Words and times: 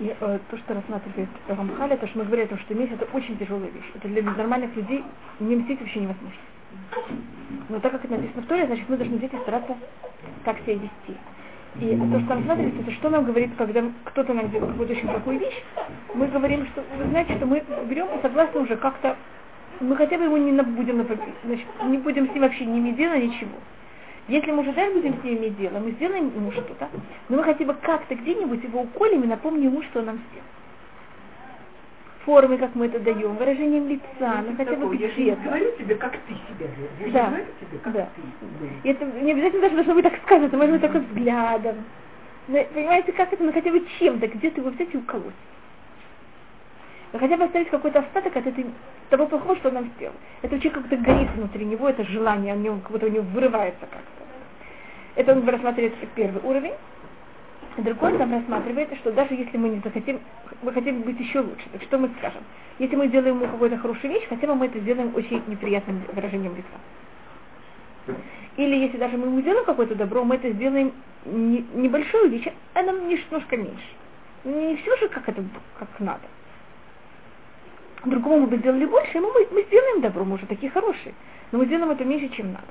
И 0.00 0.14
э, 0.18 0.38
то, 0.50 0.58
что 0.58 0.74
рассматривает 0.74 1.28
Рамхаль, 1.46 1.96
то, 1.96 2.06
что 2.08 2.18
мы 2.18 2.24
говорим, 2.24 2.48
что 2.58 2.74
месть 2.74 2.92
это 2.92 3.06
очень 3.12 3.38
тяжелая 3.38 3.70
вещь. 3.70 3.90
Это 3.94 4.08
для 4.08 4.22
нормальных 4.22 4.74
людей 4.74 5.04
не 5.38 5.56
мстить 5.56 5.80
вообще 5.80 6.00
невозможно. 6.00 6.38
Но 7.68 7.78
так 7.78 7.92
как 7.92 8.04
это 8.04 8.14
написано 8.14 8.42
в 8.42 8.46
Торе, 8.46 8.66
значит 8.66 8.88
мы 8.88 8.96
должны 8.96 9.16
взять 9.18 9.32
и 9.32 9.38
стараться 9.38 9.76
так 10.44 10.58
себя 10.60 10.74
вести. 10.74 11.18
И 11.80 11.96
то, 11.96 12.20
что 12.20 12.34
рассматривается, 12.34 12.82
это 12.82 12.90
что 12.92 13.10
нам 13.10 13.24
говорит, 13.24 13.50
когда 13.56 13.82
кто-то 14.04 14.32
нам 14.32 14.50
делает 14.50 14.70
какую-то 14.72 14.94
очень 14.94 15.08
плохую 15.08 15.38
вещь, 15.40 15.62
мы 16.14 16.26
говорим, 16.28 16.66
что 16.66 16.84
вы 16.96 17.04
знаете, 17.10 17.36
что 17.36 17.46
мы 17.46 17.64
берем 17.88 18.06
и 18.16 18.22
согласны 18.22 18.60
уже 18.60 18.76
как-то, 18.76 19.16
мы 19.80 19.96
хотя 19.96 20.18
бы 20.18 20.24
его 20.24 20.38
не 20.38 20.52
будем 20.62 21.04
значит, 21.44 21.66
не 21.86 21.98
будем 21.98 22.28
с 22.28 22.32
ним 22.32 22.42
вообще 22.42 22.64
не 22.64 22.78
иметь 22.78 22.96
дела, 22.96 23.16
ничего. 23.16 23.50
Если 24.26 24.50
мы 24.50 24.62
уже 24.62 24.72
дальше 24.72 24.94
будем 24.94 25.20
с 25.20 25.24
ним 25.24 25.38
иметь 25.38 25.58
дело, 25.58 25.78
мы 25.78 25.90
сделаем 25.92 26.32
ему 26.34 26.50
что-то, 26.52 26.88
но 27.28 27.36
мы 27.36 27.44
хотя 27.44 27.64
бы 27.64 27.74
как-то 27.74 28.14
где-нибудь 28.14 28.64
его 28.64 28.80
уколем 28.82 29.22
и 29.22 29.26
напомним 29.26 29.64
ему, 29.64 29.82
что 29.82 30.00
он 30.00 30.06
нам 30.06 30.18
сделал. 30.30 30.46
Формы, 32.24 32.56
как 32.56 32.74
мы 32.74 32.86
это 32.86 32.98
даем, 33.00 33.36
выражением 33.36 33.86
лица, 33.86 34.42
ну 34.48 34.56
хотя 34.56 34.76
бы 34.76 34.96
Я 34.96 35.10
же 35.10 35.20
не 35.20 35.30
говорю 35.32 35.76
тебе, 35.76 35.94
как 35.96 36.12
ты 36.12 36.32
себя 36.32 36.70
ведешь. 36.98 37.12
Да. 37.12 37.20
Я 37.20 37.26
говорю 37.26 37.44
тебе, 37.60 37.78
как 37.82 37.92
Да. 37.92 38.08
ты. 38.16 38.88
И 38.88 38.90
это 38.90 39.04
не 39.04 39.32
обязательно 39.32 39.60
даже 39.60 39.74
должно 39.74 39.94
быть 39.94 40.04
так 40.04 40.16
сказано, 40.22 40.46
это 40.46 40.56
может 40.56 40.72
быть 40.72 40.80
только 40.80 41.00
взглядом. 41.00 41.84
Но, 42.48 42.64
понимаете, 42.72 43.12
как 43.12 43.30
это, 43.30 43.44
ну 43.44 43.52
хотя 43.52 43.70
бы 43.70 43.86
чем-то, 43.98 44.26
где-то 44.26 44.60
его 44.60 44.70
взять 44.70 44.94
и 44.94 44.96
уколоть. 44.96 45.34
Но 47.12 47.18
хотя 47.18 47.36
бы 47.36 47.44
оставить 47.44 47.68
какой-то 47.68 48.00
остаток 48.00 48.36
от 48.36 48.46
этой, 48.46 48.66
того 49.10 49.26
плохого, 49.26 49.56
что 49.56 49.68
он 49.68 49.74
нам 49.74 49.90
сделал. 49.96 50.14
Это 50.42 50.56
у 50.56 50.58
человека 50.58 50.80
как-то 50.80 50.96
горит 50.96 51.30
внутри 51.36 51.64
него, 51.64 51.88
это 51.88 52.04
желание, 52.04 52.56
него, 52.56 52.78
как 52.80 52.90
будто 52.90 53.06
у 53.06 53.10
него 53.10 53.24
вырывается 53.32 53.82
как-то. 53.82 54.23
Это 55.16 55.34
рассматривает 55.34 55.94
как 56.00 56.08
первый 56.10 56.42
уровень. 56.42 56.74
Другой 57.76 58.16
там 58.18 58.32
рассматривает, 58.32 58.88
что 58.98 59.12
даже 59.12 59.34
если 59.34 59.56
мы 59.56 59.68
не 59.68 59.80
захотим, 59.80 60.20
мы 60.62 60.72
хотим 60.72 61.02
быть 61.02 61.18
еще 61.18 61.40
лучше, 61.40 61.64
так 61.72 61.82
что 61.82 61.98
мы 61.98 62.08
скажем? 62.18 62.42
Если 62.78 62.94
мы 62.94 63.08
делаем 63.08 63.40
ему 63.40 63.50
какую-то 63.50 63.78
хорошую 63.78 64.12
вещь, 64.12 64.26
хотя 64.28 64.46
бы 64.46 64.54
мы 64.54 64.66
это 64.66 64.78
сделаем 64.78 65.12
очень 65.14 65.42
неприятным 65.48 66.02
выражением 66.12 66.54
лица. 66.56 68.16
Или 68.56 68.76
если 68.76 68.98
даже 68.98 69.16
мы 69.16 69.26
ему 69.26 69.40
сделаем 69.40 69.64
какое-то 69.64 69.96
добро, 69.96 70.22
мы 70.22 70.36
это 70.36 70.50
сделаем 70.52 70.92
не, 71.24 71.66
небольшую 71.74 72.30
вещь, 72.30 72.46
а 72.74 72.82
нам 72.82 73.08
немножко 73.08 73.56
меньше. 73.56 73.88
Не 74.44 74.76
все 74.76 74.96
же 74.96 75.08
как 75.08 75.28
это 75.28 75.42
как 75.78 75.88
надо. 75.98 76.22
Другому 78.04 78.40
мы 78.40 78.46
бы 78.48 78.56
сделали 78.58 78.84
больше, 78.84 79.16
ему 79.16 79.32
мы, 79.32 79.48
мы 79.50 79.62
сделаем 79.64 80.00
добро, 80.00 80.24
мы 80.24 80.34
уже 80.34 80.46
такие 80.46 80.70
хорошие. 80.70 81.14
Но 81.50 81.58
мы 81.58 81.66
сделаем 81.66 81.90
это 81.90 82.04
меньше, 82.04 82.28
чем 82.36 82.52
надо. 82.52 82.66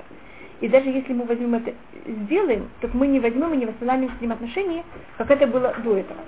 И 0.64 0.70
даже 0.70 0.88
если 0.88 1.12
мы 1.12 1.26
возьмем 1.26 1.56
это, 1.56 1.74
сделаем, 2.06 2.70
то 2.80 2.90
мы 2.94 3.08
не 3.08 3.20
возьмем 3.20 3.54
и 3.54 3.58
не 3.58 3.66
восстанавливаем 3.66 4.18
с 4.18 4.22
ним 4.22 4.32
отношения, 4.32 4.86
как 5.18 5.30
это 5.30 5.46
было 5.46 5.76
до 5.84 5.98
этого. 5.98 6.22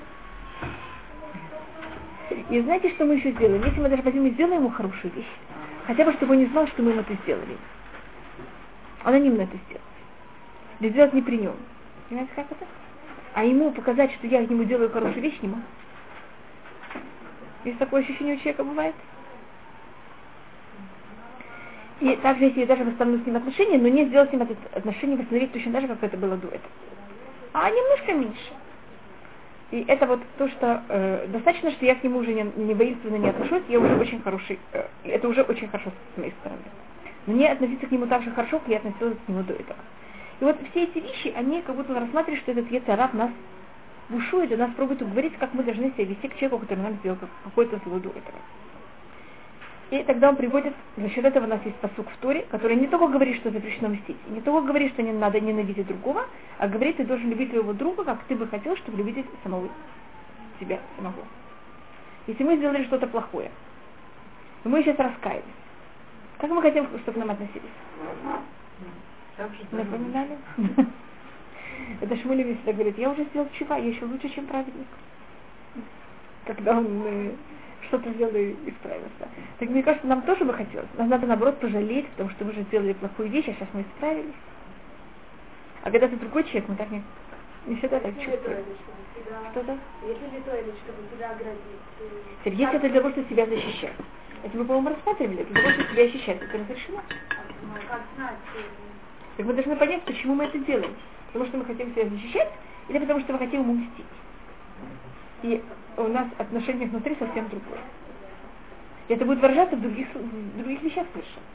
И 2.49 2.59
знаете, 2.59 2.89
что 2.89 3.05
мы 3.05 3.13
еще 3.13 3.31
сделаем? 3.31 3.63
Если 3.63 3.79
мы 3.79 3.87
даже 3.87 4.01
возьмем 4.01 4.27
и 4.27 4.31
сделаем 4.31 4.59
ему 4.59 4.71
хорошую 4.71 5.13
вещь, 5.13 5.31
хотя 5.87 6.03
бы, 6.03 6.11
чтобы 6.11 6.33
он 6.33 6.39
не 6.39 6.47
знал, 6.47 6.67
что 6.67 6.83
мы 6.83 6.91
ему 6.91 6.99
это 6.99 7.13
сделали. 7.23 7.55
Анонимно 9.05 9.43
это 9.43 9.55
сделать. 9.69 9.83
Да 10.81 10.89
сделать 10.89 11.13
не 11.13 11.21
при 11.21 11.37
нем. 11.37 11.55
Понимаете, 12.09 12.33
как 12.35 12.51
это? 12.51 12.65
А 13.35 13.45
ему 13.45 13.71
показать, 13.71 14.11
что 14.15 14.27
я 14.27 14.41
ему 14.41 14.65
делаю 14.65 14.89
хорошую 14.89 15.21
вещь, 15.21 15.39
не 15.41 15.47
могу. 15.47 15.61
Есть 17.63 17.79
такое 17.79 18.01
ощущение 18.01 18.35
у 18.35 18.39
человека 18.39 18.65
бывает? 18.65 18.95
И 22.01 22.15
также, 22.17 22.45
если 22.45 22.61
я 22.61 22.65
даже 22.65 22.83
восстановлю 22.83 23.23
с 23.23 23.25
ним 23.25 23.37
отношения, 23.37 23.77
но 23.77 23.87
не 23.87 24.05
сделать 24.05 24.29
с 24.29 24.33
ним 24.33 24.41
это 24.41 24.55
отношение 24.73 25.17
восстановить 25.17 25.53
точно 25.53 25.71
так 25.71 25.81
же, 25.81 25.87
как 25.87 26.03
это 26.03 26.17
было 26.17 26.35
до 26.35 26.47
этого. 26.47 26.71
А 27.53 27.69
немножко 27.69 28.13
меньше. 28.13 28.53
И 29.71 29.83
это 29.87 30.05
вот 30.05 30.21
то, 30.37 30.47
что 30.49 30.83
э, 30.89 31.27
достаточно, 31.29 31.71
что 31.71 31.85
я 31.85 31.95
к 31.95 32.03
нему 32.03 32.19
уже 32.19 32.33
не, 32.33 32.43
не 32.55 32.73
воинственно 32.73 33.15
не 33.15 33.29
отношусь, 33.29 33.63
я 33.69 33.79
уже 33.79 33.95
очень 33.95 34.21
хороший, 34.21 34.59
э, 34.73 34.85
это 35.05 35.27
уже 35.27 35.41
очень 35.41 35.67
хорошо 35.69 35.91
с 36.13 36.17
моей 36.17 36.33
стороны. 36.41 36.61
Но 37.25 37.33
не 37.33 37.47
относиться 37.47 37.87
к 37.87 37.91
нему 37.91 38.07
так 38.07 38.23
же 38.23 38.31
хорошо, 38.31 38.59
как 38.59 38.67
я 38.67 38.77
относилась 38.77 39.17
к 39.25 39.29
нему 39.29 39.43
до 39.43 39.53
этого. 39.53 39.79
И 40.39 40.43
вот 40.43 40.57
все 40.71 40.83
эти 40.83 40.99
вещи, 40.99 41.33
они 41.35 41.61
как 41.61 41.75
будто 41.75 41.93
рассматривают, 41.93 42.43
что 42.43 42.51
этот 42.51 42.69
Ецараб 42.69 43.13
нас 43.13 43.31
бушует 44.09 44.51
и 44.51 44.55
нас 44.55 44.71
пробует 44.75 45.01
уговорить, 45.01 45.35
как 45.39 45.53
мы 45.53 45.63
должны 45.63 45.91
себя 45.91 46.05
вести 46.05 46.27
к 46.27 46.35
человеку, 46.35 46.59
который 46.59 46.79
нам 46.79 46.93
сделал 46.95 47.17
какое-то 47.43 47.79
зло 47.85 47.99
до 47.99 48.09
этого. 48.09 48.39
И 49.91 50.03
тогда 50.03 50.29
он 50.29 50.35
приводит, 50.35 50.73
за 50.97 51.09
счет 51.09 51.25
этого 51.25 51.45
у 51.45 51.47
нас 51.47 51.59
есть 51.63 51.77
посук 51.77 52.09
в 52.09 52.17
Торе, 52.17 52.47
который 52.49 52.75
не 52.75 52.87
только 52.87 53.07
говорит, 53.07 53.37
что 53.37 53.51
запрещено 53.51 53.89
мстить, 53.89 54.17
не 54.29 54.41
только 54.41 54.65
говорит, 54.65 54.93
что 54.93 55.03
не 55.03 55.11
надо 55.11 55.39
ненавидеть 55.39 55.85
другого, 55.85 56.25
а 56.57 56.67
говорит, 56.67 56.97
ты 56.97 57.03
должен 57.03 57.29
любить 57.29 57.51
своего 57.51 57.73
друга, 57.73 58.03
как 58.03 58.23
ты 58.23 58.35
бы 58.35 58.47
хотел, 58.47 58.75
чтобы 58.77 58.97
любить 58.97 59.25
самого 59.43 59.69
себя 60.59 60.79
самого. 60.97 61.23
Если 62.25 62.43
мы 62.43 62.57
сделали 62.57 62.83
что-то 62.85 63.05
плохое, 63.07 63.51
и 64.63 64.67
мы 64.67 64.81
сейчас 64.81 64.97
раскаялись, 64.97 65.43
как 66.39 66.49
мы 66.49 66.61
хотим, 66.61 66.87
чтобы 66.87 67.13
к 67.13 67.17
нам 67.17 67.29
относились? 67.29 67.61
Напоминали? 69.71 70.37
Это 72.01 72.17
Шмулевич 72.17 72.57
всегда 72.57 72.73
говорит, 72.73 72.97
я 72.97 73.11
уже 73.11 73.23
сделал 73.25 73.47
чува, 73.53 73.77
я 73.77 73.89
еще 73.89 74.05
лучше, 74.05 74.29
чем 74.29 74.47
праведник. 74.47 74.87
Когда 76.45 76.77
он 76.77 77.03
э, 77.05 77.31
что-то 77.87 78.11
сделал 78.13 78.35
и 78.35 78.55
исправился. 78.65 79.27
Так 79.59 79.69
мне 79.69 79.83
кажется, 79.83 80.07
нам 80.07 80.21
тоже 80.23 80.45
бы 80.45 80.53
хотелось. 80.53 80.89
Нам 80.97 81.09
надо 81.09 81.27
наоборот 81.27 81.59
пожалеть, 81.59 82.07
потому 82.09 82.29
что 82.31 82.45
мы 82.45 82.53
же 82.53 82.61
сделали 82.63 82.93
плохую 82.93 83.29
вещь, 83.29 83.47
а 83.47 83.53
сейчас 83.53 83.67
мы 83.73 83.81
исправились. 83.81 84.33
А 85.83 85.91
когда 85.91 86.07
ты 86.07 86.15
другой 86.15 86.43
человек, 86.45 86.67
мы 86.67 86.75
так 86.75 86.89
не, 86.89 87.03
не 87.67 87.75
всегда 87.75 87.99
так 87.99 88.13
чувствуем. 88.15 88.65
Что-то? 89.51 89.77
Если 90.03 90.25
или 90.25 90.73
чтобы 90.83 91.01
себя 91.15 91.31
оградить. 91.31 91.59
Теперь, 92.41 92.53
Если 92.53 92.75
это 92.75 92.89
для 92.89 92.99
того, 93.01 93.11
чтобы 93.11 93.29
себя 93.29 93.45
защищать. 93.45 93.93
Это 94.43 94.57
мы, 94.57 94.65
по-моему, 94.65 94.89
рассматривали. 94.89 95.43
Для 95.43 95.61
того, 95.61 95.73
чтобы 95.73 95.89
себя 95.89 96.03
защищать, 96.05 96.41
это 96.41 96.57
разрешено. 96.57 97.01
Ну, 97.61 97.81
как 97.89 98.01
знать, 98.15 98.35
э, 98.55 98.61
Так 99.37 99.45
мы 99.45 99.53
должны 99.53 99.75
понять, 99.75 100.03
почему 100.03 100.35
мы 100.35 100.45
это 100.45 100.59
делаем. 100.59 100.93
Потому 101.27 101.45
что 101.45 101.57
мы 101.57 101.65
хотим 101.65 101.93
себя 101.93 102.07
защищать, 102.09 102.51
или 102.89 102.99
потому 102.99 103.19
что 103.21 103.33
мы 103.33 103.39
хотим 103.39 103.61
ему 103.61 103.73
мстить. 103.73 104.05
И 105.43 105.63
у 105.97 106.07
нас 106.07 106.27
отношение 106.37 106.87
внутри 106.87 107.15
совсем 107.19 107.47
другое. 107.49 107.81
И 109.07 109.13
это 109.13 109.25
будет 109.25 109.39
выражаться 109.39 109.75
в 109.75 109.81
других, 109.81 110.07
в 110.13 110.57
других 110.57 110.81
вещах 110.81 111.05
совершенно. 111.13 111.45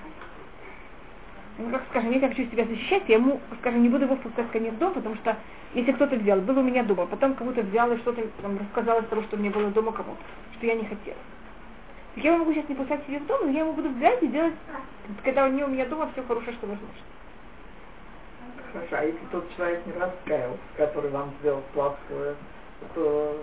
Ну, 1.58 1.70
как 1.70 1.82
скажем, 1.90 2.10
если 2.10 2.24
я 2.24 2.28
хочу 2.28 2.50
себя 2.50 2.64
защищать, 2.64 3.02
я 3.08 3.16
ему, 3.16 3.40
скажем, 3.60 3.82
не 3.82 3.88
буду 3.88 4.04
его 4.04 4.16
впускать 4.16 4.50
ко 4.50 4.58
мне 4.58 4.70
в 4.70 4.78
дом, 4.78 4.94
потому 4.94 5.14
что 5.16 5.36
если 5.74 5.92
кто-то 5.92 6.16
взял, 6.16 6.40
был 6.40 6.58
у 6.58 6.62
меня 6.62 6.84
дома, 6.84 7.06
потом 7.06 7.34
кому-то 7.34 7.62
взял 7.62 7.92
и 7.92 7.98
что-то 7.98 8.22
там, 8.40 8.58
рассказал 8.58 9.00
из 9.00 9.06
того, 9.08 9.22
что 9.22 9.36
меня 9.36 9.50
было 9.50 9.68
дома 9.68 9.92
кому-то, 9.92 10.22
что 10.56 10.66
я 10.66 10.74
не 10.74 10.84
хотела. 10.84 11.18
Так 12.14 12.24
я 12.24 12.36
могу 12.38 12.52
сейчас 12.54 12.68
не 12.68 12.74
пускать 12.74 13.04
себе 13.06 13.18
в 13.18 13.26
дом, 13.26 13.40
но 13.44 13.50
я 13.50 13.60
ему 13.60 13.72
буду 13.72 13.90
взять 13.90 14.22
и 14.22 14.28
делать, 14.28 14.54
когда 15.22 15.46
у 15.46 15.50
него 15.50 15.66
у 15.66 15.70
меня 15.70 15.84
дома 15.86 16.08
все 16.12 16.22
хорошее, 16.22 16.52
что 16.56 16.66
возможно. 16.66 16.96
Хорошо, 18.72 18.96
а 18.96 19.04
если 19.04 19.26
тот 19.30 19.44
человек 19.56 19.84
не 19.86 19.92
раскаялся, 19.92 20.58
который 20.76 21.10
вам 21.10 21.30
сделал 21.40 21.62
плохое, 21.74 22.36
то 22.94 23.36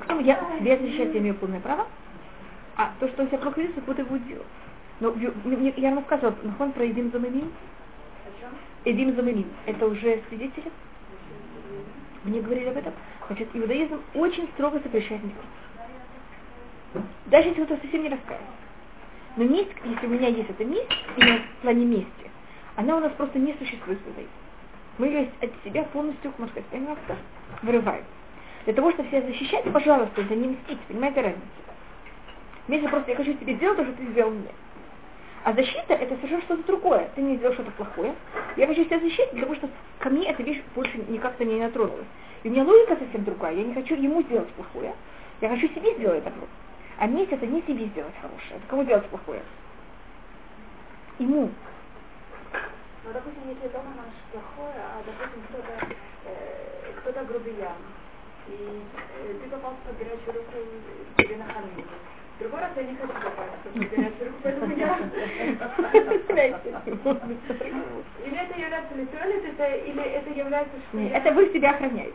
Кто 0.00 0.20
я 0.20 0.38
себя 0.58 0.76
защищать 0.76 1.14
я 1.14 1.20
имею 1.20 1.34
полное 1.34 1.60
право, 1.60 1.86
а 2.76 2.92
то, 3.00 3.08
что 3.08 3.22
он 3.22 3.28
себя 3.28 3.38
ведет, 3.56 3.82
кто-то 3.82 4.04
будет 4.04 4.26
делать. 4.26 4.46
Но 5.00 5.12
мне- 5.12 5.74
я 5.76 5.90
вам 5.90 5.98
рассказывала, 5.98 6.36
нахон 6.42 6.72
про 6.72 6.86
Эдим 6.86 7.10
Замамин. 7.10 7.52
Эдим 8.84 9.14
Замамин. 9.14 9.46
Это 9.66 9.86
уже 9.86 10.22
свидетели? 10.28 10.70
Мне 12.24 12.40
говорили 12.40 12.68
об 12.68 12.76
этом. 12.76 12.92
Значит, 13.26 13.48
иудаизм 13.54 14.00
очень 14.14 14.48
строго 14.54 14.78
запрещает 14.78 15.22
мстить. 15.22 15.40
Даже 17.26 17.48
если 17.48 17.64
кто-то 17.64 17.80
совсем 17.82 18.02
не 18.02 18.08
раскаялся. 18.08 18.46
Но 19.36 19.44
месть, 19.44 19.70
если 19.84 20.06
у 20.06 20.10
меня 20.10 20.28
есть 20.28 20.48
эта 20.48 20.64
месть, 20.64 20.88
именно 21.16 21.40
в 21.40 21.62
плане 21.62 21.84
мести, 21.84 22.30
она 22.76 22.96
у 22.96 23.00
нас 23.00 23.12
просто 23.12 23.38
не 23.38 23.54
существует 23.54 23.98
в 24.00 24.08
иудаизме. 24.08 24.32
Мы 24.98 25.06
ее 25.08 25.28
от 25.42 25.50
себя 25.64 25.82
полностью, 25.84 26.32
можно 26.38 26.52
сказать, 26.52 26.70
понимаете, 26.70 27.16
вырываем. 27.62 28.04
Для 28.66 28.74
того, 28.74 28.90
чтобы 28.90 29.08
себя 29.08 29.22
защищать, 29.22 29.64
пожалуйста, 29.72 30.20
это 30.20 30.34
не 30.34 30.48
мстить, 30.48 30.80
понимаете 30.88 31.20
разницу? 31.20 31.46
Если 32.66 32.88
просто 32.88 33.12
я 33.12 33.16
хочу 33.16 33.32
тебе 33.34 33.54
сделать 33.54 33.78
то, 33.78 33.84
что 33.84 33.92
ты 33.92 34.06
сделал 34.06 34.32
мне. 34.32 34.50
А 35.44 35.52
защита 35.52 35.94
это 35.94 36.16
совершенно 36.16 36.42
что-то 36.42 36.64
другое. 36.64 37.08
Ты 37.14 37.22
мне 37.22 37.36
сделал 37.36 37.54
что-то 37.54 37.70
плохое. 37.70 38.12
Я 38.56 38.66
хочу 38.66 38.84
себя 38.84 38.98
защитить, 38.98 39.30
потому 39.30 39.54
что 39.54 39.70
ко 40.00 40.10
мне 40.10 40.28
эта 40.30 40.42
вещь 40.42 40.60
больше 40.74 40.98
никак-то 41.08 41.44
не 41.44 41.60
натронулась. 41.60 42.08
И 42.42 42.48
у 42.48 42.50
меня 42.50 42.64
логика 42.64 42.96
совсем 42.96 43.22
другая. 43.22 43.54
Я 43.54 43.62
не 43.62 43.72
хочу 43.72 43.94
ему 43.94 44.20
сделать 44.22 44.48
плохое. 44.54 44.92
Я 45.40 45.48
хочу 45.48 45.68
себе 45.68 45.94
сделать 45.94 46.24
добро. 46.24 46.48
А 46.98 47.06
месть 47.06 47.30
это 47.30 47.46
не 47.46 47.62
себе 47.62 47.86
сделать 47.86 48.14
хорошее. 48.20 48.56
Это 48.56 48.66
кому 48.66 48.82
делать 48.82 49.06
плохое? 49.06 49.42
Ему. 51.20 51.50
Ну, 53.04 53.12
допустим, 53.12 53.42
если 53.48 53.68
дома 53.68 53.94
наш 53.94 54.12
плохое, 54.32 54.74
а, 54.74 55.02
допустим, 55.06 55.40
кто-то 55.50 55.94
э, 56.24 56.92
кто-то 57.00 57.24
грубиян, 57.24 57.76
и 58.58 58.82
э, 59.28 59.34
ты 59.42 59.50
попал 59.50 59.74
под 59.84 59.98
горячую 59.98 60.34
руку 60.34 60.56
тебе 61.16 61.36
нахамили. 61.36 61.84
В 62.36 62.38
другой 62.40 62.60
раз 62.60 62.70
я 62.76 62.82
не 62.82 62.96
хочу 62.96 63.12
попасть 63.12 63.52
под 63.64 63.72
горячую 63.74 64.26
руку, 64.28 64.38
поэтому 64.42 64.76
я... 64.76 64.98
Или 68.24 68.36
это 68.36 68.58
является 68.58 68.94
ли 68.94 69.06
туалет, 69.06 69.44
это, 69.44 69.74
или 69.76 70.02
это 70.02 70.30
является, 70.30 70.76
Нет, 70.92 71.12
это 71.12 71.32
вы 71.32 71.52
себя 71.52 71.70
охраняете. 71.70 72.14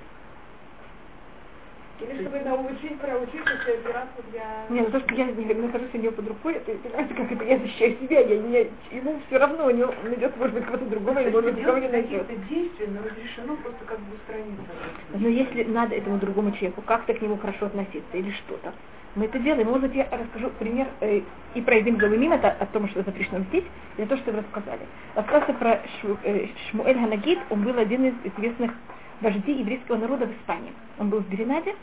Или 2.02 2.22
чтобы 2.22 2.40
научить, 2.40 3.00
проучиться 3.00 3.54
операцию 3.54 4.24
для... 4.32 4.66
Нет, 4.70 4.88
ну 4.88 4.92
то, 4.92 5.00
что 5.00 5.16
я 5.16 5.26
нахожусь 5.26 5.90
у 5.94 5.98
нее 5.98 6.12
под 6.12 6.28
рукой, 6.28 6.56
это, 6.56 6.72
понимаете, 6.72 7.14
как 7.14 7.32
это, 7.32 7.44
я 7.44 7.60
защищаю 7.60 7.98
себя, 8.02 8.20
я 8.22 8.38
не, 8.38 8.68
ему 8.92 9.20
все 9.28 9.38
равно, 9.38 9.68
у 9.68 9.72
него 9.72 9.94
найдет, 10.04 10.36
может 10.38 10.54
быть, 10.56 10.66
кого-то 10.66 10.86
другого, 10.86 11.20
или, 11.20 11.30
может 11.30 11.52
быть, 11.52 11.62
никого 11.62 11.78
не 11.78 11.90
найдет. 11.90 12.24
Это 12.24 12.36
действие, 12.50 12.90
но 12.90 13.08
разрешено 13.08 13.56
просто 13.58 13.86
как 13.86 14.00
бы 14.00 14.16
устраниться. 14.16 14.72
Но 15.14 15.28
если 15.28 15.64
надо 15.64 15.96
этому 15.96 16.18
другому 16.18 16.52
человеку 16.54 16.82
как-то 16.82 17.14
к 17.14 17.22
нему 17.22 17.38
хорошо 17.38 17.68
относиться 17.68 18.18
или 18.18 18.32
что-то, 18.32 18.74
мы 19.16 19.26
это 19.26 19.40
делаем. 19.40 19.68
Может 19.68 19.90
быть, 19.90 19.96
я 19.96 20.08
расскажу 20.10 20.50
пример 20.58 20.88
э, 21.02 21.22
и 21.54 21.62
про 21.62 21.80
Эдим 21.80 21.98
Галимим, 21.98 22.32
это 22.32 22.52
о 22.52 22.66
том, 22.66 22.88
что 22.90 23.04
запрещено 23.04 23.40
мстить, 23.40 23.66
или 23.98 24.06
то, 24.06 24.18
что 24.18 24.32
вы 24.32 24.40
рассказали. 24.40 24.82
Рассказывается 25.16 25.54
про 25.54 25.82
Шму, 26.00 26.18
э, 26.24 26.48
Шмуэль 26.70 26.98
Ханагид, 26.98 27.40
он 27.50 27.64
был 27.64 27.78
один 27.78 28.06
из 28.06 28.14
известных 28.24 28.72
вождей 29.22 29.60
еврейского 29.60 29.98
народа 29.98 30.26
в 30.26 30.32
Испании. 30.32 30.74
Он 31.00 31.10
был 31.10 31.20
в 31.20 31.30
Беринаде, 31.30 31.76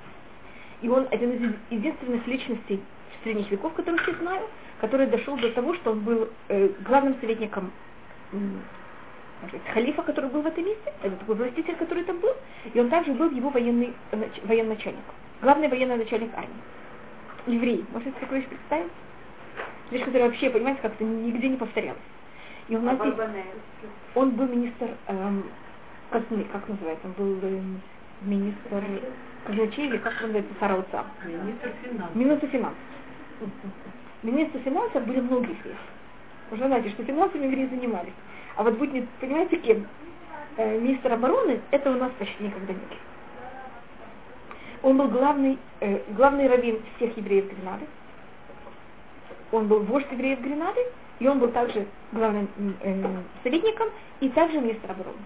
и 0.82 0.88
он 0.88 1.06
один 1.10 1.32
из 1.32 1.54
единственных 1.70 2.26
личностей 2.26 2.80
средних 3.22 3.50
веков, 3.50 3.72
которых 3.74 4.06
я 4.06 4.14
знаю, 4.14 4.46
который 4.80 5.06
дошел 5.06 5.36
до 5.36 5.50
того, 5.52 5.74
что 5.74 5.92
он 5.92 6.00
был 6.00 6.28
э, 6.48 6.68
главным 6.84 7.16
советником 7.20 7.70
сказать, 9.48 9.66
халифа, 9.72 10.02
который 10.02 10.30
был 10.30 10.42
в 10.42 10.46
этом 10.46 10.64
месте, 10.64 10.92
это 11.02 11.16
такой 11.16 11.36
властитель, 11.36 11.76
который 11.76 12.04
там 12.04 12.18
был, 12.18 12.32
и 12.72 12.80
он 12.80 12.88
также 12.88 13.12
был 13.12 13.30
его 13.30 13.50
военный 13.50 13.94
военачальник, 14.44 15.04
главный 15.40 15.68
военный 15.68 15.96
начальник 15.96 16.30
армии. 16.34 16.48
Еврей. 17.46 17.84
Можете 17.92 18.12
такое 18.20 18.40
вещь 18.40 18.48
представить? 18.48 18.92
Вещь, 19.90 20.04
которая 20.04 20.28
вообще, 20.28 20.50
понимаете, 20.50 20.80
как-то 20.82 21.04
нигде 21.04 21.48
не 21.48 21.56
повторялась. 21.56 21.98
И 22.68 22.76
у 22.76 22.82
нас 22.82 22.98
здесь, 22.98 23.14
он 24.14 24.30
был 24.32 24.46
министр 24.46 24.90
эм, 25.06 25.44
казны, 26.10 26.44
как 26.52 26.68
называется, 26.68 27.06
он 27.06 27.12
был 27.12 27.38
эм, 27.42 27.80
министр 28.22 28.84
казначей 29.44 29.86
или 29.86 29.98
как 29.98 30.20
называется 30.20 30.52
Сарауца? 30.60 31.04
Министр 31.24 31.72
финансов. 31.82 32.16
Министр 32.16 32.46
финансов. 32.48 32.78
Министр 34.22 34.58
финансов 34.60 35.06
были 35.06 35.20
многие 35.20 35.54
здесь. 35.60 35.76
Уже 36.50 36.66
знаете, 36.66 36.90
что 36.90 37.04
финансами 37.04 37.44
евреи 37.44 37.66
занимались. 37.66 38.12
А 38.56 38.62
вот 38.62 38.74
будет, 38.78 39.08
понимаете, 39.20 39.56
кем? 39.58 39.86
Э, 40.56 40.78
министр 40.78 41.12
обороны, 41.12 41.60
это 41.70 41.90
у 41.90 41.94
нас 41.94 42.10
почти 42.18 42.44
никогда 42.44 42.72
нет. 42.72 42.82
Он 44.82 44.96
был 44.96 45.08
главный, 45.08 45.58
э, 45.80 46.00
главный 46.14 46.48
раввин 46.48 46.80
всех 46.96 47.16
евреев 47.16 47.46
Гренады. 47.52 47.86
Он 49.52 49.68
был 49.68 49.80
вождь 49.80 50.10
евреев 50.10 50.40
Гренады, 50.40 50.80
и 51.20 51.28
он 51.28 51.38
был 51.38 51.48
также 51.48 51.86
главным 52.12 52.48
э, 52.80 53.16
советником 53.42 53.88
и 54.20 54.28
также 54.30 54.60
министр 54.60 54.90
обороны. 54.90 55.18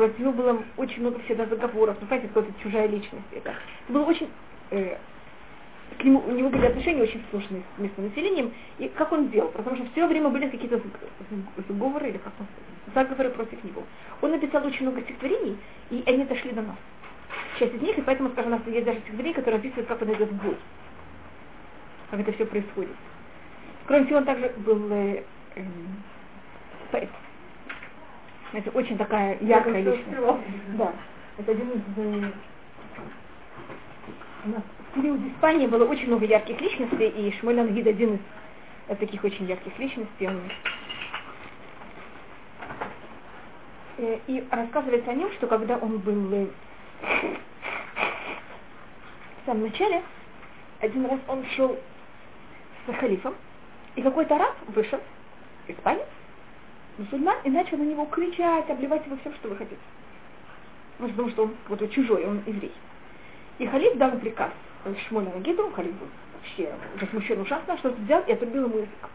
Против 0.00 0.18
него 0.18 0.32
было 0.32 0.62
очень 0.78 1.02
много 1.02 1.20
всегда 1.24 1.44
заговоров. 1.44 1.94
Ну, 2.00 2.06
знаете, 2.06 2.26
какая-то 2.28 2.58
чужая 2.62 2.86
личность. 2.86 3.22
Это, 3.32 3.50
это 3.50 3.92
было 3.92 4.04
очень 4.04 4.30
э, 4.70 4.96
к 5.98 6.02
нему, 6.02 6.22
у 6.26 6.30
него 6.30 6.48
были 6.48 6.64
отношения 6.64 7.02
очень 7.02 7.22
сложные 7.28 7.62
с 7.76 7.78
местным 7.78 8.08
населением, 8.08 8.50
и 8.78 8.88
как 8.88 9.12
он 9.12 9.26
сделал, 9.26 9.50
потому 9.50 9.76
что 9.76 9.84
все 9.92 10.06
время 10.06 10.30
были 10.30 10.48
какие-то 10.48 10.80
заговоры 11.68 12.08
или 12.08 12.16
как 12.16 12.32
он 12.40 12.46
заговоры 12.94 13.28
против 13.28 13.62
него. 13.62 13.82
Он 14.22 14.30
написал 14.30 14.64
очень 14.64 14.88
много 14.88 15.02
стихотворений, 15.02 15.58
и 15.90 16.02
они 16.06 16.24
дошли 16.24 16.52
до 16.52 16.62
нас. 16.62 16.76
Часть 17.58 17.74
из 17.74 17.82
них, 17.82 17.98
и 17.98 18.00
поэтому, 18.00 18.30
скажем, 18.30 18.52
у 18.52 18.56
нас 18.56 18.66
есть 18.68 18.86
даже 18.86 19.00
стихотворение, 19.00 19.34
которое 19.34 19.56
описывает, 19.58 19.86
как 19.86 20.00
он 20.00 20.14
идет 20.14 20.30
в 20.30 20.42
бой, 20.42 20.56
как 22.10 22.20
это 22.20 22.32
все 22.32 22.46
происходит. 22.46 22.96
Кроме 23.86 24.06
всего, 24.06 24.20
он 24.20 24.24
также 24.24 24.48
был 24.64 24.90
э, 24.92 25.24
э, 25.56 25.62
поэт. 26.90 27.10
Это 28.52 28.70
очень 28.70 28.98
такая 28.98 29.38
яркая 29.40 29.82
личность. 29.82 30.20
Да. 30.76 30.92
Это 31.38 31.52
один 31.52 31.70
из 31.70 31.82
э, 31.96 32.32
у 34.44 34.48
нас 34.48 34.62
в 34.90 34.94
период 34.94 35.20
Испании 35.32 35.66
было 35.66 35.84
очень 35.84 36.08
много 36.08 36.24
ярких 36.24 36.60
личностей, 36.60 37.08
и 37.08 37.32
Шмуэль 37.38 37.60
Ангид 37.60 37.86
один 37.86 38.18
из 38.88 38.96
таких 38.96 39.22
очень 39.22 39.46
ярких 39.46 39.78
личностей. 39.78 40.26
Он... 40.26 40.40
Э, 43.98 44.18
и 44.26 44.44
рассказывается 44.50 45.10
о 45.10 45.14
нем, 45.14 45.30
что 45.32 45.46
когда 45.46 45.76
он 45.76 45.98
был 45.98 46.32
э, 46.32 46.46
в 49.42 49.46
самом 49.46 49.62
начале, 49.62 50.02
один 50.80 51.06
раз 51.06 51.20
он 51.28 51.44
шел 51.54 51.78
с 52.86 52.94
халифом, 52.94 53.34
и 53.94 54.02
какой-то 54.02 54.34
араб 54.34 54.56
вышел, 54.68 54.98
испанец, 55.68 56.06
мусульман, 56.98 57.36
и 57.44 57.50
начал 57.50 57.76
на 57.78 57.82
него 57.82 58.04
кричать, 58.06 58.68
обливать 58.68 59.06
его 59.06 59.16
всем, 59.18 59.34
что 59.34 59.48
вы 59.48 59.56
хотите. 59.56 59.80
Может, 60.98 61.16
потому 61.16 61.30
что 61.30 61.42
он 61.44 61.54
вот 61.68 61.90
чужой, 61.90 62.26
он 62.26 62.42
еврей. 62.46 62.72
И 63.58 63.66
халиф 63.66 63.96
дал 63.96 64.12
приказ 64.12 64.50
Шмоля 65.08 65.30
Нагиду, 65.34 65.70
халиф 65.70 65.92
был 65.94 66.08
вообще 66.40 66.72
возмущен 67.00 67.40
ужасно, 67.40 67.76
что 67.78 67.90
взял 67.90 68.22
и 68.26 68.32
отрубил 68.32 68.64
ему 68.64 68.78
язык. 68.78 69.10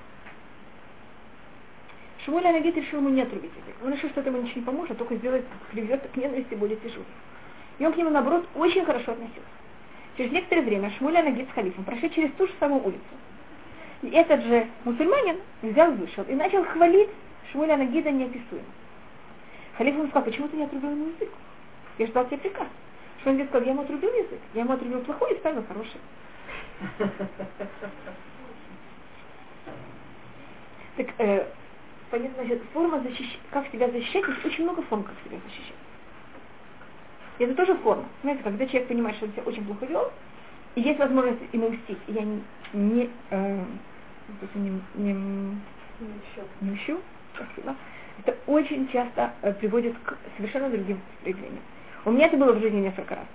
Шмуля 2.23 2.51
Нагид 2.51 2.75
решил 2.75 2.99
ему 2.99 3.09
не 3.09 3.21
отрубить 3.21 3.51
язык. 3.51 3.75
Он 3.83 3.93
решил, 3.93 4.09
что 4.09 4.21
это 4.21 4.29
ему 4.29 4.41
ничего 4.41 4.59
не 4.61 4.65
поможет, 4.65 4.91
а 4.91 4.95
только 4.95 5.15
сделает, 5.15 5.45
приведет 5.71 6.01
к 6.11 6.17
ненависти 6.17 6.55
более 6.55 6.77
тяжелой. 6.77 7.05
И 7.77 7.85
он 7.85 7.93
к 7.93 7.97
нему, 7.97 8.09
наоборот, 8.09 8.47
очень 8.55 8.83
хорошо 8.85 9.11
относился. 9.11 9.41
Через 10.17 10.31
некоторое 10.31 10.61
время 10.61 10.91
Шмуля 10.97 11.21
Нагид 11.23 11.49
с 11.49 11.53
халифом 11.53 11.83
прошли 11.83 12.09
через 12.09 12.31
ту 12.33 12.47
же 12.47 12.53
самую 12.59 12.83
улицу. 12.83 13.01
И 14.01 14.09
этот 14.09 14.43
же 14.43 14.67
мусульманин 14.85 15.37
взял, 15.61 15.91
вышел 15.91 16.23
и 16.23 16.33
начал 16.33 16.63
хвалить 16.63 17.09
Шмуля 17.55 17.77
Нагида 17.77 18.11
неописуемо. 18.11 18.65
Халиф 19.77 19.95
ему 19.95 20.07
сказал, 20.07 20.25
почему 20.25 20.49
ты 20.49 20.57
не 20.57 20.63
отрубил 20.63 20.91
ему 20.91 21.07
язык? 21.07 21.29
Я 21.97 22.07
ждал 22.07 22.25
тебе 22.27 22.39
приказ. 22.39 22.67
Что 23.21 23.29
он 23.29 23.41
сказал, 23.47 23.61
я 23.61 23.71
ему 23.71 23.81
отрубил 23.83 24.09
язык, 24.09 24.39
я 24.53 24.61
ему 24.61 24.73
отрубил 24.73 24.99
плохой 25.01 25.33
и 25.33 25.37
ставил 25.37 25.63
хороший. 25.63 26.01
Так, 30.97 31.07
э, 31.17 31.47
понятно, 32.09 32.43
значит, 32.43 32.61
форма 32.73 32.99
защищ... 32.99 33.37
как 33.51 33.67
себя 33.69 33.89
защищать, 33.89 34.27
есть 34.27 34.45
очень 34.45 34.63
много 34.63 34.81
форм, 34.83 35.03
как 35.03 35.15
себя 35.25 35.37
защищать. 35.45 35.75
И 37.37 37.43
это 37.43 37.55
тоже 37.55 37.75
форма. 37.75 38.05
Знаете, 38.21 38.43
когда 38.43 38.65
человек 38.65 38.87
понимает, 38.87 39.17
что 39.17 39.25
он 39.25 39.31
себя 39.31 39.43
очень 39.43 39.65
плохо 39.65 39.85
вел, 39.85 40.11
и 40.75 40.81
есть 40.81 40.99
возможность 40.99 41.41
ему 41.53 41.69
мстить, 41.69 41.99
и 42.07 42.13
я 42.13 42.21
не, 42.21 42.43
не, 42.73 43.09
э, 43.29 43.63
не, 44.55 44.81
не, 44.95 45.13
не 46.61 46.71
мщу, 46.71 46.99
спасибо, 47.35 47.75
это 48.23 48.35
очень 48.47 48.87
часто 48.89 49.31
э, 49.41 49.53
приводит 49.53 49.95
к 50.03 50.17
совершенно 50.37 50.69
другим 50.69 50.99
проявлениям. 51.21 51.61
У 52.05 52.11
меня 52.11 52.27
это 52.27 52.37
было 52.37 52.53
в 52.53 52.61
жизни 52.61 52.81
несколько 52.81 53.15
раз. 53.15 53.25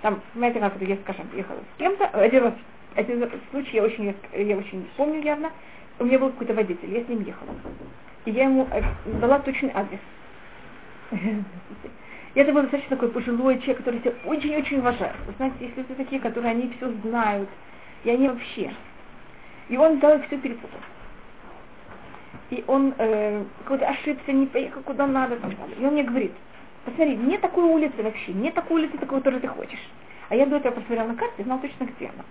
Там, 0.00 0.20
знаете, 0.34 0.60
как 0.60 0.76
это, 0.76 0.84
я, 0.84 0.96
скажем, 0.98 1.28
ехала 1.34 1.58
с 1.58 1.78
кем-то, 1.78 2.06
один 2.06 2.44
раз, 2.44 2.54
один 2.94 3.30
случай 3.50 3.76
я 3.76 3.84
очень, 3.84 4.14
я 4.32 4.56
очень 4.56 4.88
помню 4.96 5.22
явно, 5.22 5.50
у 5.98 6.04
меня 6.04 6.18
был 6.18 6.30
какой-то 6.30 6.54
водитель, 6.54 6.92
я 6.92 7.04
с 7.04 7.08
ним 7.08 7.22
ехала. 7.22 7.54
И 8.24 8.30
я 8.30 8.44
ему 8.44 8.66
э, 8.70 8.82
дала 9.20 9.38
точный 9.40 9.72
адрес. 9.74 10.00
И 12.34 12.40
это 12.40 12.52
был 12.52 12.62
достаточно 12.62 12.96
такой 12.96 13.10
пожилой 13.10 13.58
человек, 13.58 13.78
который 13.78 14.00
себя 14.00 14.14
очень-очень 14.24 14.78
уважает. 14.78 15.16
Вы 15.26 15.34
знаете, 15.36 15.56
есть 15.60 15.76
люди 15.76 15.94
такие, 15.94 16.20
которые 16.20 16.52
они 16.52 16.72
все 16.76 16.90
знают, 17.02 17.48
и 18.04 18.10
они 18.10 18.28
вообще. 18.28 18.72
И 19.68 19.76
он 19.76 19.98
дал 19.98 20.20
все 20.22 20.38
перепутал. 20.38 20.80
И 22.52 22.62
он 22.68 22.94
э, 22.98 23.44
какой-то 23.64 23.88
ошибся, 23.88 24.32
не 24.32 24.46
поехал 24.46 24.82
куда 24.82 25.06
надо. 25.06 25.38
И 25.78 25.84
он 25.84 25.92
мне 25.92 26.04
говорит, 26.04 26.32
Посмотри, 26.84 27.16
нет 27.16 27.40
такой 27.40 27.64
улицы 27.64 28.02
вообще, 28.02 28.32
нет 28.32 28.54
такой 28.54 28.82
улицы, 28.82 28.98
такой, 28.98 29.18
которую 29.18 29.40
ты 29.40 29.46
хочешь. 29.46 29.80
А 30.28 30.34
я 30.34 30.46
до 30.46 30.56
этого 30.56 30.74
посмотрела 30.74 31.06
на 31.06 31.14
карте 31.14 31.34
и 31.38 31.44
знала 31.44 31.60
точно, 31.60 31.84
где 31.84 32.06
она. 32.06 32.24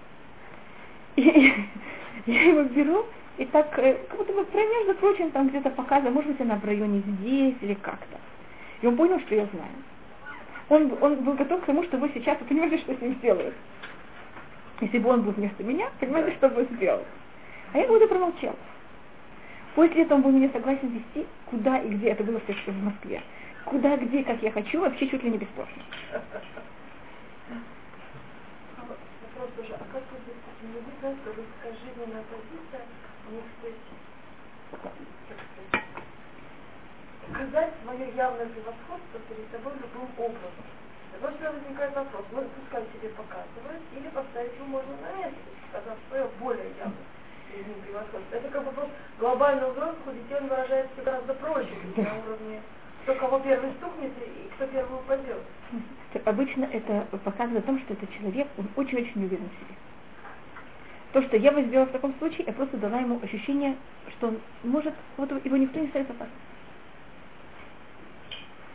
И 1.16 1.54
я 2.26 2.44
его 2.44 2.64
беру, 2.64 3.06
и 3.38 3.46
так, 3.46 3.78
э, 3.80 3.98
как 4.10 4.18
будто 4.18 4.34
бы, 4.34 4.46
между 4.54 4.96
прочим, 4.96 5.32
там 5.32 5.48
где-то 5.48 5.70
показываю, 5.70 6.14
может 6.14 6.32
быть, 6.32 6.42
она 6.42 6.56
в 6.56 6.66
районе 6.66 7.00
здесь 7.00 7.56
или 7.62 7.76
как-то. 7.76 8.18
И 8.82 8.88
он 8.88 8.98
понял, 8.98 9.20
что 9.22 9.36
я 9.36 9.46
знаю. 9.46 9.72
Он, 10.70 10.98
он 11.02 11.16
был 11.24 11.34
готов 11.34 11.62
к 11.62 11.66
тому, 11.66 11.84
что 11.84 11.98
вы 11.98 12.12
сейчас, 12.14 12.40
вы 12.40 12.46
понимаете, 12.46 12.80
что 12.80 12.94
с 12.94 13.02
ним 13.02 13.16
сделают. 13.16 13.56
Если 14.82 14.98
бы 15.00 15.10
он 15.10 15.22
был 15.22 15.32
вместо 15.32 15.64
меня, 15.64 15.90
понимаете, 16.00 16.36
что 16.38 16.50
бы 16.50 16.68
сделал. 16.72 17.06
А 17.74 17.78
я 17.78 17.84
как 17.84 17.94
будто 17.94 18.08
промолчал. 18.08 18.56
После 19.76 20.04
этого 20.04 20.18
он 20.18 20.24
был 20.24 20.32
меня 20.32 20.50
согласен 20.50 20.90
вести, 20.90 21.28
куда 21.46 21.78
и 21.80 21.90
где. 21.90 22.10
Это 22.10 22.24
было 22.24 22.40
все 22.42 22.54
в 22.72 22.84
Москве 22.84 23.22
куда, 23.66 23.96
где, 23.98 24.24
как 24.24 24.42
я 24.42 24.52
хочу, 24.52 24.82
вообще 24.82 25.08
чуть 25.10 25.24
ли 25.24 25.32
не 25.32 25.38
бесплатно. 25.38 25.84
Вопрос 28.78 29.50
уже, 29.58 29.74
а 29.74 29.86
как 29.94 30.04
вы 30.12 30.18
не 30.28 30.82
скажи 31.60 31.88
мне 31.96 32.06
на 32.08 32.22
позиция, 32.24 32.84
не 33.32 33.42
сказать 37.34 37.74
свое 37.84 38.16
явное 38.16 38.46
превосходство 38.48 39.20
перед 39.30 39.52
собой 39.52 39.74
любым 39.82 40.10
образом. 40.18 40.66
Вот 41.22 41.34
что 41.36 41.52
возникает 41.52 41.96
вопрос, 41.96 42.26
мы 42.32 42.44
пускай 42.44 42.84
себе 42.94 43.10
показывают, 43.10 43.84
или 43.96 44.10
поставить 44.10 44.56
его 44.56 44.66
можно 44.66 44.92
на 44.98 45.18
место, 45.18 45.40
сказав 45.70 45.98
свое 46.10 46.28
более 46.40 46.72
явное 46.78 47.11
перед 47.52 47.76
превосходство. 47.82 48.36
Это 48.36 48.48
как 48.50 48.64
бы 48.66 48.72
просто 48.72 48.92
глобальный 49.20 49.70
взрослых 49.72 50.08
у 50.08 50.12
детей 50.12 50.38
он 50.40 50.48
выражается 50.48 51.02
гораздо 51.04 51.34
проще, 51.36 51.74
на 51.98 52.18
уровне 52.26 52.62
Кто 53.04 53.16
кого 53.16 53.40
первый 53.40 53.72
стукнет 53.78 54.12
и 54.18 54.50
кто 54.56 54.68
первый 54.68 54.96
упадет. 54.96 55.42
Обычно 56.26 56.66
это 56.66 57.08
показывает 57.24 57.64
о 57.64 57.68
том, 57.68 57.80
что 57.80 57.94
этот 57.94 58.12
человек, 58.14 58.48
он 58.58 58.68
очень-очень 58.76 59.24
уверен 59.24 59.50
в 59.50 59.60
себе. 59.60 59.76
То, 61.14 61.22
что 61.24 61.38
я 61.38 61.52
бы 61.52 61.64
сделала 61.64 61.88
в 61.88 61.92
таком 61.92 62.14
случае, 62.20 62.46
я 62.48 62.54
просто 62.54 62.78
дала 62.78 63.00
ему 63.00 63.20
ощущение, 63.22 63.76
что 64.18 64.28
он 64.28 64.40
может, 64.64 64.94
вот 65.18 65.30
его 65.44 65.58
никто 65.58 65.80
не 65.80 65.88
ставит 65.88 66.10
опасность. 66.10 66.38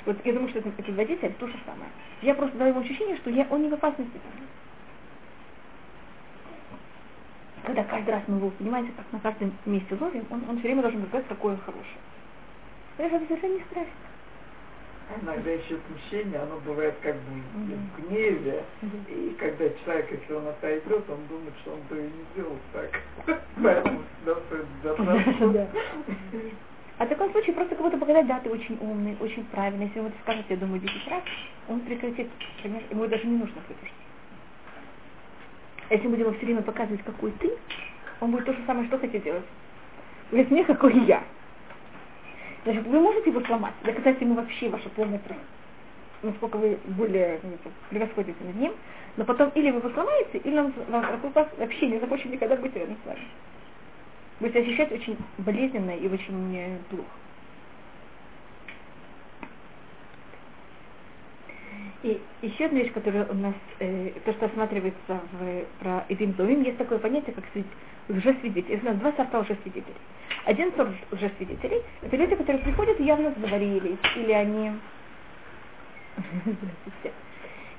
Вот 0.04 0.16
я 0.24 0.32
думаю, 0.32 0.48
что 0.50 0.60
это, 0.60 0.70
это 0.76 0.92
водитель 0.92 1.32
то 1.38 1.46
же 1.46 1.54
самое. 1.64 1.90
Я 2.22 2.34
просто 2.34 2.56
дала 2.56 2.70
ему 2.70 2.80
ощущение, 2.80 3.16
что 3.16 3.30
я, 3.30 3.46
он 3.50 3.62
не 3.62 3.68
в 3.68 3.74
опасности. 3.74 4.20
Когда 7.66 7.82
каждый 7.82 8.10
раз 8.10 8.22
мы 8.28 8.36
его, 8.36 8.50
понимаете, 8.50 8.92
как 8.96 9.06
на 9.10 9.18
каждом 9.18 9.52
месте 9.66 9.96
ловим, 10.00 10.24
он, 10.30 10.44
он 10.48 10.58
все 10.58 10.68
время 10.68 10.82
должен 10.82 11.02
говорить, 11.02 11.28
какой 11.28 11.54
он 11.54 11.58
хороший. 11.58 11.98
Это 12.96 13.18
совершенно 13.26 13.54
не 13.54 13.64
страшно. 13.64 13.92
Иногда 15.20 15.50
еще 15.50 15.78
смущение, 15.88 16.38
оно 16.38 16.60
бывает 16.60 16.94
как 17.02 17.16
бы 17.16 17.42
в 17.54 18.08
гневе. 18.08 18.62
И 19.08 19.36
когда 19.36 19.68
человек, 19.84 20.12
если 20.12 20.32
он 20.32 20.46
отойдет, 20.46 21.10
он 21.10 21.26
думает, 21.28 21.54
что 21.62 21.72
он 21.72 21.80
бы 21.90 21.98
и 21.98 22.02
не 22.02 22.24
сделал 22.32 22.56
так. 22.72 23.02
Поэтому 23.62 24.00
всегда 24.14 24.40
стоит 24.46 24.66
держаться. 24.84 25.68
А 26.98 27.04
в 27.04 27.08
таком 27.08 27.32
случае 27.32 27.54
просто 27.54 27.74
кого-то 27.74 27.98
показать, 27.98 28.26
да, 28.28 28.38
ты 28.40 28.48
очень 28.48 28.78
умный, 28.80 29.16
очень 29.20 29.44
правильный. 29.46 29.86
Если 29.86 29.98
ему 29.98 30.08
это 30.08 30.18
скажет, 30.22 30.46
я 30.48 30.56
думаю, 30.56 30.80
10 30.80 31.08
раз, 31.08 31.22
он 31.68 31.80
прекратит, 31.80 32.28
понимаешь, 32.62 32.86
ему 32.90 33.06
даже 33.08 33.26
не 33.26 33.38
нужно 33.38 33.60
слышать. 33.66 34.05
Если 35.90 36.08
будем 36.08 36.34
все 36.34 36.46
время 36.46 36.62
показывать, 36.62 37.02
какой 37.04 37.30
ты, 37.32 37.50
он 38.20 38.32
будет 38.32 38.46
то 38.46 38.52
же 38.52 38.58
самое, 38.66 38.86
что 38.88 38.98
хотите 38.98 39.20
делать. 39.20 39.44
Говорит, 40.30 40.50
мне 40.50 40.64
какой 40.64 40.98
я. 41.04 41.22
Значит, 42.64 42.84
вы 42.86 42.98
можете 42.98 43.30
его 43.30 43.40
сломать, 43.42 43.74
доказать 43.84 44.20
ему 44.20 44.34
вообще 44.34 44.68
ваше 44.68 44.88
полное 44.88 45.20
право, 45.20 45.40
насколько 46.22 46.56
вы 46.56 46.76
более 46.86 47.38
ну, 47.44 47.56
превосходите 47.90 48.42
над 48.42 48.56
ним, 48.56 48.72
но 49.16 49.24
потом 49.24 49.50
или 49.50 49.70
вы 49.70 49.78
его 49.78 49.90
сломаете, 49.90 50.38
или 50.38 50.58
он 50.58 50.72
вас 50.88 51.48
вообще 51.58 51.86
не 51.86 52.00
захочет 52.00 52.26
никогда 52.26 52.56
быть 52.56 52.74
рядом 52.74 52.96
с 53.04 53.06
вами. 53.06 53.20
Будете 54.40 54.60
ощущать 54.60 54.90
очень 54.90 55.16
болезненно 55.38 55.92
и 55.92 56.08
очень 56.08 56.56
э, 56.56 56.78
плохо. 56.90 57.06
И 62.02 62.20
еще 62.42 62.66
одна 62.66 62.80
вещь, 62.80 62.92
которая 62.92 63.26
у 63.26 63.34
нас, 63.34 63.54
э, 63.78 64.10
то, 64.24 64.32
что 64.32 64.46
осматривается 64.46 65.20
в, 65.32 65.64
про 65.80 66.04
Эдим 66.08 66.34
Зоим, 66.36 66.62
есть 66.62 66.78
такое 66.78 66.98
понятие, 66.98 67.34
как 67.34 67.44
лжесвидетель. 68.08 68.80
У 68.82 68.84
нас 68.84 68.96
два 68.96 69.12
сорта 69.12 69.40
лжесвидетелей. 69.40 69.96
Один 70.44 70.72
сорт 70.76 70.90
лжесвидетелей– 71.10 71.82
это 72.02 72.16
люди, 72.16 72.34
которые 72.36 72.62
приходят 72.62 73.00
и 73.00 73.04
явно 73.04 73.32
сговорились, 73.32 73.98
или 74.16 74.32
они 74.32 74.72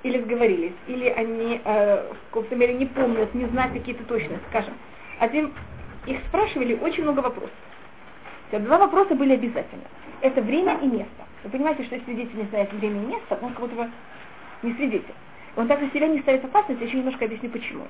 или 0.04 0.22
сговорились, 0.22 0.74
или 0.88 1.10
они 1.10 1.62
э, 1.64 2.14
в 2.14 2.34
каком-то 2.34 2.56
мере 2.56 2.74
не 2.74 2.86
помнят, 2.86 3.34
не 3.34 3.46
знают 3.46 3.74
какие-то 3.74 4.04
точности. 4.06 4.44
Скажем, 4.50 4.74
один, 5.20 5.54
их 6.06 6.20
спрашивали 6.28 6.76
очень 6.76 7.04
много 7.04 7.20
вопросов. 7.22 7.52
Два 8.52 8.78
вопроса 8.78 9.16
были 9.16 9.34
обязательно. 9.34 9.84
Это 10.22 10.42
время 10.42 10.80
и 10.82 10.88
место. 10.88 11.27
Вы 11.48 11.52
понимаете, 11.52 11.86
что 11.86 11.98
свидетель 12.02 12.36
не 12.36 12.44
знает 12.50 12.74
время 12.74 13.04
и 13.04 13.06
место, 13.06 13.40
он 13.42 13.54
как 13.54 13.62
будто 13.62 13.76
бы 13.76 13.90
не 14.64 14.74
свидетель. 14.74 15.14
Он 15.56 15.66
также 15.70 15.90
себя 15.92 16.10
не 16.10 16.20
ставит 16.20 16.42
в 16.42 16.46
опасность, 16.46 16.82
я 16.82 16.88
еще 16.88 16.98
немножко 16.98 17.24
объясню 17.24 17.50
почему. 17.50 17.86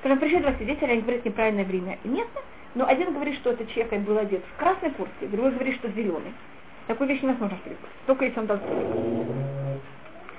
Скажем, 0.00 0.18
пришли 0.18 0.38
два 0.38 0.54
свидетеля, 0.54 0.92
они 0.92 1.02
говорят 1.02 1.22
неправильное 1.22 1.66
время 1.66 1.98
и 2.02 2.08
место, 2.08 2.40
но 2.74 2.86
один 2.86 3.12
говорит, 3.12 3.34
что 3.36 3.50
этот 3.50 3.68
человек 3.68 3.92
был 4.06 4.16
одет 4.16 4.42
в 4.42 4.58
красной 4.58 4.90
куртке, 4.92 5.26
другой 5.26 5.50
говорит, 5.50 5.74
что 5.74 5.90
зеленый. 5.90 6.32
Такую 6.86 7.10
вещь 7.10 7.20
невозможно 7.20 7.58
перепутать, 7.62 7.94
только 8.06 8.24
если 8.24 8.40
он 8.40 8.46
даст 8.46 8.62
В 8.64 9.80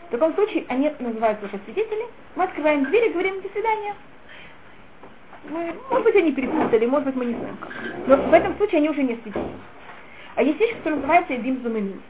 таком 0.09 0.33
случае 0.33 0.65
они 0.69 0.91
называются 0.97 1.45
уже 1.45 1.59
свидетели, 1.65 2.05
мы 2.35 2.45
открываем 2.45 2.83
дверь 2.85 3.09
и 3.09 3.13
говорим 3.13 3.41
«до 3.41 3.49
свидания». 3.49 3.93
Мы, 5.51 5.75
может 5.91 6.03
быть, 6.03 6.15
они 6.15 6.31
перепутали, 6.31 6.87
может 6.87 7.05
быть, 7.05 7.15
мы 7.15 7.25
не 7.25 7.35
знаем 7.35 7.57
как. 7.57 7.69
Но 8.07 8.17
в 8.17 8.33
этом 8.33 8.57
случае 8.57 8.79
они 8.79 8.89
уже 8.89 9.03
не 9.03 9.13
свидетели. 9.17 9.53
А 10.33 10.41
есть 10.41 10.59
вещь, 10.59 10.73
которая 10.77 10.95
называется 10.95 11.35
«эдим 11.35 11.61
зумамин». 11.61 12.01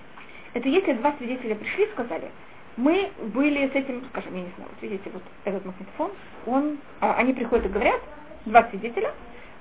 Это 0.54 0.68
если 0.68 0.94
два 0.94 1.14
свидетеля 1.18 1.56
пришли 1.56 1.86
и 1.86 1.92
сказали, 1.92 2.32
мы 2.78 3.12
были 3.34 3.68
с 3.68 3.76
этим, 3.76 4.04
скажем, 4.10 4.36
я 4.36 4.42
не 4.42 4.52
знаю, 4.56 4.70
вот 4.72 4.82
видите, 4.82 5.10
вот 5.12 5.24
этот 5.44 5.66
магнитофон, 5.66 6.12
он, 6.46 6.78
а, 7.02 7.16
они 7.16 7.34
приходят 7.34 7.66
и 7.66 7.70
говорят, 7.70 8.02
два 8.46 8.64
свидетеля, 8.70 9.14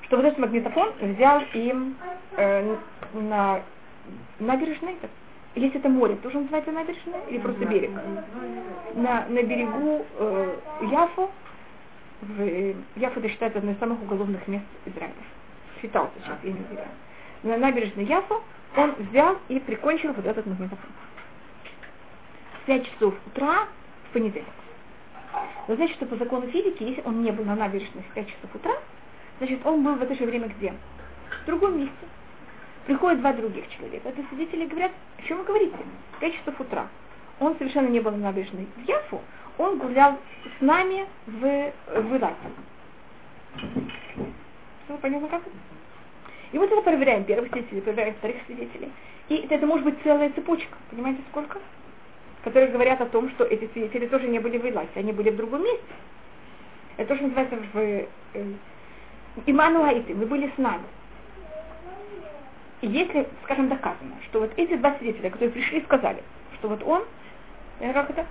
что 0.03 0.17
вот 0.17 0.27
этот 0.27 0.39
магнитофон 0.39 0.93
взял 1.01 1.43
им 1.53 1.97
э, 2.37 2.77
на 3.13 3.61
набережной, 4.39 4.97
если 5.55 5.79
это 5.79 5.89
море, 5.89 6.17
тоже 6.17 6.39
называется 6.39 6.73
набережная, 6.73 7.21
или 7.29 7.39
просто 7.39 7.65
берег, 7.65 7.91
на, 8.95 9.27
на 9.29 9.43
берегу 9.43 10.07
э, 10.19 10.57
Яфу, 10.91 11.31
в, 12.23 12.41
э, 12.41 12.75
Яфу 12.97 13.21
это 13.21 13.29
считается 13.29 13.59
одно 13.59 13.73
из 13.73 13.79
самых 13.79 14.01
уголовных 14.03 14.47
мест 14.49 14.65
Израиля. 14.87 15.13
Считался 15.83 16.13
сейчас, 16.23 16.39
я 16.43 16.53
не 16.53 16.63
знаю. 16.71 16.89
На 17.43 17.57
набережной 17.59 18.05
Яфу 18.05 18.43
он 18.77 18.95
взял 18.99 19.39
и 19.49 19.59
прикончил 19.61 20.13
вот 20.13 20.25
этот 20.25 20.47
магнитофон. 20.47 20.91
5 22.67 22.87
часов 22.87 23.15
утра 23.27 23.67
в 24.09 24.13
понедельник. 24.13 24.49
Но 25.67 25.77
значит, 25.77 25.97
что 25.97 26.07
по 26.07 26.17
закону 26.17 26.47
физики, 26.49 26.83
если 26.83 27.03
он 27.03 27.23
не 27.23 27.31
был 27.31 27.45
на 27.45 27.55
набережной 27.55 28.03
в 28.03 28.15
5 28.15 28.27
часов 28.27 28.55
утра, 28.55 28.73
значит, 29.39 29.65
он 29.65 29.83
был 29.83 29.95
в 29.95 30.03
это 30.03 30.15
же 30.15 30.25
время 30.25 30.49
где? 30.49 30.75
В 31.43 31.47
другом 31.47 31.79
месте. 31.79 31.95
Приходят 32.87 33.21
два 33.21 33.33
других 33.33 33.69
человека. 33.71 34.09
Это 34.09 34.23
свидетели 34.31 34.67
говорят, 34.67 34.93
о 35.19 35.23
чем 35.23 35.39
вы 35.39 35.45
говорите? 35.45 35.77
В 36.17 36.21
5 36.21 36.35
часов 36.35 36.61
утра. 36.61 36.89
Он 37.41 37.57
совершенно 37.57 37.89
не 37.89 38.01
был 38.01 38.11
на 38.13 38.19
набережной 38.19 38.67
в 38.77 38.89
Яфу, 38.89 39.23
он 39.59 39.79
гулял 39.79 40.17
с 40.59 40.61
нами 40.61 41.07
в, 41.27 41.41
в 41.41 42.17
Илате. 42.17 42.37
Все 44.85 44.97
понятно 45.01 45.29
как? 45.29 45.43
И 46.53 46.59
вот 46.59 46.71
это 46.71 46.81
проверяем 46.83 47.25
первых 47.25 47.51
свидетелей, 47.53 47.81
проверяем 47.81 48.15
вторых 48.15 48.37
свидетелей. 48.47 48.91
И 49.29 49.47
это, 49.51 49.67
может 49.67 49.85
быть 49.85 49.97
целая 50.03 50.31
цепочка. 50.31 50.77
Понимаете, 50.91 51.21
сколько? 51.31 51.59
которые 52.49 52.71
говорят 52.73 53.01
о 53.01 53.07
том, 53.07 53.31
что 53.31 53.45
эти 53.45 53.71
свидетели 53.73 54.07
тоже 54.07 54.29
не 54.29 54.39
были 54.39 54.59
в 54.59 54.67
Иласе, 54.67 54.89
они 54.95 55.13
были 55.13 55.31
в 55.31 55.37
другом 55.37 55.65
месте. 55.65 55.85
Это 56.97 57.09
тоже 57.09 57.23
называется 57.23 57.57
в 57.73 57.79
э, 57.79 58.07
Имануаиты, 59.47 60.15
мы 60.15 60.27
были 60.27 60.51
с 60.55 60.59
нами. 60.59 60.85
И 62.81 62.87
если, 62.87 63.27
скажем, 63.45 63.69
доказано, 63.69 64.15
что 64.29 64.41
вот 64.41 64.53
эти 64.57 64.77
два 64.77 64.97
свидетеля, 64.99 65.31
которые 65.31 65.51
пришли 65.51 65.83
сказали, 65.83 66.23
что 66.55 66.69
вот 66.69 66.83
он, 66.85 67.05
э, 67.81 67.93
как 67.93 68.11
это, 68.11 68.27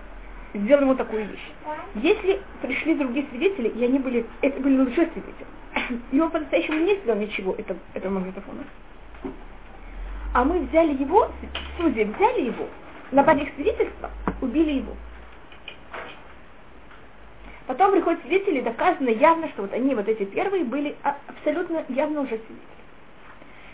сделал 0.53 0.81
ему 0.81 0.95
такую 0.95 1.27
вещь. 1.27 1.51
Если 1.95 2.41
пришли 2.61 2.95
другие 2.95 3.25
свидетели, 3.29 3.69
и 3.69 3.85
они 3.85 3.99
были, 3.99 4.25
это 4.41 4.59
были 4.59 4.79
лжесвидетели, 4.81 5.45
и 6.11 6.19
он 6.19 6.29
по-настоящему 6.31 6.79
не 6.79 6.95
сделал 6.97 7.19
ничего 7.19 7.53
этого, 7.53 7.79
этого 7.93 8.13
магнитофона, 8.13 8.63
а 10.33 10.43
мы 10.43 10.59
взяли 10.59 10.93
его, 10.93 11.31
судьи 11.77 12.03
взяли 12.03 12.41
его, 12.45 12.67
на 13.11 13.21
их 13.33 13.49
свидетельства 13.55 14.11
убили 14.41 14.71
его. 14.71 14.93
Потом 17.65 17.91
приходят 17.91 18.21
свидетели, 18.21 18.61
доказано 18.61 19.09
явно, 19.09 19.49
что 19.49 19.63
вот 19.63 19.73
они, 19.73 19.93
вот 19.93 20.07
эти 20.07 20.23
первые, 20.23 20.63
были 20.63 20.95
абсолютно 21.03 21.83
явно 21.89 22.21
уже 22.21 22.29
свидетели. 22.29 22.77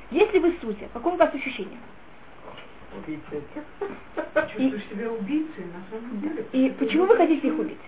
Если 0.10 0.40
вы 0.40 0.56
судья, 0.62 0.88
какое 0.94 1.14
у 1.14 1.18
вас 1.18 1.34
ощущение? 1.34 1.78
Чувствуешь 4.54 4.84
себя 4.90 5.12
убийцей, 5.12 5.66
на 5.66 5.84
самом 5.90 6.22
деле. 6.22 6.46
И 6.52 6.70
почему 6.72 7.06
вы 7.06 7.16
хотите 7.18 7.48
их 7.48 7.60
убить? 7.60 7.80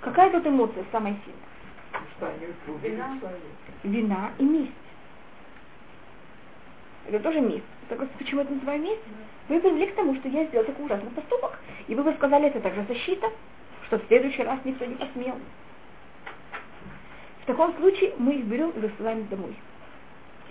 Какая 0.00 0.30
тут 0.30 0.46
эмоция 0.46 0.84
самая 0.90 1.16
сильная? 1.24 2.04
Что 2.16 2.26
они 2.26 2.46
Вина. 2.82 3.18
Вина 3.82 4.30
и 4.38 4.44
месть. 4.44 4.72
Это 7.06 7.20
тоже 7.20 7.40
месть. 7.40 7.64
Так 7.88 7.98
почему 8.18 8.42
это 8.42 8.52
называю 8.52 8.80
месть? 8.80 9.02
Вы 9.48 9.60
привели 9.60 9.86
к 9.86 9.94
тому, 9.94 10.14
что 10.16 10.28
я 10.28 10.44
сделал 10.46 10.64
такой 10.64 10.86
ужасный 10.86 11.10
поступок, 11.10 11.58
и 11.88 11.94
вы 11.94 12.04
бы 12.04 12.12
сказали, 12.14 12.46
это 12.46 12.60
также 12.60 12.84
защита, 12.84 13.28
что 13.86 13.98
в 13.98 14.06
следующий 14.06 14.42
раз 14.42 14.60
никто 14.64 14.84
не 14.84 14.94
посмел. 14.94 15.36
В 17.42 17.46
таком 17.46 17.74
случае 17.78 18.14
мы 18.16 18.34
их 18.34 18.44
берем 18.44 18.70
и 18.70 18.78
высылаем 18.78 19.26
домой. 19.26 19.56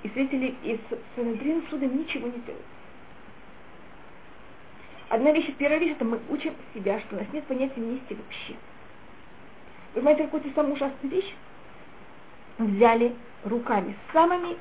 И 0.03 0.09
свидетели 0.09 0.55
из 0.63 0.79
Санедрин 1.15 1.63
судом 1.69 1.97
ничего 1.97 2.27
не 2.27 2.39
делают. 2.39 2.65
Одна 5.09 5.31
вещь, 5.31 5.51
первая 5.57 5.79
вещь, 5.79 5.91
это 5.91 6.05
мы 6.05 6.19
учим 6.29 6.53
себя, 6.73 6.99
что 7.01 7.15
у 7.15 7.19
нас 7.19 7.27
нет 7.33 7.43
понятия 7.45 7.81
мести 7.81 8.13
вообще. 8.13 8.53
Вы 9.93 10.01
понимаете, 10.01 10.23
какую-то 10.23 10.49
самую 10.53 10.75
ужасную 10.75 11.11
вещь? 11.11 11.33
Взяли 12.59 13.15
руками, 13.43 13.95
самыми 14.13 14.57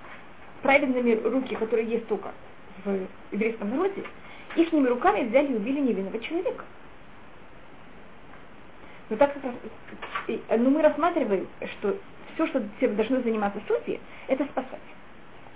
праведными 0.63 1.15
руки, 1.15 1.55
которые 1.55 1.89
есть 1.89 2.09
только 2.09 2.33
в 2.85 3.07
еврейском 3.33 3.71
народе, 3.71 4.05
их 4.57 4.73
руками 4.73 5.29
взяли 5.29 5.53
и 5.53 5.57
убили 5.57 5.81
невинного 5.81 6.19
человека. 6.19 6.65
Но, 9.11 9.17
так, 9.17 9.35
но 10.27 10.71
мы 10.71 10.83
рассматриваем, 10.83 11.47
что 11.79 11.97
все, 12.35 12.47
что 12.47 12.61
должны 12.81 13.23
заниматься 13.23 13.61
судьи, 13.67 14.01
это 14.29 14.45
спасать. 14.45 14.81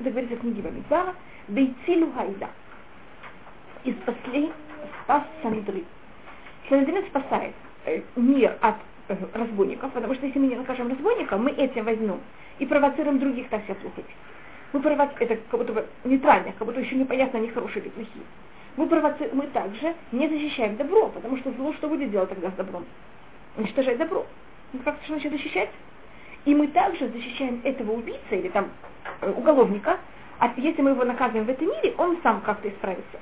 Это 0.02 0.10
говорится 0.10 0.36
в 0.36 0.40
книге 0.40 0.62
Бамидбара, 0.62 1.14
Бейцилу 1.48 2.12
Хайда. 2.12 2.48
И 3.84 3.92
спасли, 3.92 4.52
спас 5.02 5.24
Сандрин. 5.42 5.84
Сандрин 6.68 7.04
спасает 7.06 7.54
э, 7.86 8.02
мир 8.16 8.56
от 8.60 8.76
э, 9.08 9.16
разбойников, 9.32 9.92
потому 9.92 10.14
что 10.14 10.26
если 10.26 10.38
мы 10.38 10.48
не 10.48 10.56
накажем 10.56 10.88
разбойников, 10.88 11.40
мы 11.40 11.52
этим 11.52 11.84
возьмем 11.84 12.20
и 12.58 12.66
провоцируем 12.66 13.18
других 13.18 13.48
так 13.48 13.64
себя 13.64 13.74
вести. 13.74 14.04
Мы 14.72 14.80
провоцируем, 14.80 15.30
это 15.30 15.36
как 15.50 15.60
будто 15.60 15.72
бы 15.72 15.86
нейтрально, 16.04 16.52
как 16.52 16.66
будто 16.66 16.80
еще 16.80 16.96
непонятно, 16.96 17.38
они 17.38 17.48
хорошие 17.48 17.82
или 17.82 17.90
плохие. 17.90 18.24
Мы, 18.76 18.86
провоци... 18.86 19.30
мы 19.32 19.46
также 19.48 19.94
не 20.12 20.28
защищаем 20.28 20.76
добро, 20.76 21.08
потому 21.08 21.36
что 21.38 21.52
зло 21.52 21.72
что 21.74 21.88
будет 21.88 22.10
делать 22.10 22.30
тогда 22.30 22.50
с 22.50 22.54
добром? 22.54 22.86
Уничтожать 23.56 23.98
добро. 23.98 24.26
Ну 24.72 24.80
как 24.84 24.96
что 25.02 25.12
значит 25.12 25.32
защищать? 25.32 25.68
И 26.44 26.54
мы 26.54 26.68
также 26.68 27.08
защищаем 27.08 27.60
этого 27.64 27.92
убийца 27.92 28.34
или 28.34 28.48
там 28.48 28.70
э, 29.20 29.30
уголовника, 29.30 29.98
а 30.38 30.52
если 30.56 30.82
мы 30.82 30.90
его 30.90 31.04
наказываем 31.04 31.46
в 31.46 31.50
этом 31.50 31.68
мире, 31.68 31.94
он 31.98 32.18
сам 32.22 32.40
как-то 32.40 32.68
исправится. 32.68 33.20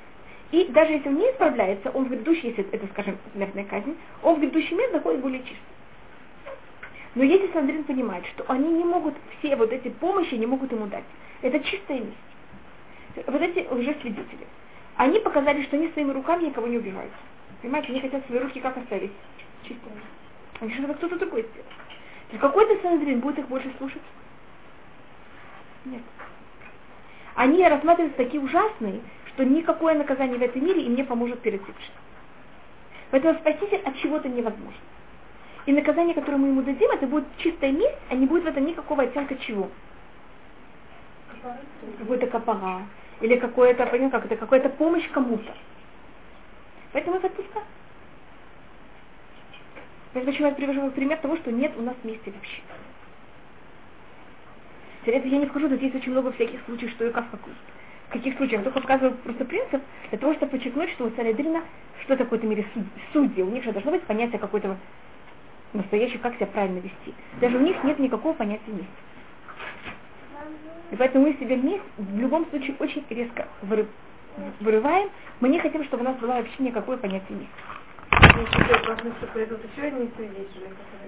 И 0.51 0.65
даже 0.65 0.93
если 0.93 1.09
он 1.09 1.15
не 1.15 1.29
исправляется, 1.31 1.91
он 1.91 2.05
в 2.05 2.09
грядущий, 2.09 2.49
если 2.49 2.67
это, 2.71 2.87
скажем, 2.87 3.17
смертная 3.33 3.63
казнь, 3.65 3.95
он 4.23 4.35
в 4.35 4.39
грядущий 4.39 4.75
мир 4.75 4.89
заходит 4.91 5.21
более 5.21 5.39
чистым. 5.39 5.57
Но 7.13 7.23
если 7.23 7.51
Сандрин 7.51 7.83
понимает, 7.83 8.25
что 8.27 8.45
они 8.47 8.69
не 8.71 8.83
могут, 8.83 9.13
все 9.39 9.55
вот 9.55 9.71
эти 9.71 9.89
помощи 9.89 10.33
не 10.35 10.45
могут 10.45 10.71
ему 10.71 10.87
дать, 10.87 11.03
это 11.41 11.59
чистая 11.59 11.99
месть. 11.99 13.27
Вот 13.27 13.41
эти 13.41 13.67
уже 13.69 13.93
свидетели. 14.01 14.47
Они 14.95 15.19
показали, 15.19 15.63
что 15.63 15.77
они 15.77 15.89
своими 15.89 16.11
руками 16.11 16.45
никого 16.45 16.67
не 16.67 16.77
убивают. 16.77 17.11
Понимаете, 17.61 17.89
они 17.89 18.01
хотят 18.01 18.25
свои 18.25 18.39
руки 18.39 18.59
как 18.59 18.77
оставить? 18.77 19.11
Чистыми. 19.63 20.01
Они 20.59 20.73
что-то 20.73 20.93
кто-то 20.95 21.17
другой 21.17 21.41
сделал. 21.43 21.67
Какой-то 22.39 22.81
Сандрин 22.81 23.19
будет 23.19 23.39
их 23.39 23.47
больше 23.47 23.71
слушать? 23.77 24.01
Нет. 25.85 26.01
Они 27.35 27.67
рассматриваются 27.67 28.17
такие 28.17 28.41
ужасные, 28.41 29.01
что 29.27 29.43
никакое 29.43 29.95
наказание 29.95 30.37
в 30.37 30.41
этом 30.41 30.63
мире 30.63 30.83
им 30.83 30.95
не 30.95 31.03
поможет 31.03 31.39
перед 31.41 31.61
Всевышним. 31.63 31.95
Поэтому 33.09 33.37
спаситель 33.39 33.81
от 33.83 33.97
чего-то 33.97 34.29
невозможно. 34.29 34.79
И 35.65 35.73
наказание, 35.73 36.15
которое 36.15 36.37
мы 36.37 36.47
ему 36.47 36.61
дадим, 36.61 36.89
это 36.91 37.05
будет 37.05 37.25
чистая 37.37 37.71
месть, 37.71 37.97
а 38.09 38.15
не 38.15 38.25
будет 38.25 38.43
в 38.43 38.47
этом 38.47 38.65
никакого 38.65 39.03
оттенка 39.03 39.35
чего. 39.35 39.69
Какой-то 41.99 42.27
капара. 42.27 42.81
Или 43.19 43.37
какое-то, 43.37 43.85
понимаете, 43.85 44.17
как 44.17 44.25
это, 44.25 44.37
какая-то 44.37 44.69
помощь 44.69 45.07
кому-то. 45.09 45.53
Поэтому 46.93 47.17
это 47.17 47.27
отпускаем. 47.27 47.65
Почему 50.13 50.49
я 50.49 50.53
привожу 50.53 50.91
пример 50.91 51.17
того, 51.19 51.37
что 51.37 51.51
нет 51.51 51.71
у 51.77 51.81
нас 51.81 51.95
мести 52.03 52.29
вообще. 52.29 52.61
Теперь 55.05 55.27
я 55.27 55.37
не 55.39 55.45
вхожу, 55.45 55.69
тут 55.69 55.81
есть 55.81 55.95
очень 55.95 56.11
много 56.11 56.31
всяких 56.33 56.59
случаев, 56.65 56.91
что 56.91 57.05
и 57.05 57.11
как, 57.11 57.29
какой. 57.31 57.53
В 58.09 58.11
каких 58.11 58.35
случаях. 58.35 58.59
Я 58.59 58.65
только 58.65 58.81
показываю 58.81 59.15
просто 59.23 59.45
принцип 59.45 59.81
для 60.09 60.17
того, 60.19 60.33
чтобы 60.33 60.51
подчеркнуть, 60.51 60.91
что 60.91 61.05
у 61.05 61.11
Санедрина, 61.11 61.63
что 62.03 62.17
такое 62.17 62.39
в 62.39 62.43
мире 62.43 62.65
суд, 62.73 62.83
судьи. 63.13 63.41
У 63.41 63.49
них 63.49 63.63
же 63.63 63.71
должно 63.71 63.91
быть 63.91 64.03
понятие 64.03 64.37
какой-то 64.37 64.77
настоящий, 65.73 66.17
как 66.17 66.35
себя 66.35 66.47
правильно 66.47 66.79
вести. 66.79 67.13
Даже 67.39 67.57
у 67.57 67.61
них 67.61 67.81
нет 67.83 67.97
никакого 67.99 68.33
понятия 68.33 68.71
мести. 68.71 68.87
И 70.91 70.95
поэтому 70.97 71.25
мы 71.25 71.33
себе 71.35 71.55
месть 71.55 71.85
в 71.97 72.19
любом 72.19 72.45
случае 72.47 72.75
очень 72.79 73.05
резко 73.09 73.47
вырываем. 74.59 75.09
Мы 75.39 75.47
не 75.47 75.59
хотим, 75.59 75.85
чтобы 75.85 76.03
у 76.03 76.05
нас 76.05 76.17
было 76.17 76.33
вообще 76.33 76.63
никакое 76.63 76.97
понятие 76.97 77.39
мести. 77.39 77.80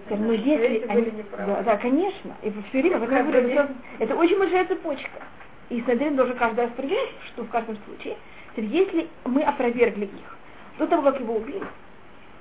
Ну, 0.10 0.32
если 0.32 0.86
они, 0.88 1.24
да, 1.38 1.62
да, 1.64 1.78
конечно. 1.78 2.36
И 2.42 2.50
все 2.50 2.82
время 2.82 3.00
в 3.00 3.04
этом 3.04 3.32
время, 3.32 3.70
это 4.00 4.16
очень 4.16 4.38
большая 4.38 4.66
цепочка. 4.66 5.22
И 5.70 5.82
Сандрин 5.84 6.16
должен 6.16 6.38
каждый 6.38 6.66
раз 6.66 6.72
проверять, 6.72 7.10
что 7.28 7.44
в 7.44 7.50
каждом 7.50 7.78
случае, 7.86 8.18
если 8.58 9.08
мы 9.26 9.44
опровергли 9.44 10.06
их, 10.06 10.38
до 10.78 10.88
того, 10.88 11.04
как 11.04 11.20
его 11.20 11.36
убили, 11.36 11.64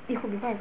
их 0.09 0.23
убивают. 0.25 0.59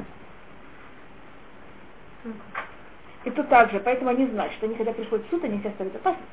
И 3.24 3.30
тут 3.30 3.48
также, 3.48 3.80
поэтому 3.80 4.10
они 4.10 4.26
знают, 4.26 4.52
что 4.54 4.66
они, 4.66 4.74
когда 4.74 4.92
приходят 4.92 5.26
в 5.26 5.30
суд, 5.30 5.44
они 5.44 5.58
себя 5.58 5.70
ставят 5.72 5.94
опасность. 5.96 6.28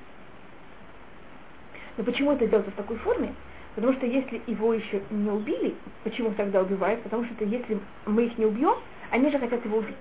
Но 1.97 2.03
почему 2.03 2.31
это 2.31 2.47
делается 2.47 2.71
в 2.71 2.75
такой 2.75 2.97
форме? 2.97 3.33
Потому 3.79 3.93
что 3.93 4.07
если 4.07 4.41
его 4.45 4.73
еще 4.73 5.01
не 5.09 5.31
убили, 5.31 5.73
почему 6.03 6.31
тогда 6.31 6.59
убивают? 6.59 7.01
Потому 7.01 7.23
что 7.23 7.45
если 7.45 7.79
мы 8.05 8.25
их 8.25 8.37
не 8.37 8.45
убьем, 8.45 8.75
они 9.09 9.31
же 9.31 9.39
хотят 9.39 9.63
его 9.63 9.77
убить. 9.77 9.95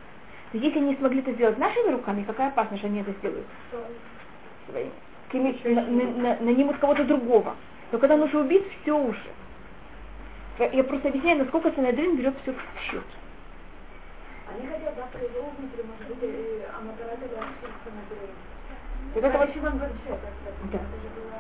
То 0.51 0.59
если 0.59 0.81
они 0.81 0.97
смогли 0.97 1.21
это 1.21 1.31
сделать 1.35 1.59
нашими 1.59 1.93
руками, 1.93 2.25
какая 2.25 2.49
опасность, 2.49 2.81
что 2.81 2.89
они 2.89 3.03
это 3.03 3.13
сделают? 3.13 3.47
Своими. 4.67 5.55
На, 5.65 5.83
на, 5.83 6.05
на, 6.11 6.37
нанимут 6.41 6.79
кого-то 6.79 7.05
другого. 7.05 7.55
Но 7.93 7.99
когда 8.01 8.17
нужно 8.17 8.41
убить, 8.41 8.65
все 8.83 8.99
уже. 8.99 9.31
Я 10.59 10.83
просто 10.83 11.11
объясняю, 11.11 11.39
насколько 11.39 11.71
Санадрин 11.71 12.17
берет 12.17 12.35
все 12.43 12.53
в 12.53 12.81
счет. 12.81 13.05
Они 14.49 14.67
хотят 14.67 14.97
завтра 14.97 15.21
его 15.23 15.53
убить, 15.57 15.71
а 16.75 16.81
Матарат 16.83 17.21
Вот 19.15 19.25
это 19.25 19.39
вот... 19.39 19.49
Да. 20.73 20.79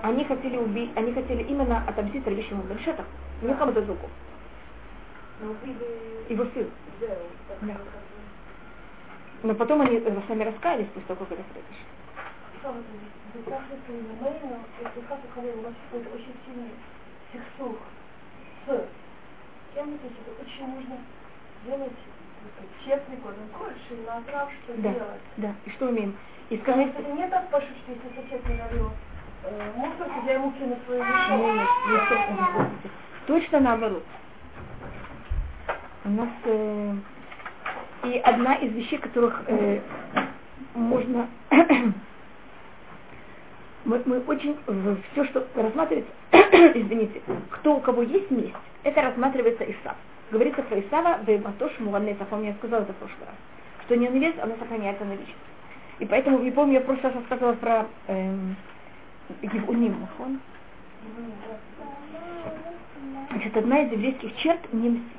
Они 0.02 0.24
хотели 0.24 0.56
убить, 0.56 0.90
они 0.96 1.12
хотели 1.12 1.42
именно 1.42 1.82
отомстить 1.86 2.26
Рабишиму 2.26 2.62
Беншетах, 2.62 3.06
не 3.42 3.54
кому-то 3.54 3.82
другому. 3.82 4.12
Его 6.28 6.44
сын. 6.54 6.70
Да. 7.62 7.76
Но 9.42 9.54
потом 9.54 9.82
они 9.82 10.00
сами 10.26 10.44
раскаялись 10.44 10.88
после 10.88 11.06
того, 11.08 11.24
как 11.24 11.32
это 11.32 11.44
произошло. 11.52 11.88
очень 16.12 16.34
сильный 16.44 16.70
сексух 17.32 17.76
с 18.66 18.88
кем-то, 19.74 20.06
очень 20.42 20.74
нужно 20.74 20.98
делать 21.64 21.92
честный 22.84 23.16
больше 23.16 23.94
на 24.06 24.20
прав, 24.22 24.50
что 24.64 24.74
да, 24.74 24.92
делать. 24.92 25.20
Да, 25.36 25.54
и 25.64 25.70
что 25.70 25.88
умеем? 25.88 26.16
И 26.50 26.56
скажите... 26.58 26.92
Это 26.98 27.12
не 27.12 27.28
так 27.28 27.48
пошут, 27.50 27.70
что 27.84 27.92
если 27.92 28.52
не 28.52 28.58
налил 28.58 28.90
э, 29.44 29.72
мусор, 29.76 30.08
я 30.26 30.32
ему 30.34 30.52
кину 30.52 30.76
свою 30.86 31.04
вещи. 31.04 31.66
Точно 33.26 33.60
наоборот. 33.60 34.04
У 36.04 36.10
нас 36.10 36.28
э, 36.44 36.94
и 38.04 38.18
одна 38.18 38.54
из 38.54 38.72
вещей, 38.72 38.98
которых 38.98 39.42
э, 39.46 39.80
можно 40.74 41.28
мы, 43.84 44.02
мы 44.04 44.20
очень 44.20 44.56
все, 45.12 45.24
что 45.26 45.46
рассматривается, 45.54 46.12
извините, 46.32 47.20
кто 47.50 47.76
у 47.76 47.80
кого 47.80 48.02
есть 48.02 48.30
месть, 48.30 48.54
это 48.84 49.02
рассматривается 49.02 49.64
Исав. 49.64 49.96
Говорится 50.30 50.62
про 50.62 50.80
Исава, 50.80 51.18
Бейбатош 51.24 51.78
Муганнеса, 51.78 52.24
помню, 52.26 52.48
я 52.48 52.54
сказала 52.54 52.82
это 52.82 52.92
в 52.92 52.96
прошлый 52.96 53.26
раз, 53.26 53.34
что 53.84 53.96
не 53.96 54.08
невест, 54.08 54.38
она 54.40 54.56
сохраняется 54.56 55.04
на 55.04 55.12
вечность. 55.12 55.36
И 55.98 56.06
поэтому, 56.06 56.38
не 56.38 56.50
помню, 56.50 56.74
я 56.74 56.80
просто 56.80 57.10
рассказывала 57.10 57.54
про 57.54 57.86
эм, 58.06 58.56
Гивуним, 59.42 60.00
нахон. 60.00 60.40
Значит, 63.30 63.56
одна 63.56 63.82
из 63.82 63.92
еврейских 63.92 64.36
черт 64.36 64.72
не 64.72 64.90
мстить. 64.90 65.12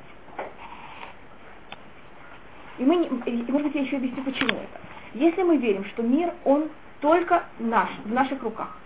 И 2.78 2.84
мы, 2.84 3.04
и, 3.26 3.52
может 3.52 3.66
быть, 3.68 3.74
я 3.74 3.82
еще 3.82 3.96
объясню, 3.96 4.22
почему 4.22 4.56
это. 4.56 4.80
Если 5.12 5.42
мы 5.42 5.58
верим, 5.58 5.84
что 5.86 6.02
мир, 6.02 6.32
он 6.44 6.70
только 7.00 7.44
наш, 7.58 7.90
в 8.04 8.12
наших 8.12 8.42
руках, 8.42 8.78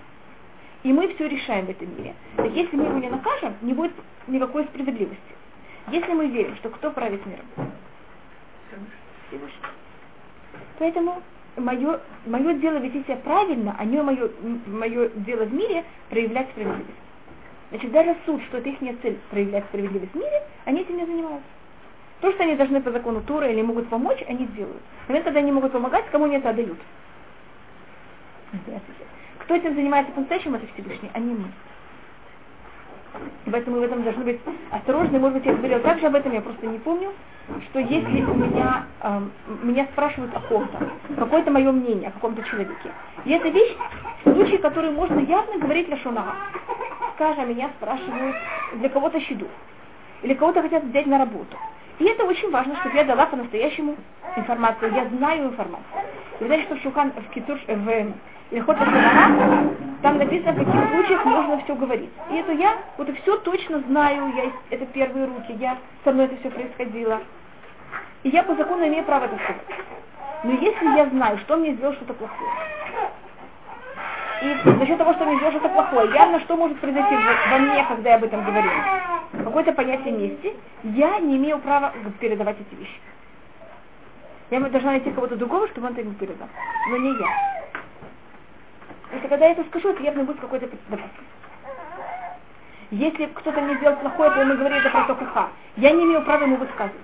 и 0.82 0.92
мы 0.92 1.14
все 1.14 1.28
решаем 1.28 1.66
в 1.66 1.70
этом 1.70 1.96
мире, 1.96 2.14
так 2.36 2.50
если 2.50 2.76
мы 2.76 2.86
его 2.86 2.98
не 2.98 3.08
накажем, 3.08 3.54
не 3.62 3.72
будет 3.72 3.92
никакой 4.26 4.64
справедливости. 4.64 5.34
Если 5.90 6.12
мы 6.12 6.26
верим, 6.26 6.56
что 6.56 6.70
кто 6.70 6.90
правит 6.90 7.24
миром? 7.26 7.46
Поэтому 10.78 11.22
мое, 11.56 12.00
мое 12.26 12.54
дело 12.54 12.78
вести 12.78 13.02
себя 13.04 13.16
правильно, 13.16 13.74
а 13.78 13.84
не 13.84 14.00
мое, 14.02 14.30
мое 14.66 15.08
дело 15.16 15.44
в 15.44 15.54
мире 15.54 15.84
проявлять 16.10 16.48
справедливость. 16.50 16.90
Значит, 17.70 17.92
даже 17.92 18.16
суд, 18.26 18.42
что 18.44 18.58
это 18.58 18.68
их 18.68 18.78
цель 19.02 19.18
проявлять 19.30 19.64
справедливость 19.64 20.12
в 20.12 20.16
мире, 20.16 20.42
они 20.64 20.82
этим 20.82 20.96
не 20.96 21.06
занимаются. 21.06 21.48
То, 22.20 22.32
что 22.32 22.44
они 22.44 22.56
должны 22.56 22.80
по 22.80 22.90
закону 22.90 23.20
Тура 23.22 23.50
или 23.50 23.62
могут 23.62 23.88
помочь, 23.88 24.22
они 24.28 24.46
делают. 24.46 24.80
В 25.04 25.08
момент, 25.08 25.24
когда 25.24 25.40
они 25.40 25.52
могут 25.52 25.72
помогать, 25.72 26.06
кому 26.10 26.24
они 26.24 26.36
это 26.36 26.50
отдают. 26.50 26.78
Кто 29.40 29.54
этим 29.54 29.74
занимается 29.74 30.12
по-настоящему, 30.12 30.56
это 30.56 30.66
Всевышний, 30.74 31.10
а 31.12 31.18
не 31.18 31.34
мы. 31.34 31.48
Поэтому 33.50 33.76
мы 33.76 33.82
в 33.82 33.84
этом 33.84 34.02
должны 34.02 34.24
быть 34.24 34.40
осторожны. 34.70 35.18
Может 35.18 35.38
быть, 35.38 35.46
я 35.46 35.54
говорила 35.54 35.80
также 35.80 36.06
об 36.06 36.14
этом, 36.14 36.32
я 36.32 36.40
просто 36.40 36.66
не 36.66 36.78
помню, 36.78 37.12
что 37.70 37.78
если 37.78 38.22
у 38.22 38.34
меня, 38.34 38.86
э, 39.02 39.20
меня 39.62 39.86
спрашивают 39.92 40.34
о 40.34 40.40
ком-то, 40.40 40.78
какое-то 41.16 41.50
мое 41.50 41.70
мнение 41.72 42.08
о 42.08 42.12
каком-то 42.12 42.42
человеке, 42.42 42.90
и 43.24 43.32
это 43.32 43.48
вещь, 43.48 43.76
случай, 44.22 44.58
который 44.58 44.90
можно 44.90 45.20
явно 45.20 45.58
говорить 45.58 45.88
Лашонара. 45.88 46.34
Скажем, 47.14 47.48
меня 47.48 47.70
спрашивают 47.76 48.36
для 48.74 48.88
кого-то 48.88 49.20
щеду, 49.20 49.46
или 50.22 50.34
кого-то 50.34 50.62
хотят 50.62 50.84
взять 50.84 51.06
на 51.06 51.18
работу. 51.18 51.56
И 51.98 52.04
это 52.04 52.24
очень 52.24 52.50
важно, 52.50 52.74
чтобы 52.76 52.96
я 52.96 53.04
дала 53.04 53.26
по-настоящему 53.26 53.96
информацию. 54.36 54.92
Я 54.94 55.06
знаю 55.16 55.44
информацию. 55.44 56.02
Вы 56.40 56.46
знаете, 56.46 56.64
что 56.66 56.76
в 56.76 56.82
Шухан, 56.82 57.12
в, 57.12 57.32
Китуш, 57.32 57.60
в 57.68 58.12
или 58.50 58.60
Хота 58.60 58.84
Шамара, 58.84 59.74
там 60.02 60.18
написано, 60.18 60.52
в 60.52 60.64
каких 60.64 60.90
случаях 60.90 61.24
нужно 61.24 61.60
все 61.64 61.74
говорить. 61.74 62.10
И 62.30 62.36
это 62.36 62.52
я, 62.52 62.76
вот 62.98 63.08
и 63.08 63.12
все 63.12 63.36
точно 63.38 63.80
знаю, 63.88 64.32
я, 64.36 64.52
это 64.70 64.86
первые 64.86 65.26
руки, 65.26 65.52
я, 65.58 65.78
со 66.04 66.12
мной 66.12 66.26
это 66.26 66.36
все 66.36 66.50
происходило. 66.50 67.20
И 68.22 68.28
я 68.28 68.42
по 68.42 68.54
закону 68.54 68.86
имею 68.86 69.04
право 69.04 69.24
это 69.24 69.36
сказать. 69.36 69.62
Но 70.44 70.52
если 70.52 70.96
я 70.96 71.06
знаю, 71.06 71.38
что 71.38 71.56
мне 71.56 71.72
сделал 71.72 71.94
что-то 71.94 72.14
плохое, 72.14 72.50
и 74.42 74.56
за 74.64 74.86
счет 74.86 74.98
того, 74.98 75.14
что 75.14 75.24
мне 75.24 75.36
сделал 75.36 75.52
что-то 75.52 75.68
плохое, 75.70 76.12
явно 76.12 76.38
что 76.40 76.56
может 76.56 76.78
произойти 76.80 77.14
во 77.50 77.58
мне, 77.58 77.84
когда 77.88 78.10
я 78.10 78.16
об 78.16 78.24
этом 78.24 78.44
говорю, 78.44 78.70
какое-то 79.42 79.72
понятие 79.72 80.12
мести, 80.12 80.54
я 80.82 81.18
не 81.18 81.36
имею 81.36 81.58
права 81.60 81.92
передавать 82.20 82.56
эти 82.60 82.78
вещи. 82.78 83.00
Я 84.50 84.60
должна 84.60 84.90
найти 84.90 85.10
кого-то 85.10 85.36
другого, 85.36 85.66
чтобы 85.68 85.86
он 85.86 85.92
это 85.94 86.02
ему 86.02 86.12
передал. 86.12 86.48
Но 86.90 86.96
не 86.98 87.10
я. 87.18 87.26
Если 89.14 89.28
когда 89.28 89.46
я 89.46 89.52
это 89.52 89.64
скажу, 89.64 89.90
это 89.90 90.02
явно 90.02 90.24
будет 90.24 90.40
какой-то 90.40 90.66
предательство. 90.66 91.24
Если 92.90 93.26
кто-то 93.26 93.60
мне 93.60 93.76
сделал 93.76 93.96
плохое, 93.96 94.30
то 94.30 94.40
ему 94.40 94.56
говорит 94.56 94.84
это 94.84 94.90
про 94.90 95.26
ха. 95.26 95.48
Я 95.76 95.92
не 95.92 96.04
имею 96.04 96.22
права 96.22 96.42
ему 96.42 96.56
высказывать. 96.56 97.00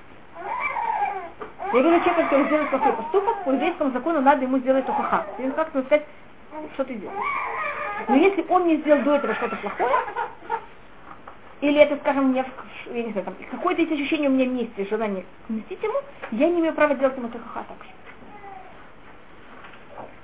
Я 1.73 1.83
говорю 1.83 2.01
человеку, 2.01 2.23
который 2.23 2.47
сделает 2.47 2.71
плохой 2.71 2.93
поступок, 2.95 3.45
по 3.45 3.51
еврейскому 3.51 3.91
закону 3.93 4.21
надо 4.21 4.43
ему 4.43 4.59
сделать 4.59 4.87
ха. 4.87 5.27
И 5.39 5.51
как-то 5.51 5.83
сказать, 5.83 6.05
что 6.75 6.85
ты 6.85 6.95
делаешь. 6.95 7.19
Но 8.09 8.17
если 8.17 8.45
он 8.49 8.67
не 8.67 8.77
сделал 8.79 9.03
до 9.03 9.15
этого 9.15 9.35
что-то 9.35 9.57
плохое, 9.57 9.91
или 11.61 11.79
это, 11.79 11.97
скажем, 11.99 12.31
мне, 12.31 12.45
я 12.93 13.03
не 13.03 13.13
знаю, 13.13 13.27
там, 13.27 13.35
какое-то 13.51 13.83
есть 13.83 13.93
ощущение 13.93 14.31
у 14.31 14.33
меня 14.33 14.47
мести, 14.47 14.89
желание 14.89 15.25
мстить 15.49 15.83
ему, 15.83 15.99
я 16.33 16.49
не 16.49 16.59
имею 16.61 16.75
права 16.75 16.95
делать 16.95 17.17
ему 17.17 17.29
ха 17.29 17.65
так 17.69 17.85
же. 17.85 18.00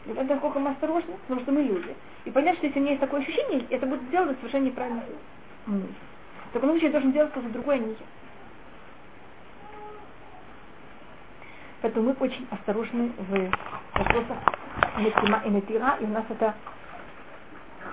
Это 0.08 0.24
насколько 0.24 0.58
мы 0.58 0.70
осторожны, 0.70 1.14
потому 1.22 1.40
что 1.40 1.52
мы 1.52 1.62
люди. 1.62 1.94
И 2.24 2.30
понять, 2.30 2.56
что 2.56 2.66
если 2.66 2.78
у 2.78 2.82
меня 2.82 2.92
есть 2.92 3.00
такое 3.00 3.20
ощущение, 3.20 3.66
это 3.70 3.86
будет 3.86 4.02
сделано 4.02 4.34
совершенно 4.38 4.64
неправильно. 4.64 5.02
Mm. 5.66 5.86
В 6.50 6.52
таком 6.52 6.70
случае 6.70 6.86
я 6.86 6.92
должен 6.92 7.12
делать 7.12 7.32
что-то 7.32 7.48
другое, 7.48 7.76
а 7.76 7.78
не 7.78 7.90
я. 7.90 7.96
Поэтому 11.82 12.08
мы 12.08 12.16
очень 12.20 12.46
осторожны 12.50 13.12
в 13.16 13.50
вопросах 13.98 14.36
Метима 14.98 15.42
и 15.44 15.50
Метира, 15.50 15.96
и 16.00 16.04
у 16.04 16.08
нас 16.08 16.24
это 16.28 16.54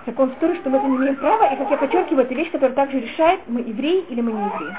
закон 0.06 0.34
Торы, 0.40 0.56
что 0.56 0.70
мы 0.70 0.78
это 0.78 0.86
не 0.86 0.96
имеем 0.96 1.16
права, 1.16 1.52
и 1.52 1.56
как 1.56 1.70
я 1.70 1.76
подчеркиваю, 1.76 2.24
это 2.24 2.34
вещь, 2.34 2.50
которая 2.50 2.74
также 2.74 3.00
решает, 3.00 3.40
мы 3.46 3.60
евреи 3.60 4.04
или 4.08 4.20
мы 4.20 4.32
не 4.32 4.44
евреи. 4.44 4.76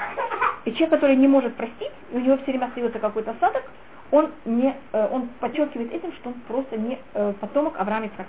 И 0.64 0.72
человек, 0.72 0.90
который 0.90 1.16
не 1.16 1.28
может 1.28 1.54
простить, 1.54 1.92
и 2.12 2.16
у 2.16 2.20
него 2.20 2.36
все 2.38 2.46
время 2.46 2.66
остается 2.66 2.98
какой-то 2.98 3.32
осадок, 3.32 3.62
он, 4.10 4.32
не, 4.44 4.74
э, 4.92 5.08
он 5.10 5.28
подчеркивает 5.40 5.92
этим, 5.92 6.12
что 6.14 6.30
он 6.30 6.34
просто 6.46 6.76
не 6.76 6.98
э, 7.14 7.32
потомок 7.40 7.78
Авраама 7.78 8.06
Ицхак. 8.06 8.26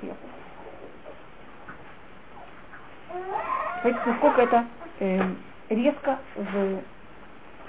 Смотрите, 3.82 4.02
насколько 4.06 4.42
это 4.42 4.66
э, 5.00 5.22
резко 5.70 6.18
в 6.36 6.80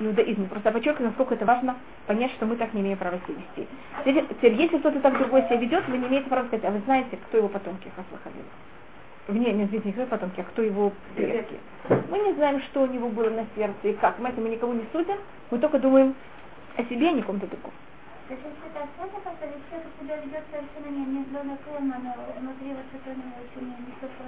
иудаизме. 0.01 0.47
Просто 0.47 0.71
подчеркиваю, 0.71 1.09
насколько 1.09 1.35
это 1.35 1.45
важно 1.45 1.77
понять, 2.07 2.31
что 2.33 2.47
мы 2.47 2.57
так 2.57 2.73
не 2.73 2.81
имеем 2.81 2.99
права 2.99 3.19
себя 3.27 3.37
вести. 3.57 3.69
Теперь, 4.31 4.55
если 4.55 4.79
кто-то 4.79 5.01
так 5.01 5.19
другой 5.19 5.43
себя 5.43 5.57
ведет, 5.57 5.87
вы 5.89 5.99
не 5.99 6.07
имеете 6.07 6.29
права 6.29 6.47
сказать, 6.47 6.65
а 6.65 6.71
вы 6.71 6.81
знаете, 6.81 7.19
кто 7.29 7.39
его 7.39 7.49
потомки 7.49 7.91
Хаслахавила? 7.95 8.45
Вне, 9.29 9.53
не 9.53 9.65
извините, 9.65 9.93
кто 9.93 10.07
потомки, 10.07 10.41
а 10.41 10.45
кто 10.45 10.63
его 10.63 10.93
предки. 11.15 11.59
Мы 11.89 12.19
не 12.19 12.33
знаем, 12.35 12.63
что 12.63 12.83
у 12.83 12.87
него 12.87 13.09
было 13.11 13.29
на 13.29 13.45
сердце 13.55 13.89
и 13.89 13.93
как. 13.95 14.19
Мы 14.19 14.31
это 14.31 14.41
мы 14.41 14.49
никого 14.49 14.73
не 14.73 14.85
судим, 14.91 15.17
мы 15.51 15.59
только 15.59 15.79
думаем 15.79 16.15
о 16.77 16.85
себе, 16.85 17.09
а 17.09 17.13
не 17.13 17.23
ком-то 17.23 17.47
другом. 17.47 17.73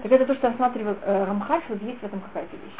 Так 0.03 0.13
это 0.13 0.27
то, 0.27 0.35
что 0.35 0.49
рассматривал 0.49 0.97
э, 1.03 1.25
Рамхаль, 1.25 1.63
что 1.65 1.75
есть 1.75 2.01
в 2.01 2.05
этом 2.05 2.21
какая-то 2.21 2.57
вещь. 2.57 2.77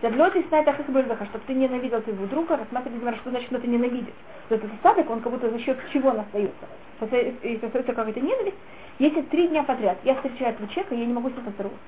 Задлот 0.00 0.34
и 0.34 0.42
снайт 0.48 0.66
чтобы 0.68 1.44
ты 1.46 1.54
ненавидел 1.54 2.02
твоего 2.02 2.26
друга, 2.26 2.56
рассматривать, 2.56 3.16
что 3.18 3.30
значит, 3.30 3.48
что 3.48 3.60
ты 3.60 3.68
ненавидишь. 3.68 4.14
То 4.48 4.56
этот 4.56 4.72
остаток, 4.72 5.10
он 5.10 5.20
как 5.20 5.32
будто 5.32 5.50
за 5.50 5.58
счет 5.60 5.78
чего 5.92 6.10
он 6.10 6.20
остается. 6.20 6.66
Если 7.00 7.66
остается 7.66 7.92
какая-то 7.92 8.20
ненависть, 8.20 8.56
если 8.98 9.22
три 9.22 9.48
дня 9.48 9.62
подряд 9.62 9.98
я 10.04 10.14
встречаю 10.16 10.54
этого 10.54 10.68
человека, 10.68 10.94
я 10.94 11.06
не 11.06 11.12
могу 11.12 11.30
с 11.30 11.34
ним 11.34 11.44
поздороваться. 11.44 11.84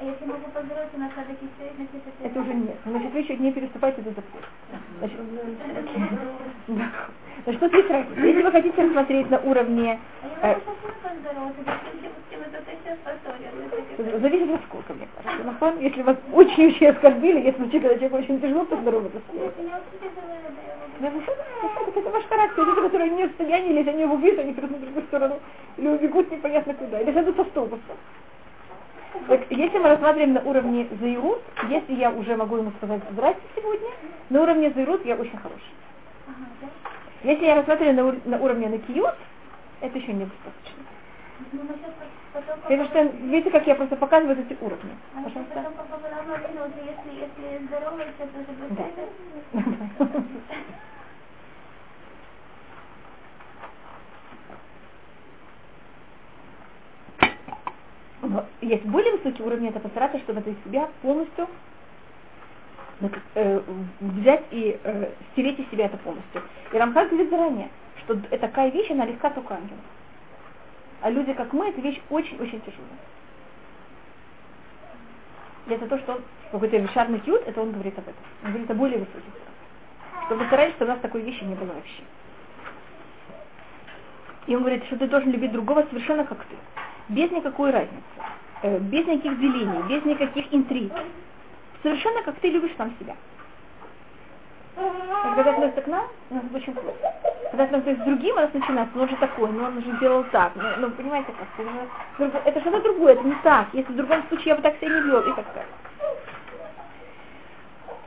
А 0.00 0.04
если 0.04 0.24
могу 0.24 0.50
поздороваться 0.50 0.98
на 0.98 1.10
садок 1.10 1.36
и 1.40 1.48
все, 1.54 1.72
значит 1.76 1.94
это... 1.94 2.28
Это 2.28 2.40
уже 2.40 2.54
нет. 2.54 2.76
Значит, 2.84 3.12
вы 3.12 3.18
еще 3.20 3.36
не 3.36 3.52
переступайте 3.52 4.00
этот 4.00 4.16
запрет. 4.16 4.44
Значит, 4.98 5.18
есть 7.76 7.90
разница. 7.90 8.20
Если 8.20 8.42
вы 8.42 8.52
хотите 8.52 8.82
рассмотреть 8.82 9.30
на 9.30 9.38
уровне... 9.38 9.98
Э, 10.42 10.54
зависит 14.20 14.54
от 14.54 14.60
сколько, 14.68 14.94
мне 14.94 15.08
кажется. 15.16 15.54
Самом 15.58 15.80
если 15.80 16.02
вас 16.02 16.16
очень-очень 16.32 16.86
оскорбили, 16.88 17.40
если 17.40 17.68
человек, 17.68 18.00
человек 18.00 18.12
очень 18.14 18.40
тяжело 18.40 18.64
поздороваться 18.64 19.18
с. 19.18 19.22
Это 21.96 22.10
ваш 22.10 22.24
характер. 22.24 22.64
Люди, 22.64 22.80
которые 22.80 23.10
не 23.10 23.24
в 23.24 23.28
состоянии, 23.28 23.70
или 23.70 23.78
если 23.78 23.90
они 23.90 24.02
его 24.02 24.14
убьют, 24.14 24.38
они 24.38 24.54
перейдут 24.54 24.78
на 24.78 24.84
другую 24.84 25.04
сторону, 25.06 25.40
или 25.76 25.88
убегут 25.88 26.30
непонятно 26.30 26.74
куда, 26.74 27.00
или 27.00 27.12
сядут 27.12 27.36
с 27.36 27.40
автобуса. 27.40 27.82
Так, 29.28 29.40
если 29.50 29.78
мы 29.78 29.88
рассматриваем 29.88 30.32
на 30.32 30.40
уровне 30.40 30.88
заирут, 31.00 31.40
если 31.68 31.94
я 31.94 32.10
уже 32.10 32.36
могу 32.36 32.56
ему 32.56 32.72
сказать 32.78 33.02
здрасте 33.10 33.42
сегодня, 33.54 33.88
на 34.30 34.42
уровне 34.42 34.70
заирут 34.70 35.04
я 35.04 35.16
очень 35.16 35.36
хороший. 35.38 35.72
Если 37.22 37.44
я 37.44 37.54
рассматриваю 37.54 37.94
на, 37.94 38.36
на 38.36 38.42
уровне 38.42 38.68
накиют, 38.68 39.14
это 39.80 39.98
еще 39.98 40.12
недостаточно. 40.12 40.82
Это 42.68 42.84
что, 42.86 43.02
видите, 43.02 43.50
как 43.50 43.66
я 43.66 43.74
просто 43.74 43.96
показываю 43.96 44.38
эти 44.38 44.56
уровни. 44.60 44.90
А 45.14 45.22
Пожалуйста. 45.22 45.66
Если, 46.84 47.20
если 47.20 47.66
здороваешься, 47.66 48.26
то 48.26 48.40
это 48.40 48.52
да. 48.70 48.86
Но 58.22 58.46
есть 58.60 58.84
более 58.84 59.16
высокий 59.16 59.42
уровень, 59.42 59.68
это 59.68 59.80
постараться, 59.80 60.18
чтобы 60.20 60.40
ты 60.42 60.56
себя 60.64 60.88
полностью 61.02 61.48
взять 64.00 64.44
и 64.50 64.78
э, 64.82 65.10
стереть 65.32 65.58
из 65.58 65.68
себя 65.70 65.86
это 65.86 65.96
полностью. 65.98 66.42
И 66.72 66.76
Рамхаль 66.76 67.08
говорит 67.08 67.30
заранее, 67.30 67.68
что 67.98 68.16
такая 68.38 68.70
вещь, 68.70 68.90
она 68.90 69.06
легка 69.06 69.30
только 69.30 69.54
ангелов. 69.54 69.80
А 71.00 71.10
люди, 71.10 71.32
как 71.32 71.52
мы, 71.52 71.68
эта 71.68 71.80
вещь 71.80 72.00
очень-очень 72.10 72.60
тяжелая. 72.60 72.98
И 75.66 75.72
это 75.72 75.86
то, 75.86 75.98
что 75.98 76.20
какой-то 76.50 76.76
Ришарный 76.76 77.20
Кьют, 77.20 77.42
это 77.46 77.60
он 77.60 77.72
говорит 77.72 77.98
об 77.98 78.04
этом. 78.04 78.22
Он 78.44 78.50
говорит 78.50 78.70
о 78.70 78.74
более 78.74 78.98
высоких 78.98 79.32
Чтобы 80.26 80.46
старались, 80.46 80.74
чтобы 80.74 80.90
у 80.90 80.94
нас 80.94 81.02
такой 81.02 81.22
вещи 81.22 81.44
не 81.44 81.54
было 81.54 81.72
вообще. 81.72 82.02
И 84.46 84.56
он 84.56 84.62
говорит, 84.62 84.84
что 84.86 84.96
ты 84.96 85.06
должен 85.06 85.30
любить 85.30 85.52
другого 85.52 85.86
совершенно 85.88 86.24
как 86.24 86.44
ты 86.44 86.56
без 87.08 87.30
никакой 87.30 87.70
разницы, 87.70 88.02
э, 88.62 88.78
без 88.78 89.06
никаких 89.06 89.38
делений, 89.38 89.82
без 89.88 90.04
никаких 90.04 90.52
интриг. 90.52 90.92
Совершенно 91.82 92.22
как 92.22 92.36
ты 92.36 92.50
любишь 92.50 92.72
сам 92.76 92.94
себя. 93.00 93.14
Когда 95.36 95.50
относится 95.50 95.82
к 95.82 95.86
нам, 95.86 96.06
у 96.30 96.34
нас 96.34 96.44
очень 96.54 96.72
просто. 96.72 97.14
Когда 97.50 97.64
относится 97.64 97.94
к 97.94 98.04
другим, 98.04 98.36
у 98.36 98.40
нас 98.40 98.52
начинается, 98.52 98.96
ну 98.96 99.02
он 99.02 99.08
же 99.08 99.16
такой, 99.16 99.50
ну 99.50 99.64
он 99.64 99.82
же 99.82 99.96
сделал 99.96 100.24
так. 100.32 100.52
Ну, 100.56 100.62
ну 100.78 100.90
понимаете 100.90 101.32
как? 101.32 101.66
Это, 102.18 102.38
это 102.44 102.60
что-то 102.60 102.80
другое, 102.80 103.12
это 103.12 103.22
не 103.22 103.34
так. 103.42 103.66
Если 103.72 103.92
в 103.92 103.96
другом 103.96 104.22
случае 104.28 104.48
я 104.48 104.54
бы 104.56 104.62
так 104.62 104.76
себя 104.76 104.88
не 104.88 105.00
вел 105.02 105.20
и 105.20 105.32
так 105.34 105.44
далее. 105.54 105.72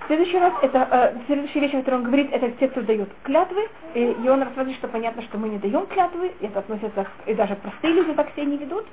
Следующий 0.08 0.38
раз, 0.38 0.54
это 0.62 0.88
э, 0.92 1.18
следующая 1.26 1.62
вещь, 1.62 1.74
о 1.74 1.78
которой 1.78 1.96
он 1.96 2.04
говорит, 2.04 2.32
это 2.32 2.52
те, 2.52 2.68
кто 2.68 2.82
дают 2.82 3.10
клятвы, 3.24 3.68
и, 3.96 4.16
и 4.24 4.30
он 4.30 4.44
рассказывает, 4.44 4.78
что 4.78 4.88
понятно, 4.88 5.24
что 5.24 5.40
мы 5.40 5.50
не 5.50 5.58
даем 5.58 5.88
клятвы, 5.88 6.32
и 6.40 6.46
это 6.46 6.60
относится, 6.60 7.08
и 7.26 7.34
даже 7.34 7.56
простые 7.56 7.94
люди 7.94 8.14
так 8.14 8.30
себя 8.34 8.46
не 8.46 8.58
ведут, 8.58 8.86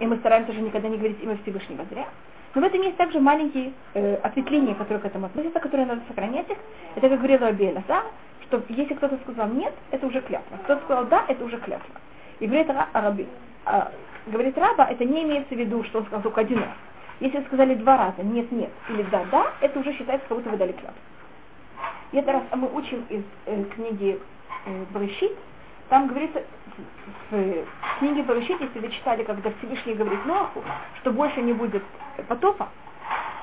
и 0.00 0.06
мы 0.06 0.16
стараемся 0.18 0.52
же 0.52 0.60
никогда 0.60 0.88
не 0.88 0.96
говорить 0.96 1.22
имя 1.22 1.36
Всевышнего 1.42 1.84
зря. 1.90 2.06
Но 2.54 2.62
в 2.62 2.64
этом 2.64 2.80
есть 2.80 2.96
также 2.96 3.20
маленькие 3.20 3.72
э, 3.94 4.14
ответвления, 4.22 4.74
которые 4.74 5.00
к 5.00 5.04
этому 5.04 5.26
относятся, 5.26 5.60
которые 5.60 5.86
надо 5.86 6.00
сохранять 6.08 6.48
их. 6.48 6.56
Это, 6.94 7.08
как 7.08 7.18
говорила 7.18 7.48
Абиэля 7.48 7.82
что 8.46 8.62
если 8.68 8.94
кто-то 8.94 9.18
сказал 9.24 9.48
нет, 9.48 9.74
это 9.90 10.06
уже 10.06 10.20
клятва. 10.20 10.56
Кто-то 10.64 10.82
сказал 10.84 11.04
да, 11.06 11.24
это 11.28 11.44
уже 11.44 11.58
клятва. 11.58 12.00
И 12.38 12.46
говорит, 12.46 12.70
Араби, 12.92 13.26
а, 13.64 13.90
говорит 14.26 14.56
раба, 14.56 14.86
это 14.86 15.04
не 15.04 15.24
имеется 15.24 15.54
в 15.54 15.58
виду, 15.58 15.82
что 15.84 15.98
он 15.98 16.04
сказал 16.06 16.22
только 16.22 16.42
один 16.42 16.58
раз. 16.58 16.74
Если 17.20 17.42
сказали 17.44 17.74
два 17.74 17.96
раза 17.96 18.22
нет, 18.22 18.50
нет 18.52 18.70
или 18.90 19.02
да, 19.10 19.24
да, 19.30 19.52
это 19.60 19.78
уже 19.80 19.92
считается, 19.94 20.26
как 20.28 20.38
будто 20.38 20.50
вы 20.50 20.56
дали 20.58 20.72
клятву. 20.72 21.00
И 22.12 22.18
это 22.18 22.32
раз 22.32 22.42
а 22.50 22.56
мы 22.56 22.68
учим 22.72 23.04
из 23.08 23.22
э, 23.46 23.64
книги 23.74 24.20
э, 24.66 24.84
Брышит, 24.90 25.32
там 25.88 26.08
говорится, 26.08 26.42
в, 27.30 27.64
книге 27.98 28.22
Брышит, 28.22 28.60
если 28.60 28.78
вы 28.78 28.88
читали, 28.88 29.22
когда 29.24 29.50
Всевышний 29.58 29.94
говорит 29.94 30.24
Ноаху, 30.26 30.62
что 31.00 31.12
больше 31.12 31.40
не 31.42 31.52
будет 31.52 31.82
потопа, 32.28 32.68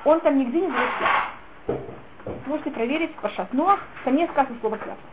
он 0.04 0.20
там 0.20 0.38
нигде 0.38 0.60
не 0.60 0.70
дает 0.70 0.90
клятву. 0.98 1.84
Можете 2.46 2.70
проверить, 2.70 3.14
Пашат 3.16 3.52
Ноах, 3.52 3.80
там 4.04 4.16
не 4.16 4.26
сказано 4.28 4.56
слово 4.60 4.76
клятва. 4.76 5.08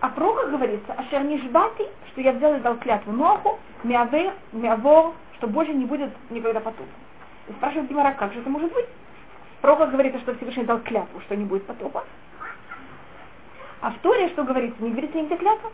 А 0.00 0.08
пророка 0.08 0.48
говорится, 0.48 0.92
ашер 0.94 1.22
нишбати, 1.24 1.86
что 2.08 2.20
я 2.20 2.32
взял 2.32 2.54
и 2.56 2.60
дал 2.60 2.76
клятву 2.76 3.12
Ноху, 3.12 3.58
миавер, 3.84 4.32
миавор, 4.52 5.12
что 5.36 5.46
больше 5.46 5.72
не 5.72 5.84
будет 5.84 6.10
никогда 6.30 6.60
потопа. 6.60 6.88
И 7.48 7.52
спрашивает 7.52 7.88
Гимара, 7.88 8.12
как 8.12 8.32
же 8.32 8.40
это 8.40 8.50
может 8.50 8.72
быть? 8.72 8.86
Пророка 9.60 9.86
говорит, 9.86 10.18
что 10.20 10.34
Всевышний 10.34 10.64
дал 10.64 10.80
клятву, 10.80 11.20
что 11.20 11.36
не 11.36 11.44
будет 11.44 11.66
потопа. 11.66 12.04
А 13.80 13.90
в 13.90 13.98
Торе, 13.98 14.28
что 14.30 14.44
говорится, 14.44 14.82
не 14.82 14.90
говорится 14.90 15.18
нигде 15.18 15.36
клятва. 15.36 15.70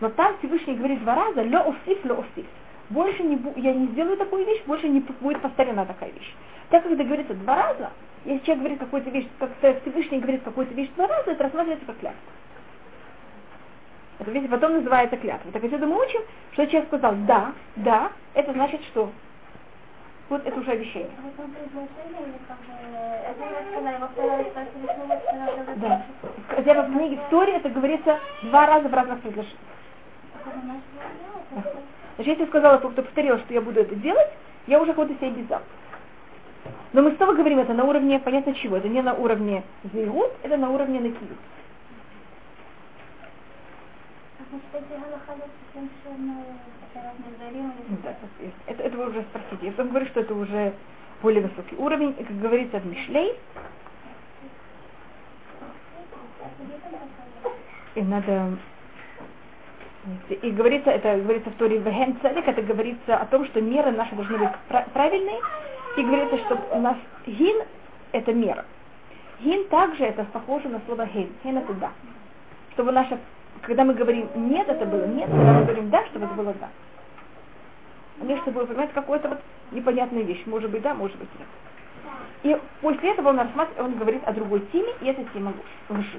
Но 0.00 0.10
там 0.10 0.36
Всевышний 0.38 0.74
говорит 0.74 1.00
два 1.02 1.14
раза, 1.14 1.42
ле 1.42 1.58
офсиф, 1.58 2.04
ле 2.04 2.12
офсиф. 2.12 2.46
Больше 2.90 3.22
не 3.22 3.40
я 3.56 3.72
не 3.72 3.86
сделаю 3.88 4.16
такую 4.16 4.44
вещь, 4.44 4.62
больше 4.66 4.88
не 4.88 5.00
будет 5.00 5.40
повторена 5.40 5.84
такая 5.84 6.10
вещь. 6.10 6.34
Так 6.70 6.82
как 6.82 6.92
это 6.92 7.04
говорится 7.04 7.34
два 7.34 7.56
раза, 7.56 7.90
если 8.24 8.44
человек 8.44 8.60
говорит 8.60 8.78
какую-то 8.80 9.10
вещь, 9.10 9.26
как 9.38 9.50
Всевышний 9.82 10.18
говорит 10.18 10.42
какую-то 10.42 10.74
вещь 10.74 10.90
два 10.96 11.06
раза, 11.06 11.32
это 11.32 11.44
рассматривается 11.44 11.86
как 11.86 11.98
клятва. 11.98 12.18
Это 14.18 14.30
видите, 14.30 14.50
потом 14.50 14.74
называется 14.74 15.16
клятва. 15.16 15.50
Так 15.52 15.64
отсюда 15.64 15.86
мы 15.86 16.00
учим, 16.00 16.20
что 16.52 16.66
человек 16.66 16.88
сказал 16.88 17.14
да, 17.26 17.52
да, 17.76 18.12
это 18.34 18.52
значит 18.52 18.82
что? 18.84 19.10
Вот 20.28 20.46
это 20.46 20.58
уже 20.58 20.70
обещание. 20.70 21.10
А 21.18 21.32
что 23.70 23.80
надо 23.82 23.98
Да. 25.76 26.06
Хотя 26.48 26.82
в 26.82 26.92
книге 26.92 27.18
Торе 27.30 27.56
это 27.56 27.68
говорится 27.68 28.18
два 28.42 28.66
раза 28.66 28.88
в 28.88 28.94
разных 28.94 29.20
предложениях. 29.20 29.58
Значит, 32.16 32.38
если 32.38 32.42
я 32.42 32.48
сказала, 32.48 32.78
кто 32.78 32.90
повторил, 32.90 33.38
что 33.38 33.54
я 33.54 33.60
буду 33.60 33.80
это 33.80 33.94
делать, 33.96 34.30
я 34.66 34.80
уже 34.80 34.92
кого-то 34.92 35.14
себе 35.14 35.28
обязал. 35.28 35.62
Но 36.92 37.02
мы 37.02 37.12
снова 37.16 37.32
говорим 37.32 37.58
это 37.58 37.72
на 37.72 37.84
уровне, 37.84 38.20
понятно 38.20 38.54
чего, 38.54 38.76
это 38.76 38.88
не 38.88 39.02
на 39.02 39.14
уровне 39.14 39.64
зейрут, 39.92 40.30
это 40.42 40.56
на 40.56 40.70
уровне 40.70 41.00
накиют. 41.00 41.38
Да, 44.38 44.44
так 46.42 46.71
есть. 48.40 48.54
это, 48.66 48.82
это 48.82 48.96
вы 48.96 49.10
уже 49.10 49.22
спросите. 49.22 49.66
Я 49.66 49.72
потом 49.72 49.88
говорю, 49.88 50.06
что 50.06 50.20
это 50.20 50.34
уже 50.34 50.72
более 51.22 51.42
высокий 51.42 51.76
уровень. 51.76 52.14
И, 52.18 52.24
как 52.24 52.38
говорится 52.38 52.78
в 52.78 52.86
Мишлей, 52.86 53.32
и 57.94 58.02
надо 58.02 58.56
и 60.28 60.50
говорится, 60.50 60.90
это 60.90 61.16
говорится 61.18 61.50
в 61.50 61.54
Торе 61.54 61.78
Вехен 61.78 62.18
Цедек, 62.20 62.48
это 62.48 62.62
говорится 62.62 63.16
о 63.16 63.26
том, 63.26 63.46
что 63.46 63.60
меры 63.60 63.92
наши 63.92 64.14
должны 64.16 64.36
быть 64.38 64.48
пра- 64.68 64.86
правильные. 64.92 65.38
И 65.96 66.02
говорится, 66.02 66.38
что 66.38 66.58
у 66.72 66.80
нас 66.80 66.96
гин– 67.26 67.56
это 68.12 68.32
мера. 68.32 68.64
Гин 69.40 69.68
также 69.68 70.04
это 70.04 70.24
похоже 70.24 70.68
на 70.68 70.80
слово 70.86 71.06
хин. 71.06 71.30
Хин– 71.42 71.58
это 71.58 71.72
да. 71.74 71.92
Чтобы 72.72 72.92
наша, 72.92 73.18
когда 73.60 73.84
мы 73.84 73.94
говорим 73.94 74.28
нет, 74.34 74.68
это 74.68 74.86
было 74.86 75.06
нет, 75.06 75.30
когда 75.30 75.52
мы 75.52 75.64
говорим 75.64 75.90
да, 75.90 76.04
чтобы 76.06 76.24
это 76.24 76.34
было 76.34 76.54
да. 76.54 76.68
Не 78.22 78.36
чтобы 78.38 78.60
вы 78.60 78.66
понимаете, 78.68 78.94
какая-то 78.94 79.28
вот 79.28 79.40
непонятная 79.72 80.22
вещь. 80.22 80.42
Может 80.46 80.70
быть 80.70 80.82
да, 80.82 80.94
может 80.94 81.16
быть 81.16 81.28
нет. 81.38 81.48
И 82.42 82.60
после 82.80 83.10
этого 83.12 83.28
он, 83.28 83.40
он 83.78 83.96
говорит 83.96 84.22
о 84.24 84.32
другой 84.32 84.60
теме, 84.72 84.92
и 85.00 85.06
это 85.06 85.24
тема 85.32 85.52
лжи. 85.88 86.18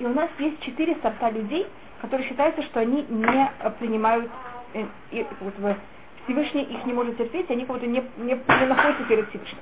И 0.00 0.06
у 0.06 0.12
нас 0.12 0.28
есть 0.38 0.60
четыре 0.60 0.96
сорта 1.02 1.30
людей, 1.30 1.66
которые 2.00 2.28
считаются, 2.28 2.62
что 2.62 2.80
они 2.80 3.06
не 3.08 3.50
принимают, 3.78 4.30
э, 4.72 4.84
и, 5.10 5.26
вот, 5.40 5.76
Всевышний 6.24 6.62
их 6.62 6.84
не 6.84 6.92
может 6.92 7.16
терпеть, 7.18 7.50
они 7.50 7.64
как 7.64 7.76
будто 7.76 7.86
не, 7.86 8.02
не, 8.16 8.34
не 8.34 8.66
находятся 8.66 9.04
перед 9.04 9.28
Всевышним. 9.28 9.60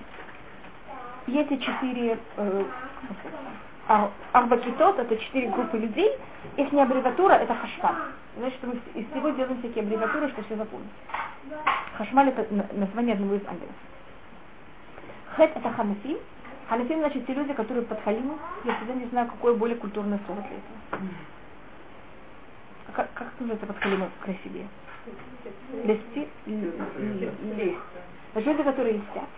И 1.26 1.38
эти 1.38 1.56
четыре 1.56 2.18
э, 2.36 2.64
ар- 3.88 4.10
арбакитот, 4.32 4.98
это 4.98 5.16
четыре 5.16 5.48
группы 5.48 5.78
людей, 5.78 6.10
их 6.56 6.72
аббревиатура 6.72 7.34
это 7.34 7.54
хашмаль. 7.54 8.02
Значит, 8.36 8.58
мы 8.62 9.00
из 9.00 9.06
всего 9.10 9.30
делаем 9.30 9.58
всякие 9.58 9.82
аббревиатуры, 9.84 10.28
что 10.30 10.42
все 10.44 10.56
запомнить. 10.56 10.90
Хашмаль 11.96 12.28
это 12.28 12.46
на- 12.54 12.68
название 12.72 13.14
одного 13.14 13.34
из 13.34 13.46
ангелов. 13.46 13.74
Хет 15.36 15.50
это 15.56 15.70
ханафим. 15.70 16.18
Ханафим 16.68 16.98
значит 17.00 17.26
те 17.26 17.34
люди, 17.34 17.52
которые 17.52 17.84
под 17.84 18.00
халиму. 18.02 18.38
Я 18.64 18.76
всегда 18.76 18.94
не 18.94 19.06
знаю, 19.06 19.28
какое 19.28 19.54
более 19.54 19.76
культурное 19.76 20.18
слово 20.26 20.40
для 20.42 20.50
этого. 20.50 21.08
Как, 22.94 23.12
как 23.14 23.28
называется 23.38 23.66
под 23.66 23.78
халиму 23.78 24.08
красивее? 24.20 24.68
Значит, 28.32 28.46
люди, 28.52 28.62
которые 28.62 28.92
листят. 28.94 29.28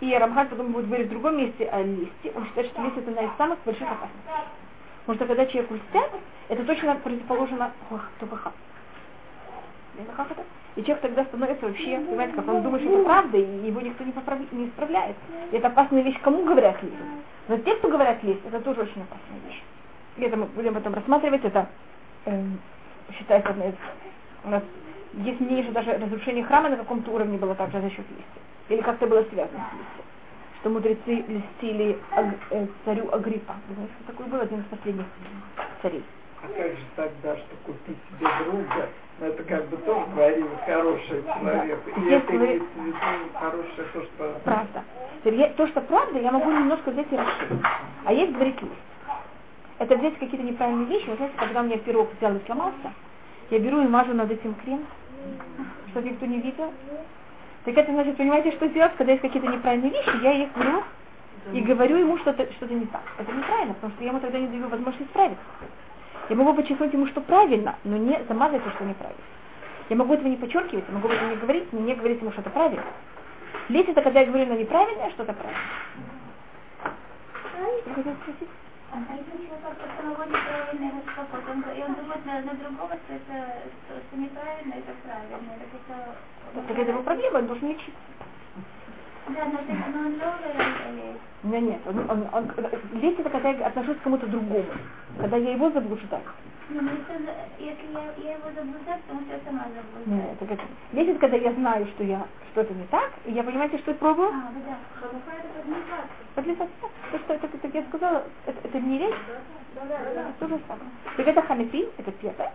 И 0.00 0.14
Рамхаль 0.14 0.48
потом 0.48 0.72
будет 0.72 0.86
говорить 0.86 1.06
в 1.06 1.10
другом 1.10 1.38
месте 1.38 1.66
о 1.68 1.82
листе. 1.82 2.32
Он 2.34 2.44
считает, 2.46 2.68
что 2.68 2.82
лист 2.82 2.98
это 2.98 3.10
одна 3.10 3.22
из 3.22 3.30
самых 3.38 3.58
больших 3.64 3.86
опасностей. 3.86 4.20
Потому 5.06 5.16
что 5.16 5.26
когда 5.26 5.46
человек 5.46 5.70
льстят, 5.70 6.10
это 6.48 6.64
точно 6.64 6.96
противоположно 6.96 7.72
тупаха. 8.20 8.52
Как 10.16 10.30
это? 10.30 10.42
И 10.76 10.82
человек 10.82 11.00
тогда 11.00 11.24
становится 11.24 11.66
вообще, 11.66 11.98
понимаете, 11.98 12.34
как 12.34 12.48
он 12.48 12.62
думает, 12.62 12.82
что 12.82 12.92
это 12.92 13.04
правда, 13.04 13.38
и 13.38 13.66
его 13.66 13.80
никто 13.80 14.04
не, 14.04 14.12
поправ... 14.12 14.38
не 14.52 14.66
исправляет. 14.66 15.16
И 15.50 15.56
это 15.56 15.68
опасная 15.68 16.02
вещь, 16.02 16.20
кому 16.22 16.44
говорят 16.44 16.82
лист. 16.82 16.96
Но 17.48 17.56
те, 17.58 17.74
кто 17.76 17.88
говорят 17.88 18.22
лист, 18.22 18.40
это 18.46 18.60
тоже 18.60 18.82
очень 18.82 19.02
опасная 19.02 19.40
вещь. 19.46 19.62
И 20.16 20.22
это 20.22 20.36
мы 20.36 20.46
будем 20.46 20.74
потом 20.74 20.94
рассматривать, 20.94 21.44
это 21.44 21.68
э, 22.26 22.44
считается 23.12 23.50
одной 23.50 23.68
из... 23.68 23.74
У 24.44 24.50
нас 24.50 24.62
есть 25.14 25.40
мнение, 25.40 25.64
что 25.64 25.72
даже 25.72 25.92
разрушение 25.92 26.44
храма 26.44 26.68
на 26.68 26.76
каком-то 26.76 27.10
уровне 27.10 27.38
было 27.38 27.54
также 27.54 27.80
за 27.80 27.88
счет 27.88 28.06
листьев. 28.10 28.42
Или 28.68 28.82
как-то 28.82 29.06
было 29.06 29.22
связано 29.24 29.64
с 29.70 29.72
листьем. 29.72 30.04
Что 30.60 30.70
мудрецы 30.70 31.24
листили 31.26 31.98
Аг... 32.10 32.34
э, 32.50 32.66
царю 32.84 33.12
Агриппа. 33.12 33.54
Вы 33.68 33.74
знаете, 33.76 33.92
что 33.94 34.12
такое 34.12 34.26
был 34.26 34.40
один 34.40 34.60
из 34.60 34.64
последних 34.66 35.06
царей. 35.80 36.04
А 36.42 36.48
как 36.48 36.66
же 36.72 36.84
тогда, 36.96 37.36
что 37.36 37.56
купить 37.64 37.96
себе 38.10 38.28
друга? 38.44 38.88
Ну, 39.18 39.26
это 39.26 39.42
как 39.44 39.68
бы 39.68 39.78
тоже 39.78 40.06
говорили 40.14 40.46
хороший 40.66 41.22
человек. 41.22 41.78
Да. 41.86 41.90
И 42.00 42.04
Здесь 42.04 42.22
это 42.22 42.32
вы- 42.32 42.62
хорошее 43.32 43.88
то, 43.92 44.02
что... 44.02 44.40
Правда. 44.44 44.84
Я- 45.24 45.48
то, 45.54 45.66
что 45.66 45.80
правда, 45.80 46.18
я 46.18 46.30
могу 46.32 46.50
немножко 46.50 46.90
взять 46.90 47.10
и 47.10 47.16
расширить. 47.16 47.60
А 48.04 48.12
есть 48.12 48.36
лист. 48.38 48.74
Это 49.78 49.96
взять 49.96 50.18
какие-то 50.18 50.46
неправильные 50.46 50.86
вещи. 50.86 51.08
Вы 51.08 51.16
знаете, 51.16 51.34
когда 51.38 51.60
у 51.60 51.64
меня 51.64 51.78
пирог 51.78 52.08
взял 52.18 52.34
и 52.36 52.44
сломался, 52.44 52.92
я 53.50 53.58
беру 53.58 53.80
и 53.80 53.86
мажу 53.86 54.12
над 54.12 54.30
этим 54.30 54.54
крем, 54.54 54.84
чтобы 55.90 56.10
никто 56.10 56.26
не 56.26 56.40
видел. 56.40 56.72
Так 57.64 57.76
это 57.76 57.92
значит, 57.92 58.16
понимаете, 58.16 58.52
что 58.52 58.68
делать, 58.68 58.92
когда 58.96 59.12
есть 59.12 59.22
какие-то 59.22 59.48
неправильные 59.48 59.90
вещи, 59.92 60.22
я 60.22 60.32
их 60.32 60.48
беру 60.56 60.82
и 61.52 61.60
говорю 61.62 61.96
ему 61.96 62.18
что-то 62.18 62.50
что 62.52 62.66
не 62.66 62.86
так. 62.86 63.02
Это 63.18 63.32
неправильно, 63.32 63.74
потому 63.74 63.92
что 63.94 64.04
я 64.04 64.10
ему 64.10 64.20
тогда 64.20 64.38
не 64.38 64.48
даю 64.48 64.68
возможность 64.68 65.08
исправиться. 65.08 65.42
Я 66.28 66.36
могу 66.36 66.54
подчеркнуть 66.54 66.92
ему, 66.92 67.06
что 67.06 67.20
правильно, 67.20 67.76
но 67.84 67.96
не 67.96 68.20
замазать 68.28 68.62
то, 68.64 68.70
что 68.70 68.84
неправильно. 68.84 69.22
Я 69.88 69.96
могу 69.96 70.14
этого 70.14 70.26
не 70.26 70.36
подчеркивать, 70.36 70.84
я 70.88 70.94
могу 70.94 71.08
этого 71.08 71.30
не 71.30 71.36
говорить, 71.36 71.72
но 71.72 71.80
не 71.80 71.94
говорить 71.94 72.20
ему 72.20 72.32
что-то 72.32 72.50
правильно. 72.50 72.84
Лезть 73.68 73.88
это 73.88 74.02
когда 74.02 74.20
я 74.20 74.26
говорю 74.26 74.46
на 74.46 74.58
неправильное, 74.58 75.10
что-то 75.10 75.32
правильно. 75.32 75.60
Вы 77.86 77.94
хотите 77.94 78.16
спросить? 78.22 78.48
А 78.92 78.98
если 79.12 79.46
человек 79.46 79.62
как-то 79.62 80.02
наводит 80.02 80.32
правильный 80.32 80.90
распокой, 80.90 81.52
он, 81.52 81.64
и 81.76 81.82
он 81.82 81.94
думает 81.94 82.24
на, 82.26 82.40
на 82.40 82.54
другого, 82.54 82.94
что 83.04 83.14
это 83.14 83.62
что, 83.84 83.94
что 84.00 84.16
неправильно, 84.16 84.74
это 84.74 84.92
правильно. 85.04 85.38
Так 85.58 85.68
это... 85.74 86.68
Так 86.68 86.78
это 86.78 86.90
его 86.90 87.02
проблема, 87.02 87.38
он 87.38 87.46
должен 87.46 87.68
лечиться. 87.68 88.05
Да, 89.28 89.44
но, 89.46 89.98
он 90.06 90.18
долго 90.18 90.48
или... 90.90 91.16
Нет, 91.42 91.62
нет, 91.62 91.80
он, 91.86 91.98
он, 92.10 92.28
он, 92.32 92.52
лезть 93.00 93.18
это 93.20 93.30
когда 93.30 93.50
я 93.50 93.66
отношусь 93.66 93.96
к 93.98 94.02
кому-то 94.02 94.26
другому, 94.26 94.64
когда 95.20 95.36
я 95.36 95.52
его 95.52 95.70
заблуждаю. 95.70 96.22
Ну, 96.68 96.80
если, 96.82 97.24
за- 97.24 97.34
если 97.58 97.92
я, 97.92 98.30
я 98.30 98.36
его 98.36 98.50
заблуждаю, 98.54 99.00
потому 99.02 99.20
что 99.22 99.32
я 99.34 99.40
сама 99.44 99.66
заблуждаю. 99.74 100.28
Нет, 100.28 100.42
это, 100.42 100.58
это 101.10 101.18
когда 101.20 101.36
я 101.36 101.52
знаю, 101.52 101.86
что 101.86 102.04
я 102.04 102.26
что 102.52 102.62
это 102.62 102.74
не 102.74 102.86
так, 102.86 103.12
и 103.26 103.32
я 103.32 103.44
понимаете, 103.44 103.78
что 103.78 103.90
я 103.90 103.96
пробую? 103.98 104.28
А, 104.30 104.50
ну 104.54 104.60
да. 104.66 104.78
Ханука 104.98 105.30
это 105.30 105.48
подмечаться. 105.58 106.08
Подлизать. 106.34 106.70
То, 107.12 107.18
что 107.18 107.34
это, 107.34 107.48
как 107.48 107.74
я 107.74 107.82
сказала, 107.84 108.24
это, 108.46 108.68
это 108.68 108.80
не 108.80 108.98
речь, 108.98 109.14
Да, 109.74 109.82
да, 109.86 109.98
да. 109.98 110.20
это 110.22 110.32
то 110.40 110.48
же 110.48 110.60
самое. 110.66 110.90
Так 111.16 111.26
это 111.26 111.42
ханафим, 111.42 111.86
это 111.98 112.12
первое. 112.12 112.52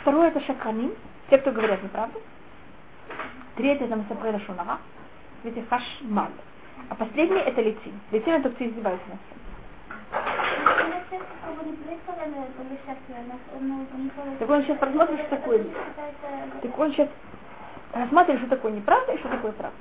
Второе 0.00 0.28
это 0.28 0.40
шаканим, 0.40 0.94
те, 1.28 1.38
кто 1.38 1.52
говорят 1.52 1.82
неправду. 1.82 2.20
Третье 3.56 3.84
это 3.84 3.96
масапреда 3.96 4.40
шунага, 4.40 4.78
видите, 5.44 5.64
хашмаль. 5.68 6.32
А 6.88 6.94
последнее 6.94 7.42
это 7.44 7.60
лицин. 7.60 7.92
Лицин 8.10 8.32
это 8.32 8.50
кто 8.50 8.64
издевается 8.64 9.04
над 9.08 9.18
всем. 9.20 9.38
Я 10.90 11.02
сейчас 11.08 11.22
как 11.44 11.54
бы 11.56 11.70
не 11.70 11.76
представляю, 11.76 12.44
это 12.44 12.62
лишь 12.70 12.80
ну, 13.60 13.86
не 13.96 14.36
Так 14.38 14.50
он 14.50 14.62
сейчас 14.62 14.78
посмотрит, 14.78 15.20
что 15.20 15.36
такое. 15.36 15.64
Так 16.62 16.78
он 16.78 16.92
сейчас 16.92 17.08
рассматривает, 17.92 18.40
что 18.40 18.56
такое 18.56 18.72
неправда 18.72 19.12
и 19.12 19.18
что 19.18 19.28
такое 19.28 19.52
правда. 19.52 19.76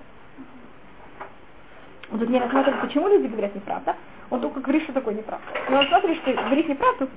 Он 2.12 2.20
тут 2.20 2.30
не 2.30 2.40
рассматривает, 2.40 2.82
почему 2.82 3.08
люди 3.08 3.28
говорят 3.28 3.56
неправда, 3.56 3.96
он 4.30 4.42
только 4.42 4.60
говорит, 4.60 4.84
что 4.84 4.94
такое 4.94 5.16
неправда. 5.16 5.46
Но 5.70 5.78
рассматривает, 5.78 6.20
что 6.22 6.34
говорить 6.34 6.70
неправду, 6.70 7.10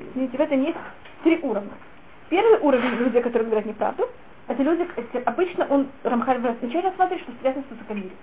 извините, 0.00 0.36
в 0.36 0.40
этом 0.40 0.62
есть 0.62 0.78
три 1.24 1.38
уровня. 1.42 1.72
Первый 2.28 2.60
уровень 2.60 2.94
людей, 2.96 3.22
которые 3.22 3.46
говорят 3.46 3.66
неправду, 3.66 4.08
это 4.50 4.64
люди, 4.64 4.88
это 4.96 5.30
обычно 5.30 5.64
он, 5.70 5.86
Рамхаль 6.02 6.38
вначале 6.38 6.88
рассматривает, 6.88 7.22
что 7.22 7.32
связано 7.40 7.64
с 7.68 7.70
высокомерием. 7.70 8.16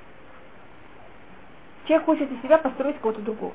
Человек 1.86 2.06
хочет 2.06 2.30
из 2.30 2.42
себя 2.42 2.58
построить 2.58 3.00
кого-то 3.00 3.22
другого. 3.22 3.54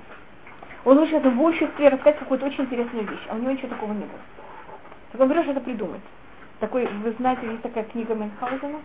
Он 0.87 0.99
хочет 0.99 1.23
в 1.23 1.37
большинстве 1.37 1.91
рассказать 1.91 2.19
какую-то 2.19 2.47
очень 2.47 2.65
интересную 2.65 3.07
вещь, 3.07 3.27
а 3.29 3.35
у 3.35 3.39
него 3.39 3.51
ничего 3.51 3.69
такого 3.69 3.93
не 3.93 4.05
было. 4.05 4.21
Так 5.13 5.21
он 5.21 5.29
берет 5.29 5.45
что-то 5.45 5.61
придумать. 5.61 6.01
Такой, 6.61 6.87
вы 6.87 7.13
знаете, 7.19 7.47
есть 7.47 7.63
такая 7.63 7.85
книга 7.85 8.15
Мюнхгаузена? 8.15 8.79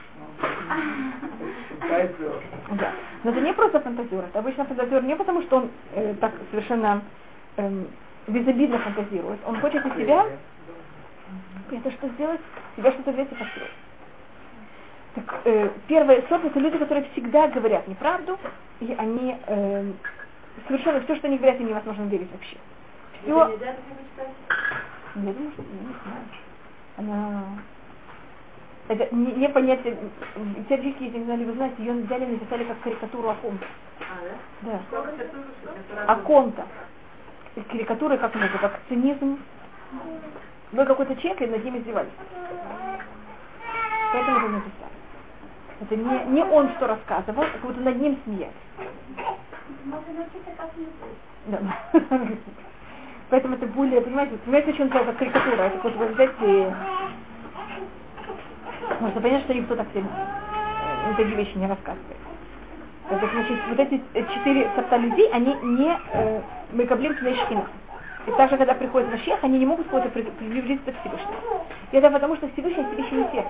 Да. 2.71 2.91
Но 3.23 3.31
это 3.31 3.39
не 3.39 3.53
просто 3.53 3.79
фантазер. 3.79 4.25
Это 4.25 4.39
обычно 4.39 4.65
фантазер 4.65 5.03
не 5.03 5.15
потому, 5.15 5.41
что 5.43 5.57
он 5.57 5.69
э, 5.93 6.13
так 6.19 6.33
совершенно 6.51 7.01
эм, 7.55 7.87
безобидно 8.27 8.79
фантазирует. 8.79 9.39
Он 9.45 9.61
хочет 9.61 9.85
из 9.85 9.93
себя 9.95 10.25
это 11.75 11.91
что 11.91 12.07
сделать, 12.09 12.41
себя 12.75 12.91
что-то 12.91 13.11
взять 13.11 13.31
и 13.31 13.35
построить. 13.35 13.71
Так, 15.15 15.41
э, 15.45 15.69
первый 15.87 16.23
сорт 16.29 16.45
это 16.45 16.59
люди, 16.59 16.77
которые 16.77 17.07
всегда 17.11 17.47
говорят 17.47 17.87
неправду, 17.87 18.37
и 18.79 18.93
они 18.97 19.35
э, 19.47 19.91
совершенно 20.67 21.01
все, 21.01 21.15
что 21.15 21.27
они 21.27 21.37
говорят, 21.37 21.59
им 21.59 21.67
невозможно 21.67 22.03
верить 22.03 22.31
вообще. 22.31 22.57
Все, 23.23 23.41
Это 23.41 23.51
нельзя 23.51 23.75
я 25.25 25.33
думаю, 25.33 25.51
что 25.51 25.61
я 25.63 25.67
не 25.79 25.95
знаю. 26.03 26.25
Она... 26.97 27.43
Это 28.89 29.13
не, 29.13 29.33
не 29.33 29.49
понятие, 29.49 29.97
теоретически, 30.69 31.03
если 31.03 31.17
не 31.17 31.25
знали, 31.25 31.43
вы 31.43 31.53
знаете, 31.53 31.75
ее 31.79 31.93
взяли 31.93 32.25
и 32.25 32.27
написали 32.27 32.63
как 32.63 32.79
карикатуру 32.81 33.29
Аконта. 33.29 33.65
А, 33.99 34.23
да? 34.61 34.71
Да. 34.71 34.81
Что? 34.87 36.11
Аконта. 36.11 36.65
И 37.55 37.61
Карикатуры, 37.61 38.17
как 38.17 38.35
это, 38.35 38.57
как 38.59 38.79
цинизм. 38.87 39.39
Был 40.71 40.85
какой-то 40.85 41.15
человек, 41.15 41.41
и 41.41 41.47
над 41.47 41.63
ним 41.63 41.77
издевались. 41.77 42.09
Поэтому 44.11 44.37
его 44.37 44.47
написали. 44.49 44.87
Это 45.79 45.95
не, 45.95 46.33
не 46.33 46.43
он 46.43 46.69
что 46.75 46.87
рассказывал, 46.87 47.43
а 47.43 47.45
как 47.45 47.61
будто 47.61 47.79
над 47.81 47.95
ним 48.01 48.17
смеялись. 48.25 48.53
Да. 51.45 51.59
Поэтому 53.29 53.55
это 53.55 53.67
более, 53.67 54.01
понимаете, 54.01 54.37
понимаете, 54.37 54.73
что 54.73 54.83
он 54.83 54.89
сказал, 54.89 55.07
как 55.07 55.17
карикатура. 55.17 55.63
Это 55.63 55.89
вы 55.89 56.05
взять 56.07 56.31
и... 56.41 56.71
Можно 59.01 59.21
понять, 59.21 59.43
что 59.43 59.53
никто 59.53 59.75
так 59.75 59.87
сильно 59.93 60.07
э, 60.07 61.13
такие 61.17 61.35
вещи 61.35 61.57
не 61.57 61.67
рассказывает. 61.67 62.17
Это 63.09 63.27
значит, 63.27 63.57
вот 63.69 63.79
эти 63.79 64.01
э, 64.13 64.23
четыре 64.33 64.69
сорта 64.75 64.97
людей, 64.97 65.29
они 65.31 65.53
не 65.55 65.97
э, 66.13 66.41
мекаблим 66.71 67.15
шкина. 67.15 67.67
И 68.27 68.31
также, 68.31 68.57
когда 68.57 68.75
приходит 68.75 69.09
Машех, 69.09 69.41
они 69.41 69.57
не 69.57 69.65
могут 69.65 69.87
кого-то 69.87 70.09
при- 70.09 70.23
приблизиться 70.23 70.91
к 70.91 70.99
Всевышнему. 70.99 71.65
И 71.91 71.97
это 71.97 72.11
потому, 72.11 72.35
что 72.35 72.49
Всевышний 72.49 72.83
себе 72.83 73.03
еще 73.03 73.15
не 73.15 73.31
сердце. 73.31 73.49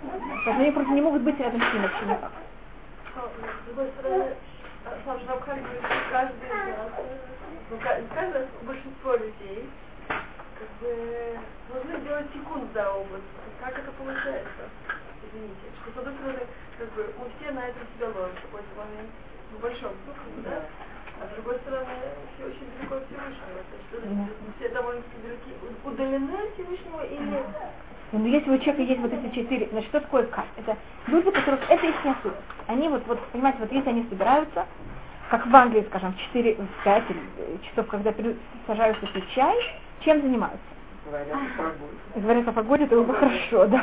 Потому 0.00 0.40
что 0.42 0.50
они 0.52 0.70
просто 0.70 0.92
не 0.92 1.00
могут 1.00 1.22
быть 1.22 1.40
рядом 1.40 1.60
с 1.60 1.72
ним 1.72 1.82
вообще 1.82 2.04
никак. 2.06 2.30
Что 3.12 3.28
каждый 6.10 6.38
из 6.38 6.42
ну, 7.70 7.78
каждый 8.14 8.46
большинство 8.62 9.16
людей, 9.16 9.68
как 10.08 10.68
бы, 10.80 11.38
должны 11.72 12.00
делать 12.04 12.26
секунд 12.32 12.72
за 12.74 12.92
опыт. 12.92 13.22
Как 13.60 13.78
это 13.78 13.90
получается? 13.92 14.68
Извините. 15.24 15.66
Что, 15.82 15.92
с 15.92 15.96
одной 15.98 16.14
стороны, 16.14 16.46
как 16.78 16.88
бы, 16.92 17.14
мы 17.18 17.26
все 17.38 17.52
на 17.52 17.64
этом 17.64 17.82
себя 17.96 18.08
ловим 18.08 18.36
в 18.36 18.42
какой-то 18.42 18.74
момент, 18.76 19.10
в 19.52 19.60
большом 19.60 19.92
да? 20.44 20.62
А 21.22 21.26
с 21.30 21.34
другой 21.36 21.56
стороны, 21.60 21.86
все 22.34 22.46
очень 22.46 22.66
далеко 22.76 22.96
от 22.96 23.06
Всевышнего. 23.06 23.62
То 23.70 23.74
есть, 23.78 23.86
что, 23.86 24.58
все 24.58 24.68
довольно-таки 24.74 25.16
далеки, 25.22 25.52
удалены 25.84 26.34
от 26.34 26.54
Всевышнего 26.54 27.06
или... 27.06 27.44
Но 28.10 28.26
если 28.26 28.50
у 28.50 28.58
человека 28.58 28.82
есть 28.82 29.00
вот 29.00 29.12
эти 29.12 29.34
четыре, 29.34 29.68
значит, 29.70 29.88
что 29.90 30.00
такое 30.00 30.26
кат? 30.26 30.46
Это 30.56 30.76
люди, 31.06 31.30
которых 31.30 31.60
это 31.70 31.86
их 31.86 32.04
не 32.04 32.10
особо. 32.10 32.34
Они 32.66 32.88
вот, 32.88 33.06
вот, 33.06 33.20
понимаете, 33.28 33.60
вот 33.60 33.70
если 33.70 33.88
они 33.88 34.04
собираются, 34.10 34.66
как 35.30 35.46
в 35.46 35.54
Англии, 35.54 35.86
скажем, 35.88 36.12
в 36.12 36.18
4, 36.18 36.54
в 36.56 36.84
5 36.84 37.10
или, 37.10 37.20
э, 37.38 37.56
часов, 37.70 37.86
когда 37.86 38.12
сажаются 38.66 39.06
пить 39.06 39.30
чай, 39.30 39.56
чем 40.00 40.20
занимаются? 40.22 40.58
Говорят 41.06 41.28
о 41.28 41.62
погоде. 41.62 41.96
Говорят 42.16 42.48
о 42.48 42.52
погоде, 42.52 42.84
это 42.84 42.96
было 42.96 43.14
хорошо, 43.14 43.66
да. 43.66 43.82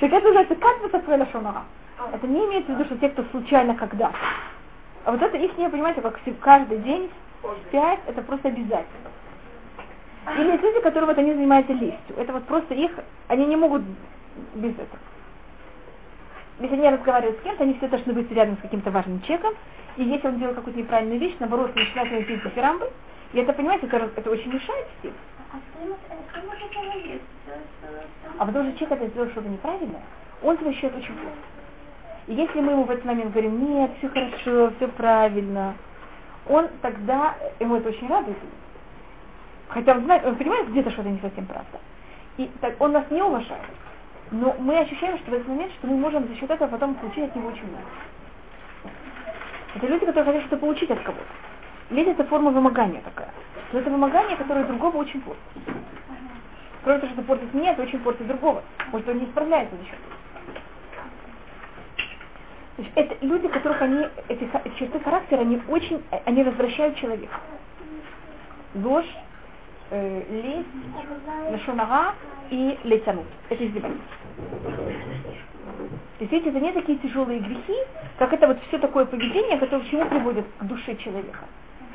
Так 0.00 0.12
это 0.12 0.26
называется 0.26 0.54
как 0.54 0.80
высокая 0.80 1.26
шонара. 1.32 1.64
Это 2.12 2.26
не 2.26 2.46
имеется 2.46 2.72
в 2.72 2.74
виду, 2.76 2.84
что 2.84 2.98
те, 2.98 3.08
кто 3.10 3.24
случайно 3.32 3.74
когда-то. 3.74 4.16
А 5.04 5.12
вот 5.12 5.22
это 5.22 5.36
их, 5.36 5.56
не 5.58 5.68
понимаете, 5.68 6.00
как 6.00 6.18
каждый 6.40 6.78
день 6.78 7.10
в 7.42 7.74
это 7.74 8.22
просто 8.22 8.48
обязательно. 8.48 9.10
Или 10.38 10.52
есть 10.52 10.62
люди, 10.62 10.80
которые 10.80 11.06
вот 11.06 11.18
они 11.18 11.32
занимаются 11.32 11.72
лестью. 11.72 12.16
Это 12.16 12.32
вот 12.32 12.44
просто 12.44 12.74
их, 12.74 12.92
они 13.26 13.46
не 13.46 13.56
могут 13.56 13.82
без 14.54 14.72
этого. 14.72 15.00
Если 16.60 16.76
они 16.76 16.88
разговаривают 16.90 17.40
с 17.40 17.42
кем-то, 17.42 17.64
они 17.64 17.74
все 17.74 17.88
должны 17.88 18.12
быть 18.12 18.30
рядом 18.30 18.56
с 18.56 18.60
каким-то 18.60 18.90
важным 18.92 19.20
человеком. 19.22 19.54
И 19.96 20.04
если 20.04 20.28
он 20.28 20.38
делает 20.38 20.56
какую-то 20.56 20.78
неправильную 20.78 21.18
вещь, 21.18 21.34
наоборот, 21.40 21.74
начинает 21.74 22.12
ему 22.12 22.22
пить 22.22 22.44
дифирамбы. 22.44 22.90
И 23.32 23.38
это, 23.38 23.52
понимаете, 23.52 23.86
это, 23.86 24.10
это 24.14 24.30
очень 24.30 24.52
мешает 24.52 24.86
всем. 25.00 25.12
А 25.52 25.84
ему, 25.84 25.96
э? 26.08 27.18
А 28.38 28.46
потому 28.46 28.70
что 28.70 28.78
человек 28.78 29.02
это 29.02 29.10
сделал 29.10 29.30
что-то 29.30 29.48
неправильное, 29.48 30.02
он 30.42 30.58
себя 30.58 30.72
считает 30.72 30.96
очень 30.96 31.14
плохо. 31.14 31.36
И 32.26 32.34
если 32.34 32.60
мы 32.60 32.72
ему 32.72 32.84
в 32.84 32.90
этот 32.90 33.04
момент 33.04 33.32
говорим, 33.32 33.74
нет, 33.74 33.90
все 33.98 34.08
хорошо, 34.08 34.72
все 34.76 34.88
правильно, 34.88 35.74
он 36.48 36.68
тогда, 36.80 37.34
ему 37.58 37.76
это 37.76 37.88
очень 37.88 38.08
радует. 38.08 38.36
Хотя 39.68 39.92
он 39.92 40.04
знает, 40.04 40.24
он 40.24 40.36
понимает, 40.36 40.68
где-то 40.70 40.90
что-то 40.90 41.08
не 41.08 41.18
совсем 41.20 41.46
правда. 41.46 41.78
И 42.36 42.50
так, 42.60 42.80
он 42.80 42.92
нас 42.92 43.04
не 43.10 43.22
уважает. 43.22 43.62
Но 44.30 44.54
мы 44.58 44.78
ощущаем, 44.78 45.18
что 45.18 45.30
в 45.30 45.34
этот 45.34 45.48
момент, 45.48 45.72
что 45.78 45.86
мы 45.86 45.96
можем 45.96 46.26
за 46.28 46.34
счет 46.36 46.50
этого 46.50 46.68
потом 46.68 46.94
получить 46.94 47.24
от 47.24 47.36
него 47.36 47.48
очень 47.48 47.66
много. 47.66 47.84
Это 49.74 49.86
люди, 49.86 50.06
которые 50.06 50.24
хотят 50.24 50.42
что-то 50.42 50.56
получить 50.58 50.90
от 50.90 51.00
кого-то. 51.00 51.24
Лень 51.90 52.10
это 52.10 52.24
форма 52.24 52.50
вымогания 52.50 53.00
такая. 53.02 53.30
Но 53.72 53.80
это 53.80 53.90
вымогание, 53.90 54.36
которое 54.36 54.64
другого 54.64 54.98
очень 54.98 55.20
портит. 55.22 55.42
Кроме 56.84 57.00
того, 57.00 57.12
что 57.12 57.22
портит 57.22 57.54
меня, 57.54 57.72
это 57.72 57.82
очень 57.82 58.00
портит 58.00 58.26
другого. 58.26 58.62
Может, 58.90 59.08
он 59.08 59.18
не 59.18 59.26
справляется 59.26 59.76
за 59.76 59.84
счет 59.84 59.94
этого. 59.94 60.21
Это 62.94 63.16
люди, 63.20 63.48
которых 63.48 63.82
они, 63.82 64.06
эти 64.28 64.48
черты 64.78 64.98
характера, 65.00 65.40
они 65.40 65.60
очень, 65.68 66.02
э, 66.10 66.20
они 66.24 66.42
развращают 66.42 66.96
человека. 66.96 67.38
Ложь, 68.74 69.14
э, 69.90 70.22
лесть, 70.30 70.68
лошонара 71.50 72.14
и 72.50 72.78
лейтанут. 72.84 73.26
Это 73.50 73.66
издевательство. 73.66 74.16
То 76.18 76.24
есть 76.24 76.46
это 76.46 76.60
не 76.60 76.72
такие 76.72 76.98
тяжелые 76.98 77.40
грехи, 77.40 77.76
как 78.18 78.32
это 78.32 78.46
вот 78.46 78.58
все 78.68 78.78
такое 78.78 79.04
поведение, 79.04 79.58
которое 79.58 79.82
к 79.82 79.90
чему 79.90 80.06
приводит 80.06 80.46
к 80.58 80.64
душе 80.64 80.96
человека. 80.96 81.40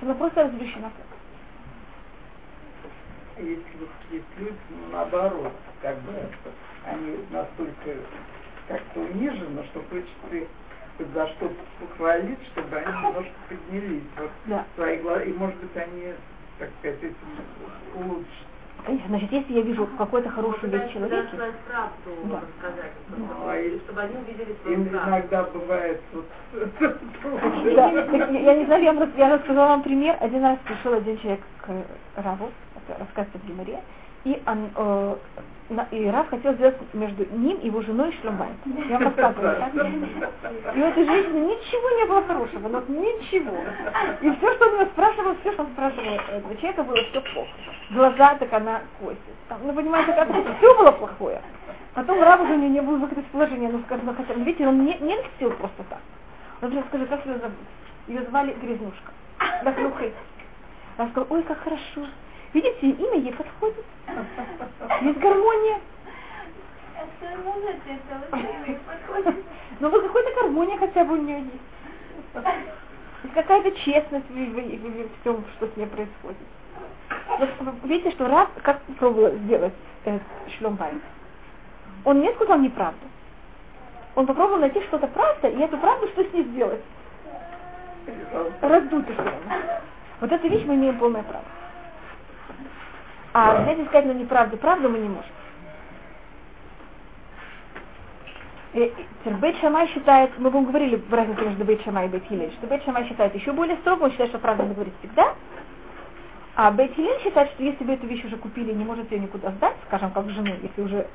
Оно 0.01 0.13
просто 0.13 0.43
развращено. 0.43 0.91
Если 3.37 3.61
люди, 4.39 4.55
ну, 4.69 4.91
наоборот, 4.91 5.53
как 5.81 5.99
бы 6.01 6.13
они 6.85 7.17
настолько 7.31 7.95
как-то 8.67 8.99
унижены, 8.99 9.63
что 9.71 9.81
хочется 9.89 10.35
их 10.35 10.47
за 11.05 11.27
что-то 11.27 11.55
похвалить, 11.79 12.39
чтобы 12.51 12.75
они 12.77 12.97
немножко 13.07 13.31
поднялись 13.49 14.03
вот 14.17 14.31
Да. 14.45 14.65
свои 14.75 14.97
глаза. 14.97 15.23
И 15.23 15.33
может 15.33 15.57
быть 15.57 15.75
они, 15.77 16.13
так 16.59 16.69
сказать, 16.79 16.97
этим 17.03 17.15
улучшат. 17.95 18.47
Конечно, 18.85 19.07
значит, 19.09 19.31
если 19.31 19.53
я 19.53 19.61
вижу 19.61 19.87
какую-то 19.97 20.29
хорошую 20.29 20.71
вещь 20.71 20.89
в 20.89 20.93
человеке, 20.93 21.27
Сказать 21.27 21.55
правду, 21.67 22.11
Да. 22.31 22.41
рассказать, 22.41 22.91
Ну, 23.09 23.27
а 23.31 23.79
чтобы 23.83 24.01
они 24.01 24.15
увидели 24.17 24.51
Им 24.51 24.57
свою 24.61 24.85
правду. 24.85 25.09
иногда 25.09 25.43
бывает 25.43 26.01
вот 26.13 26.25
Да, 27.75 27.89
я, 27.89 28.55
не 28.55 28.65
знаю, 28.65 28.83
я, 28.83 28.93
вам 28.93 29.11
я 29.17 29.33
рассказала 29.35 29.67
вам 29.69 29.83
пример. 29.83 30.15
Один 30.21 30.43
раз 30.43 30.59
пришел 30.65 30.93
один 30.93 31.17
человек 31.19 31.41
к 31.61 31.85
Раву, 32.15 32.49
это 32.75 32.99
рассказывается 32.99 33.39
в 33.39 33.45
Гимаре, 33.47 33.79
и, 34.23 34.41
он, 34.45 34.69
э, 34.75 35.15
и 35.91 36.09
Рав 36.09 36.29
хотел 36.29 36.53
сделать 36.53 36.77
между 36.93 37.25
ним 37.37 37.57
и 37.57 37.67
его 37.67 37.81
женой 37.81 38.15
шлюмбайн. 38.21 38.53
Я 38.87 38.99
вам 38.99 39.03
рассказывала, 39.03 39.53
так? 39.55 39.75
И 39.75 40.79
у 40.79 40.85
этой 40.85 41.05
женщины 41.05 41.39
ничего 41.39 41.89
не 41.97 42.05
было 42.05 42.23
хорошего, 42.23 42.69
но 42.69 42.81
ничего. 42.87 43.57
И 44.21 44.31
все, 44.37 44.53
что 44.55 44.69
он 44.69 44.85
спрашивал, 44.87 45.35
все, 45.41 45.51
что 45.51 45.63
он 45.63 45.69
спрашивал 45.73 46.19
этого 46.29 46.55
человека, 46.55 46.83
было 46.83 46.95
все 46.95 47.21
плохо. 47.21 47.49
Глаза, 47.91 48.35
так 48.35 48.53
она 48.53 48.81
кости. 48.99 49.19
Там, 49.49 49.59
ну, 49.65 49.73
понимаете, 49.73 50.13
как 50.13 50.29
все 50.29 50.77
было 50.77 50.91
плохое. 50.91 51.41
Потом 51.93 52.21
Рав 52.21 52.41
уже 52.41 52.53
у 52.53 52.57
него 52.57 52.69
не 52.69 52.81
было 52.81 52.97
выхода 52.97 53.21
из 53.21 53.27
положения, 53.27 53.69
ну, 53.69 53.81
сказала, 53.81 54.13
хотя, 54.15 54.33
ну, 54.35 54.43
видите, 54.45 54.67
он 54.67 54.85
не, 54.85 54.93
не 54.99 55.15
льстил 55.15 55.51
просто 55.51 55.83
так. 55.89 55.99
Он 56.61 56.69
говорит, 56.69 56.87
скажи, 56.89 57.05
как 57.07 57.25
ее 57.25 57.39
зовут? 57.39 57.57
Ее 58.07 58.21
звали 58.23 58.53
Грязнушка. 58.61 59.11
Да. 59.63 59.73
Она 60.97 61.09
сказала, 61.09 61.27
ой, 61.29 61.43
как 61.43 61.59
хорошо. 61.59 62.07
Видите, 62.53 62.89
имя 62.89 63.17
ей 63.19 63.33
подходит. 63.33 63.85
Есть 65.01 65.19
гармония. 65.19 65.79
А 68.31 68.37
это? 68.39 68.65
Вот 68.67 68.81
подходит. 68.85 69.45
Ну, 69.79 69.91
гармония 69.91 70.77
хотя 70.77 71.03
бы 71.03 71.13
у 71.13 71.21
нее 71.21 71.39
есть. 71.41 72.45
Есть 73.23 73.35
какая-то 73.35 73.71
честность 73.79 74.29
в, 74.29 74.33
в- 74.33 74.53
в- 74.53 75.03
в 75.07 75.21
всем, 75.21 75.45
что 75.55 75.67
с 75.67 75.75
ней 75.75 75.85
происходит. 75.87 76.37
Вот 77.39 77.49
вы 77.81 77.89
видите, 77.89 78.11
что 78.11 78.27
раз, 78.27 78.47
как 78.63 78.81
пробовал 78.97 79.31
сделать 79.37 79.73
э, 80.05 80.19
Шломбайн, 80.57 81.01
он 82.05 82.21
не 82.21 82.33
сказал 82.33 82.59
неправду. 82.59 83.05
Он 84.15 84.25
попробовал 84.25 84.59
найти 84.59 84.81
что-то 84.83 85.07
правда, 85.07 85.47
и 85.49 85.59
эту 85.59 85.77
правду 85.77 86.07
что 86.07 86.23
с 86.23 86.33
ней 86.33 86.43
сделать? 86.45 86.81
Раздуть 88.61 89.05
Вот 90.21 90.31
эту 90.31 90.47
вещь 90.47 90.65
мы 90.65 90.75
имеем 90.75 90.97
полное 90.97 91.23
право. 91.23 91.45
А 93.33 93.61
взять 93.61 93.79
и 93.79 93.85
сказать, 93.85 94.05
ну 94.05 94.13
неправда, 94.13 94.57
правду 94.57 94.89
мы 94.89 94.99
не 94.99 95.09
можем. 95.09 95.31
Бейт 99.39 99.57
Шамай 99.59 99.87
считает, 99.87 100.31
мы 100.37 100.49
вам 100.49 100.65
говорили 100.65 100.95
в 100.97 101.13
разнице 101.13 101.41
между 101.41 101.65
Бейт 101.65 101.81
Шамай 101.83 102.05
и 102.05 102.09
Бейт 102.09 102.25
Хилель, 102.25 102.51
что 102.53 102.67
Бейт 102.67 102.83
Шамай 102.83 103.07
считает 103.07 103.33
еще 103.33 103.51
более 103.51 103.77
строго, 103.77 104.03
он 104.03 104.11
считает, 104.11 104.29
что 104.29 104.39
правда 104.39 104.63
говорить 104.63 104.93
всегда, 104.99 105.33
а 106.55 106.71
Бейт 106.71 106.93
Хилель 106.93 107.19
считает, 107.23 107.49
что 107.51 107.63
если 107.63 107.83
вы 107.83 107.93
эту 107.93 108.07
вещь 108.07 108.23
уже 108.25 108.37
купили 108.37 108.73
не 108.73 108.85
можете 108.85 109.15
ее 109.15 109.21
никуда 109.23 109.51
сдать, 109.51 109.75
скажем, 109.87 110.11
как 110.11 110.29
жену, 110.29 110.53
если 110.61 110.81
уже 110.81 111.07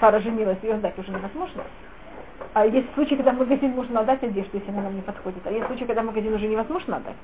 пара 0.00 0.20
женилась, 0.20 0.58
ее 0.62 0.78
сдать 0.78 0.98
уже 0.98 1.10
невозможно, 1.10 1.64
а 2.54 2.66
есть 2.66 2.92
случаи, 2.94 3.14
когда 3.14 3.32
в 3.32 3.38
магазин 3.38 3.70
можно 3.70 4.00
отдать 4.00 4.22
одежду, 4.22 4.50
если 4.56 4.70
она 4.70 4.82
нам 4.82 4.94
не 4.94 5.02
подходит, 5.02 5.46
а 5.46 5.50
есть 5.50 5.66
случаи, 5.66 5.84
когда 5.84 6.02
в 6.02 6.06
магазин 6.06 6.32
уже 6.34 6.46
невозможно 6.46 6.96
отдать, 6.96 7.16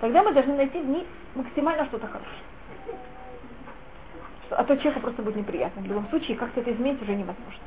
тогда 0.00 0.22
мы 0.22 0.32
должны 0.32 0.54
найти 0.54 0.80
дни 0.80 1.06
максимально 1.34 1.84
что-то 1.86 2.06
хорошее. 2.06 2.51
А 4.56 4.64
то 4.64 4.76
человеку 4.76 5.00
просто 5.00 5.22
будет 5.22 5.36
неприятно. 5.36 5.82
В 5.82 5.86
любом 5.86 6.08
случае, 6.08 6.36
как-то 6.36 6.60
это 6.60 6.72
изменить 6.72 7.00
уже 7.02 7.14
невозможно. 7.14 7.60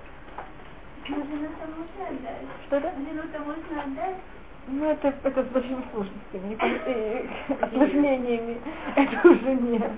Что 2.68 2.78
это? 2.78 2.92
Ну, 4.68 4.86
это, 4.86 5.14
это 5.24 5.44
с 5.44 5.48
большими 5.48 5.84
сложностями, 5.92 6.58
э, 6.86 7.28
осложнениями. 7.62 8.60
Это 8.96 9.28
уже 9.30 9.54
нет. 9.54 9.92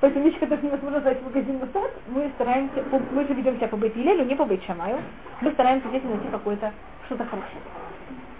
Поэтому 0.00 0.24
вещи, 0.24 0.38
которые 0.38 0.66
невозможно 0.66 1.00
сдать 1.00 1.20
в 1.20 1.24
магазин 1.24 1.60
назад, 1.60 1.90
мы 2.08 2.30
стараемся, 2.34 2.82
мы 3.12 3.24
же 3.26 3.34
ведем 3.34 3.56
себя 3.56 3.68
по 3.68 3.76
Елелю, 3.76 4.24
не 4.24 4.34
по 4.34 4.44
быть 4.44 4.64
Шамаю, 4.64 4.98
мы 5.42 5.52
стараемся 5.52 5.88
здесь 5.88 6.02
найти 6.02 6.26
какое-то, 6.28 6.72
что-то 7.06 7.24
хорошее. 7.26 7.60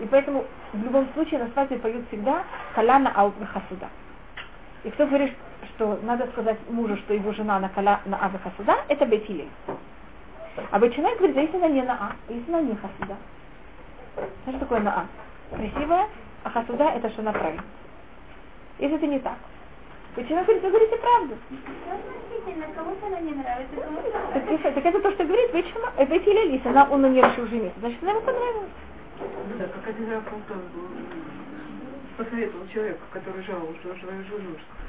И 0.01 0.07
поэтому 0.07 0.45
в 0.73 0.83
любом 0.83 1.07
случае 1.15 1.39
на 1.39 1.49
свадьбе 1.51 1.77
поют 1.77 2.09
всегда 2.09 2.43
Каляна 2.75 3.13
Аубна 3.15 3.47
Хасуда. 3.47 3.89
И 4.83 4.91
кто 4.91 5.07
говорит, 5.07 5.35
что 5.69 5.99
надо 6.03 6.27
сказать 6.33 6.59
мужу, 6.69 6.97
что 6.97 7.15
его 7.15 7.33
жена 7.33 7.59
на 7.61 7.69
Каля 7.69 8.01
на 8.05 8.19
Аба 8.19 8.39
Хасуда, 8.39 8.77
это 8.89 9.07
Бетилей. 9.07 9.49
А 10.71 10.79
Бетчинай 10.79 11.17
говорит, 11.17 11.35
да 11.35 11.41
если 11.43 11.57
она 11.57 11.69
не 11.69 11.83
на 11.83 11.93
А, 11.95 12.13
если 12.29 12.51
она 12.53 12.61
не 12.63 12.75
Хасуда. 12.77 13.17
Знаешь, 14.17 14.57
что 14.57 14.59
такое 14.61 14.81
на 14.81 14.91
А? 15.01 15.07
Красивая, 15.57 16.09
а 16.45 16.51
Хасуда 16.51 16.85
это 16.85 17.09
что 17.11 17.23
направить. 17.23 17.61
Если 18.79 18.97
это 18.97 19.07
не 19.07 19.19
так. 19.21 19.37
Бетчинай 20.17 20.45
говорит, 20.45 20.63
вы 20.63 20.69
говорите 20.71 20.97
правду. 20.97 21.37
Кому-то 22.75 23.07
она 23.07 23.21
не 23.21 23.33
нравится, 23.33 23.77
кому-то 23.77 24.11
Так, 24.35 24.45
это- 24.51 24.73
так 24.73 24.85
это 24.85 25.01
то, 25.01 25.11
что 25.13 25.25
говорит 25.25 25.53
Бетилей, 25.55 26.53
если 26.53 26.69
она, 26.69 26.85
он 26.91 27.03
не 27.13 27.21
решил 27.21 27.47
жениться, 27.47 27.79
значит, 27.81 28.03
она 28.03 28.13
ему 28.13 28.21
понравилась. 28.23 28.71
Ну 29.21 29.59
да, 29.59 29.65
как 29.67 29.89
один 29.89 30.11
раз 30.11 30.23
он 30.33 30.43
посоветовал 32.17 32.67
человеку, 32.69 33.01
который 33.13 33.43
жаловался, 33.45 33.79
что 33.81 33.95
свою 34.07 34.25
жену, 34.25 34.51
что 34.59 34.82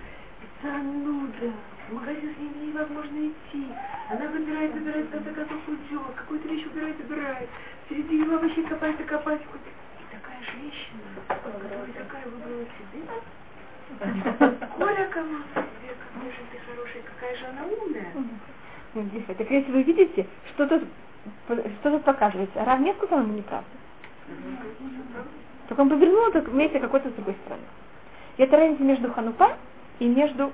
зануда, 0.63 1.53
в 1.89 1.93
магазин 1.93 2.33
с 2.33 2.39
ней 2.39 2.67
невозможно 2.67 3.27
идти. 3.27 3.67
Она 4.09 4.27
выбирает, 4.27 4.73
выбирает, 4.73 5.07
в 5.07 5.11
конце 5.11 5.31
концов 5.31 5.67
уйдет, 5.67 6.15
какую-то 6.15 6.47
вещь 6.47 6.65
убирает, 6.65 6.99
убирает. 6.99 7.49
В 7.85 7.89
середине 7.89 8.25
вообще 8.25 8.63
копается, 8.63 9.03
копается. 9.03 9.45
И 9.45 10.15
такая 10.15 10.39
женщина, 10.41 11.03
которая 11.27 11.85
такая 11.93 12.25
выбрала 12.25 12.63
себе. 12.63 13.03
Коля 14.77 15.07
себе, 15.11 15.93
какой 15.99 16.31
же 16.31 16.41
ты 16.51 16.57
хороший, 16.65 17.01
какая 17.03 17.35
же 17.35 17.45
она 17.45 17.65
умная. 17.65 18.11
Ну, 18.93 19.09
Так 19.37 19.51
если 19.51 19.71
вы 19.71 19.83
видите, 19.83 20.27
что 20.53 20.67
тут, 20.67 20.83
что 21.45 21.91
тут 21.91 22.03
показывается, 22.03 22.63
Рав 22.63 22.79
не 22.79 22.93
сказал 22.93 23.21
ему 23.21 23.33
неправду. 23.33 23.67
Только 25.67 25.81
он 25.81 25.89
повернул 25.89 26.27
это 26.27 26.41
вместе 26.41 26.79
какой-то 26.79 27.09
с 27.09 27.13
другой 27.13 27.35
стороны. 27.43 27.63
И 28.37 28.43
это 28.43 28.57
разница 28.57 28.83
между 28.83 29.11
ханупа 29.11 29.57
и 29.99 30.07
между 30.07 30.51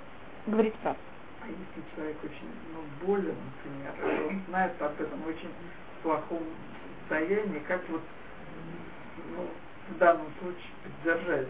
говорить 0.48 0.74
правду. 0.76 1.00
А 1.42 1.48
если 1.48 1.96
человек 1.96 2.18
очень 2.24 2.50
ну, 2.74 3.08
болен, 3.08 3.36
например, 3.66 4.28
он 4.28 4.42
знает 4.48 4.82
об 4.82 5.00
этом 5.00 5.20
очень 5.28 5.50
плохом 6.04 6.44
состоянии, 7.10 7.60
как 7.68 7.82
вот 7.90 8.02
ну, 9.36 9.48
в 9.90 9.98
данном 9.98 10.28
случае 10.40 10.72
поддержать? 10.84 11.48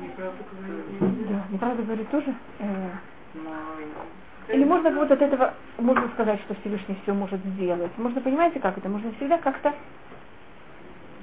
Неправду 0.00 0.44
говорит. 0.52 1.28
Да, 1.28 1.44
неправда 1.50 1.82
говорит 1.82 2.10
тоже. 2.10 2.34
Э, 2.58 2.90
Но 3.34 4.54
Или 4.54 4.64
можно 4.64 4.90
вот 4.90 5.10
от 5.10 5.22
этого, 5.22 5.54
можно 5.78 6.08
сказать, 6.14 6.40
что 6.42 6.54
Всевышний 6.54 6.98
все 7.02 7.14
может 7.14 7.40
сделать. 7.44 7.96
Можно, 7.98 8.20
понимаете, 8.20 8.60
как 8.60 8.76
это? 8.76 8.88
Можно 8.88 9.12
всегда 9.12 9.38
как-то 9.38 9.74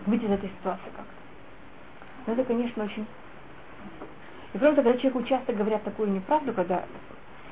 выйти 0.06 0.26
из 0.26 0.32
этой 0.32 0.49
ситуации 0.49 0.89
как-то. 0.95 1.14
Но 2.28 2.34
это, 2.34 2.43
конечно, 2.43 2.84
очень... 2.84 3.06
И 4.54 4.58
того, 4.58 4.76
когда 4.76 4.93
человеку 4.93 5.24
часто 5.24 5.54
говорят 5.54 5.84
такую 5.84 6.12
неправду, 6.12 6.54
когда 6.54 6.86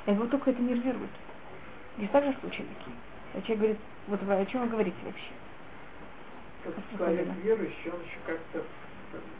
его 0.05 0.25
только 0.27 0.51
это 0.51 0.61
нервирует. 0.61 1.11
Есть 1.97 2.11
также 2.11 2.35
случаи 2.39 2.63
такие. 2.77 2.95
Когда 3.31 3.47
человек 3.47 3.59
говорит, 3.59 3.79
вот 4.07 4.21
вы 4.23 4.33
о 4.33 4.45
чем 4.45 4.61
вы 4.61 4.67
говорите 4.67 4.97
вообще? 5.03 5.31
как 6.63 6.73
человек 6.97 7.27
верующий, 7.43 7.91
он 7.91 8.01
еще 8.01 8.17
как-то 8.25 8.63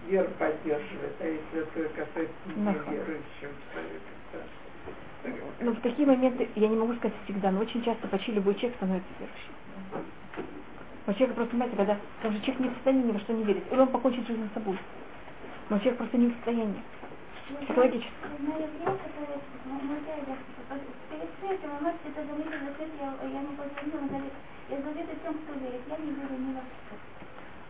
веру 0.08 0.30
поддерживает, 0.40 1.16
а 1.20 1.26
если 1.26 1.62
это 1.62 1.90
касается 1.90 2.34
неверующего 2.56 3.52
человека, 3.74 4.06
то 4.32 5.64
Но 5.64 5.72
в 5.72 5.82
такие 5.82 6.08
моменты, 6.08 6.50
я 6.56 6.68
не 6.68 6.76
могу 6.76 6.94
сказать 6.96 7.16
всегда, 7.26 7.52
но 7.52 7.60
очень 7.62 7.84
часто 7.84 8.08
почти 8.08 8.32
любой 8.32 8.56
человек 8.56 8.78
становится 8.78 9.10
верующим. 9.20 10.06
Но 11.06 11.14
человек 11.14 11.36
просто, 11.36 11.52
понимаете, 11.52 11.76
когда 11.76 11.98
потому 12.18 12.36
что 12.36 12.46
человек 12.46 12.66
не 12.66 12.70
в 12.70 12.74
состоянии 12.74 13.08
ни 13.08 13.12
во 13.12 13.20
что 13.20 13.34
не 13.34 13.44
верить, 13.44 13.64
или 13.72 13.80
он 13.80 13.88
покончит 13.88 14.28
жизнь 14.28 14.50
с 14.50 14.54
собой. 14.54 14.78
Но 15.70 15.78
человек 15.80 15.98
просто 15.98 16.18
не 16.18 16.28
в 16.28 16.34
состоянии. 16.36 16.82
Это 17.50 17.82
это. 17.82 17.98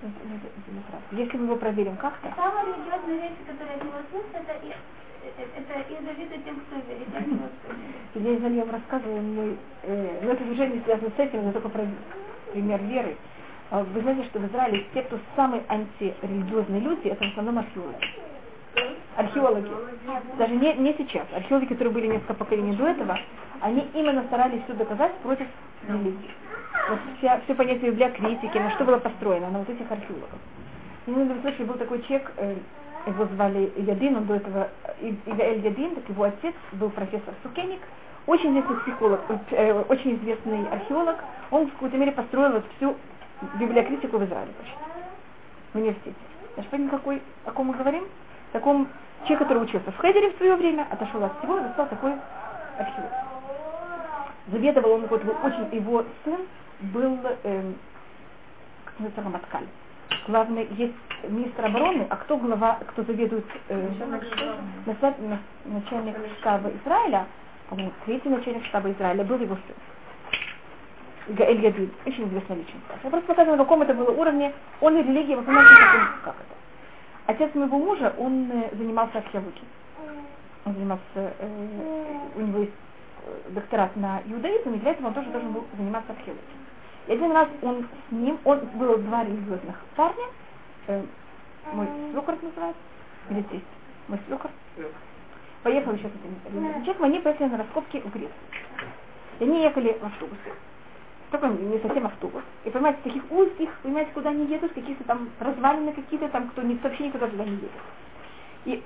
Это- 0.02 0.20
это- 0.24 0.48
это 0.48 0.72
неправда. 0.72 1.08
Если 1.12 1.38
мы 1.38 1.46
его 1.46 1.58
проверим 1.58 1.98
как-то, 1.98 2.34
Самая 2.36 2.66
религиозная 2.66 3.18
вещь, 3.30 3.40
которая 3.48 3.78
от 3.78 3.84
него 3.84 3.98
слышит, 4.12 4.36
это, 4.36 4.54
и- 4.66 4.72
э, 5.24 5.48
это 5.58 5.94
я 5.94 6.02
завидую 6.02 6.44
тем, 6.44 6.62
кто 6.62 6.76
верит, 6.78 7.08
я 7.14 7.22
не 7.22 7.36
я 8.20 8.36
из 8.36 8.42
вам 8.62 8.72
рассказывала, 8.72 9.22
мой, 9.22 9.58
э, 9.84 10.20
но 10.24 10.32
это 10.32 10.44
уже 10.46 10.68
не 10.68 10.82
связано 10.82 11.12
с 11.16 11.20
этим, 11.20 11.40
это 11.42 11.54
только 11.54 11.70
про 11.70 11.88
пример 12.52 12.82
веры. 12.84 13.18
А 13.72 13.84
Вы 13.84 14.02
знаете, 14.02 14.26
что 14.30 14.40
в 14.40 14.48
Израиле 14.48 14.86
те, 14.94 15.04
кто 15.04 15.20
самые 15.36 15.64
антирелигиозные 15.70 16.82
люди, 16.82 17.08
это 17.10 17.26
в 17.26 17.30
основном 17.30 17.60
археологи. 17.60 18.06
Археологи. 19.20 19.70
Даже 20.38 20.56
не, 20.56 20.74
не 20.76 20.94
сейчас. 20.94 21.28
Археологи, 21.36 21.66
которые 21.66 21.94
были 21.94 22.08
несколько 22.08 22.36
поколений 22.36 22.74
до 22.74 22.88
этого, 22.88 23.20
они 23.60 23.86
именно 23.94 24.24
старались 24.24 24.64
все 24.64 24.74
доказать 24.74 25.14
против 25.18 25.46
религии. 25.88 26.32
Вот 26.90 27.00
вся, 27.18 27.42
все 27.44 27.54
понятие 27.54 27.92
библиокритики, 27.92 28.58
на 28.58 28.72
что 28.72 28.86
было 28.86 28.98
построено, 28.98 29.50
на 29.50 29.60
вот 29.60 29.70
этих 29.70 29.92
археологов. 29.92 30.40
И 31.06 31.12
на 31.12 31.24
этом 31.24 31.42
случае 31.42 31.68
был 31.68 31.74
такой 31.76 32.02
человек, 32.04 32.32
э, 32.38 32.56
его 33.08 33.26
звали 33.26 33.74
Ядин, 33.76 34.16
он 34.16 34.26
до 34.26 34.36
этого, 34.36 34.70
э, 35.02 35.12
Игаэль 35.26 35.66
Ядин, 35.66 35.96
так 35.96 36.08
его 36.08 36.24
отец 36.24 36.56
был 36.72 36.90
профессор 36.90 37.34
Сукеник, 37.44 37.82
очень 38.26 38.52
известный 38.52 38.78
психолог, 38.78 39.20
э, 39.52 39.84
очень 39.90 40.16
известный 40.16 40.66
археолог, 40.70 41.18
он 41.52 41.68
в 41.68 41.74
какой-то 41.74 41.98
мере 41.98 42.14
построил 42.14 42.54
вот 42.54 42.66
всю 42.78 42.96
библиокритику 43.60 44.18
в 44.18 44.24
Израиле 44.24 44.52
почти, 44.58 44.78
в 45.74 45.76
университете. 45.76 46.16
Знаешь, 46.54 46.70
понимаете, 46.70 46.98
какой, 46.98 47.22
о 47.46 47.52
ком 47.52 47.68
мы 47.68 47.74
говорим? 47.74 48.06
Таком 48.52 48.88
человек, 49.26 49.40
который 49.40 49.64
учился 49.64 49.92
в 49.92 49.98
Хедере 49.98 50.32
в 50.32 50.38
свое 50.38 50.56
время, 50.56 50.88
отошел 50.90 51.24
от 51.24 51.38
всего 51.40 51.58
и 51.58 51.70
стал 51.74 51.88
такой 51.88 52.14
археолог. 52.78 53.12
Заведовал 54.48 54.92
он, 54.94 55.06
вот, 55.08 55.22
очень, 55.44 55.76
его 55.76 56.04
сын 56.24 56.38
был, 56.80 57.20
эм, 57.44 57.76
как 58.86 58.94
называется, 59.00 59.22
Раматкаль. 59.24 59.66
Главный, 60.28 60.68
есть 60.72 60.94
министр 61.28 61.66
обороны, 61.66 62.08
а 62.10 62.16
кто 62.16 62.38
глава, 62.38 62.80
кто 62.88 63.04
заведует 63.04 63.46
э, 63.68 63.90
начальник, 64.86 65.20
на- 65.20 65.40
начальник 65.66 66.16
штаба 66.40 66.72
Израиля, 66.84 67.26
по-моему, 67.70 67.92
третий 68.06 68.30
начальник 68.30 68.66
штаба 68.66 68.90
Израиля 68.92 69.24
был 69.24 69.38
его 69.38 69.56
сын. 69.56 69.76
Гаэль 71.36 71.62
Ядин, 71.64 71.92
очень 72.08 72.28
известная 72.28 72.58
личность. 72.58 72.84
Я 73.04 73.10
просто 73.12 73.28
показываю, 73.28 73.58
на 73.58 73.64
каком 73.64 73.84
это 73.84 73.94
было 73.94 74.10
уровне. 74.10 74.52
Он 74.82 74.98
и 74.98 75.04
религия, 75.04 75.36
вы 75.36 75.44
понимаете, 75.44 75.76
как, 75.76 75.94
он- 75.96 76.22
как 76.24 76.36
это. 76.36 76.59
Отец 77.30 77.54
моего 77.54 77.78
мужа, 77.78 78.12
он 78.18 78.50
э, 78.52 78.76
занимался 78.76 79.20
археологией. 79.20 79.68
Он 80.66 80.74
занимался, 80.74 81.04
э, 81.16 82.20
у 82.36 82.42
него 82.42 82.60
есть 82.62 82.72
э, 83.24 83.52
докторат 83.52 83.96
на 83.96 84.20
иудаизм, 84.26 84.74
и 84.74 84.80
для 84.80 84.94
этого 84.94 85.10
он 85.10 85.14
тоже 85.14 85.30
должен 85.30 85.52
был 85.52 85.64
заниматься 85.78 86.12
археологией. 86.12 86.58
И 87.06 87.12
один 87.14 87.32
раз 87.32 87.48
он 87.62 87.86
с 87.86 88.12
ним, 88.12 88.40
он 88.46 88.62
было 88.74 88.98
два 88.98 89.26
религиозных 89.26 89.76
парня, 89.96 90.26
э, 90.88 91.04
мой 91.72 91.88
свекор 92.12 92.36
называется, 92.42 92.82
или 93.30 93.44
тесть, 93.44 93.64
мой 94.08 94.20
свекор, 94.26 94.50
поехал 95.62 95.96
сейчас 95.98 96.12
это 96.12 96.58
не 96.58 96.84
человек, 96.84 97.00
они 97.00 97.20
поехали 97.20 97.50
на 97.50 97.58
раскопки 97.60 98.00
в 98.00 98.10
Грецию. 98.12 98.32
И 99.40 99.44
они 99.44 99.62
ехали 99.62 99.96
в 100.02 100.04
автобусе. 100.04 100.52
Такой 101.32 101.50
не 101.50 101.80
совсем 101.80 102.08
автобус. 102.08 102.42
И 102.66 102.70
понимаете, 102.72 103.00
таких 103.04 103.32
узких, 103.32 103.70
понимаете, 103.84 104.12
куда 104.14 104.32
они 104.32 104.46
едут, 104.46 104.74
какие-то 104.74 105.04
там 105.04 105.30
развалины 105.40 105.94
какие-то 105.94 106.28
там, 106.30 106.50
кто 106.50 106.64
не, 106.64 106.76
вообще 106.76 107.08
никуда 107.08 107.28
туда 107.28 107.44
не 107.44 107.52
едет. 107.52 107.72
И 108.66 108.84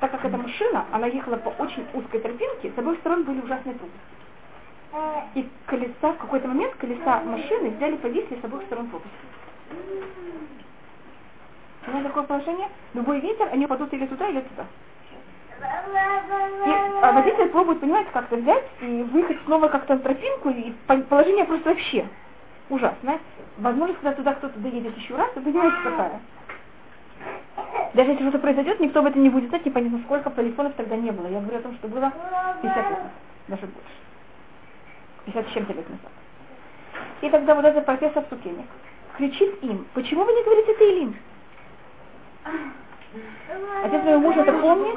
так 0.00 0.10
как 0.10 0.24
эта 0.24 0.36
машина, 0.36 0.84
она 0.92 1.06
ехала 1.06 1.36
по 1.36 1.48
очень 1.62 1.86
узкой 1.94 2.20
тропинке, 2.20 2.70
с 2.74 2.78
обоих 2.78 2.98
сторон 2.98 3.24
были 3.24 3.40
ужасные 3.40 3.74
трубы. 3.76 3.92
И 5.34 5.48
колеса, 5.66 6.12
в 6.12 6.18
какой-то 6.18 6.48
момент 6.48 6.74
колеса 6.76 7.20
машины 7.22 7.70
взяли, 7.70 7.96
повисли 7.96 8.38
с 8.40 8.44
обоих 8.44 8.64
сторон 8.64 8.88
пропасти. 8.88 9.16
У 11.88 12.02
такое 12.02 12.24
положение, 12.24 12.68
любой 12.94 13.20
ветер, 13.20 13.48
они 13.52 13.66
падут 13.66 13.92
или 13.94 14.06
туда, 14.06 14.28
или 14.28 14.40
туда. 14.40 14.66
И 15.58 16.70
а 17.02 17.12
водитель 17.12 17.48
пробует, 17.48 17.80
понимаете, 17.80 18.10
как-то 18.12 18.36
взять 18.36 18.64
и 18.80 19.02
выехать 19.12 19.38
снова 19.44 19.68
как-то 19.68 19.94
на 19.94 20.00
тропинку, 20.00 20.50
и 20.50 20.72
положение 21.08 21.44
просто 21.44 21.70
вообще 21.70 22.06
ужасное. 22.68 23.20
Возможно, 23.58 23.94
когда 23.94 24.12
туда 24.12 24.34
кто-то 24.34 24.58
доедет 24.58 24.96
еще 24.96 25.16
раз, 25.16 25.28
вы 25.34 25.42
понимаете, 25.42 25.76
какая. 25.84 26.20
Даже 27.94 28.10
если 28.10 28.24
что-то 28.24 28.38
произойдет, 28.40 28.80
никто 28.80 29.00
об 29.00 29.06
этом 29.06 29.22
не 29.22 29.30
будет 29.30 29.48
знать, 29.48 29.64
непонятно 29.64 30.00
сколько 30.04 30.30
телефонов 30.30 30.74
тогда 30.76 30.96
не 30.96 31.10
было. 31.10 31.28
Я 31.28 31.40
говорю 31.40 31.58
о 31.58 31.62
том, 31.62 31.74
что 31.76 31.88
было 31.88 32.12
50 32.62 32.90
лет, 32.90 32.98
даже 33.48 33.66
больше. 33.66 33.90
50 35.26 35.48
с 35.48 35.52
чем-то 35.52 35.72
лет 35.72 35.88
назад. 35.88 36.12
И 37.22 37.30
тогда 37.30 37.54
вот 37.54 37.64
этот 37.64 37.86
профессор 37.86 38.24
Сукеник 38.28 38.66
кричит 39.16 39.62
им, 39.62 39.86
почему 39.94 40.24
вы 40.24 40.32
не 40.32 40.42
говорите 40.44 40.74
Таилим? 40.74 41.16
Отец 43.84 44.02
моего 44.02 44.20
мужа 44.20 44.40
это 44.40 44.52
помнит? 44.52 44.96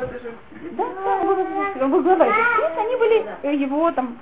Да, 0.71 0.85
да, 1.03 1.85
он 1.85 1.91
был 1.91 2.01
этих 2.01 2.77
они 2.77 2.95
были 2.95 3.25
э, 3.43 3.55
его 3.55 3.91
там... 3.91 4.17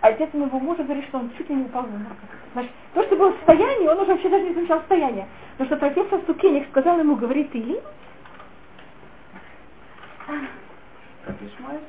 Отец 0.00 0.28
моего 0.34 0.58
мужа 0.58 0.82
говорит, 0.82 1.06
что 1.06 1.18
он 1.18 1.30
чуть 1.38 1.48
ли 1.48 1.54
не 1.54 1.64
упал 1.64 1.84
обморок. 1.84 2.16
Значит, 2.52 2.70
то, 2.92 3.02
что 3.04 3.16
было 3.16 3.30
в 3.30 3.36
состоянии, 3.36 3.88
он 3.88 3.98
уже 3.98 4.12
вообще 4.12 4.28
даже 4.28 4.44
не 4.44 4.54
замечал 4.54 4.78
состояние. 4.80 5.26
Потому 5.56 5.68
что 5.68 5.76
профессор 5.78 6.20
Сукеник 6.26 6.68
сказал 6.68 6.98
ему, 6.98 7.16
говорит, 7.16 7.50
ты 7.52 7.58
ли? 7.58 7.80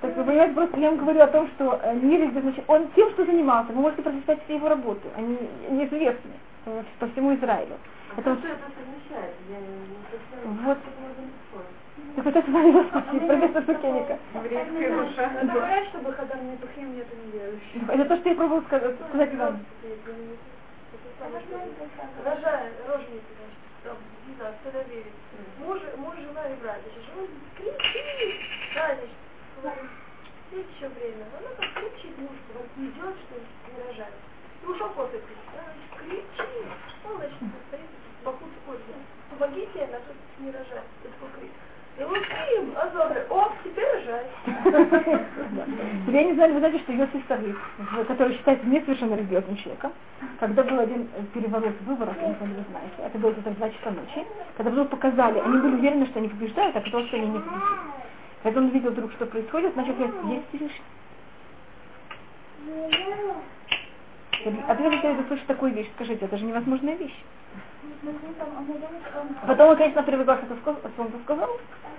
Так 0.02 0.16
понимаете, 0.16 0.54
просто 0.54 0.80
я 0.80 0.92
вам 0.92 1.00
говорю 1.00 1.22
о 1.22 1.28
том, 1.28 1.48
что 1.56 1.80
э, 1.84 2.00
значит, 2.00 2.64
он 2.68 2.88
тем, 2.96 3.10
что 3.12 3.26
занимался, 3.26 3.74
вы 3.74 3.82
можете 3.82 4.02
прочитать 4.02 4.40
все 4.46 4.56
его 4.56 4.70
работы, 4.70 5.08
они 5.18 5.38
неизвестны 5.70 6.32
по 7.00 7.08
всему 7.08 7.36
Израилю. 7.36 7.78
А 8.16 8.20
это 8.20 8.36
что 8.38 8.48
это 8.48 8.64
совмещает? 8.76 9.36
Я 9.50 9.60
не 9.60 9.96
вот. 10.64 10.78
Так 12.16 12.26
вот 12.26 12.36
это 12.36 12.52
моя 12.52 12.84
спросить, 12.88 13.28
профессор 13.28 13.64
Сукеника. 13.66 14.20
Еврейская 14.34 15.06
душа. 15.06 15.24
Это 15.24 15.54
говорят, 15.54 15.88
чтобы 15.90 16.12
когда 16.14 16.36
мне 16.36 16.58
тухим 16.58 16.96
нет 16.96 17.08
неверующих. 17.26 17.90
Это 17.90 18.06
то, 18.06 18.18
что 18.18 18.30
я 18.30 18.36
пробовала 18.36 18.62
сказать, 18.64 18.96
сказать 19.10 19.36
вам. 19.36 19.60
Рожая, 22.26 22.72
рожница, 22.88 23.32
значит, 23.84 24.00
не 24.28 24.36
знаю, 24.36 24.54
в 24.54 24.68
Тель-Авиве. 24.68 25.12
Муж, 25.60 25.80
муж, 25.98 26.16
жена 26.16 26.48
и 26.48 26.56
братья. 26.62 26.90
Жена 26.92 27.28
кричит, 27.58 29.10
говорит, 29.62 29.92
есть 30.52 30.70
еще 30.76 30.88
время. 30.90 31.26
Она 31.40 31.50
так 31.58 31.70
кричит 31.74 32.18
муж, 32.18 32.38
вот 32.54 32.68
не 32.78 32.88
идет, 32.88 33.16
что 33.16 33.36
не 33.72 33.88
рожает. 33.88 34.14
И 34.64 34.66
ушел 34.68 34.90
кофе 34.90 35.20
пить. 35.20 35.38
Она, 35.54 35.64
значит, 35.72 35.90
кричит. 36.00 36.68
Он, 37.06 37.18
значит, 37.18 37.38
стоит, 37.68 37.92
боку 38.24 38.46
скользит. 38.62 39.02
Помогите, 39.38 39.84
она 39.84 39.98
тут 40.08 40.16
не 40.40 40.52
рожает. 40.52 40.88
Это 41.04 41.14
такой 41.14 41.30
крик. 41.40 41.52
Луким, 41.98 42.76
Азоры, 42.76 43.26
о, 43.30 43.50
теперь 43.64 43.86
рожай. 43.86 44.26
Я 46.08 46.24
не 46.26 46.34
знаю, 46.34 46.54
вы 46.54 46.60
знаете, 46.60 46.80
что 46.80 46.92
Йосиф 46.92 47.24
Савик, 47.28 47.58
который 48.08 48.36
считается 48.36 48.66
не 48.68 48.82
совершенно 48.82 49.16
религиозным 49.16 49.56
человеком, 49.56 49.94
когда 50.40 50.64
был 50.64 50.80
один 50.80 51.08
переворот 51.34 51.74
выборов, 51.86 52.16
я 52.22 52.28
не 52.28 52.36
знаю, 52.36 52.54
вы 52.54 52.66
знаете, 52.70 52.96
это 52.98 53.18
было 53.18 53.32
где-то 53.32 53.50
в 53.52 53.58
2 53.58 53.70
часа 53.70 53.92
ночи, 53.92 54.28
когда 54.58 54.72
вдруг 54.72 54.90
показали, 54.90 55.40
они 55.40 55.58
были 55.58 55.76
уверены, 55.76 56.06
что 56.08 56.20
они 56.20 56.28
побеждают, 56.28 56.76
а 56.76 56.82
потом, 56.82 57.08
что 57.08 57.16
они 57.16 57.28
не 57.28 57.40
победили. 57.40 57.62
Когда 58.44 58.60
он 58.60 58.66
увидел 58.68 58.92
вдруг, 58.92 59.12
что 59.14 59.26
происходит, 59.26 59.76
начал 59.78 59.94
говорить, 59.94 60.16
есть 60.26 60.46
Всевышний. 60.50 60.84
Ответ 64.68 65.02
когда 65.02 65.24
слышит 65.28 65.48
такую 65.48 65.74
вещь, 65.74 65.88
скажите, 65.96 66.26
это 66.26 66.38
же 66.38 66.44
невозможная 66.44 66.96
вещь. 66.96 67.16
Потом 69.48 69.70
он, 69.70 69.78
конечно, 69.78 70.04
привыкал, 70.04 70.38
что 70.38 70.90
солнце 70.96 71.18
сказал, 71.24 71.50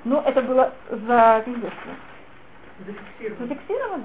но 0.05 0.23
это 0.25 0.43
было 0.43 0.73
зафиксировано. 0.91 1.97
Зафиксировано. 3.39 4.05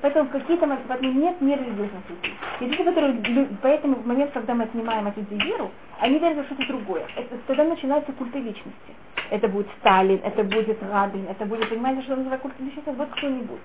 Поэтому 0.00 0.28
в 0.28 0.32
какие-то 0.32 0.66
моменты 0.66 1.06
нет 1.06 1.40
нерелигиозных 1.40 2.08
людей. 2.08 2.34
Есть 2.60 2.78
люди, 2.78 2.84
которые, 2.84 3.48
поэтому 3.62 3.96
в 3.96 4.06
момент, 4.06 4.32
когда 4.32 4.54
мы 4.54 4.64
отнимаем 4.64 5.06
от 5.06 5.16
людей 5.16 5.38
веру, 5.40 5.70
они 6.00 6.18
верят 6.18 6.36
во 6.38 6.44
что-то 6.44 6.66
другое. 6.66 7.06
Это, 7.16 7.36
тогда 7.46 7.64
начинается 7.64 8.12
культы 8.12 8.38
личности. 8.38 8.94
Это 9.30 9.48
будет 9.48 9.66
Сталин, 9.80 10.20
это 10.22 10.44
будет 10.44 10.82
Рабин, 10.82 11.26
это 11.28 11.46
будет, 11.46 11.68
понимаете, 11.68 12.02
что 12.02 12.16
называют 12.16 12.42
культ 12.42 12.54
личности, 12.60 12.88
это 12.88 12.98
будет 12.98 13.10
кто-нибудь. 13.12 13.60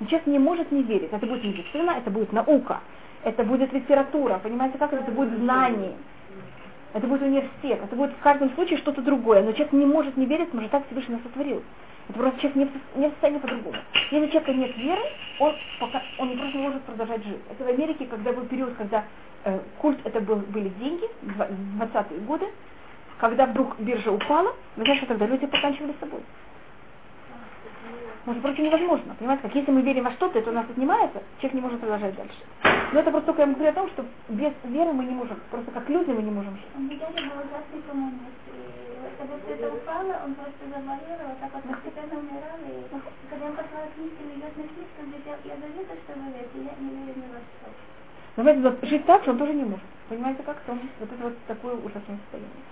Но 0.00 0.06
человек 0.06 0.26
не 0.26 0.38
может 0.38 0.72
не 0.72 0.82
верить. 0.82 1.12
Это 1.12 1.26
будет 1.26 1.44
медицина, 1.44 1.92
это 1.92 2.10
будет 2.10 2.32
наука, 2.32 2.80
это 3.22 3.44
будет 3.44 3.72
литература, 3.72 4.38
понимаете, 4.42 4.78
как 4.78 4.92
это, 4.92 5.02
это 5.02 5.12
будет 5.12 5.38
знание. 5.38 5.92
Это 6.94 7.08
будет 7.08 7.22
университет, 7.22 7.80
это 7.82 7.96
будет 7.96 8.12
в 8.12 8.22
каждом 8.22 8.54
случае 8.54 8.78
что-то 8.78 9.02
другое. 9.02 9.42
Но 9.42 9.50
человек 9.52 9.72
не 9.72 9.84
может 9.84 10.16
не 10.16 10.26
верить, 10.26 10.46
потому 10.46 10.62
что 10.62 10.78
так 10.78 10.86
Всевышний 10.86 11.16
нас 11.16 11.24
сотворил. 11.24 11.60
Это 12.08 12.18
просто 12.18 12.40
человек 12.40 12.56
не 12.56 13.00
не 13.00 13.08
в 13.08 13.10
состоянии 13.10 13.40
по-другому. 13.40 13.76
Если 14.12 14.26
у 14.26 14.28
человека 14.28 14.52
нет 14.52 14.76
веры, 14.76 15.02
он, 15.40 15.54
пока, 15.80 16.02
он 16.18 16.38
просто 16.38 16.56
не 16.56 16.62
может 16.62 16.82
продолжать 16.82 17.24
жить. 17.24 17.40
Это 17.50 17.64
в 17.64 17.68
Америке, 17.68 18.06
когда 18.06 18.32
был 18.32 18.44
период, 18.46 18.74
когда 18.76 19.04
э, 19.44 19.58
культ 19.78 19.98
это 20.04 20.20
был, 20.20 20.36
были 20.36 20.68
деньги, 20.68 21.04
20-е 21.22 22.20
годы, 22.20 22.46
когда 23.18 23.46
вдруг 23.46 23.78
биржа 23.80 24.12
упала, 24.12 24.54
вы 24.76 24.84
знаете, 24.84 25.04
что 25.04 25.08
тогда 25.08 25.26
люди 25.26 25.46
поканчивали 25.46 25.94
с 25.96 26.00
собой. 26.00 26.20
Может, 28.26 28.42
просто 28.42 28.62
невозможно. 28.62 29.14
Понимаете, 29.18 29.42
как 29.42 29.54
если 29.54 29.70
мы 29.70 29.82
верим 29.82 30.04
во 30.04 30.12
что-то, 30.12 30.38
это 30.38 30.50
у 30.50 30.54
нас 30.54 30.64
отнимается, 30.68 31.22
человек 31.38 31.54
не 31.54 31.60
может 31.60 31.80
продолжать 31.80 32.16
дальше. 32.16 32.38
Но 32.92 33.00
это 33.00 33.10
просто 33.10 33.26
только 33.26 33.42
я 33.42 33.48
говорю 33.48 33.70
о 33.70 33.74
том, 33.74 33.88
что 33.90 34.04
без 34.28 34.52
веры 34.64 34.92
мы 34.92 35.04
не 35.04 35.14
можем, 35.14 35.38
просто 35.50 35.70
как 35.72 35.88
люди 35.90 36.10
мы 36.10 36.22
не 36.22 36.30
можем 36.30 36.56
жить. 36.56 36.72
Он 36.74 36.88
все 39.44 39.54
это 39.54 39.68
упало, 39.74 40.14
он 40.24 40.34
просто 40.34 40.64
заболел, 40.68 41.28
вот 41.28 41.38
так 41.40 41.52
вот 41.52 41.64
постепенно 41.64 42.18
умирал. 42.18 42.58
И 42.64 43.28
когда 43.28 43.46
он 43.46 43.52
послал 43.52 43.84
книжки, 43.94 44.20
религиозные 44.20 44.68
книжки, 44.68 44.98
он 45.00 45.06
говорит, 45.06 45.26
я 45.44 45.56
завидую, 45.60 45.98
что 46.04 46.12
вы 46.16 46.26
верите, 46.32 46.58
я 46.64 46.72
не 46.80 46.90
верю 47.04 47.20
ни 47.20 47.28
во 47.28 47.40
что. 47.44 47.68
Но 48.36 48.42
вот 48.42 48.88
жить 48.88 49.04
так, 49.06 49.22
что 49.22 49.32
он 49.32 49.38
тоже 49.38 49.54
не 49.54 49.64
может. 49.64 49.84
Понимаете, 50.08 50.42
как? 50.42 50.56
Он, 50.68 50.80
вот 51.00 51.12
это 51.12 51.24
вот 51.24 51.36
такое 51.46 51.74
ужасное 51.74 52.18
состояние. 52.24 52.64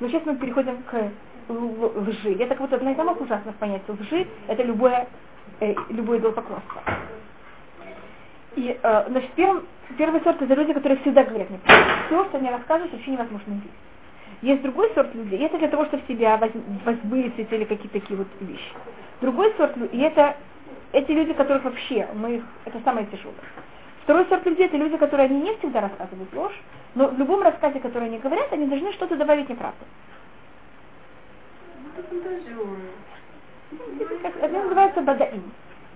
Но 0.00 0.08
сейчас 0.08 0.24
мы 0.24 0.36
переходим 0.36 0.82
к 0.82 1.10
лжи. 1.48 2.34
Это 2.34 2.54
как 2.54 2.60
вот 2.60 2.72
одна 2.72 2.92
из 2.92 2.96
самых 2.96 3.20
ужасных 3.20 3.54
понятий. 3.56 3.84
Лжи– 3.88 4.26
это 4.48 4.62
любое, 4.62 5.06
э, 5.60 5.74
любое 5.90 6.18
идолопоклонство. 6.18 6.82
И, 8.56 8.78
э, 8.82 9.04
значит, 9.08 9.30
первым, 9.32 9.64
первый 9.96 10.20
сорт– 10.22 10.40
это 10.42 10.54
люди, 10.54 10.72
которые 10.72 10.98
всегда 11.00 11.24
говорят 11.24 11.50
неправду. 11.50 11.90
Все, 12.06 12.24
что 12.24 12.38
они 12.38 12.50
рассказывают, 12.50 12.92
вообще 12.92 13.10
невозможно 13.10 13.52
верить. 13.52 13.70
Есть 14.42 14.62
другой 14.62 14.90
сорт 14.94 15.14
людей, 15.14 15.38
и 15.38 15.42
это 15.42 15.58
для 15.58 15.68
того, 15.68 15.84
чтобы 15.86 16.02
себя 16.08 16.40
возвысить 16.84 17.52
или 17.52 17.64
какие-то 17.64 18.00
такие 18.00 18.16
вот 18.16 18.28
вещи. 18.40 18.72
Другой 19.20 19.52
сорт 19.56 19.76
людей, 19.76 20.00
и 20.00 20.02
это 20.02 20.36
эти 20.92 21.12
люди, 21.12 21.34
которых 21.34 21.64
вообще, 21.64 22.08
мы 22.14 22.36
их, 22.36 22.44
это 22.64 22.80
самое 22.84 23.06
тяжелое. 23.06 23.36
Второй 24.04 24.24
сорт 24.26 24.46
людей 24.46 24.66
это 24.66 24.76
люди, 24.76 24.96
которые 24.96 25.26
они 25.26 25.42
не 25.42 25.56
всегда 25.58 25.82
рассказывают 25.82 26.32
ложь, 26.34 26.58
но 26.94 27.08
в 27.08 27.18
любом 27.18 27.42
рассказе, 27.42 27.80
который 27.80 28.08
они 28.08 28.18
говорят, 28.18 28.52
они 28.52 28.66
должны 28.66 28.92
что-то 28.92 29.16
добавить 29.16 29.48
неправду. 29.48 29.84
Это 34.40 34.48
называется 34.48 35.00
бадаим. 35.02 35.52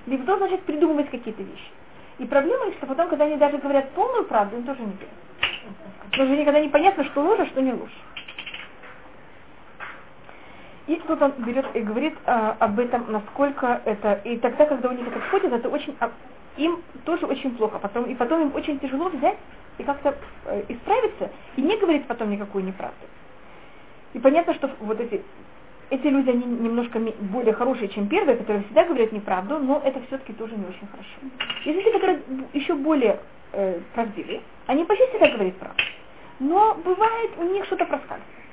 Левдо 0.07 0.37
значит 0.37 0.63
придумывать 0.63 1.11
какие-то 1.11 1.43
вещи. 1.43 1.71
И 2.19 2.27
проблема, 2.27 2.73
что 2.73 2.87
потом, 2.87 3.09
когда 3.09 3.25
они 3.25 3.37
даже 3.37 3.59
говорят 3.59 3.91
полную 3.91 4.25
правду, 4.25 4.57
им 4.57 4.65
тоже 4.65 4.81
не 4.81 4.93
верят. 4.93 5.09
Потому 6.11 6.29
что 6.29 6.37
никогда 6.37 6.61
не 6.61 6.69
понятно, 6.69 7.05
что 7.05 7.23
ложь, 7.23 7.41
а 7.41 7.47
что 7.47 7.61
не 7.61 7.73
ложь. 7.73 7.91
И 10.87 10.97
тут 11.07 11.21
он 11.21 11.33
берет 11.39 11.67
и 11.75 11.81
говорит 11.81 12.15
а, 12.27 12.57
об 12.59 12.79
этом, 12.79 13.11
насколько 13.11 13.81
это, 13.85 14.21
и 14.25 14.37
тогда, 14.37 14.67
когда 14.67 14.91
у 14.91 14.93
них 14.93 15.09
это 15.09 15.19
входит, 15.21 15.53
это 15.53 15.69
очень, 15.71 15.97
а, 15.99 16.11
им 16.57 16.83
тоже 17.05 17.27
очень 17.27 17.57
плохо, 17.57 17.79
потом, 17.79 18.05
и 18.05 18.15
потом 18.15 18.43
им 18.43 18.55
очень 18.55 18.79
тяжело 18.79 19.09
взять 19.09 19.39
и 19.79 19.83
как-то 19.83 20.15
э, 20.47 20.65
исправиться, 20.69 21.31
и 21.57 21.63
не 21.63 21.77
говорить 21.77 22.07
потом 22.07 22.31
никакую 22.31 22.65
неправду. 22.65 23.07
И 24.13 24.19
понятно, 24.19 24.55
что 24.55 24.71
вот 24.81 25.01
эти 25.01 25.23
эти 25.91 26.07
люди, 26.07 26.31
они 26.31 26.45
немножко 26.45 26.99
более 27.21 27.53
хорошие, 27.53 27.89
чем 27.89 28.09
первые, 28.09 28.37
которые 28.39 28.65
всегда 28.65 28.85
говорят 28.85 29.13
неправду, 29.13 29.59
но 29.59 29.83
это 29.85 30.01
все-таки 30.07 30.33
тоже 30.33 30.55
не 30.57 30.65
очень 30.65 30.87
хорошо. 30.91 31.11
Есть 31.65 31.79
люди, 31.79 31.93
которые 31.93 32.21
еще 32.53 32.75
более 32.75 33.21
э, 33.53 33.81
правдивые, 33.95 34.41
они 34.67 34.85
почти 34.85 35.07
всегда 35.09 35.31
говорят 35.31 35.57
правду. 35.57 35.83
Но 36.41 36.75
бывает 36.85 37.31
у 37.39 37.45
них 37.45 37.65
что-то 37.67 37.85
проскальзывает. 37.85 38.45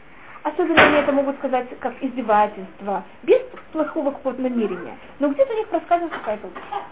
Особенно 0.43 0.81
они 0.81 0.97
это 0.97 1.11
могут 1.11 1.37
сказать 1.37 1.67
как 1.79 1.93
издевательство, 2.01 3.03
без 3.23 3.39
плохого 3.71 4.11
какого-то 4.11 4.41
намерения. 4.41 4.97
Но 5.19 5.29
где-то 5.29 5.53
у 5.53 5.57
них 5.57 5.67
проскальзывает 5.67 6.13
какая-то 6.13 6.47
ложь. 6.47 6.83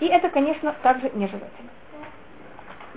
И 0.00 0.06
это, 0.06 0.28
конечно, 0.28 0.74
также 0.82 1.10
нежелательно. 1.14 1.70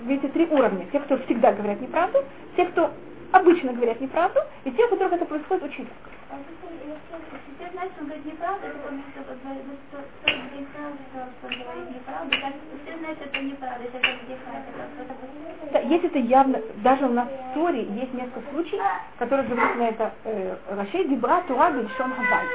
Видите, 0.00 0.28
три 0.28 0.46
уровня. 0.46 0.86
Те, 0.92 1.00
кто 1.00 1.18
всегда 1.18 1.52
говорят 1.52 1.80
неправду, 1.80 2.24
те, 2.56 2.66
кто 2.66 2.90
обычно 3.32 3.72
говорят 3.72 4.00
неправду, 4.00 4.40
и 4.64 4.70
те, 4.70 4.84
у 4.84 4.88
которых 4.88 5.12
это 5.12 5.24
происходит 5.24 5.64
очень 5.64 5.84
редко. 5.84 6.10
Бы, 6.30 6.36
ну, 6.36 6.94
все 7.56 7.68
знают, 7.72 7.92
что 7.92 8.04
это 8.04 8.18
неправда, 13.42 13.84
это 13.86 15.14
Да, 15.72 15.78
если 15.80 16.08
это 16.08 16.18
явно, 16.18 16.60
даже 16.76 17.06
у 17.06 17.12
нас 17.12 17.28
в 17.28 17.54
Торе 17.54 17.82
есть 17.82 18.12
несколько 18.12 18.40
случаев, 18.50 18.82
которые 19.18 19.48
говорят 19.48 19.76
на 19.76 19.82
это 19.88 20.12
э, 20.24 20.56
Рашей 20.70 21.08
Дибра 21.08 21.42
Тура 21.46 21.70
Бельшон 21.70 22.12
Хазай. 22.12 22.46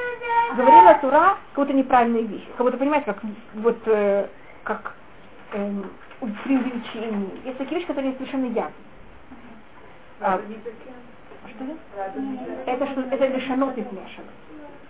Говорила 0.56 0.94
Тура 1.00 1.36
какую-то 1.50 1.72
неправильную 1.72 2.26
вещь. 2.26 2.44
Как 2.56 2.66
будто, 2.66 2.76
понимаете, 2.76 3.06
как 3.06 3.22
вот 3.54 3.78
э, 3.86 4.26
как 4.64 4.94
эм, 5.52 5.90
преувеличение. 6.44 7.30
Есть 7.44 7.58
такие 7.58 7.76
вещи, 7.76 7.86
которые 7.86 8.14
совершенно 8.14 8.46
явны. 8.46 8.72
А, 10.20 10.40
что 11.48 11.64
это? 11.64 12.70
Это, 12.70 12.86
что, 12.86 13.00
это 13.00 13.26
лишанот 13.28 13.78
измешано. 13.78 14.28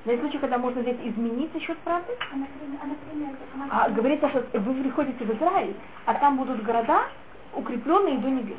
Но 0.05 0.12
есть 0.12 0.22
случаи, 0.22 0.39
когда 0.39 0.59
можно 0.59 0.83
взять 0.83 0.99
изменить 1.05 1.51
счет 1.62 1.79
правды. 1.79 2.12
А, 2.31 3.70
а, 3.70 3.87
А 3.87 3.91
говорится, 3.91 4.29
что 4.29 4.45
вы 4.61 4.74
приходите 4.74 5.24
в 5.24 5.37
Израиль, 5.37 5.74
а 6.05 6.14
там 6.14 6.37
будут 6.37 6.62
города, 6.62 7.03
укрепленные 7.57 8.19
до 8.19 8.29
небес. 8.29 8.59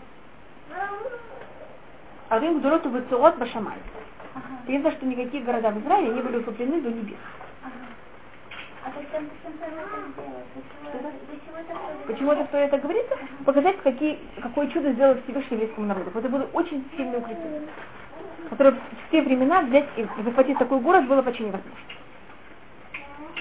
А 2.30 2.40
рим 2.40 2.60
Гдуроту 2.60 2.90
Вецурот 2.90 3.38
Башамай. 3.38 3.78
Видно, 4.68 4.92
что 4.92 5.06
никакие 5.06 5.44
города 5.44 5.72
в 5.72 5.80
Израиле 5.80 6.14
не 6.14 6.22
были 6.22 6.38
укреплены 6.38 6.82
до 6.82 6.90
небес. 6.90 7.18
А 8.84 8.90
зачем, 8.90 9.30
зачем 9.44 9.58
тогда 9.60 9.82
это 10.94 12.08
Почему 12.08 12.32
это 12.32 12.48
все 12.48 12.58
это 12.58 12.78
говорится? 12.78 13.18
Показать, 13.46 13.82
какие, 13.82 14.20
какое 14.42 14.68
чудо 14.68 14.92
сделал 14.94 15.18
Всевышний 15.24 15.58
еврейскому 15.58 15.88
народу. 15.88 16.12
Вот 16.14 16.24
это 16.24 16.30
было 16.30 16.48
очень 16.54 16.86
сильное 16.96 17.20
укрепление. 17.20 17.62
Которое 18.50 18.72
в 18.72 19.12
те 19.12 19.22
времена 19.22 19.62
взять 19.62 19.88
и 19.98 20.08
захватить 20.24 20.58
такой 20.58 20.80
город 20.80 21.08
было 21.08 21.22
почти 21.22 21.44
невозможно. 21.44 21.72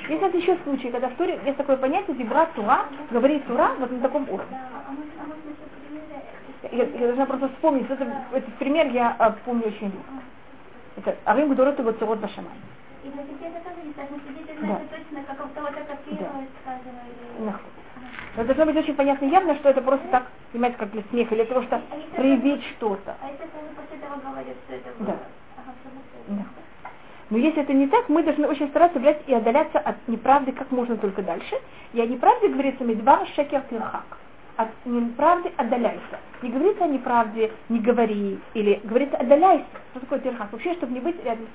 Есть 0.08 0.22
это 0.22 0.36
еще 0.36 0.56
случаи, 0.62 0.88
когда 0.88 1.08
в 1.08 1.14
Торе 1.14 1.40
есть 1.44 1.56
такое 1.56 1.76
понятие 1.76 2.16
Дебра 2.16 2.46
Тура, 2.54 2.86
говорит 3.10 3.44
Тура 3.46 3.72
вот 3.78 3.90
на 3.90 4.00
таком 4.00 4.22
уровне. 4.30 4.56
А 4.56 4.92
может, 4.92 5.10
а 5.18 5.26
может, 5.26 5.44
еще 5.44 5.66
примеры? 5.88 6.22
Я, 6.62 6.84
я 6.84 7.06
должна 7.06 7.26
просто 7.26 7.48
вспомнить, 7.48 7.88
это, 7.90 8.06
этот 8.32 8.54
пример 8.54 8.88
я 8.88 9.14
а, 9.18 9.30
помню 9.44 9.66
очень 9.66 9.86
легко. 9.86 10.12
Это 10.96 11.16
Арим 11.24 11.50
Бацурот 11.50 12.18
Башамай. 12.18 12.52
И 13.04 13.08
для 13.08 13.22
детей 13.22 13.48
это 13.54 13.68
тоже 13.68 13.86
не 13.86 13.92
так. 13.92 14.06
Но 14.10 14.18
дети 14.32 14.58
Да. 14.60 14.66
знают 14.66 14.90
точно, 14.90 15.22
как 15.26 15.46
у 15.46 15.48
кого-то 15.54 15.80
копируют, 15.84 16.50
скажем, 16.62 16.94
или... 17.06 17.44
Нахуй. 17.44 17.70
Но 18.36 18.44
должно 18.44 18.66
быть 18.66 18.76
очень 18.76 18.94
понятно 18.94 19.26
и 19.26 19.30
явно, 19.30 19.54
что 19.56 19.68
это 19.68 19.82
просто 19.82 20.06
так, 20.08 20.24
понимаете, 20.52 20.78
как 20.78 20.90
для 20.90 21.02
смеха, 21.10 21.34
или 21.34 21.44
для 21.44 21.54
того, 21.54 21.66
что 21.66 21.80
проявить 22.16 22.64
что-то. 22.76 23.16
А 23.22 23.30
если 23.30 23.44
они 23.44 23.74
после 23.76 23.98
этого 23.98 24.20
говорят, 24.20 24.56
что 24.66 24.74
это 24.74 24.90
было? 24.98 25.06
Да. 25.06 25.18
Ага? 25.58 25.72
Да. 26.28 26.44
Но 27.30 27.38
если 27.38 27.62
это 27.62 27.72
не 27.72 27.88
так, 27.88 28.08
мы 28.08 28.22
должны 28.22 28.46
очень 28.46 28.68
стараться 28.68 29.00
брать 29.00 29.22
и 29.26 29.34
отдаляться 29.34 29.78
от 29.78 29.96
неправды 30.08 30.52
как 30.52 30.70
можно 30.70 30.96
только 30.96 31.22
дальше. 31.22 31.56
И 31.92 32.00
о 32.00 32.06
неправде 32.06 32.48
говорится 32.48 32.84
медвар 32.84 33.26
шекер 33.34 33.62
тирхак. 33.62 34.18
От 34.56 34.68
неправды 34.86 35.52
отдаляйся. 35.56 36.18
Не 36.40 36.50
говорится 36.50 36.84
о 36.84 36.88
неправде, 36.88 37.52
не 37.68 37.78
говори, 37.80 38.38
или 38.54 38.80
говорится 38.84 39.18
отдаляйся. 39.18 39.66
Что 39.90 40.00
такое 40.00 40.18
тирхак? 40.20 40.50
Вообще, 40.50 40.74
чтобы 40.74 40.94
не 40.94 41.00
быть 41.00 41.22
рядом. 41.24 41.46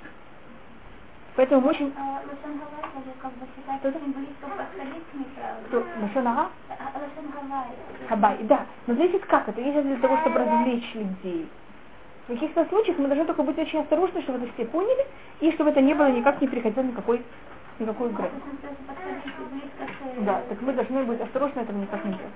Поэтому 1.35 1.67
очень... 1.67 1.91
А 1.97 2.21
Лошон 2.21 2.59
Гавай 2.59 2.91
даже 2.93 3.17
как 3.19 3.31
бы 3.33 3.47
считается 3.55 3.87
очень 3.87 4.13
близко 4.13 4.45
подходить 4.45 5.03
к 5.11 5.13
неправде. 5.15 5.67
Что, 5.69 5.85
Лашонара? 6.01 6.49
А 6.69 6.91
Гавай. 7.41 7.67
Хабай, 8.07 8.37
да. 8.43 8.65
Но 8.85 8.93
зависит 8.93 9.25
как 9.25 9.49
это. 9.49 9.59
Если 9.59 9.81
для 9.81 9.95
того, 9.97 10.17
чтобы 10.17 10.39
развлечь 10.39 10.93
людей. 10.93 11.49
В 12.25 12.33
каких-то 12.33 12.65
случаях 12.65 12.99
мы 12.99 13.07
должны 13.07 13.25
только 13.25 13.41
быть 13.41 13.57
очень 13.57 13.79
осторожны, 13.79 14.21
чтобы 14.21 14.43
это 14.43 14.53
все 14.53 14.65
поняли, 14.65 15.07
и 15.39 15.51
чтобы 15.53 15.71
это 15.71 15.81
не 15.81 15.95
было 15.95 16.11
никак 16.11 16.39
не 16.39 16.47
приходило 16.47 16.83
никакой, 16.83 17.23
никакой 17.79 18.09
к... 18.11 18.21
Да, 20.19 20.41
так 20.47 20.61
мы 20.61 20.73
должны 20.73 21.03
быть 21.03 21.19
осторожны, 21.19 21.61
этого 21.61 21.77
никак 21.77 22.05
не 22.05 22.11
делать. 22.11 22.31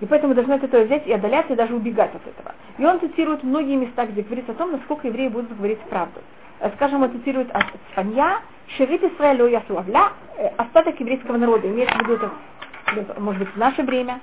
И 0.00 0.06
поэтому 0.06 0.34
должны 0.34 0.54
от 0.54 0.64
этого 0.64 0.84
взять 0.84 1.06
и 1.06 1.12
отдаляться, 1.12 1.54
и 1.54 1.56
даже 1.56 1.74
убегать 1.74 2.14
от 2.14 2.26
этого. 2.26 2.54
И 2.78 2.84
он 2.84 3.00
цитирует 3.00 3.42
многие 3.42 3.76
места, 3.76 4.06
где 4.06 4.22
говорится 4.22 4.52
о 4.52 4.54
том, 4.54 4.72
насколько 4.72 5.06
евреи 5.06 5.28
будут 5.28 5.56
говорить 5.56 5.80
правду. 5.88 6.20
Э, 6.60 6.70
Скажем, 6.76 7.02
он 7.02 7.12
цитирует 7.12 7.50
от 7.52 7.64
Цфанья, 7.92 8.40
Шерит 8.76 9.02
Исраэль 9.02 9.50
Ясуавля, 9.50 10.12
э, 10.36 10.48
остаток 10.56 11.00
еврейского 11.00 11.38
народа, 11.38 11.68
имеется 11.68 11.96
в 11.96 12.02
виду, 12.02 12.14
это, 12.14 13.14
э, 13.16 13.20
может 13.20 13.40
быть, 13.40 13.54
в 13.54 13.56
наше 13.56 13.82
время, 13.82 14.20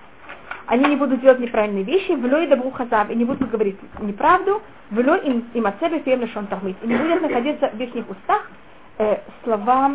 они 0.68 0.86
не 0.86 0.96
будут 0.96 1.22
делать 1.22 1.40
неправильные 1.40 1.84
вещи, 1.84 2.12
вло 2.12 2.40
и 2.40 2.48
добру 2.48 2.72
хазав, 2.72 3.10
и 3.10 3.16
не 3.16 3.26
будут 3.26 3.50
говорить 3.50 3.78
неправду, 4.00 4.62
вло 4.92 5.16
им 5.16 5.46
им 5.54 5.66
от 5.66 5.78
себя 5.80 6.00
фем 6.00 6.22
лишен 6.22 6.48
и 6.82 6.88
не 6.88 6.96
будет 6.96 7.22
находиться 7.22 7.70
в 7.74 7.80
их 7.80 8.10
устах 8.10 8.50
э, 8.98 9.18
слова 9.44 9.92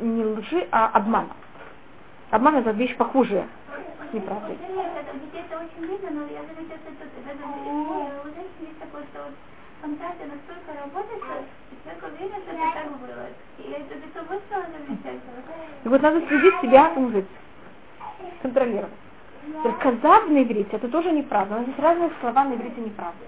не 0.00 0.24
лжи, 0.24 0.66
а 0.70 0.90
обмана. 0.92 1.30
Обман 2.30 2.56
это 2.56 2.70
вещь 2.70 2.96
похуже 2.96 3.44
неправдой. 4.14 4.56
Нет, 4.56 4.92
это, 4.94 5.18
детей 5.18 5.42
это 5.44 5.58
очень 5.58 5.84
видно, 5.90 6.10
но 6.10 6.22
я 6.30 6.42
заметила, 6.46 6.78
что 6.78 7.04
тут 7.04 7.24
даже 7.26 7.42
у 7.44 8.28
женщин 8.30 8.62
есть 8.62 8.78
такое, 8.78 9.02
что 9.10 9.26
вот 9.26 9.34
фантазия 9.82 10.26
настолько 10.30 10.70
работает, 10.78 11.20
что 11.20 11.34
человек 11.82 12.02
уверен, 12.08 12.40
что 12.42 12.52
это 12.54 12.68
так 12.74 12.88
было. 13.02 13.26
И 13.58 13.62
это 13.70 13.94
это 13.94 14.18
вот 14.28 14.42
стало 14.46 14.64
замечательно. 14.70 15.42
И 15.84 15.88
вот 15.88 16.02
надо 16.02 16.26
следить 16.26 16.60
себя, 16.62 16.90
как 16.94 17.10
жить, 17.10 17.26
контролировать. 18.42 19.04
То 19.62 19.68
есть 19.68 19.80
казав 19.80 20.28
на 20.28 20.42
иврите, 20.42 20.76
это 20.76 20.88
тоже 20.88 21.12
неправда. 21.12 21.56
У 21.56 21.58
нас 21.58 21.66
есть 21.66 21.78
разные 21.78 22.10
слова 22.20 22.44
на 22.44 22.54
иврите 22.54 22.80
неправда. 22.80 23.24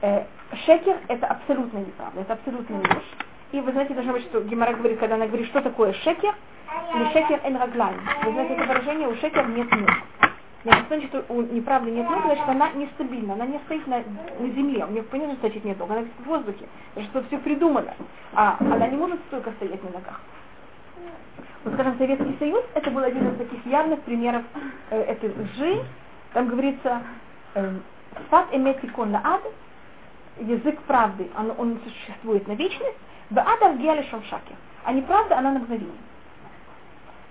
Э, 0.00 0.24
шекер 0.66 0.96
это 1.08 1.26
абсолютная 1.26 1.82
неправда, 1.82 2.20
это 2.20 2.32
абсолютная 2.32 2.78
ложь. 2.78 3.27
И 3.52 3.60
вы 3.60 3.72
знаете, 3.72 3.94
должно 3.94 4.12
быть, 4.12 4.24
что 4.24 4.40
Гемора 4.42 4.74
говорит, 4.74 4.98
когда 4.98 5.14
она 5.14 5.26
говорит, 5.26 5.46
что 5.48 5.62
такое 5.62 5.92
шекер, 5.94 6.34
или 6.94 7.12
шекер 7.12 7.40
эн 7.44 7.56
раглайн. 7.56 7.96
Вы 8.24 8.32
знаете, 8.32 8.54
это 8.54 8.64
выражение, 8.64 9.08
у 9.08 9.14
шекер 9.16 9.48
нет 9.48 9.70
ног. 9.72 9.90
Значит, 10.64 11.08
что 11.08 11.24
у 11.28 11.40
неправды 11.42 11.90
нет 11.90 12.08
ног, 12.10 12.24
значит, 12.24 12.46
она 12.46 12.70
нестабильна, 12.72 13.34
она 13.34 13.46
не 13.46 13.58
стоит 13.60 13.86
на, 13.86 13.98
на 14.38 14.48
земле. 14.50 14.84
У 14.84 14.90
нее 14.90 15.02
понятно, 15.04 15.36
значит 15.40 15.64
нет 15.64 15.78
ног, 15.78 15.90
она 15.90 16.04
в 16.18 16.26
воздухе. 16.26 16.66
Значит, 16.92 17.10
что 17.10 17.22
все 17.24 17.38
придумано. 17.38 17.94
А 18.34 18.56
она 18.60 18.86
не 18.86 18.96
может 18.96 19.18
столько 19.28 19.50
стоять 19.52 19.82
на 19.82 19.90
ногах. 19.90 20.20
Вот, 21.64 21.74
скажем, 21.74 21.96
Советский 21.96 22.36
Союз, 22.38 22.64
это 22.74 22.90
был 22.90 23.02
один 23.02 23.28
из 23.28 23.38
таких 23.38 23.64
явных 23.66 24.00
примеров 24.00 24.42
э, 24.90 25.00
этой 25.00 25.30
лжи. 25.30 25.84
Там 26.34 26.48
говорится, 26.48 27.02
э, 27.54 27.74
«Сад 28.30 28.48
эметикон 28.52 29.16
ад», 29.16 29.42
язык 30.40 30.80
правды, 30.82 31.28
он, 31.36 31.52
он 31.56 31.80
существует 31.84 32.46
на 32.46 32.52
вечность, 32.52 32.96
адам 33.36 33.78
геали 33.78 34.02
шамшаке. 34.10 34.54
А 34.84 34.92
неправда, 34.92 35.38
она 35.38 35.52
на 35.52 35.58
мгновение. 35.58 35.92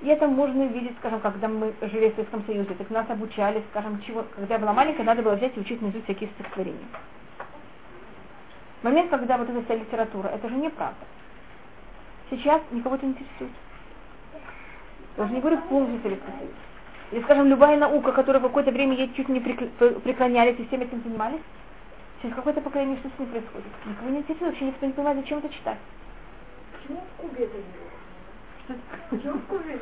И 0.01 0.07
это 0.09 0.27
можно 0.27 0.63
видеть, 0.63 0.95
скажем, 0.99 1.19
когда 1.21 1.47
мы 1.47 1.73
жили 1.81 2.09
в 2.09 2.15
Советском 2.15 2.43
Союзе, 2.45 2.75
так 2.75 2.89
нас 2.91 3.09
обучали, 3.09 3.63
скажем, 3.71 3.99
чего, 4.03 4.25
когда 4.35 4.55
я 4.55 4.59
была 4.59 4.73
маленькая, 4.73 5.03
надо 5.03 5.23
было 5.23 5.35
взять 5.35 5.57
и 5.57 5.59
учить 5.59 5.81
наизусть 5.81 6.03
всякие 6.03 6.29
стихотворения. 6.29 6.85
Момент, 8.83 9.09
когда 9.09 9.37
вот 9.37 9.49
эта 9.49 9.63
вся 9.63 9.75
литература, 9.75 10.27
это 10.27 10.47
же 10.49 10.55
неправда. 10.55 11.03
Сейчас 12.29 12.61
никого 12.71 12.95
это 12.95 13.07
не 13.07 13.13
интересует. 13.13 13.51
Я 15.17 15.23
уже 15.23 15.33
не 15.33 15.39
говорю 15.39 15.57
полностью 15.61 15.99
Советский 16.03 16.31
Союз. 16.37 16.53
Или, 17.11 17.21
скажем, 17.23 17.47
любая 17.47 17.77
наука, 17.77 18.11
которая 18.11 18.39
в 18.39 18.45
какое-то 18.45 18.71
время 18.71 18.95
ей 18.95 19.11
чуть 19.15 19.29
не 19.29 19.39
преклонялись 19.39 20.59
и 20.59 20.67
всем 20.67 20.81
этим 20.81 21.01
занимались, 21.01 21.41
через 22.21 22.35
какое-то 22.35 22.61
поколение 22.61 22.97
что 22.97 23.09
с 23.09 23.19
ним 23.19 23.29
происходит? 23.29 23.67
Никого 23.85 24.09
не 24.09 24.19
интересует, 24.19 24.51
вообще 24.51 24.65
никто 24.65 24.85
не 24.85 24.93
понимает, 24.93 25.19
зачем 25.19 25.37
это 25.39 25.49
читать. 25.49 25.77
Почему 26.73 27.01
в 27.01 27.21
Кубе 27.21 27.45
это 27.45 27.57
не 27.57 27.63
было? 27.63 27.97
Почему 29.09 29.33
в 29.33 29.45
Кубе. 29.45 29.79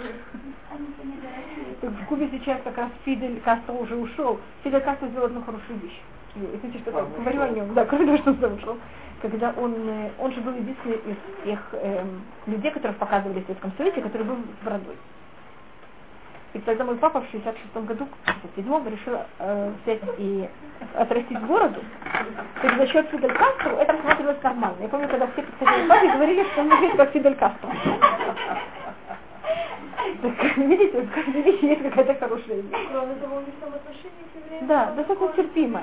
Так 1.82 1.90
В 1.90 2.06
Кубе 2.06 2.30
сейчас 2.32 2.62
как 2.64 2.78
раз 2.78 2.90
Фидель 3.04 3.42
Кастро 3.42 3.74
уже 3.74 3.96
ушел. 3.96 4.40
Фидель 4.64 4.82
Кастро 4.82 5.08
сделал 5.08 5.26
одну 5.26 5.42
хорошую 5.42 5.80
вещь. 5.80 6.00
И 6.36 6.40
Знаете, 6.60 6.80
что 6.80 6.92
там, 6.92 7.12
говорю 7.14 7.42
о 7.42 7.50
нем, 7.50 7.74
да, 7.74 7.86
кроме 7.86 8.06
того, 8.06 8.18
что 8.18 8.48
он 8.48 8.54
ушел. 8.54 8.78
Когда 9.22 9.54
он, 9.58 9.74
э, 9.88 10.12
он 10.20 10.34
же 10.34 10.42
был 10.42 10.54
единственный 10.54 10.98
из 10.98 11.46
тех 11.46 11.60
эм, 11.72 12.22
людей, 12.46 12.70
которых 12.70 12.98
показывали 12.98 13.40
в 13.40 13.46
Советском 13.46 13.72
Союзе, 13.78 14.02
который 14.02 14.24
был 14.24 14.36
с 14.36 14.66
бородой. 14.66 14.98
И 16.56 16.60
тогда 16.60 16.86
мой 16.86 16.96
папа 16.96 17.20
в 17.20 17.30
66 17.32 17.86
году, 17.86 18.08
в 18.24 18.32
67 18.56 18.90
решил 18.90 19.20
э, 19.40 19.72
взять 19.84 20.00
и 20.18 20.48
отрастить 20.96 21.40
бороду. 21.42 21.82
То 22.62 22.68
есть 22.68 22.78
за 22.78 22.88
счет 22.88 23.10
Фидель 23.10 23.34
Кастро 23.34 23.72
это 23.72 23.92
рассматривалось 23.92 24.42
нормально. 24.42 24.78
Я 24.80 24.88
помню, 24.88 25.10
когда 25.10 25.28
все 25.28 25.42
подходили 25.42 25.86
к 25.86 25.90
папе 25.90 26.08
и 26.08 26.12
говорили, 26.12 26.44
что 26.46 26.62
он 26.62 26.70
выглядит 26.70 26.96
как 26.96 27.12
Фидель 27.12 27.36
Кастро. 27.36 27.70
Так, 30.22 30.58
видите, 30.58 31.02
в 31.02 31.12
каждой 31.12 31.42
вещи 31.42 31.66
есть 31.66 31.84
какая-то 31.84 32.16
хорошая 32.16 32.62
вещь. 32.62 32.88
Кроме 32.90 33.16
того, 33.16 33.36
у 33.36 33.40
них 33.42 33.56
там 33.60 33.74
отношения 33.74 34.24
к 34.34 34.46
евреям 34.46 34.68
Да, 34.68 34.92
достаточно 34.92 35.34
терпимо. 35.34 35.82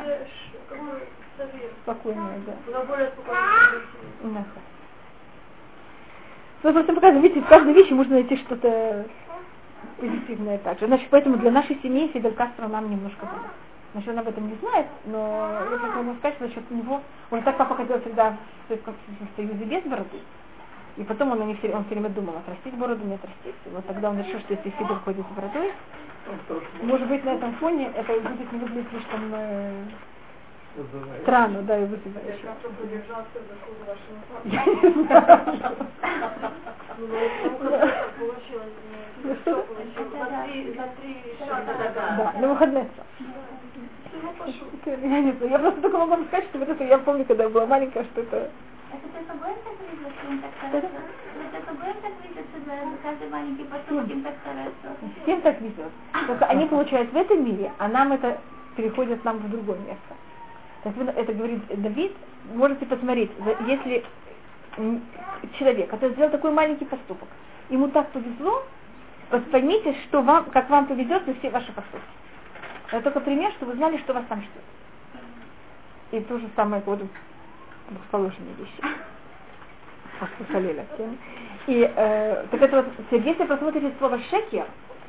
совет. 1.36 1.72
Спокойная, 1.82 2.38
да. 2.46 2.52
Куда 2.64 2.80
более 2.84 3.08
спокойно. 3.08 3.40
Да. 4.22 4.44
Ну, 6.62 6.72
просто 6.72 6.92
показывает, 6.94 7.22
видите, 7.24 7.40
в 7.44 7.48
каждой 7.48 7.74
вещи 7.74 7.92
можно 7.92 8.14
найти 8.14 8.36
что-то 8.36 9.04
позитивное 9.98 10.58
также. 10.58 10.86
Значит, 10.86 11.08
поэтому 11.10 11.36
для 11.36 11.50
нашей 11.50 11.78
семьи 11.82 12.08
Фидель 12.08 12.34
Кастро 12.34 12.68
нам 12.68 12.90
немножко 12.90 13.26
помог. 13.26 13.50
Значит, 13.92 14.10
он 14.10 14.18
об 14.20 14.28
этом 14.28 14.48
не 14.48 14.54
знает, 14.56 14.86
но 15.04 15.48
я 15.70 15.78
только 15.78 16.02
могу 16.02 16.18
сказать, 16.18 16.36
что 16.36 16.46
насчет 16.46 16.70
него, 16.70 17.02
он 17.30 17.42
так 17.42 17.58
папа 17.58 17.74
ходил 17.74 18.00
всегда 18.00 18.36
в, 18.68 18.74
в 18.74 19.36
Союзе 19.36 19.64
без 19.64 19.82
бороды, 19.82 20.18
и 20.96 21.02
потом 21.04 21.32
он, 21.32 21.46
не 21.46 21.54
все, 21.56 21.74
он 21.74 21.84
все 21.84 21.94
время 21.94 22.08
думал, 22.08 22.38
отрастить 22.38 22.74
бороду, 22.78 23.04
не 23.04 23.14
отрастить. 23.14 23.54
И 23.66 23.68
вот 23.70 23.86
тогда 23.86 24.10
он 24.10 24.18
решил, 24.18 24.40
что 24.40 24.54
если 24.54 24.72
Сидор 24.78 24.98
ходит 25.00 25.26
с 25.26 25.34
бородой, 25.34 25.72
может 26.82 27.08
быть, 27.08 27.24
на 27.24 27.30
этом 27.30 27.54
фоне 27.56 27.90
это 27.94 28.12
будет 28.12 28.52
не 28.52 28.58
выглядеть 28.60 28.88
слишком 28.90 29.20
э, 29.34 29.84
странно, 31.22 31.62
да, 31.62 31.78
и 31.78 31.84
вызывающе. 31.84 32.48
Я 34.44 34.64
не 34.64 35.04
знаю. 35.04 35.56
Да, 42.16 42.32
на 42.40 42.48
выходных. 42.48 42.86
Я 44.84 45.58
просто 45.58 45.80
только 45.80 45.98
могу 45.98 46.24
сказать, 46.24 46.44
что 46.46 46.58
вот 46.58 46.68
это 46.68 46.84
я 46.84 46.98
помню, 46.98 47.24
когда 47.24 47.44
я 47.44 47.50
была 47.50 47.66
маленькая, 47.66 48.04
что 48.04 48.20
это... 48.20 48.50
Это 48.92 49.08
ты 49.08 49.24
собой 49.26 49.54
так 49.64 49.74
видишь, 49.90 50.16
им 50.28 50.38
так 50.40 50.50
хорошо? 50.60 50.86
Это 50.86 51.66
собой 51.66 51.94
так 52.02 52.12
видишь, 52.22 52.46
что 52.50 52.58
каждый 53.02 53.28
маленький 53.30 53.64
поступок 53.64 54.10
им 54.10 54.22
так 54.22 54.34
хорошо? 54.44 54.96
Всем 55.22 55.40
так 55.40 55.60
везет. 55.60 55.92
Только 56.26 56.44
они 56.46 56.66
получают 56.66 57.12
в 57.12 57.16
этом 57.16 57.44
мире, 57.44 57.72
а 57.78 57.88
нам 57.88 58.12
это 58.12 58.38
переходит 58.76 59.24
нам 59.24 59.38
в 59.38 59.50
другое 59.50 59.78
место. 59.78 60.14
Так 60.82 60.96
вот, 60.96 61.08
это 61.08 61.32
говорит 61.32 61.62
Давид, 61.80 62.12
можете 62.54 62.84
посмотреть, 62.86 63.30
если 63.66 64.04
человек, 65.58 65.90
который 65.90 66.12
сделал 66.12 66.30
такой 66.30 66.52
маленький 66.52 66.84
поступок, 66.84 67.28
ему 67.68 67.88
так 67.88 68.10
повезло, 68.10 68.64
вот 69.30 69.50
поймите, 69.50 69.94
что 70.04 70.22
вам, 70.22 70.46
как 70.46 70.68
вам 70.70 70.86
повезет 70.86 71.24
за 71.26 71.34
все 71.34 71.50
ваши 71.50 71.72
поступки. 71.72 72.06
Это 72.88 73.02
только 73.02 73.20
пример, 73.20 73.50
чтобы 73.52 73.72
вы 73.72 73.78
знали, 73.78 73.96
что 73.98 74.12
вас 74.12 74.24
там 74.28 74.40
ждет. 74.40 74.62
И 76.10 76.20
то 76.20 76.38
же 76.38 76.48
самое 76.54 76.82
вот 76.84 77.00
двухположные 77.88 78.54
вещи. 78.58 78.82
И 81.66 81.90
э, 81.96 82.46
так 82.50 82.60
это 82.60 82.82
вот, 82.82 82.86
если 83.10 83.44
посмотрите 83.44 83.92
слово 83.98 84.18
шекер, 84.30 84.66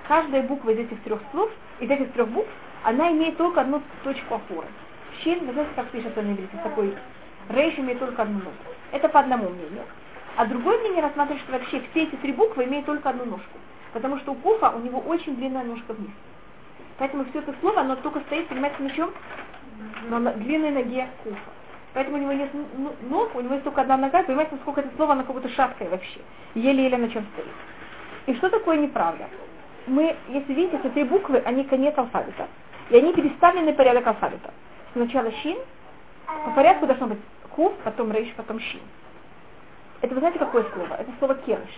каждая 0.07 0.43
буква 0.43 0.71
из 0.71 0.79
этих 0.79 1.01
трех 1.03 1.19
слов, 1.31 1.51
из 1.79 1.89
этих 1.89 2.11
трех 2.13 2.29
букв, 2.29 2.49
она 2.83 3.11
имеет 3.11 3.37
только 3.37 3.61
одну 3.61 3.81
точку 4.03 4.35
опоры. 4.35 4.67
Щин, 5.23 5.45
вы 5.45 5.53
знаете, 5.53 5.71
как 5.75 5.87
пишется 5.87 6.21
на 6.21 6.31
иврите, 6.31 6.57
такой 6.63 6.95
рейш 7.49 7.77
имеет 7.79 7.99
только 7.99 8.21
одну 8.21 8.39
ножку. 8.39 8.73
Это 8.91 9.09
по 9.09 9.19
одному 9.19 9.49
мнению. 9.49 9.83
А 10.35 10.45
другое 10.45 10.79
мнение 10.79 11.01
рассматривает, 11.01 11.43
что 11.43 11.53
вообще 11.53 11.81
все 11.91 12.03
эти 12.03 12.15
три 12.15 12.31
буквы 12.33 12.65
имеют 12.65 12.85
только 12.85 13.09
одну 13.09 13.25
ножку. 13.25 13.57
Потому 13.93 14.17
что 14.19 14.31
у 14.31 14.35
куфа 14.35 14.71
у 14.71 14.79
него 14.79 14.99
очень 14.99 15.35
длинная 15.35 15.63
ножка 15.63 15.93
вниз. 15.93 16.11
Поэтому 16.97 17.25
все 17.25 17.39
это 17.39 17.53
слово, 17.59 17.81
оно 17.81 17.95
только 17.97 18.21
стоит, 18.21 18.47
понимаете, 18.47 18.81
на 18.81 18.89
чем? 18.89 19.11
На 20.09 20.19
длинной 20.33 20.71
ноге 20.71 21.07
куфа. 21.23 21.37
Поэтому 21.93 22.17
у 22.17 22.19
него 22.21 22.33
нет 22.33 22.49
ног, 23.03 23.35
у 23.35 23.41
него 23.41 23.53
есть 23.53 23.63
только 23.63 23.81
одна 23.81 23.97
нога, 23.97 24.23
понимаете, 24.23 24.55
насколько 24.55 24.81
это 24.81 24.89
слово, 24.95 25.13
оно 25.13 25.23
как 25.23 25.35
будто 25.35 25.49
шаткое 25.49 25.89
вообще. 25.89 26.21
Еле-еле 26.55 26.97
на 26.97 27.09
чем 27.09 27.25
стоит. 27.33 27.53
И 28.25 28.33
что 28.35 28.49
такое 28.49 28.77
неправда? 28.77 29.27
Мы, 29.85 30.15
если 30.29 30.53
видите, 30.53 30.77
эти 30.77 30.87
три 30.93 31.03
буквы, 31.03 31.39
они 31.45 31.63
конец 31.65 31.95
алфавита. 31.97 32.47
И 32.89 32.97
они 32.97 33.13
переставлены 33.13 33.73
порядок 33.73 34.07
алфавита. 34.07 34.51
Сначала 34.93 35.31
щин, 35.43 35.57
по 36.45 36.51
порядку 36.51 36.85
должно 36.85 37.07
быть 37.07 37.19
куф, 37.49 37.73
потом 37.83 38.11
рейш, 38.11 38.33
потом 38.35 38.59
щин. 38.59 38.81
Это 40.01 40.13
вы 40.13 40.19
знаете, 40.19 40.39
какое 40.39 40.65
слово? 40.73 40.95
Это 40.95 41.11
слово 41.19 41.35
керыш. 41.35 41.69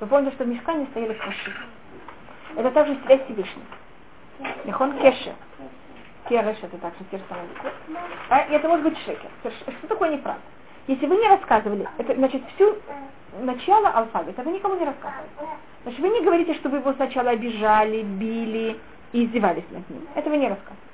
Вы 0.00 0.06
помните, 0.06 0.34
что 0.34 0.44
в 0.44 0.48
мешкане 0.48 0.86
стояли 0.90 1.12
краши. 1.14 1.52
Это 2.56 2.70
также 2.70 2.96
связь 3.04 3.22
Всевышних. 3.24 3.64
Лехон 4.64 4.98
кеше. 4.98 5.34
Кереш 6.28 6.56
это 6.62 6.78
также 6.78 7.04
буквы. 7.10 7.70
А 8.30 8.38
это 8.38 8.68
может 8.68 8.84
быть 8.84 8.98
шекер. 9.04 9.30
Что 9.42 9.86
такое 9.88 10.10
неправда? 10.10 10.40
Если 10.86 11.06
вы 11.06 11.16
не 11.16 11.28
рассказывали, 11.28 11.86
это 11.98 12.14
значит 12.14 12.42
всю 12.54 12.76
начало 13.40 13.88
алфавита 13.88 14.42
вы 14.42 14.52
никому 14.52 14.76
не 14.76 14.84
рассказывали. 14.84 15.28
Значит, 15.82 16.00
вы 16.00 16.08
не 16.08 16.22
говорите, 16.22 16.54
что 16.54 16.68
вы 16.68 16.78
его 16.78 16.92
сначала 16.94 17.30
обижали, 17.30 18.02
били 18.02 18.78
и 19.12 19.24
издевались 19.24 19.64
над 19.70 19.88
ним. 19.88 20.06
Это 20.14 20.28
вы 20.30 20.36
не 20.36 20.48
рассказываете. 20.48 20.89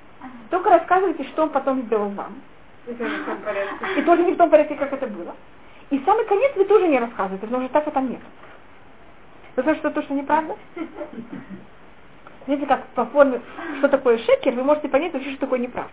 Только 0.51 0.71
рассказывайте, 0.71 1.25
что 1.25 1.45
он 1.45 1.51
потом 1.51 1.83
сделал 1.83 2.11
вам. 2.11 2.41
И 2.87 4.03
тоже 4.03 4.25
не 4.25 4.33
в 4.33 4.37
том 4.37 4.51
порядке, 4.51 4.75
как 4.75 4.93
это 4.93 5.07
было. 5.07 5.35
И 5.91 6.01
самый 6.05 6.25
конец 6.25 6.53
вы 6.57 6.65
тоже 6.65 6.89
не 6.89 6.99
рассказываете, 6.99 7.47
потому 7.47 7.65
что 7.65 7.73
так 7.73 7.87
это 7.87 8.01
нет. 8.01 8.21
Потому 9.55 9.77
что 9.77 9.91
то, 9.91 10.03
что 10.03 10.15
неправда. 10.15 10.57
Видите, 12.47 12.67
как 12.67 12.87
по 12.89 13.07
форме, 13.07 13.41
что 13.79 13.89
такое 13.89 14.19
шекер, 14.19 14.55
вы 14.55 14.63
можете 14.63 14.89
понять 14.89 15.13
вообще, 15.13 15.31
что 15.31 15.41
такое 15.41 15.59
неправда. 15.59 15.93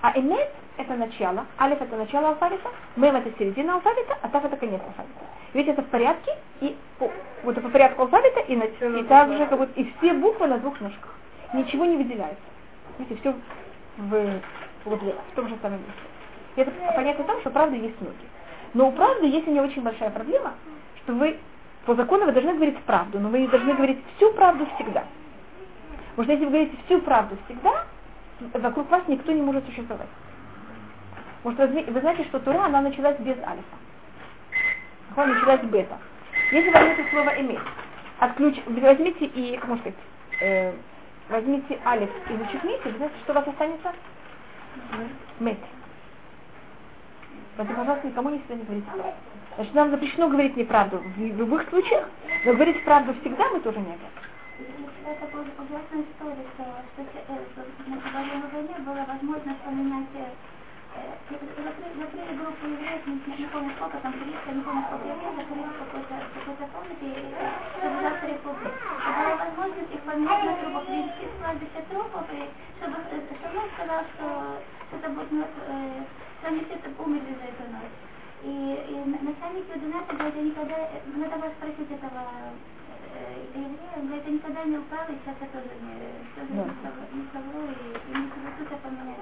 А 0.00 0.18
эмет 0.18 0.50
это 0.76 0.94
начало, 0.94 1.46
алиф 1.58 1.80
это 1.80 1.96
начало 1.96 2.28
алфавита, 2.28 2.68
мем 2.96 3.16
это 3.16 3.30
середина 3.38 3.74
алфавита, 3.74 4.18
а 4.20 4.28
тав 4.28 4.44
это 4.44 4.56
конец 4.56 4.80
алфавита. 4.80 5.20
Ведь 5.54 5.68
это 5.68 5.82
в 5.82 5.86
порядке, 5.86 6.32
и 6.60 6.76
по, 6.98 7.10
вот 7.44 7.60
по 7.62 7.68
порядку 7.68 8.02
алфавита, 8.02 8.40
и, 8.40 8.56
на, 8.56 8.64
и 8.64 9.02
также 9.04 9.46
как 9.46 9.58
вот, 9.58 9.70
и 9.76 9.92
все 9.98 10.12
буквы 10.12 10.48
на 10.48 10.58
двух 10.58 10.80
ножках. 10.80 11.14
Ничего 11.54 11.84
не 11.86 11.96
выделяется. 11.96 12.42
Видите, 12.98 13.20
все 13.20 13.34
в, 13.98 14.40
в 14.84 15.34
том 15.34 15.48
же 15.48 15.56
самом 15.62 15.78
месте. 15.78 15.92
И 16.56 16.60
это 16.60 16.72
понятно 16.94 17.24
в 17.24 17.26
том, 17.26 17.40
что 17.40 17.50
правда 17.50 17.76
есть 17.76 18.00
ноги. 18.00 18.14
Но 18.74 18.88
у 18.88 18.92
правды 18.92 19.26
есть 19.26 19.46
у 19.46 19.50
нее 19.50 19.62
очень 19.62 19.82
большая 19.82 20.10
проблема, 20.10 20.54
что 21.02 21.14
вы 21.14 21.38
по 21.84 21.94
закону 21.94 22.26
вы 22.26 22.32
должны 22.32 22.54
говорить 22.54 22.78
правду, 22.80 23.20
но 23.20 23.28
вы 23.28 23.40
не 23.40 23.46
должны 23.46 23.74
говорить 23.74 23.98
всю 24.16 24.32
правду 24.32 24.66
всегда. 24.74 25.04
Потому 26.10 26.24
что 26.24 26.32
если 26.32 26.44
вы 26.44 26.50
говорите 26.50 26.76
всю 26.86 27.00
правду 27.00 27.36
всегда, 27.44 27.84
вокруг 28.54 28.90
вас 28.90 29.02
никто 29.06 29.32
не 29.32 29.42
может 29.42 29.64
существовать. 29.66 30.08
Потому 31.42 31.68
что 31.68 31.92
вы 31.92 32.00
знаете, 32.00 32.24
что 32.24 32.40
Тура, 32.40 32.64
она 32.64 32.80
началась 32.80 33.18
без 33.20 33.36
альфа. 33.38 33.76
Она 35.14 35.26
началась 35.26 35.60
бета. 35.62 35.96
Если 36.50 36.70
возьмете 36.70 37.06
слово 37.10 37.40
иметь, 37.40 37.60
отключ, 38.18 38.56
возьмите 38.66 39.26
и, 39.26 39.56
как 39.56 39.68
можно 39.68 39.82
сказать, 39.82 39.98
э, 40.40 40.72
возьмите 41.28 41.78
алиф 41.84 42.10
и 42.28 42.36
зачеркните, 42.36 42.90
вы 42.90 42.96
знаете, 42.96 43.14
что 43.24 43.32
у 43.32 43.36
вас 43.36 43.48
останется? 43.48 43.92
Мет. 45.40 45.58
Поэтому, 47.56 47.78
пожалуйста, 47.78 48.06
никому 48.06 48.30
никогда 48.30 48.54
не 48.54 48.62
говорите 48.64 48.90
правду. 48.90 49.14
Значит, 49.56 49.74
нам 49.74 49.90
запрещено 49.90 50.28
говорить 50.28 50.56
неправду 50.56 50.98
в 50.98 51.18
любых 51.18 51.68
случаях, 51.70 52.08
но 52.44 52.52
говорить 52.52 52.84
правду 52.84 53.14
всегда 53.20 53.48
мы 53.50 53.60
тоже 53.60 53.78
не 53.78 53.86
обязаны. 53.86 54.10
Это 55.06 55.24
ужасная 55.36 56.02
история, 56.02 56.44
что, 56.54 56.64
что, 56.92 57.04
что 57.22 57.90
на 57.90 57.96
во 57.96 58.48
войне 58.48 58.74
была 58.80 59.04
возможность 59.04 59.60
поменять 59.60 60.06
закрыли 61.26 62.36
группу 62.36 62.66
евреев, 62.66 63.06
не 63.06 63.46
помню 63.46 63.72
сколько 63.76 63.98
там, 63.98 64.12
300, 64.12 64.52
не 64.52 64.62
помню 64.62 64.82
сколько 64.86 65.08
евреев, 65.08 65.36
закрыли 65.36 65.68
в 65.68 65.78
какой-то 65.78 66.14
какой 66.46 66.68
комнате, 66.72 67.08
чтобы 67.76 67.96
завтра 68.00 68.28
их 68.30 68.44
убить. 68.46 68.76
И 68.76 69.10
была 69.12 69.34
возможность 69.36 69.92
их 69.92 70.00
поменять 70.00 70.44
на 70.44 70.54
трупов, 70.56 70.86
привести 70.86 71.24
в 71.26 71.36
кладбище 71.36 71.80
трупов, 71.90 72.24
и 72.32 72.48
чтобы, 72.78 72.96
чтобы 73.04 73.58
он 73.60 73.68
сказал, 73.86 74.04
что, 74.14 74.98
это 74.98 75.08
будет, 75.10 75.46
э, 75.68 76.02
они 76.42 76.60
все 76.64 76.74
это 76.74 76.90
умерли 77.02 77.36
за 77.38 77.46
эту 77.46 77.70
ночь. 77.70 77.96
И, 78.42 78.48
и 78.48 79.24
начальник 79.24 79.64
Юдината 79.74 80.14
говорит, 80.14 80.34
я 80.36 80.42
никогда, 80.42 80.76
надо 81.14 81.36
было 81.36 81.50
спросить 81.58 81.90
этого 81.90 82.22
еврея, 83.54 83.96
он 83.96 84.06
говорит, 84.06 84.24
я 84.26 84.32
никогда 84.32 84.64
не 84.64 84.78
упал, 84.78 85.06
и 85.08 85.16
сейчас 85.22 85.36
я 85.40 85.46
тоже 85.48 85.70
не, 85.80 85.94
тоже 86.34 86.70
не 87.14 87.26
совру, 87.32 87.62
и, 87.62 88.12
и 88.12 88.18
не 88.18 88.28
тут 88.58 88.78
поменять. 88.80 89.16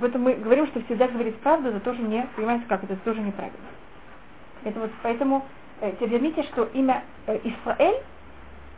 Поэтому 0.00 0.24
мы 0.24 0.34
говорим, 0.34 0.66
что 0.68 0.82
всегда 0.84 1.08
говорить 1.08 1.36
правду, 1.40 1.68
это 1.68 1.80
тоже 1.80 2.02
не, 2.02 2.26
понимаете, 2.36 2.64
как 2.68 2.84
это, 2.84 2.96
тоже 2.96 3.20
неправильно. 3.20 3.58
Это 4.64 4.80
вот 4.80 4.90
поэтому 5.02 5.44
э, 5.80 5.92
заметьте, 6.00 6.44
что 6.44 6.64
имя 6.72 7.02
э, 7.26 7.40
Исраэль, 7.44 8.00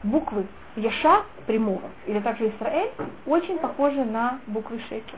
буквы 0.04 0.46
Яша 0.76 1.22
прямого, 1.46 1.90
или 2.06 2.20
также 2.20 2.48
Исраэль, 2.48 2.90
очень 3.26 3.58
похожи 3.58 4.04
на 4.04 4.40
буквы 4.46 4.80
Шеки. 4.88 5.14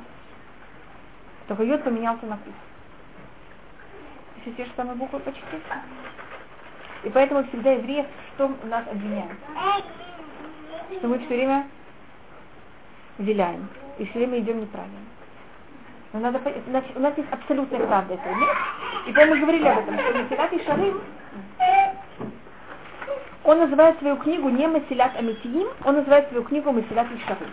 Только 1.48 1.62
йод 1.62 1.84
поменялся 1.84 2.26
на 2.26 2.36
кус. 2.36 2.52
Все 4.42 4.52
те 4.52 4.64
же 4.64 4.70
самые 4.76 4.96
буквы 4.96 5.20
почти. 5.20 5.42
И 7.04 7.10
поэтому 7.10 7.44
всегда 7.44 7.72
евреев 7.72 8.06
что 8.34 8.54
нас 8.64 8.84
обвиняют? 8.90 9.32
Что 10.98 11.08
мы 11.08 11.18
все 11.18 11.28
время 11.28 11.66
виляем 13.18 13.68
и 13.98 14.04
все 14.04 14.18
время 14.18 14.40
идем 14.40 14.60
неправильно. 14.60 14.98
Но 16.12 16.20
надо, 16.20 16.40
значит, 16.68 16.96
у 16.96 17.00
нас 17.00 17.16
есть 17.16 17.30
абсолютная 17.32 17.86
правда 17.86 18.14
этого 18.14 18.34
нет. 18.34 18.56
И 19.06 19.12
поэтому 19.12 19.36
мы 19.36 19.40
говорили 19.42 19.68
об 19.68 19.78
этом, 19.78 19.98
что 19.98 20.12
Масилат 20.14 20.52
и 20.52 20.64
Шарим, 20.64 21.00
он 23.46 23.60
называет 23.60 23.98
свою 24.00 24.16
книгу 24.16 24.48
не 24.48 24.66
Масилат 24.66 25.16
Амитиим, 25.16 25.68
он 25.84 25.96
называет 25.96 26.28
свою 26.28 26.42
книгу 26.42 26.72
Масилат 26.72 27.06
и 27.12 27.18
Шарим. 27.20 27.50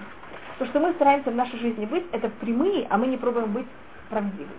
То, 0.58 0.66
что 0.66 0.80
мы 0.80 0.94
стараемся 0.94 1.30
в 1.30 1.36
нашей 1.36 1.60
жизни 1.60 1.86
быть, 1.86 2.06
это 2.12 2.30
прямые, 2.42 2.88
а 2.90 2.98
мы 2.98 3.08
не 3.08 3.18
пробуем 3.18 3.54
быть 3.54 3.68
правдивыми. 4.10 4.50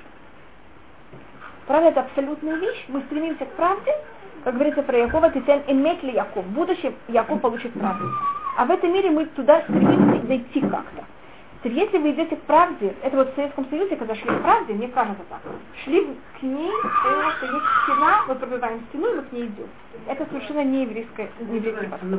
Правда 1.66 1.88
это 1.88 2.00
абсолютная 2.00 2.54
вещь, 2.56 2.84
мы 2.88 3.00
стремимся 3.02 3.46
к 3.46 3.52
правде, 3.54 3.92
как 4.44 4.54
говорится 4.54 4.82
про 4.82 4.98
Якова, 4.98 5.30
ты 5.30 5.40
тен 5.40 5.62
имет 5.66 6.02
ли 6.02 6.12
Яков. 6.12 6.44
В 6.44 6.50
будущем 6.50 6.94
Яков 7.08 7.40
получит 7.40 7.72
правду. 7.72 8.06
А 8.56 8.66
в 8.66 8.70
этом 8.70 8.92
мире 8.92 9.10
мы 9.10 9.26
туда 9.26 9.62
стремимся 9.62 10.26
дойти 10.26 10.60
как-то. 10.60 11.04
Теперь, 11.64 11.78
если 11.78 11.96
вы 11.96 12.10
идете 12.10 12.36
к 12.36 12.42
правде, 12.42 12.94
это 13.02 13.16
вот 13.16 13.32
в 13.32 13.34
Советском 13.36 13.66
Союзе, 13.70 13.96
когда 13.96 14.14
шли 14.14 14.28
к 14.28 14.42
правде, 14.42 14.74
мне 14.74 14.86
кажется 14.88 15.22
так, 15.30 15.40
шли 15.82 16.06
к 16.38 16.42
ней, 16.42 16.70
потому 16.82 17.30
что 17.30 17.46
есть 17.46 17.64
стена, 17.84 18.24
мы 18.28 18.34
пробиваем 18.34 18.82
стену, 18.90 19.06
и 19.08 19.14
мы 19.14 19.22
к 19.22 19.32
ней 19.32 19.46
идем. 19.46 19.66
Это 20.06 20.26
совершенно 20.26 20.62
не 20.62 20.82
еврейское, 20.82 21.30
не 21.40 21.56
еврейский 21.56 21.86
подход. 21.86 22.10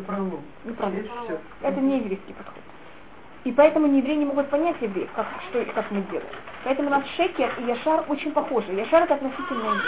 Это 1.61 1.79
не 1.79 1.97
еврейский 1.99 2.33
подход. 2.33 2.63
И 3.45 3.51
поэтому 3.51 3.85
не 3.85 3.99
евреи 3.99 4.15
не 4.15 4.25
могут 4.25 4.49
понять 4.49 4.75
евреев, 4.81 5.09
как, 5.15 5.27
что 5.49 5.61
и 5.61 5.65
как 5.65 5.89
мы 5.91 6.01
делаем. 6.09 6.27
Поэтому 6.63 6.87
у 6.87 6.91
нас 6.91 7.03
шекер 7.15 7.53
и 7.59 7.63
яшар 7.67 8.03
очень 8.09 8.31
похожи. 8.31 8.73
Яшар 8.73 9.03
это 9.03 9.13
относительная. 9.13 9.81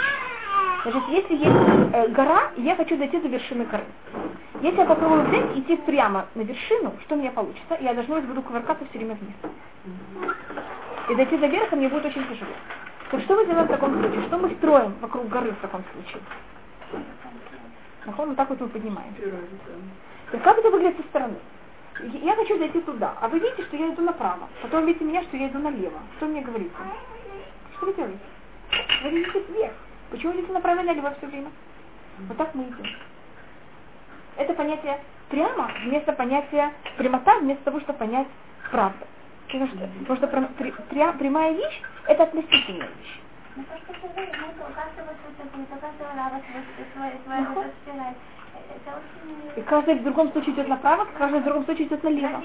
Значит, 0.84 1.02
если 1.08 1.34
есть 1.34 1.92
э, 1.92 2.08
гора, 2.08 2.52
я 2.56 2.76
хочу 2.76 2.96
дойти 2.96 3.18
до 3.18 3.26
вершины 3.26 3.64
горы. 3.64 3.84
Если 4.62 4.78
я 4.78 4.86
попробую 4.86 5.24
взять 5.26 5.58
идти 5.58 5.74
прямо 5.74 6.26
на 6.36 6.42
вершину, 6.42 6.94
что 7.04 7.16
у 7.16 7.18
меня 7.18 7.32
получится? 7.32 7.76
Я 7.80 7.94
должна 7.94 8.20
буду 8.20 8.42
кувыркаться 8.42 8.84
все 8.90 8.98
время 8.98 9.16
вниз. 9.16 9.34
И 11.10 11.14
дойти 11.16 11.36
до 11.36 11.48
верха 11.48 11.74
мне 11.74 11.88
будет 11.88 12.06
очень 12.06 12.24
тяжело. 12.28 12.52
Так 13.10 13.20
что 13.22 13.34
мы 13.34 13.44
делаем 13.44 13.66
в 13.66 13.70
таком 13.70 13.98
случае? 13.98 14.22
Что 14.22 14.38
мы 14.38 14.50
строим 14.50 14.94
вокруг 15.00 15.28
горы 15.28 15.50
в 15.50 15.60
таком 15.60 15.82
случае? 15.92 16.22
Вот 18.06 18.36
так 18.36 18.48
вот 18.48 18.60
мы 18.60 18.68
поднимаем. 18.68 19.14
Так 20.30 20.42
как 20.42 20.58
это 20.58 20.70
выглядит 20.70 20.96
со 20.98 21.02
стороны? 21.08 21.34
Я 22.00 22.36
хочу 22.36 22.58
зайти 22.58 22.80
туда, 22.80 23.14
а 23.20 23.28
вы 23.28 23.38
видите, 23.40 23.62
что 23.64 23.76
я 23.76 23.88
иду 23.92 24.02
направо. 24.02 24.48
Потом 24.62 24.86
видите 24.86 25.04
меня, 25.04 25.22
что 25.22 25.36
я 25.36 25.48
иду 25.48 25.58
налево. 25.58 25.98
Что 26.16 26.26
мне 26.26 26.42
говорите? 26.42 26.70
Что 27.76 27.86
вы 27.86 27.94
делаете? 27.94 28.18
Вы 29.02 29.22
идете 29.22 29.40
вверх. 29.48 29.72
Почему 30.10 30.32
идете 30.34 30.52
направо 30.52 30.80
и 30.80 30.84
налево 30.84 31.14
все 31.18 31.26
время? 31.26 31.50
Вот 32.28 32.36
так 32.36 32.54
мы 32.54 32.64
идем. 32.64 32.86
Это 34.36 34.54
понятие 34.54 35.00
прямо 35.28 35.70
вместо 35.84 36.12
понятия 36.12 36.72
прямота, 36.96 37.38
вместо 37.40 37.64
того, 37.64 37.80
чтобы 37.80 37.98
понять 37.98 38.28
правду. 38.70 39.04
Потому 39.46 39.66
что, 39.66 39.76
потому 39.78 40.16
что 40.16 40.26
прям, 40.28 40.48
пря, 40.90 41.12
прямая 41.12 41.52
вещь– 41.52 41.82
это 42.06 42.24
относительная 42.24 42.88
вещь. 42.88 43.20
Ну, 43.56 43.64
и 49.56 49.60
каждый 49.62 49.96
в 49.96 50.04
другом 50.04 50.30
случае 50.32 50.54
идет 50.54 50.68
направо, 50.68 51.06
каждый 51.18 51.40
в 51.40 51.44
другом 51.44 51.64
случае 51.64 51.86
идет 51.86 52.02
налево. 52.04 52.40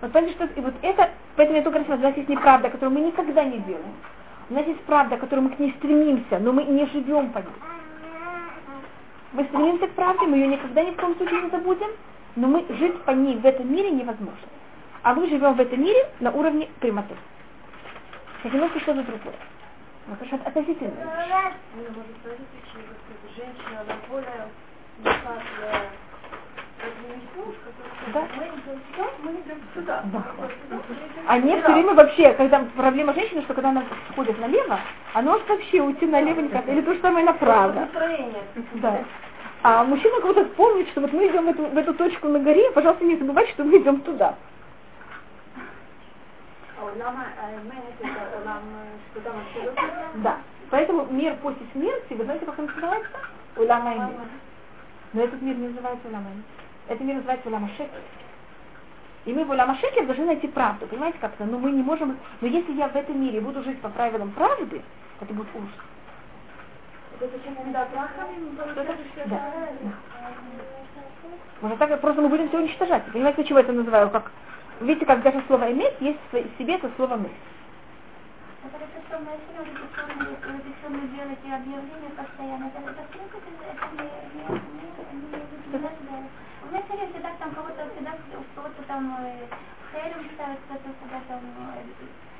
Вот 0.00 0.12
понимаете, 0.12 0.34
что 0.34 0.60
и 0.60 0.62
вот 0.62 0.74
это, 0.82 1.10
поэтому 1.36 1.56
я 1.56 1.64
только 1.64 1.78
раз 1.78 1.88
у 1.88 2.02
нас 2.02 2.16
есть 2.16 2.28
неправда, 2.28 2.70
которую 2.70 2.98
мы 2.98 3.06
никогда 3.06 3.44
не 3.44 3.58
делаем. 3.60 3.94
У 4.50 4.54
нас 4.54 4.66
есть 4.66 4.80
правда, 4.82 5.16
которую 5.16 5.48
мы 5.48 5.56
к 5.56 5.58
ней 5.58 5.74
стремимся, 5.78 6.38
но 6.38 6.52
мы 6.52 6.64
не 6.64 6.86
живем 6.86 7.30
по 7.30 7.38
ней. 7.38 7.46
Мы 9.32 9.44
стремимся 9.44 9.88
к 9.88 9.92
правде, 9.92 10.26
мы 10.26 10.36
ее 10.36 10.48
никогда 10.48 10.82
ни 10.82 10.90
в 10.92 10.96
коем 10.96 11.16
случае 11.16 11.42
не 11.42 11.50
забудем, 11.50 11.88
но 12.36 12.46
мы 12.46 12.64
жить 12.68 13.02
по 13.02 13.10
ней 13.10 13.36
в 13.36 13.44
этом 13.44 13.72
мире 13.72 13.90
невозможно. 13.90 14.48
А 15.02 15.14
мы 15.14 15.28
живем 15.28 15.54
в 15.54 15.60
этом 15.60 15.82
мире 15.82 16.08
на 16.20 16.30
уровне 16.30 16.68
прямоты. 16.80 17.14
Это 18.44 18.54
немножко 18.54 18.80
что-то 18.80 19.02
другое. 19.02 19.34
Ну, 20.06 20.14
потому 20.14 20.38
что 20.38 20.48
относительно. 20.48 20.92
Женщина, 23.38 23.82
она 23.82 23.94
более 24.08 24.48
да. 28.12 30.02
Да. 30.12 30.22
Они 31.26 31.56
все 31.60 31.72
время 31.72 31.94
вообще, 31.94 32.32
когда 32.34 32.64
проблема 32.76 33.14
женщины, 33.14 33.42
что 33.42 33.54
когда 33.54 33.68
она 33.70 33.84
входит 34.10 34.38
налево, 34.40 34.80
она 35.14 35.32
может 35.32 35.48
вообще 35.48 35.80
уйти 35.80 36.06
налево 36.06 36.40
никак, 36.40 36.68
или 36.68 36.80
то 36.80 36.94
же 36.94 37.00
самое 37.00 37.24
направо. 37.24 37.88
Да. 38.74 39.04
А 39.62 39.84
мужчина 39.84 40.16
как 40.16 40.26
будто 40.26 40.44
помнит, 40.44 40.88
что 40.88 41.00
вот 41.00 41.12
мы 41.12 41.28
идем 41.28 41.44
в 41.44 41.48
эту, 41.48 41.66
в 41.66 41.76
эту 41.76 41.94
точку 41.94 42.28
на 42.28 42.40
горе, 42.40 42.70
пожалуйста, 42.72 43.04
не 43.04 43.16
забывайте, 43.16 43.52
что 43.52 43.64
мы 43.64 43.76
идем 43.78 44.00
туда. 44.00 44.34
Да. 50.14 50.38
Поэтому 50.70 51.06
мир 51.10 51.36
после 51.36 51.66
смерти, 51.72 52.12
вы 52.12 52.24
знаете, 52.24 52.44
как 52.44 52.58
он 52.58 52.66
называется? 52.66 53.18
Улама 53.56 54.12
Но 55.12 55.22
этот 55.22 55.40
мир 55.40 55.56
не 55.56 55.68
называется 55.68 56.08
Улама 56.08 56.30
Этот 56.88 57.00
мир 57.00 57.16
называется 57.16 57.48
Улама 57.48 57.68
Шекер. 57.68 58.00
И 59.24 59.32
мы 59.32 59.44
в 59.44 59.50
Улама 59.50 59.76
Шекер 59.76 60.06
должны 60.06 60.26
найти 60.26 60.48
правду. 60.48 60.86
Понимаете, 60.86 61.18
как-то? 61.20 61.44
Но 61.44 61.58
мы 61.58 61.70
не 61.70 61.82
можем... 61.82 62.18
Но 62.40 62.48
если 62.48 62.72
я 62.72 62.88
в 62.88 62.96
этом 62.96 63.20
мире 63.20 63.40
буду 63.40 63.62
жить 63.62 63.80
по 63.80 63.88
правилам 63.88 64.30
правды, 64.32 64.82
это 65.20 65.32
будет 65.32 65.48
ужас. 65.54 65.70
Это 67.18 67.30
зачем 67.32 67.56
Да. 69.26 69.52
Может 71.60 71.78
так 71.78 72.00
просто 72.00 72.22
мы 72.22 72.28
будем 72.28 72.48
все 72.48 72.58
уничтожать. 72.58 73.04
Понимаете, 73.12 73.44
чего 73.44 73.58
это 73.58 73.72
называю? 73.72 74.10
Как, 74.10 74.30
видите, 74.80 75.06
как 75.06 75.22
даже 75.22 75.42
слово 75.46 75.72
иметь 75.72 75.94
есть 76.00 76.20
в 76.30 76.58
себе 76.58 76.74
это 76.74 76.90
слово 76.96 77.16
мысль. 77.16 77.32
Это 80.88 80.96
что 80.96 81.04
разрешенные 81.04 81.08
делать 81.12 81.38
и 81.44 81.52
объявления 81.52 82.12
постоянно. 82.16 82.64
Это, 82.68 82.80
это, 82.80 83.02
это, 83.02 83.36
это 83.68 83.84
не, 83.92 84.08
не, 84.32 84.48
не, 84.48 84.88
не, 85.12 85.76
не, 85.76 86.28
У 86.64 86.68
меня 86.68 86.82
все 86.88 87.06
всегда 87.12 87.30
там 87.38 87.50
кого-то 87.52 87.84
всегда 87.92 88.12
кто-то 88.56 88.82
там 88.86 89.16
херем 89.92 90.24
ставит, 90.34 90.58
кто-то 90.64 90.88
всегда 90.96 91.20
там 91.28 91.40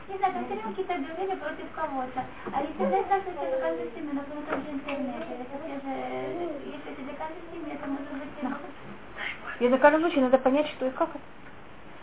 не 0.08 0.16
знаю, 0.16 0.32
там 0.32 0.44
все 0.46 0.54
время 0.54 0.68
какие-то 0.70 0.94
объявления 0.94 1.36
против 1.36 1.66
кого-то. 1.76 2.24
А 2.52 2.62
если 2.62 2.84
доказывать 2.88 3.36
это 3.36 3.60
каждой 3.60 3.90
семье, 3.92 4.12
например, 4.14 4.40
в 4.40 4.48
том 4.48 4.64
же 4.64 4.70
интернете, 4.70 5.28
это 5.36 5.56
те 5.68 5.74
же, 5.84 5.92
если 6.64 6.92
это 6.96 7.14
каждой 7.20 7.44
семьи, 7.52 7.74
это 7.74 7.86
может 7.86 8.12
быть... 8.16 8.32
И 9.60 9.68
за 9.68 9.76
каждым 9.76 10.00
случаем 10.00 10.22
надо 10.22 10.38
понять, 10.38 10.68
что 10.68 10.86
и 10.86 10.90
как 10.90 11.10
это. 11.10 11.20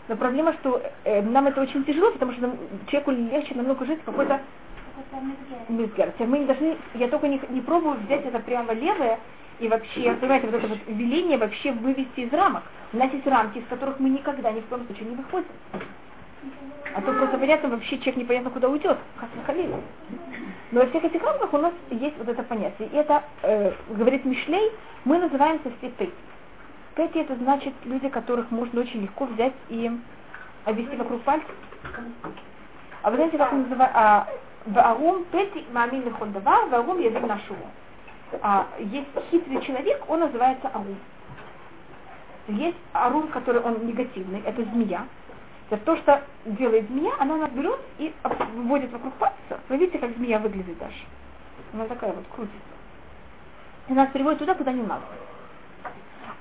Но 0.06 0.16
проблема, 0.16 0.52
что 0.52 0.80
э, 1.02 1.22
нам 1.22 1.48
это 1.48 1.60
очень 1.60 1.82
тяжело, 1.84 2.12
потому 2.12 2.30
что 2.32 2.42
нам, 2.42 2.56
человеку 2.86 3.10
легче 3.10 3.56
намного 3.56 3.84
жить 3.86 3.98
какой-то 4.04 4.40
мизгер. 5.68 6.12
Мы 6.20 6.38
не 6.38 6.44
должны, 6.46 6.76
я 6.94 7.08
только 7.08 7.28
не, 7.28 7.40
не 7.50 7.60
пробую 7.60 7.98
взять 8.00 8.24
это 8.24 8.38
прямо 8.40 8.72
левое 8.72 9.18
и 9.58 9.68
вообще, 9.68 10.12
понимаете, 10.14 10.46
вот 10.48 10.56
это 10.56 10.66
вот 10.66 10.78
веление 10.86 11.38
вообще 11.38 11.72
вывести 11.72 12.20
из 12.20 12.32
рамок. 12.32 12.62
У 12.92 12.96
нас 12.98 13.12
есть 13.12 13.26
рамки, 13.26 13.58
из 13.58 13.66
которых 13.66 13.98
мы 13.98 14.10
никогда 14.10 14.52
ни 14.52 14.60
в 14.60 14.66
коем 14.66 14.86
случае 14.86 15.08
не 15.08 15.16
выходим. 15.16 15.48
А 16.94 17.02
то 17.02 17.12
просто 17.12 17.38
понятно, 17.38 17.68
вообще 17.70 17.98
человек 17.98 18.16
непонятно 18.16 18.50
куда 18.50 18.68
уйдет, 18.68 18.98
как 19.18 19.28
халили. 19.44 19.74
Но 20.72 20.80
во 20.80 20.86
всех 20.86 21.04
этих 21.04 21.22
рамках 21.22 21.52
у 21.52 21.58
нас 21.58 21.72
есть 21.90 22.16
вот 22.18 22.28
это 22.28 22.42
понятие. 22.42 22.88
И 22.88 22.96
это, 22.96 23.22
э, 23.42 23.72
говорит 23.90 24.24
Мишлей, 24.24 24.72
мы 25.04 25.18
называемся 25.18 25.70
пейти. 25.80 26.10
Пети 26.94 27.18
это 27.18 27.36
значит 27.36 27.74
люди, 27.84 28.08
которых 28.08 28.50
можно 28.50 28.80
очень 28.80 29.02
легко 29.02 29.26
взять 29.26 29.52
и 29.68 29.90
обвести 30.64 30.96
вокруг 30.96 31.22
пальца. 31.22 31.46
А 33.02 33.10
вы 33.10 33.16
знаете, 33.16 33.38
как 33.38 33.52
он 33.52 33.62
называется? 33.62 33.98
А, 33.98 34.28
Ваарум 34.66 35.24
пети 35.26 35.64
мамин 35.72 36.04
лихон 36.04 36.32
давар, 36.32 36.66
ваарум 36.66 36.98
язык 36.98 37.22
нашего. 37.22 37.58
А, 38.42 38.66
есть 38.78 39.06
хитрый 39.30 39.60
человек, 39.62 40.02
он 40.08 40.20
называется 40.20 40.68
арум. 40.68 40.96
Есть 42.48 42.76
арум, 42.92 43.28
который 43.28 43.60
он 43.60 43.86
негативный, 43.86 44.42
это 44.44 44.64
змея. 44.64 45.06
Это 45.70 45.84
то, 45.84 45.96
что 45.96 46.22
делает 46.44 46.86
змея, 46.88 47.12
она 47.18 47.36
нас 47.36 47.50
берет 47.50 47.78
и 47.98 48.12
вводит 48.54 48.90
вокруг 48.92 49.14
пальца. 49.14 49.60
Вы 49.68 49.76
видите, 49.78 49.98
как 49.98 50.14
змея 50.16 50.38
выглядит 50.40 50.78
даже. 50.78 51.04
Она 51.72 51.86
такая 51.86 52.12
вот 52.12 52.24
крутится. 52.34 52.58
И 53.88 53.92
нас 53.92 54.08
приводит 54.10 54.40
туда, 54.40 54.54
куда 54.54 54.72
не 54.72 54.82
надо. 54.82 55.02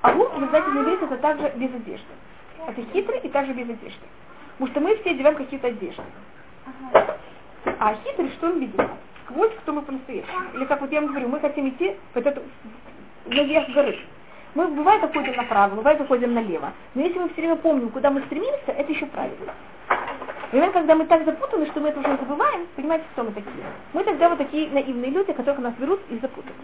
А 0.01 0.11
в 0.11 0.35
обязательно 0.35 0.81
иврит 0.81 1.01
это 1.03 1.17
также 1.17 1.51
без 1.55 1.73
одежды. 1.73 2.13
Это 2.67 2.81
хитрый 2.91 3.19
и 3.19 3.29
также 3.29 3.53
без 3.53 3.69
одежды. 3.69 4.05
Потому 4.53 4.71
что 4.71 4.79
мы 4.81 4.95
все 4.97 5.11
одеваем 5.11 5.35
какие-то 5.35 5.67
одежды. 5.67 6.03
А 7.79 7.95
хитрый, 8.03 8.31
что 8.31 8.47
он 8.47 8.59
видит? 8.59 8.79
Сквозь, 9.25 9.51
кто 9.61 9.73
мы 9.73 9.81
по-настоящему. 9.81 10.53
Или 10.53 10.65
как 10.65 10.81
вот 10.81 10.91
я 10.91 11.01
вам 11.01 11.09
говорю, 11.09 11.29
мы 11.29 11.39
хотим 11.39 11.69
идти 11.69 11.95
вот 12.13 12.25
эту, 12.25 12.41
наверх 13.25 13.69
горы. 13.69 13.97
Мы 14.53 14.67
бывает 14.67 15.03
уходим 15.03 15.35
направо, 15.35 15.75
бывает 15.75 15.99
уходим 15.99 16.33
налево. 16.33 16.71
Но 16.93 17.01
если 17.01 17.19
мы 17.19 17.27
все 17.29 17.41
время 17.41 17.55
помним, 17.57 17.89
куда 17.89 18.09
мы 18.11 18.21
стремимся, 18.21 18.71
это 18.71 18.91
еще 18.91 19.05
правильно. 19.07 19.53
И 20.51 20.71
когда 20.71 20.95
мы 20.95 21.05
так 21.05 21.25
запутаны, 21.25 21.65
что 21.67 21.81
мы 21.81 21.89
это 21.89 21.99
уже 21.99 22.17
забываем, 22.17 22.67
понимаете, 22.75 23.05
кто 23.11 23.23
мы 23.23 23.31
такие? 23.31 23.65
Мы 23.93 24.03
тогда 24.03 24.29
вот 24.29 24.37
такие 24.37 24.69
наивные 24.69 25.11
люди, 25.11 25.33
которых 25.33 25.59
нас 25.59 25.73
берут 25.73 25.99
и 26.09 26.17
запутают. 26.19 26.55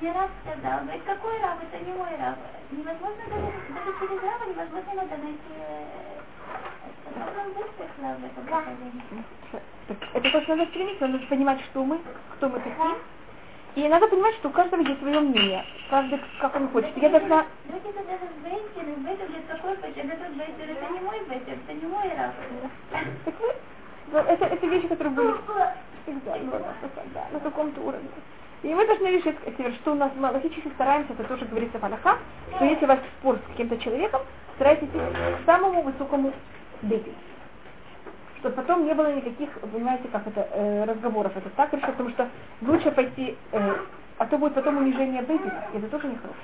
Мне 0.00 0.12
раб 0.12 0.30
сказал. 0.42 0.80
Говорит, 0.82 1.02
какой 1.04 1.38
раб? 1.40 1.58
Это 1.62 1.84
не 1.84 1.92
мой 1.92 2.10
раб. 2.18 2.36
Невозможно 2.70 3.22
даже, 3.28 3.52
даже 3.74 3.98
через 3.98 4.22
раба 4.22 4.44
невозможно 4.46 4.94
надо 4.94 5.16
найти 5.22 6.21
это 10.14 10.30
то, 10.30 10.40
что 10.42 10.56
надо 10.56 10.70
стремиться, 10.70 11.06
надо 11.06 11.26
понимать, 11.26 11.60
что 11.70 11.84
мы, 11.84 11.98
кто 12.36 12.48
мы 12.48 12.58
такие. 12.58 12.94
И 13.74 13.88
надо 13.88 14.06
понимать, 14.06 14.34
что 14.36 14.48
у 14.48 14.52
каждого 14.52 14.82
есть 14.82 15.00
свое 15.00 15.20
мнение. 15.20 15.64
Каждый, 15.88 16.20
как 16.40 16.54
он 16.56 16.68
хочет. 16.68 16.94
Я 16.96 17.08
должна... 17.08 17.46
Люди 17.72 17.88
это 17.88 18.04
даже 18.04 18.26
в 18.28 18.42
Бейте, 18.42 18.92
в 18.92 19.02
Бейте 19.02 19.24
говорит, 19.24 19.46
какой 19.48 19.76
Бейте? 19.78 20.00
Этот 20.00 20.36
Бейте, 20.36 20.72
это 20.72 20.92
не 20.92 21.00
мой 21.00 21.18
это 21.18 21.72
не 21.72 21.86
мой 21.86 22.08
раб. 22.14 22.34
Так 23.24 23.34
вы... 23.40 23.54
Это, 24.18 24.44
это 24.44 24.66
вещи, 24.66 24.88
которые 24.88 25.14
были 25.14 25.34
всегда, 26.02 26.36
на 27.32 27.40
каком-то 27.40 27.80
уровне. 27.80 28.08
И 28.62 28.74
мы 28.74 28.86
должны 28.86 29.06
решить, 29.06 29.36
что 29.80 29.92
у 29.92 29.94
нас 29.94 30.12
мы 30.16 30.30
логически 30.30 30.68
стараемся, 30.74 31.14
это 31.14 31.24
тоже 31.24 31.46
говорится 31.46 31.78
в 31.78 31.84
Аллаха, 31.84 32.18
что 32.54 32.64
если 32.64 32.84
у 32.84 32.88
вас 32.88 32.98
спор 33.18 33.38
с 33.38 33.50
каким-то 33.50 33.78
человеком, 33.78 34.20
старайтесь 34.56 34.88
к 34.88 35.46
самому 35.46 35.82
высокому 35.82 36.32
бейте. 36.82 37.10
Чтобы 38.38 38.56
потом 38.56 38.86
не 38.86 38.94
было 38.94 39.12
никаких, 39.14 39.50
понимаете, 39.60 40.08
как 40.08 40.26
это, 40.26 40.48
э, 40.52 40.84
разговоров. 40.84 41.32
Это 41.36 41.48
так 41.50 41.72
решить, 41.72 41.86
потому 41.86 42.10
что 42.10 42.28
лучше 42.60 42.90
пойти, 42.90 43.36
э, 43.52 43.76
а 44.18 44.26
то 44.26 44.38
будет 44.38 44.54
потом 44.54 44.78
унижение 44.78 45.22
бейти, 45.22 45.50
это 45.74 45.88
тоже 45.88 46.08
нехорошо. 46.08 46.38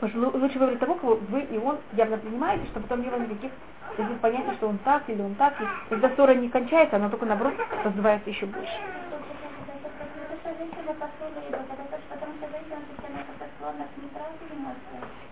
Потому 0.00 0.30
что 0.30 0.38
лучше 0.38 0.58
выбрать 0.58 0.78
того, 0.78 0.94
кого 0.94 1.16
вы 1.28 1.42
и 1.42 1.58
он 1.58 1.78
явно 1.92 2.16
понимаете, 2.16 2.64
чтобы 2.66 2.86
потом 2.86 3.04
не 3.04 3.10
было 3.10 3.20
никаких 3.20 3.52
таких 3.96 4.18
понятий, 4.20 4.54
что 4.54 4.68
он 4.68 4.78
так 4.78 5.02
или 5.08 5.20
он 5.20 5.34
так. 5.34 5.60
И 5.60 5.64
когда 5.90 6.08
ссора 6.16 6.34
не 6.34 6.48
кончается, 6.48 6.96
она 6.96 7.10
только 7.10 7.26
наоборот 7.26 7.54
раздувается 7.84 8.30
еще 8.30 8.46
больше. 8.46 8.72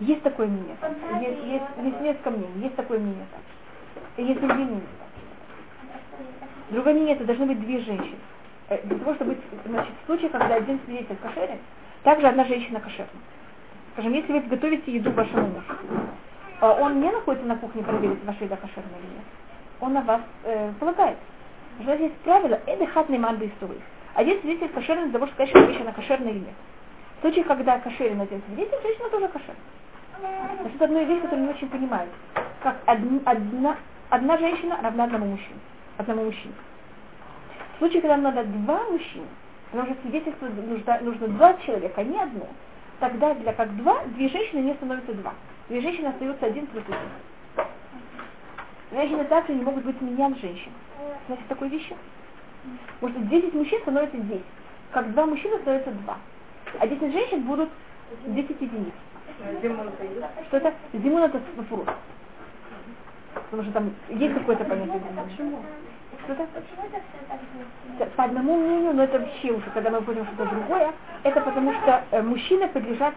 Есть 0.01 0.23
такое 0.23 0.47
мнение. 0.47 0.77
Есть, 1.21 1.45
есть, 1.45 1.65
есть 1.83 2.01
несколько 2.01 2.31
мнений. 2.31 2.63
Есть 2.63 2.77
такое 2.77 2.99
мнение. 2.99 3.27
Есть 4.17 4.41
другие 4.41 4.67
мнения. 4.67 4.83
Другое 6.71 6.95
мнение, 6.95 7.17
это 7.17 7.25
должны 7.25 7.47
быть 7.47 7.61
две 7.61 7.81
женщины. 7.81 8.19
Э, 8.69 8.81
для 8.85 8.99
того, 8.99 9.15
чтобы 9.15 9.37
значит, 9.67 9.93
в 10.03 10.07
случае, 10.07 10.29
когда 10.29 10.57
один 10.57 10.79
свидетель 10.85 11.17
кошерен, 11.17 11.59
также 12.03 12.27
одна 12.27 12.45
женщина 12.45 12.81
кошерна. 12.81 13.09
Скажем, 13.93 14.13
если 14.13 14.33
вы 14.33 14.41
готовите 14.41 14.93
еду 14.93 15.11
вашему 15.13 15.49
мужу, 15.49 15.75
а 16.61 16.73
он 16.75 17.01
не 17.01 17.11
находится 17.11 17.47
на 17.47 17.57
кухне 17.57 17.83
проверить, 17.83 18.23
ваша 18.25 18.45
еда 18.45 18.57
кошерная 18.57 18.99
или 18.99 19.15
нет. 19.15 19.25
Он 19.81 19.93
на 19.95 20.03
вас 20.03 20.21
э, 20.45 20.73
полагается. 20.79 21.23
Потому 21.79 21.97
что 21.97 22.05
есть 22.05 22.17
правило, 22.19 22.61
это 22.67 22.87
хатный 22.87 23.19
манды 23.19 23.47
истории. 23.47 23.81
Один 24.15 24.41
свидетель 24.41 24.69
кошерный 24.69 25.05
для 25.05 25.13
того, 25.13 25.27
чтобы 25.27 25.47
сказать, 25.47 25.51
что 25.51 25.73
женщина 25.73 25.93
кошерная 25.93 26.31
или 26.33 26.41
нет. 26.41 26.55
В 27.19 27.21
случае, 27.23 27.45
когда 27.45 27.79
кошерен 27.79 28.21
один 28.21 28.43
свидетель, 28.47 28.79
женщина 28.83 29.09
тоже 29.11 29.29
кошерна. 29.29 29.55
Это 30.21 30.85
одна 30.85 31.05
вещь, 31.05 31.23
которую 31.23 31.47
не 31.47 31.53
очень 31.55 31.69
понимают. 31.69 32.11
Как 32.62 32.77
одна, 32.87 33.77
одна, 34.11 34.39
женщина 34.39 34.79
равна 34.83 35.05
одному 35.05 35.27
мужчине. 35.27 35.61
Одному 35.97 36.25
мужчине. 36.25 36.55
В 37.75 37.79
случае, 37.79 38.01
когда 38.01 38.16
надо 38.16 38.45
два 38.45 38.83
мужчины, 38.91 39.27
потому 39.71 39.93
что 39.93 40.03
свидетельство 40.03 40.49
нужно, 40.49 40.99
нужно 41.01 41.29
два 41.29 41.55
человека, 41.55 42.01
а 42.01 42.05
не 42.05 42.19
одно, 42.21 42.49
тогда 42.99 43.35
для 43.35 43.53
как 43.53 43.77
два, 43.77 44.05
две 44.07 44.29
женщины 44.29 44.61
не 44.61 44.75
становятся 44.75 45.12
два. 45.14 45.35
Две 45.69 45.81
женщины 45.81 46.07
остаются 46.07 46.47
один 46.47 46.66
плюс 46.66 46.85
один. 46.85 47.66
Женщины 48.91 49.25
также 49.25 49.55
не 49.55 49.62
могут 49.62 49.85
быть 49.85 50.01
менян 50.01 50.35
женщин. 50.37 50.73
Знаете 51.27 51.45
такой 51.49 51.69
вещи? 51.69 51.95
Может 53.01 53.29
10 53.29 53.55
мужчин 53.55 53.81
становится 53.83 54.16
10. 54.16 54.43
Как 54.91 55.12
два 55.12 55.27
мужчины 55.27 55.59
становится 55.59 55.91
два. 55.91 56.16
А 56.81 56.87
10 56.87 57.12
женщин 57.12 57.43
будут 57.43 57.69
10 58.27 58.61
единиц. 58.61 58.93
Что 60.49 60.57
это? 60.57 60.74
Зимун 60.93 61.22
это 61.22 61.41
вопрос. 61.57 61.86
Потому 63.34 63.62
что 63.62 63.72
там 63.72 63.95
есть 64.09 64.34
какое-то 64.34 64.64
понятие. 64.64 65.01
Почему? 65.28 65.62
Что-то? 66.24 66.47
По 68.16 68.24
одному 68.24 68.57
мнению, 68.59 68.95
но 68.95 69.05
это 69.05 69.18
вообще 69.18 69.53
уже, 69.53 69.64
когда 69.72 69.91
мы 69.91 70.01
будем 70.01 70.26
что-то 70.26 70.51
другое, 70.51 70.93
это 71.22 71.41
потому 71.41 71.72
что 71.72 72.03
э, 72.11 72.22
мужчины 72.22 72.68
подлежат, 72.68 73.14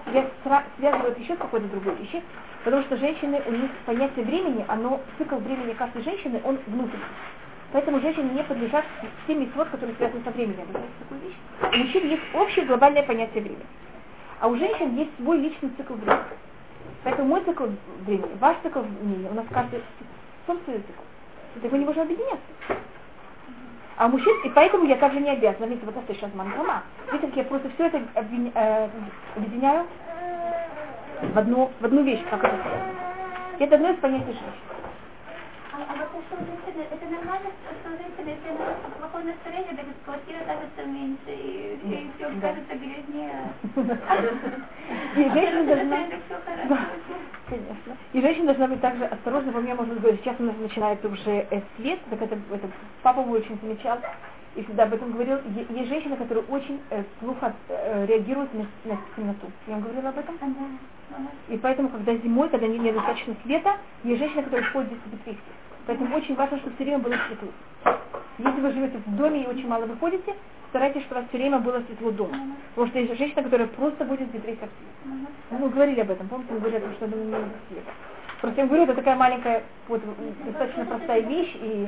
связывают 0.77 1.19
еще 1.19 1.35
с 1.35 1.37
какой-то 1.37 1.67
другой 1.67 1.95
вещи, 1.95 2.21
потому 2.63 2.83
что 2.83 2.97
женщины, 2.97 3.41
у 3.45 3.51
них 3.51 3.69
понятие 3.85 4.25
времени, 4.25 4.65
оно, 4.67 5.01
цикл 5.17 5.35
времени 5.37 5.73
каждой 5.73 6.03
женщины, 6.03 6.41
он 6.43 6.57
внутренний. 6.67 7.03
Поэтому 7.73 7.99
женщины 7.99 8.31
не 8.31 8.43
подлежат 8.43 8.85
всем 9.23 9.41
митцвот, 9.41 9.69
которые 9.69 9.95
связаны 9.95 10.23
со 10.23 10.31
временем. 10.31 10.67
У 11.61 11.77
мужчин 11.77 12.07
есть 12.07 12.23
общее 12.33 12.65
глобальное 12.65 13.03
понятие 13.03 13.43
времени. 13.43 13.65
А 14.41 14.47
у 14.47 14.55
женщин 14.55 14.95
есть 14.97 15.15
свой 15.17 15.37
личный 15.37 15.69
цикл 15.77 15.93
времени. 15.93 16.17
Поэтому 17.03 17.29
мой 17.29 17.43
цикл 17.43 17.65
времени, 18.05 18.31
ваш 18.39 18.57
цикл 18.63 18.79
времени, 18.79 19.27
у 19.29 19.35
нас 19.35 19.45
каждый 19.51 19.83
собственный 20.47 20.79
цикл. 20.79 21.01
Так 21.61 21.71
мы 21.71 21.77
не 21.77 21.85
можем 21.85 22.01
объединяться. 22.01 22.41
А 23.97 24.07
мужчин, 24.07 24.35
и 24.43 24.49
поэтому 24.49 24.85
я 24.85 24.95
также 24.95 25.19
не 25.19 25.29
обязана, 25.29 25.65
видите, 25.65 25.85
вот 25.85 25.95
это 25.95 26.11
сейчас 26.15 26.33
мангама. 26.33 26.81
Видите, 27.11 27.27
как 27.27 27.37
я 27.37 27.43
просто 27.43 27.69
все 27.75 27.85
это 27.85 28.01
э, 28.15 28.89
объединяю 29.35 29.85
в 31.21 31.37
одну, 31.37 31.71
в 31.79 31.85
одну 31.85 32.01
вещь, 32.01 32.23
как 32.31 32.43
это 32.43 32.55
связано. 32.63 32.95
Это 33.59 33.75
одно 33.75 33.89
из 33.91 33.97
понятий 33.97 34.25
женщин. 34.25 34.41
А, 35.71 35.77
а 35.87 36.07
вот 36.11 36.23
что 36.25 36.37
женщины, 36.37 36.87
это 36.89 37.05
нормально, 37.05 37.51
что 37.79 37.89
женщины, 37.91 38.29
если 38.29 38.57
плохое 39.21 39.35
настроение, 39.35 39.75
так 39.75 39.85
квартира 40.05 40.39
кажется 40.45 40.85
меньше, 40.85 41.27
и, 41.27 41.79
и 41.83 42.11
все 42.15 42.29
кажется 42.41 42.75
грязнее. 42.75 43.53
И 45.15 45.29
женщина 45.29 45.63
должна... 45.63 45.97
Конечно. 47.47 47.97
И 48.13 48.21
женщина 48.21 48.45
должна 48.45 48.67
быть 48.67 48.81
также 48.81 49.05
осторожна. 49.05 49.51
Во 49.51 49.61
мне 49.61 49.75
можно 49.75 49.95
говорить, 49.95 50.21
сейчас 50.21 50.35
у 50.39 50.43
нас 50.43 50.55
начинается 50.57 51.07
уже 51.07 51.47
э, 51.49 51.61
свет, 51.75 51.99
так 52.09 52.21
это, 52.21 52.37
это 52.51 52.67
папа 53.03 53.21
мой 53.23 53.39
очень 53.39 53.59
замечал, 53.61 53.99
и 54.55 54.63
всегда 54.63 54.83
об 54.83 54.93
этом 54.93 55.11
говорил. 55.11 55.39
Есть 55.69 55.89
женщины, 55.89 56.15
которые 56.15 56.45
очень 56.45 56.79
э, 56.89 57.03
плохо 57.19 57.53
э, 57.67 58.05
реагируют 58.05 58.53
на, 58.53 58.65
на 58.85 58.97
темноту. 59.15 59.51
Я 59.67 59.73
вам 59.73 59.83
говорила 59.83 60.09
об 60.09 60.17
этом? 60.17 60.35
И 61.49 61.57
поэтому, 61.57 61.89
когда 61.89 62.15
зимой, 62.15 62.49
когда 62.49 62.67
не 62.67 62.79
недостаточно 62.79 63.35
света, 63.43 63.77
есть 64.03 64.19
женщины, 64.19 64.43
которые 64.43 64.69
ходят 64.71 64.89
здесь 64.89 65.01
без 65.11 65.35
Поэтому 65.87 66.15
очень 66.15 66.35
важно, 66.35 66.57
чтобы 66.59 66.75
все 66.75 66.83
время 66.83 66.99
было 66.99 67.15
светло. 67.27 67.49
Если 68.37 68.61
вы 68.61 68.71
живете 68.71 68.97
в 69.05 69.15
доме 69.15 69.43
и 69.43 69.47
очень 69.47 69.67
мало 69.67 69.85
выходите, 69.85 70.35
старайтесь, 70.69 71.01
чтобы 71.03 71.19
у 71.19 71.21
вас 71.21 71.29
все 71.29 71.37
время 71.37 71.59
было 71.59 71.81
светло 71.81 72.11
дома. 72.11 72.37
Потому 72.75 72.87
что 72.87 72.99
есть 72.99 73.17
женщина, 73.17 73.43
которая 73.43 73.67
просто 73.67 74.05
будет 74.05 74.33
ветреть 74.33 74.59
как 74.59 74.69
свет. 74.69 75.59
Мы 75.59 75.69
говорили 75.69 76.01
об 76.01 76.11
этом, 76.11 76.27
помните, 76.27 76.53
мы 76.53 76.59
говорили, 76.59 76.83
что 76.95 77.05
это 77.05 77.15
не 77.15 77.31
света. 77.69 77.91
Просто 78.41 78.61
я 78.61 78.67
говорю, 78.67 78.83
это 78.83 78.95
такая 78.95 79.15
маленькая, 79.15 79.63
вот, 79.87 80.01
достаточно 80.45 80.85
простая 80.85 81.21
вещь. 81.21 81.55
И... 81.61 81.87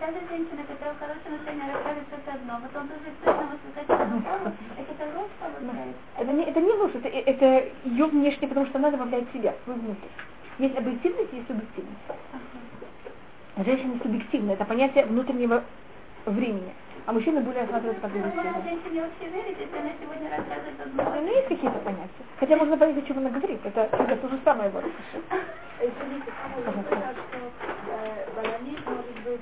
Даже 0.00 0.18
женщина, 0.28 0.62
которая 0.68 0.94
в 0.94 0.98
хорошем 0.98 1.32
настроении 1.32 1.72
расскажет 1.72 2.04
что-то 2.12 2.32
одно, 2.34 2.60
потом 2.60 2.88
тоже 2.88 3.08
точно 3.24 3.56
воспринимает 3.56 4.54
это 5.00 5.18
ложь 5.18 5.30
получается? 5.38 5.94
Это 6.18 6.32
не, 6.32 6.44
это 6.44 6.60
не 6.60 6.72
ложь, 6.72 6.92
это, 6.94 7.08
это 7.08 7.68
ее 7.84 8.06
внешне, 8.06 8.48
потому 8.48 8.66
что 8.66 8.78
она 8.78 8.90
добавляет 8.90 9.30
себя, 9.32 9.54
свой 9.64 9.76
внутрь. 9.76 10.08
Есть 10.58 10.76
объективность, 10.76 11.32
есть 11.32 11.46
субъективность. 11.46 11.98
Женщина 13.64 13.98
субъективна, 14.00 14.52
это 14.52 14.64
понятие 14.64 15.04
внутреннего 15.06 15.64
времени. 16.26 16.72
А 17.06 17.12
мужчины 17.12 17.40
более 17.40 17.62
рассматривают 17.62 17.98
как 18.00 18.10
объективно. 18.10 18.62
женщине 18.62 19.02
вообще 19.02 19.26
верить, 19.34 19.58
если 19.58 19.78
она 19.78 19.90
сегодня 19.98 20.30
рассказывает 20.30 20.78
одно? 20.78 21.02
Ну, 21.02 21.26
есть 21.26 21.48
какие-то 21.48 21.78
понятия. 21.80 22.22
Хотя 22.38 22.56
можно 22.56 22.76
понять, 22.76 22.98
о 22.98 23.02
чем 23.02 23.18
она 23.18 23.30
говорит. 23.30 23.58
Это, 23.64 23.80
это 23.80 24.16
то 24.16 24.28
же 24.28 24.38
самое 24.44 24.70
вот. 24.70 24.84
Извините, 25.80 26.30
что 26.30 26.62
баланит 28.36 28.78
может 28.86 29.18
быть, 29.24 29.40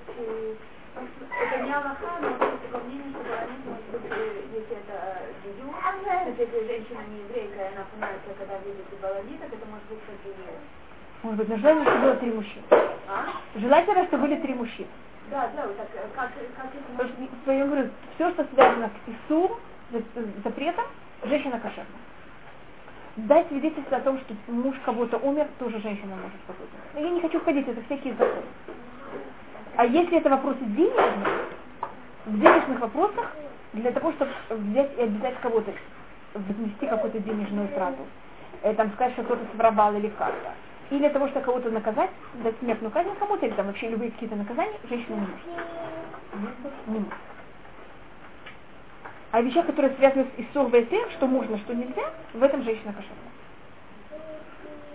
это 0.96 1.56
не 1.62 1.72
Аллаха, 1.76 2.16
но 2.22 2.28
есть 2.28 2.62
такое 2.64 2.80
мнение, 2.88 3.12
что 3.12 3.20
баланит 3.28 3.62
может 3.68 3.88
быть, 3.92 4.08
если 4.56 4.76
это 4.80 4.96
дию, 5.44 5.68
если 6.40 6.66
женщина 6.72 7.02
не 7.12 7.20
еврейка, 7.20 7.68
и 7.68 7.72
она 7.74 7.84
понимает, 7.92 8.20
когда 8.32 8.56
видит 8.64 8.88
баланит, 8.96 9.40
так 9.40 9.52
это 9.52 9.66
может 9.68 9.84
быть 9.92 10.00
как 10.08 10.16
может 11.26 11.38
быть, 11.38 11.48
но 11.48 11.56
желательно, 11.56 11.84
чтобы 11.84 12.00
было 12.02 12.16
три 12.16 12.30
мужчины. 12.30 12.64
А? 12.70 13.58
Желательно, 13.58 14.04
чтобы 14.06 14.22
были 14.22 14.36
три 14.36 14.54
мужчины. 14.54 14.88
Да, 15.30 15.50
да, 15.56 15.62
так 15.62 15.88
как, 15.92 16.10
как 16.14 16.30
это... 16.30 16.84
Потому 16.96 17.28
что, 17.42 17.52
я 17.52 17.66
говорю, 17.66 17.90
все, 18.14 18.30
что 18.30 18.46
связано 18.54 18.90
с 18.90 19.10
Ису, 19.10 19.58
запретом, 20.44 20.84
женщина 21.24 21.58
кошерна. 21.58 21.90
Дать 23.16 23.48
свидетельство 23.48 23.96
о 23.96 24.00
том, 24.00 24.20
что 24.20 24.34
муж 24.52 24.76
кого-то 24.84 25.16
умер, 25.18 25.48
тоже 25.58 25.80
женщина 25.80 26.14
может 26.14 26.38
какой-то. 26.46 26.72
Но 26.94 27.00
я 27.00 27.10
не 27.10 27.20
хочу 27.20 27.40
входить, 27.40 27.66
это 27.66 27.82
всякие 27.86 28.14
законы. 28.14 28.42
А 29.76 29.84
если 29.84 30.18
это 30.18 30.30
вопросы 30.30 30.60
денежные, 30.60 31.26
в 32.26 32.38
денежных 32.38 32.78
вопросах, 32.78 33.32
для 33.72 33.90
того, 33.90 34.12
чтобы 34.12 34.30
взять 34.50 34.96
и 34.96 35.02
обязать 35.02 35.40
кого-то, 35.40 35.72
внести 36.34 36.86
какую-то 36.86 37.18
денежную 37.18 37.68
трату, 37.68 38.06
э, 38.62 38.74
там 38.74 38.92
сказать, 38.92 39.14
что 39.14 39.24
кто-то 39.24 39.42
своровал 39.54 39.94
или 39.96 40.08
как-то, 40.08 40.52
или 40.90 40.98
для 40.98 41.10
того, 41.10 41.28
чтобы 41.28 41.44
кого-то 41.44 41.70
наказать, 41.70 42.10
дать 42.42 42.54
смертную 42.60 42.92
казнь 42.92 43.10
кому-то, 43.18 43.46
или 43.46 43.54
там 43.54 43.66
вообще 43.66 43.88
любые 43.88 44.10
какие-то 44.12 44.36
наказания, 44.36 44.78
женщина 44.88 45.14
не 45.14 45.20
может. 45.20 45.40
Не 46.86 46.98
может. 46.98 47.12
А 49.32 49.40
вещах, 49.42 49.66
которые 49.66 49.94
связаны 49.96 50.24
с 50.24 50.40
Исур 50.40 50.70
тем, 50.70 51.10
что 51.10 51.26
можно, 51.26 51.58
что 51.58 51.74
нельзя, 51.74 52.04
в 52.32 52.42
этом 52.42 52.62
женщина 52.62 52.92
кошерна. 52.92 53.16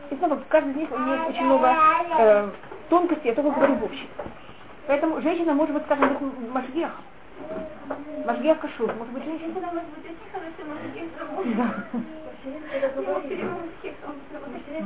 И 0.09 0.15
снова, 0.15 0.35
в 0.35 0.47
каждом 0.47 0.71
из 0.71 0.77
них 0.77 0.89
есть 0.89 1.29
очень 1.29 1.45
много 1.45 1.75
э, 2.17 2.49
тонкостей, 2.89 3.29
я 3.29 3.35
только 3.35 3.51
говорю 3.51 3.75
в 3.75 3.83
общем. 3.85 4.07
Поэтому 4.87 5.21
женщина 5.21 5.53
может 5.53 5.73
быть, 5.75 5.83
скажем, 5.83 6.09
быть 6.09 6.49
машгехом. 6.49 7.03
Машгия 8.25 8.55
Кашур, 8.55 8.93
может 8.93 9.13
быть 9.13 9.23
женщина? 9.23 9.51
Это 9.57 9.67
может 9.67 9.89
быть 9.89 10.05
очень 10.05 10.29
хороший 10.31 10.63
мужик, 10.65 11.57
Да. 11.57 11.85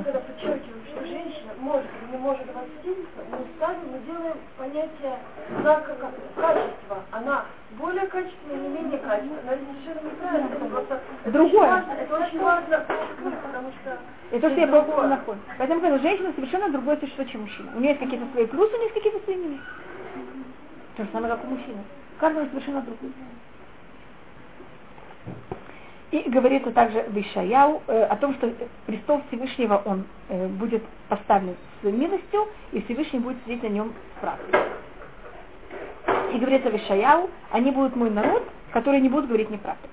когда 0.03 0.19
подчеркиваем, 0.19 0.83
что 0.91 1.05
женщина 1.05 1.53
может 1.65 1.85
или 2.01 2.11
не 2.11 2.17
может 2.17 2.45
свидетельство, 2.45 3.21
мы 3.31 3.37
ставим, 3.57 3.91
мы 3.91 3.99
делаем 4.05 4.37
понятие 4.57 5.17
знака 5.61 5.95
как 5.95 6.11
качества. 6.35 7.03
Она 7.11 7.45
более 7.77 8.07
качественная, 8.07 8.57
не 8.57 8.69
менее 8.69 8.99
качественная. 8.99 9.41
Она 9.41 9.57
совершенно 9.57 10.07
неправильно. 10.07 10.47
Это 10.55 10.65
просто 10.65 11.01
Другое. 11.25 11.45
очень 11.45 11.59
важно, 11.59 11.91
это 11.93 12.15
очень 12.15 12.39
важно 12.41 12.85
потому 13.55 13.71
что 13.81 13.97
Это 14.31 14.49
что 14.49 14.59
я 14.59 14.67
просто 14.67 15.07
нахожу. 15.07 15.39
Поэтому 15.57 15.81
говорю, 15.81 16.01
женщина 16.01 16.33
совершенно 16.35 16.69
другое 16.69 16.97
существо, 16.97 17.23
чем 17.25 17.41
мужчина. 17.41 17.71
У 17.75 17.79
нее 17.79 17.89
есть 17.89 17.99
какие-то 17.99 18.25
свои 18.31 18.45
плюсы, 18.45 18.73
у 18.73 18.77
нее 18.77 18.83
есть 18.83 18.93
какие-то 18.93 19.23
свои 19.23 19.35
минусы. 19.35 19.63
То 20.97 21.03
же 21.03 21.09
самое, 21.11 21.33
как 21.35 21.43
у 21.43 21.47
мужчины. 21.47 21.83
Каждый 22.19 22.47
совершенно 22.49 22.81
другой. 22.81 23.11
И 26.11 26.29
говорится 26.29 26.71
также 26.71 27.03
в 27.03 27.17
Ишаяу 27.17 27.81
э, 27.87 28.03
о 28.03 28.15
том, 28.17 28.35
что 28.35 28.53
престол 28.85 29.21
Всевышнего 29.27 29.81
он 29.85 30.05
э, 30.29 30.47
будет 30.47 30.83
поставлен 31.09 31.55
с 31.81 31.85
милостью, 31.85 32.47
и 32.71 32.81
Всевышний 32.83 33.19
будет 33.19 33.37
сидеть 33.45 33.63
на 33.63 33.67
нем 33.67 33.93
с 34.15 34.21
правдой. 34.21 34.61
И 36.33 36.37
говорится 36.37 36.69
в 36.69 36.75
Ишаяу, 36.75 37.29
они 37.51 37.71
будут 37.71 37.95
мой 37.95 38.11
народ, 38.11 38.43
который 38.71 39.01
не 39.01 39.09
будут 39.09 39.27
говорить 39.27 39.49
неправду. 39.49 39.87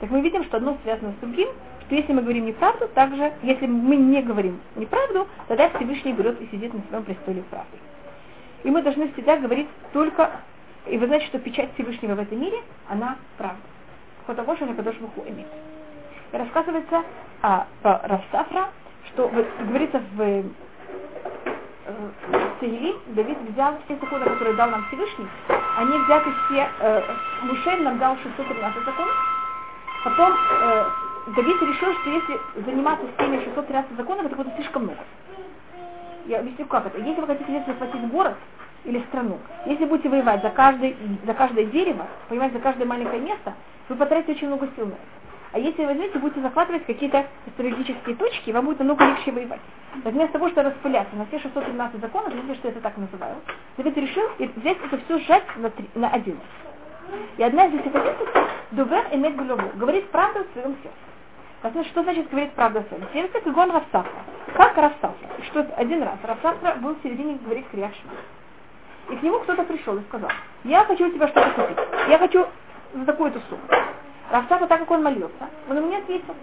Так 0.00 0.10
мы 0.10 0.20
видим, 0.20 0.44
что 0.44 0.58
одно 0.58 0.76
связано 0.82 1.12
с 1.12 1.20
другим, 1.20 1.48
что 1.86 1.94
если 1.94 2.12
мы 2.12 2.22
говорим 2.22 2.46
неправду, 2.46 2.88
также, 2.88 3.32
если 3.42 3.66
мы 3.66 3.96
не 3.96 4.22
говорим 4.22 4.60
неправду, 4.76 5.26
тогда 5.48 5.70
Всевышний 5.70 6.12
берет 6.12 6.40
и 6.40 6.46
сидит 6.50 6.74
на 6.74 6.82
своем 6.88 7.04
престоле 7.04 7.42
правды. 7.50 7.78
И 8.64 8.70
мы 8.70 8.82
должны 8.82 9.12
всегда 9.12 9.36
говорить 9.36 9.68
только, 9.92 10.30
и 10.86 10.98
вы 10.98 11.06
знаете, 11.06 11.26
что 11.26 11.38
печать 11.38 11.70
Всевышнего 11.74 12.14
в 12.14 12.20
этом 12.20 12.40
мире, 12.40 12.58
она 12.88 13.16
правда. 13.38 13.73
Потому 14.26 14.56
что 14.56 14.66
Кадош 14.66 14.96
Буху 14.96 15.22
имеет. 15.28 15.48
И 16.32 16.36
рассказывается 16.36 17.02
о, 17.42 17.66
про 17.82 18.00
Равсафра, 18.04 18.68
что 19.08 19.28
вот, 19.28 19.46
говорится 19.60 20.02
в 20.14 20.20
э, 20.20 20.42
Саили, 22.58 22.94
Давид 23.08 23.38
взял 23.50 23.76
все 23.84 23.96
законы, 23.96 24.24
которые 24.24 24.56
дал 24.56 24.70
нам 24.70 24.84
Всевышний, 24.88 25.28
они 25.76 25.98
взяты 25.98 26.30
все, 26.46 26.68
э, 26.80 27.02
Мушель 27.42 27.82
нам 27.82 27.98
дал 27.98 28.16
613 28.16 28.84
законов, 28.84 29.14
потом 30.04 30.32
э, 30.32 30.84
Давид 31.36 31.62
решил, 31.62 31.92
что 32.00 32.10
если 32.10 32.40
заниматься 32.64 33.06
всеми 33.16 33.44
613 33.44 33.96
законов, 33.96 34.26
это 34.26 34.36
будет 34.36 34.54
слишком 34.56 34.84
много. 34.84 35.00
Я 36.26 36.40
объясню, 36.40 36.66
как 36.66 36.86
это. 36.86 36.98
Если 36.98 37.20
вы 37.20 37.26
хотите 37.26 37.52
если 37.52 37.72
захватить 37.72 38.08
город 38.10 38.34
или 38.84 38.98
страну, 39.08 39.38
если 39.66 39.84
будете 39.84 40.08
воевать 40.08 40.42
за, 40.42 40.50
каждый, 40.50 40.96
за 41.24 41.34
каждое 41.34 41.66
дерево, 41.66 42.06
понимаете, 42.28 42.56
за 42.56 42.62
каждое 42.62 42.86
маленькое 42.86 43.20
место, 43.20 43.54
вы 43.88 43.96
потратите 43.96 44.32
очень 44.32 44.48
много 44.48 44.68
сил 44.76 44.86
на 44.86 44.92
это. 44.92 45.02
А 45.52 45.58
если 45.58 45.82
вы 45.82 45.88
возьмете, 45.88 46.18
будете 46.18 46.40
захватывать 46.40 46.84
какие-то 46.84 47.26
стратегические 47.52 48.16
точки, 48.16 48.50
вам 48.50 48.66
будет 48.66 48.80
намного 48.80 49.04
легче 49.04 49.30
воевать. 49.30 49.60
Вместо 50.02 50.32
того, 50.32 50.48
чтобы 50.48 50.70
распыляться 50.70 51.14
на 51.14 51.26
все 51.26 51.38
613 51.38 52.00
законов, 52.00 52.32
знаете, 52.32 52.54
что 52.56 52.68
я 52.68 52.72
это 52.72 52.80
так 52.80 52.96
называю, 52.96 53.36
Давид 53.76 53.96
решил 53.96 54.24
взять 54.38 54.78
это 54.84 54.98
все 55.04 55.18
сжать 55.20 55.44
на, 55.56 55.70
три, 55.70 55.88
на 55.94 56.08
один. 56.08 56.40
И 57.36 57.42
одна 57.44 57.66
из 57.66 57.74
этих 57.74 57.92
позиций, 57.92 58.26
дувер 58.72 59.06
иметь 59.12 59.36
голову, 59.36 59.70
говорит 59.74 60.08
правду 60.10 60.40
в 60.40 60.52
своем 60.54 60.76
сердце. 60.82 61.72
Значит, 61.72 61.92
что 61.92 62.02
значит 62.02 62.28
говорить 62.30 62.52
правду 62.54 62.80
в 62.80 62.88
своем 62.88 63.06
сердце? 63.12 63.40
Как 63.40 63.56
он 63.56 63.70
Равсафра. 63.70 64.22
Как 64.54 64.76
Равсафра? 64.76 65.28
Что 65.50 65.60
один 65.76 66.02
раз. 66.02 66.18
Равсафра 66.24 66.74
был 66.80 66.96
в 66.96 67.02
середине 67.04 67.38
говорить 67.42 67.66
Криашма. 67.70 68.10
И 69.10 69.16
к 69.16 69.22
нему 69.22 69.38
кто-то 69.40 69.62
пришел 69.62 69.96
и 69.96 70.02
сказал, 70.08 70.30
я 70.64 70.84
хочу 70.84 71.06
у 71.06 71.12
тебя 71.12 71.28
что-то 71.28 71.50
купить. 71.50 71.78
Я 72.08 72.18
хочу 72.18 72.46
за 72.94 73.04
такую-то 73.04 73.40
сумму. 73.48 73.62
Равсафа, 74.30 74.66
так 74.66 74.80
как 74.80 74.90
он 74.90 75.02
молился, 75.02 75.48
он 75.68 75.76
ему 75.76 75.88
не 75.88 75.96
ответил. 75.96 76.34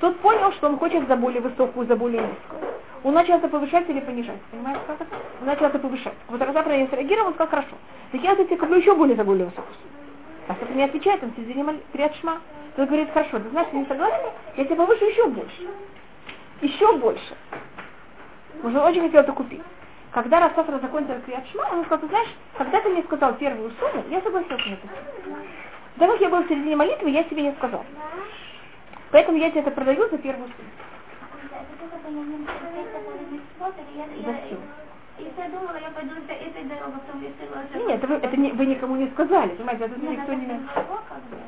Тот 0.00 0.18
понял, 0.20 0.52
что 0.52 0.68
он 0.68 0.78
хочет 0.78 1.08
за 1.08 1.16
более 1.16 1.40
высокую, 1.40 1.86
за 1.86 1.96
более 1.96 2.22
низкую. 2.22 2.60
Он 3.04 3.14
начал 3.14 3.34
это 3.34 3.48
повышать 3.48 3.88
или 3.88 4.00
понижать. 4.00 4.40
Понимаете, 4.50 4.80
как 4.86 5.00
это? 5.00 5.16
Он 5.40 5.46
начал 5.46 5.66
это 5.66 5.78
повышать. 5.78 6.14
Вот 6.28 6.40
Равсафа 6.40 6.76
не 6.76 6.86
среагировал, 6.86 7.28
он 7.28 7.34
сказал, 7.34 7.50
хорошо. 7.50 7.76
Так 8.12 8.20
я 8.22 8.34
за 8.36 8.44
тебя 8.44 8.58
куплю 8.58 8.76
еще 8.76 8.94
более 8.94 9.16
за 9.16 9.24
более 9.24 9.46
высокую 9.46 9.74
сумму. 9.74 9.94
Равсафа 10.48 10.72
не 10.72 10.84
отвечает, 10.84 11.22
он 11.22 11.32
сидит 11.36 11.56
Криат 11.92 12.14
Шма. 12.16 12.38
Тот 12.76 12.86
говорит, 12.86 13.10
хорошо, 13.12 13.38
ты 13.40 13.48
знаешь, 13.50 13.68
ты 13.70 13.76
не 13.76 13.86
согласен? 13.86 14.30
Я 14.56 14.64
тебя 14.64 14.76
повышу 14.76 15.04
еще 15.04 15.26
больше. 15.26 15.68
Еще 16.60 16.92
больше. 16.98 17.36
Может, 18.62 18.80
он 18.80 18.86
очень 18.86 19.02
хотел 19.02 19.20
это 19.20 19.32
купить. 19.32 19.62
Когда 20.12 20.40
Равсафа 20.40 20.78
закончил 20.78 21.20
Криат 21.26 21.46
Шма, 21.48 21.68
он 21.72 21.84
сказал, 21.84 22.00
ты 22.00 22.08
знаешь, 22.08 22.28
когда 22.56 22.80
ты 22.80 22.88
мне 22.88 23.02
сказал 23.02 23.34
первую 23.34 23.72
сумму, 23.78 24.04
я 24.10 24.20
согласился 24.22 24.68
на 24.68 24.74
это. 24.74 24.88
Так 25.98 26.10
как 26.10 26.20
я 26.20 26.28
был 26.28 26.42
в 26.42 26.48
середине 26.48 26.76
молитвы, 26.76 27.10
я 27.10 27.24
себе 27.24 27.42
не 27.42 27.52
сказал. 27.54 27.84
Поэтому 29.10 29.38
я 29.38 29.50
тебе 29.50 29.60
это 29.60 29.70
продаю 29.70 30.08
за 30.10 30.18
первую 30.18 30.48
сумму. 30.48 30.70
Зачем? 34.24 34.58
Если 35.18 35.40
я 35.40 35.48
думала, 35.48 35.76
я 35.80 35.90
пойду 35.90 36.14
за 36.26 36.32
этой 36.32 36.62
дорогой, 36.64 37.00
потом 37.00 37.20
решила... 37.22 37.64
что- 37.68 37.78
Нет, 37.80 37.98
это 37.98 38.06
вы, 38.06 38.14
это 38.16 38.36
не, 38.36 38.52
вы 38.52 38.66
никому 38.66 38.96
не 38.96 39.08
сказали, 39.10 39.48
понимаете, 39.50 39.84
это 39.86 40.00
Нет, 40.00 40.10
никто 40.12 40.32
это 40.32 40.40
не... 40.40 40.46
бы. 40.46 40.60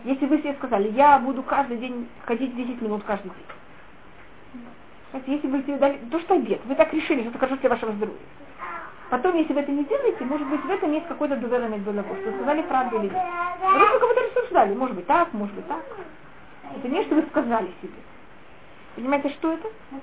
Если 0.04 0.26
вы 0.26 0.38
себе 0.38 0.54
сказали, 0.54 0.88
я 0.90 1.18
буду 1.20 1.42
каждый 1.44 1.76
день 1.78 2.08
ходить 2.24 2.56
10 2.56 2.82
минут 2.82 3.04
каждый 3.04 3.28
день. 3.30 4.64
Знаете, 5.12 5.32
если 5.32 5.46
вы 5.48 5.62
себе 5.62 5.76
дали, 5.76 5.98
то 6.10 6.18
что 6.18 6.34
обед, 6.34 6.60
вы 6.64 6.74
так 6.74 6.92
решили, 6.92 7.20
что 7.20 7.30
это 7.30 7.38
хорошо 7.38 7.56
для 7.58 7.70
вашего 7.70 7.92
здоровья. 7.92 8.18
Потом, 9.10 9.36
если 9.36 9.52
вы 9.52 9.60
это 9.60 9.70
не 9.72 9.84
делаете, 9.84 10.24
может 10.24 10.48
быть, 10.48 10.64
в 10.64 10.70
этом 10.70 10.92
есть 10.92 11.06
какой-то 11.06 11.36
дуверный 11.36 11.78
голову, 11.78 12.16
что 12.22 12.32
сказали 12.32 12.62
правду 12.62 12.96
или 12.98 13.08
нет. 13.08 13.22
Кого-то 14.50 14.66
рассуждали, 14.66 14.74
может 14.74 14.96
быть 14.96 15.06
так, 15.06 15.32
может 15.32 15.54
быть 15.54 15.66
так. 15.68 15.84
Это 16.76 16.88
не, 16.88 17.02
что 17.04 17.14
вы 17.16 17.22
сказали 17.30 17.68
себе. 17.82 18.02
Понимаете, 18.96 19.28
что 19.30 19.52
это? 19.52 19.68
Ну, 19.90 19.98
не 19.98 20.02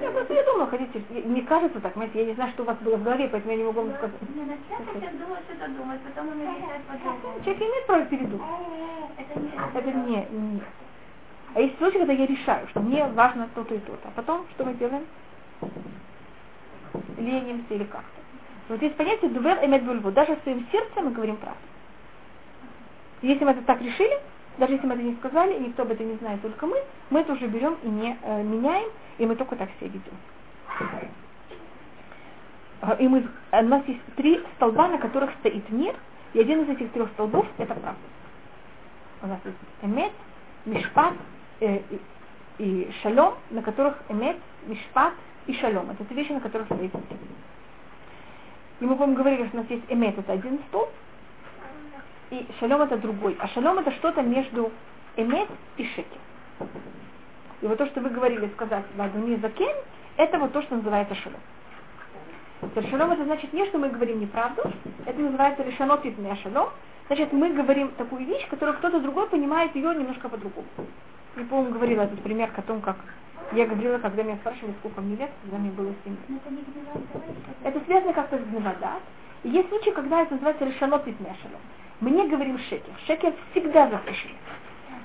Я 0.02 0.10
просто 0.10 0.34
я 0.34 0.44
думала, 0.44 0.66
хотите, 0.66 1.02
я- 1.10 1.22
мне 1.26 1.42
кажется 1.42 1.80
так, 1.80 1.94
понимаете, 1.94 2.20
я 2.20 2.26
не 2.26 2.34
знаю, 2.34 2.52
что 2.52 2.62
у 2.62 2.66
вас 2.66 2.76
было 2.78 2.96
в 2.96 3.02
голове, 3.02 3.28
поэтому 3.28 3.52
я 3.52 3.58
не 3.58 3.64
могу 3.64 3.80
вам 3.80 3.94
сказать. 3.94 4.20
Не, 4.34 4.42
начать 4.42 4.94
сейчас 4.94 5.14
думать, 5.16 5.40
что-то 5.48 5.68
думать, 5.68 6.00
потом 6.02 6.28
он 6.28 6.40
решает 6.42 6.82
по-другому. 6.86 7.40
Человек 7.44 7.62
имеет 7.62 7.86
право 7.86 8.04
передумать. 8.04 8.48
Это 9.16 9.40
не... 9.40 9.52
Это 9.74 9.92
не, 9.92 10.26
нет. 10.30 10.64
А 11.54 11.60
есть 11.60 11.78
случаи, 11.78 11.98
когда 11.98 12.12
я 12.12 12.26
решаю, 12.26 12.68
что 12.68 12.80
мне 12.80 13.06
важно 13.08 13.48
то-то 13.54 13.74
и 13.74 13.78
то-то. 13.78 14.08
А 14.08 14.12
потом, 14.12 14.46
что 14.54 14.64
мы 14.64 14.74
делаем? 14.74 15.06
Ленимся 17.18 17.74
или 17.74 17.84
как-то. 17.84 18.21
Вот 18.72 18.80
есть 18.80 18.96
понятие 18.96 19.28
дувер 19.28 19.62
эмет 19.62 19.84
бульву. 19.84 20.10
Даже 20.12 20.34
в 20.34 20.42
своем 20.44 20.66
сердце 20.72 21.02
мы 21.02 21.10
говорим 21.10 21.36
правду. 21.36 21.60
Если 23.20 23.44
мы 23.44 23.50
это 23.50 23.60
так 23.64 23.82
решили, 23.82 24.18
даже 24.56 24.72
если 24.72 24.86
мы 24.86 24.94
это 24.94 25.02
не 25.02 25.14
сказали, 25.16 25.58
никто 25.58 25.82
об 25.82 25.90
этом 25.90 26.08
не 26.08 26.16
знает, 26.16 26.40
только 26.40 26.66
мы, 26.66 26.78
мы 27.10 27.20
это 27.20 27.34
уже 27.34 27.48
берем 27.48 27.76
и 27.82 27.88
не 27.88 28.16
э, 28.22 28.42
меняем, 28.42 28.88
и 29.18 29.26
мы 29.26 29.36
только 29.36 29.56
так 29.56 29.68
себя 29.78 29.90
ведем. 29.90 30.14
А, 32.80 32.94
И 32.94 33.06
мы, 33.06 33.28
у 33.52 33.62
нас 33.62 33.82
есть 33.86 34.00
три 34.16 34.42
столба, 34.56 34.88
на 34.88 34.96
которых 34.96 35.30
стоит 35.40 35.68
мир, 35.68 35.94
и 36.32 36.40
один 36.40 36.62
из 36.62 36.70
этих 36.70 36.92
трех 36.92 37.10
столбов– 37.10 37.46
это 37.58 37.74
правда. 37.74 38.00
У 39.20 39.26
нас 39.26 39.38
есть 39.44 39.58
эмет, 39.82 40.12
мишпат 40.64 41.12
э, 41.60 41.76
и, 41.90 42.00
и 42.56 42.90
шалом, 43.02 43.34
на 43.50 43.60
которых 43.60 43.98
эмет, 44.08 44.38
мишпат 44.66 45.12
и 45.46 45.52
шалом. 45.52 45.90
Это 45.90 46.06
те 46.06 46.14
вещи, 46.14 46.32
на 46.32 46.40
которых 46.40 46.68
стоит 46.68 46.94
мир. 46.94 47.02
И 48.82 48.84
мы, 48.84 48.96
по-моему, 48.96 49.14
говорили, 49.14 49.46
что 49.46 49.58
у 49.58 49.60
нас 49.60 49.70
есть 49.70 49.84
эмет, 49.88 50.18
это 50.18 50.32
один 50.32 50.58
столб, 50.68 50.90
и 52.30 52.44
шалом 52.58 52.82
это 52.82 52.96
другой. 52.96 53.36
А 53.38 53.46
шалом 53.46 53.78
это 53.78 53.92
что-то 53.92 54.22
между 54.22 54.72
эмет 55.14 55.48
и 55.76 55.84
шекер. 55.84 56.18
И 57.60 57.66
вот 57.68 57.78
то, 57.78 57.86
что 57.86 58.00
вы 58.00 58.10
говорили 58.10 58.50
сказать 58.56 58.84
Вадуни 58.96 59.36
Закен, 59.36 59.72
это 60.16 60.36
вот 60.40 60.52
то, 60.52 60.62
что 60.62 60.74
называется 60.74 61.14
шалом. 61.14 61.38
Шалом 62.90 63.12
это 63.12 63.22
значит 63.22 63.52
не, 63.52 63.64
что 63.66 63.78
мы 63.78 63.88
говорим 63.88 64.18
неправду, 64.18 64.62
это 65.06 65.20
называется 65.20 65.62
решанот 65.62 66.04
из 66.04 66.16
шалом. 66.42 66.70
Значит, 67.06 67.32
мы 67.32 67.52
говорим 67.52 67.92
такую 67.96 68.26
вещь, 68.26 68.48
которую 68.48 68.78
кто-то 68.78 68.98
другой 68.98 69.28
понимает 69.28 69.76
ее 69.76 69.94
немножко 69.94 70.28
по-другому. 70.28 70.66
Я, 71.36 71.44
по-моему, 71.44 71.74
говорила 71.74 72.02
этот 72.02 72.22
пример 72.22 72.50
о 72.54 72.62
том, 72.62 72.80
как 72.80 72.96
я 73.52 73.66
говорила, 73.66 73.98
когда 73.98 74.22
меня 74.22 74.36
спрашивали, 74.36 74.74
сколько 74.80 75.00
мне 75.00 75.16
лет, 75.16 75.30
когда 75.42 75.58
мне 75.58 75.70
было 75.70 75.92
7 76.04 76.12
лет. 76.12 76.20
Ну, 76.28 76.36
это 77.62 77.76
Это 77.78 77.84
связано 77.86 78.12
как-то 78.12 78.38
с 78.38 78.42
гневодат. 78.42 79.02
И 79.42 79.48
есть 79.48 79.68
случаи, 79.68 79.90
когда 79.90 80.22
это 80.22 80.34
называется 80.34 80.64
решанот 80.64 81.06
из 81.06 81.16
шалом. 81.16 81.60
Мы 82.00 82.10
не 82.10 82.28
говорим 82.28 82.58
шекер. 82.58 82.92
Шекер 83.06 83.34
всегда 83.50 83.88
запрещен. 83.88 84.36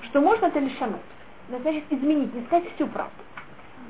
Что 0.02 0.20
можно 0.20 0.46
это 0.46 0.58
лишанот. 0.58 1.00
Это 1.50 1.62
значит 1.62 1.84
изменить, 1.90 2.34
не 2.34 2.44
сказать 2.46 2.72
всю 2.74 2.86
правду. 2.88 3.12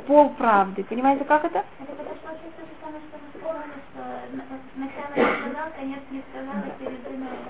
Пол 0.06 0.31
правды. 0.31 0.85
Понимаете, 0.85 1.24
как 1.24 1.44
это? 1.44 1.65
Это 1.81 1.93
подошло 1.93 2.31
сейчас 2.39 2.52
то 2.56 2.62
же 2.62 2.73
самое, 2.81 3.02
что 3.09 3.19
мы 3.19 3.28
сказали, 3.40 3.73
что 3.90 4.36
на- 4.36 4.44
сначала 4.74 5.15
не 5.15 5.51
сказал, 5.51 5.70
конец 5.77 6.01
не 6.10 6.23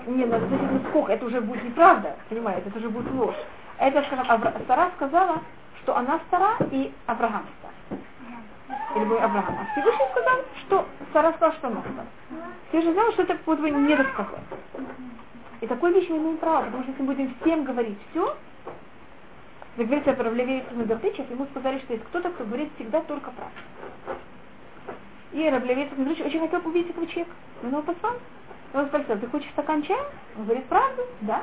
и 0.07 0.25
надо 0.25 0.45
сказать, 0.47 0.71
ну 0.71 0.79
сколько, 0.89 1.11
это 1.13 1.25
уже 1.25 1.41
будет 1.41 1.63
неправда, 1.63 2.15
понимаете, 2.29 2.69
это 2.69 2.79
уже 2.79 2.89
будет 2.89 3.11
ложь. 3.11 3.35
Это, 3.79 4.03
Сара 4.67 4.91
сказала, 4.95 5.41
что 5.81 5.95
она 5.95 6.19
стара 6.27 6.57
и 6.71 6.91
Авраам 7.05 7.45
стар. 7.59 7.99
Или 8.95 9.05
был 9.05 9.17
Авраам. 9.17 9.57
А 9.59 9.65
Всевышний 9.71 10.05
сказал, 10.11 10.39
что 10.65 10.85
Сара 11.13 11.31
сказала, 11.33 11.53
что 11.53 11.67
она 11.67 11.81
стара. 11.81 12.07
Ты 12.71 12.81
же 12.81 12.93
знала, 12.93 13.11
что 13.13 13.23
это 13.23 13.37
вот 13.45 13.59
вы 13.59 13.71
не 13.71 13.95
рассказали. 13.95 14.43
И 15.61 15.67
такой 15.67 15.93
вещь 15.93 16.09
мы 16.09 16.17
имеем 16.17 16.37
право, 16.37 16.65
потому 16.65 16.83
что 16.83 16.91
если 16.91 17.03
будем 17.03 17.35
всем 17.41 17.63
говорить 17.63 17.97
все, 18.11 18.35
как 19.77 19.85
говорится 19.85 20.13
про 20.13 20.25
Равлевейцев 20.25 20.71
Мегартычев, 20.73 21.29
ему 21.29 21.45
сказали, 21.51 21.79
что 21.79 21.93
есть 21.93 22.05
кто-то, 22.05 22.29
кто 22.31 22.43
говорит 22.43 22.69
всегда 22.75 23.01
только 23.01 23.31
правду. 23.31 24.19
И 25.31 25.49
Равлевейцев 25.49 25.97
Мегартычев 25.97 26.27
очень 26.27 26.41
хотел 26.41 26.61
увидеть 26.65 26.91
этого 26.91 27.07
человека. 27.07 27.31
Он 27.63 27.69
его 27.69 27.81
позвал. 27.81 28.13
Он 28.73 28.87
спросил, 28.87 29.17
ты 29.19 29.27
хочешь 29.27 29.49
стакан 29.51 29.83
чая? 29.83 30.03
Он 30.37 30.43
говорит, 30.43 30.65
правду? 30.65 31.01
Да. 31.21 31.41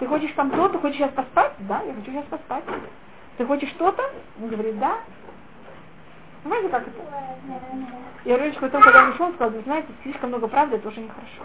Ты 0.00 0.06
хочешь 0.06 0.32
там 0.34 0.50
то, 0.50 0.68
ты 0.70 0.78
хочешь 0.78 0.96
сейчас 0.96 1.12
поспать? 1.12 1.52
Да, 1.60 1.82
я 1.82 1.92
хочу 1.92 2.10
сейчас 2.10 2.24
поспать. 2.24 2.64
Ты 3.36 3.44
хочешь 3.44 3.68
что-то? 3.70 4.02
Он 4.42 4.48
говорит, 4.48 4.78
да. 4.78 4.96
Понимаете, 6.42 6.70
как 6.70 6.88
это? 6.88 6.96
Я 8.24 8.52
что 8.52 8.60
потом, 8.62 8.82
когда 8.82 9.02
он 9.04 9.10
ушел, 9.10 9.26
он 9.26 9.34
сказал, 9.34 9.52
вы 9.52 9.60
знаете, 9.60 9.88
слишком 10.02 10.30
много 10.30 10.48
правды, 10.48 10.76
это 10.76 10.88
уже 10.88 11.00
нехорошо. 11.00 11.44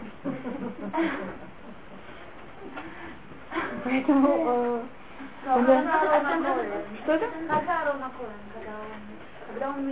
Поэтому... 3.84 4.30
Э, 4.48 4.82
что 7.04 7.14
это? 7.14 7.26
Когда 9.48 9.70
он 9.70 9.92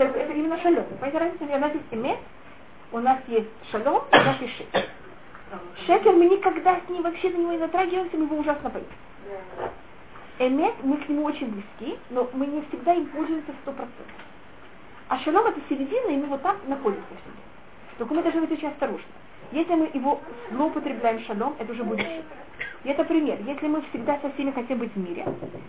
это, 0.00 0.32
именно 0.32 0.60
шалом. 0.60 0.84
Понимаете, 0.84 1.18
разница, 1.18 1.44
у 1.44 1.58
нас 1.58 1.72
есть 1.72 1.86
эмет, 1.92 2.18
у 2.90 2.98
нас 2.98 3.18
есть 3.28 3.48
шалом, 3.70 4.02
у 4.10 4.16
нас 4.16 4.40
есть 4.40 4.56
шекер. 4.56 4.95
Шекер 5.86 6.12
мы 6.12 6.26
никогда 6.26 6.80
с 6.80 6.88
ним 6.88 7.02
вообще 7.02 7.30
на 7.30 7.36
него 7.36 7.52
не 7.52 7.58
затрагиваемся, 7.58 8.16
мы 8.16 8.24
его 8.24 8.38
ужасно 8.38 8.70
боимся. 8.70 8.90
Эмет, 10.38 10.74
мы 10.82 10.96
к 10.98 11.08
нему 11.08 11.24
очень 11.24 11.48
близки, 11.48 11.98
но 12.10 12.28
мы 12.32 12.46
не 12.46 12.62
всегда 12.62 12.92
им 12.94 13.06
пользуемся 13.06 13.52
сто 13.62 13.72
процентов. 13.72 14.06
А 15.08 15.18
шалом 15.20 15.46
это 15.46 15.60
середина, 15.68 16.08
и 16.10 16.16
мы 16.16 16.26
вот 16.26 16.42
там 16.42 16.56
находимся 16.66 17.06
всегда. 17.06 17.40
Только 17.98 18.14
мы 18.14 18.22
должны 18.22 18.40
быть 18.42 18.52
очень 18.52 18.68
осторожны. 18.68 19.06
Если 19.52 19.74
мы 19.74 19.88
его 19.94 20.20
злоупотребляем 20.50 21.20
шалом, 21.20 21.54
это 21.58 21.72
уже 21.72 21.84
шик. 21.84 22.24
И 22.84 22.88
это 22.88 23.04
пример. 23.04 23.38
Если 23.46 23.66
мы 23.68 23.82
всегда 23.82 24.18
со 24.20 24.30
всеми 24.30 24.50
хотим 24.50 24.78
быть 24.78 24.92
в 24.94 24.98
мире, 24.98 25.24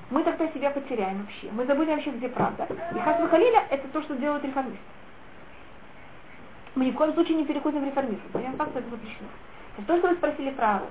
мы 0.09 0.23
тогда 0.23 0.47
себя 0.49 0.71
потеряем 0.71 1.21
вообще. 1.21 1.49
Мы 1.51 1.65
забудем 1.65 1.95
вообще, 1.95 2.11
где 2.11 2.29
правда. 2.29 2.67
И 2.95 2.99
хасва 2.99 3.27
халиля 3.27 3.65
это 3.69 3.87
то, 3.89 4.01
что 4.01 4.15
делают 4.15 4.43
реформисты. 4.43 4.79
Мы 6.75 6.85
ни 6.85 6.91
в 6.91 6.95
коем 6.95 7.13
случае 7.13 7.37
не 7.37 7.45
переходим 7.45 7.81
в 7.81 7.85
реформизм. 7.85 8.21
Понимаем, 8.31 8.57
как 8.57 8.69
это 8.69 8.89
запрещено. 8.89 9.27
То, 9.85 9.97
что 9.97 10.07
вы 10.07 10.15
спросили 10.15 10.51
про 10.51 10.81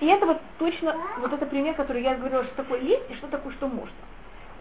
и 0.00 0.06
это 0.06 0.26
вот 0.26 0.38
точно, 0.58 0.94
вот 1.18 1.32
это 1.32 1.46
пример, 1.46 1.74
который 1.74 2.02
я 2.02 2.14
говорила, 2.14 2.44
что 2.44 2.56
такое 2.56 2.80
есть 2.80 3.10
и 3.10 3.14
что 3.14 3.26
такое, 3.28 3.52
что 3.54 3.68
можно. 3.68 3.94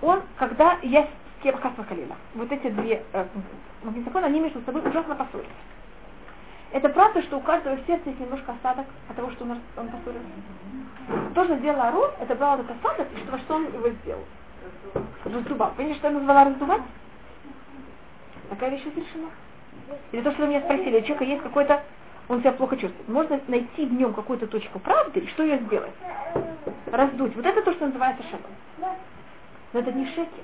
Он, 0.02 0.22
когда 0.38 0.78
я 0.84 1.04
с 1.04 1.44
кем 1.44 1.58
хасва 1.58 1.84
халиля, 1.84 2.16
вот 2.34 2.52
эти 2.52 2.70
две 2.70 3.04
э, 3.12 3.26
они 4.14 4.40
между 4.40 4.62
собой 4.62 4.82
ужасно 4.88 5.16
поссорились. 5.16 5.50
Это 6.72 6.90
правда, 6.90 7.22
что 7.22 7.38
у 7.38 7.42
каждого 7.42 7.76
в 7.76 7.86
сердце 7.86 8.10
есть 8.10 8.20
немножко 8.20 8.52
остаток 8.52 8.86
от 9.10 9.16
того, 9.16 9.32
что 9.32 9.44
он, 9.46 9.60
он 9.78 9.90
поссорился. 9.90 10.28
То, 11.34 11.44
что 11.46 11.58
сделал 11.58 11.82
Арон, 11.82 12.12
это 12.20 12.36
брал 12.36 12.60
этот 12.60 12.72
осадок, 12.72 13.08
и 13.14 13.18
что, 13.18 13.38
что 13.38 13.56
он 13.56 13.66
его 13.66 13.90
сделал? 13.90 14.24
Раздувал. 15.24 15.72
Понимаете, 15.76 16.00
что 16.00 16.08
я 16.10 16.14
назвала 16.14 16.46
раздувать? 16.46 16.82
Такая 18.50 18.72
вещь 18.72 18.84
решена. 18.84 19.30
Или 20.12 20.22
то, 20.22 20.32
что 20.32 20.42
вы 20.44 20.50
меня 20.50 20.62
спросили, 20.62 20.98
у 20.98 21.02
человека 21.02 21.24
есть 21.24 21.44
какой-то, 21.44 21.84
он 22.30 22.42
себя 22.42 22.52
плохо 22.52 22.76
чувствует. 22.78 23.08
Можно 23.08 23.40
найти 23.48 23.86
в 23.86 23.94
нем 23.94 24.14
какую-то 24.14 24.48
точку 24.48 24.80
правды, 24.80 25.22
и 25.22 25.28
что 25.28 25.44
ее 25.44 25.60
сделать? 25.60 25.94
Раздуть. 26.92 27.36
Вот 27.36 27.46
это 27.46 27.62
то, 27.62 27.74
что 27.74 27.88
называется 27.88 28.24
шагом. 28.24 28.96
Но 29.74 29.80
это 29.80 29.92
не 29.92 30.06
шеки. 30.08 30.44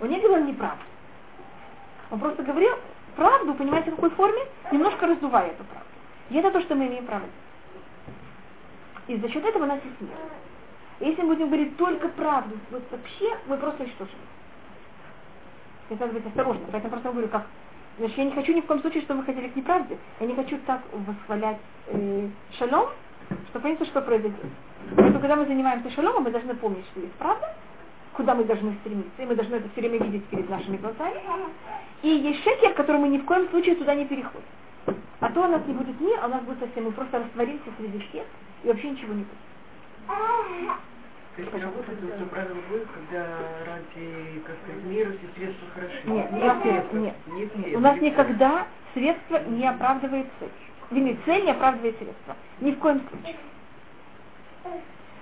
Он 0.00 0.08
не 0.08 0.20
говорил 0.20 0.46
неправду. 0.46 0.82
Он 2.10 2.20
просто 2.20 2.42
говорил, 2.42 2.74
правду, 3.16 3.54
понимаете, 3.54 3.90
в 3.90 3.94
какой 3.94 4.10
форме, 4.10 4.42
немножко 4.70 5.06
раздувая 5.06 5.48
эту 5.48 5.64
правду. 5.64 5.88
И 6.30 6.36
это 6.36 6.50
то, 6.50 6.60
что 6.60 6.74
мы 6.74 6.86
имеем 6.86 7.06
право. 7.06 7.24
И 9.08 9.16
за 9.16 9.28
счет 9.28 9.44
этого 9.44 9.64
у 9.64 9.66
нас 9.66 9.80
есть 9.84 10.00
мир. 10.00 10.10
Если 11.00 11.22
мы 11.22 11.34
будем 11.34 11.46
говорить 11.46 11.76
только 11.76 12.08
правду, 12.08 12.56
вот 12.70 12.82
вообще 12.90 13.36
мы 13.46 13.56
просто 13.56 13.82
уничтожим. 13.82 14.14
И 15.90 15.94
надо 15.94 16.12
быть 16.12 16.26
осторожным. 16.26 16.68
Поэтому 16.70 16.92
просто 16.92 17.10
говорю, 17.10 17.28
как 17.28 17.46
Значит, 17.98 18.18
я 18.18 18.24
не 18.24 18.30
хочу 18.32 18.52
ни 18.54 18.60
в 18.60 18.66
коем 18.66 18.80
случае, 18.80 19.02
чтобы 19.02 19.20
вы 19.20 19.26
хотели 19.26 19.48
к 19.48 19.56
неправде. 19.56 19.98
Я 20.20 20.26
не 20.26 20.34
хочу 20.34 20.58
так 20.66 20.82
восхвалять 20.92 21.58
э, 21.88 22.28
шалом, 22.58 22.88
что 23.50 23.60
понимаете, 23.60 23.84
что 23.84 24.00
произойдет. 24.00 24.40
Поэтому, 24.96 25.20
когда 25.20 25.36
мы 25.36 25.46
занимаемся 25.46 25.90
шаломом, 25.90 26.24
мы 26.24 26.30
должны 26.30 26.54
помнить, 26.54 26.84
что 26.86 27.00
есть 27.00 27.12
правда, 27.14 27.54
куда 28.14 28.34
мы 28.34 28.44
должны 28.44 28.74
стремиться, 28.80 29.22
и 29.22 29.26
мы 29.26 29.34
должны 29.34 29.56
это 29.56 29.68
все 29.70 29.80
время 29.82 30.04
видеть 30.04 30.24
перед 30.26 30.48
нашими 30.48 30.76
глазами. 30.76 31.20
И 32.02 32.08
есть 32.08 32.42
шекер, 32.42 32.74
который 32.74 32.98
мы 33.00 33.08
ни 33.08 33.18
в 33.18 33.24
коем 33.24 33.48
случае 33.50 33.74
туда 33.76 33.94
не 33.94 34.06
переходим. 34.06 34.46
А 35.20 35.30
то 35.30 35.44
у 35.44 35.48
нас 35.48 35.62
не 35.66 35.74
будет 35.74 36.00
мир, 36.00 36.18
а 36.22 36.26
у 36.26 36.30
нас 36.30 36.42
будет 36.42 36.58
совсем, 36.58 36.84
мы 36.84 36.92
просто 36.92 37.20
растворимся 37.20 37.70
среди 37.78 37.98
всех, 38.08 38.24
и 38.64 38.68
вообще 38.68 38.90
ничего 38.90 39.12
не 39.14 39.22
будет. 39.22 39.38
То 41.36 41.40
есть 41.40 41.52
работает 41.54 41.98
это 42.04 42.24
правило 42.26 42.60
будет, 42.68 42.88
когда 42.92 43.26
ради, 43.66 44.42
как 44.46 44.56
сказать, 44.64 44.84
мира 44.84 45.12
все 45.12 45.28
средства 45.34 45.68
хороши? 45.74 46.00
Нет, 46.04 46.30
нет, 46.30 46.64
нет, 46.64 46.92
нет. 46.92 47.14
нет, 47.26 47.56
нет 47.56 47.76
у 47.76 47.80
нас 47.80 48.00
никогда 48.00 48.66
средство 48.92 49.38
не 49.48 49.66
оправдывает 49.66 50.26
цель. 50.38 50.50
Или 50.90 51.18
цель 51.24 51.44
не 51.44 51.52
оправдывает 51.52 51.96
средства. 51.96 52.36
Ни 52.60 52.72
в 52.72 52.78
коем 52.80 53.00
случае. 53.08 53.36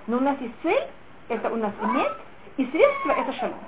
Но 0.07 0.17
у 0.17 0.19
нас 0.19 0.37
есть 0.41 0.53
цель, 0.63 0.83
это 1.29 1.49
у 1.49 1.55
нас 1.55 1.71
имеет, 1.81 2.11
и 2.57 2.65
средство 2.65 3.11
это 3.11 3.31
шалом. 3.33 3.59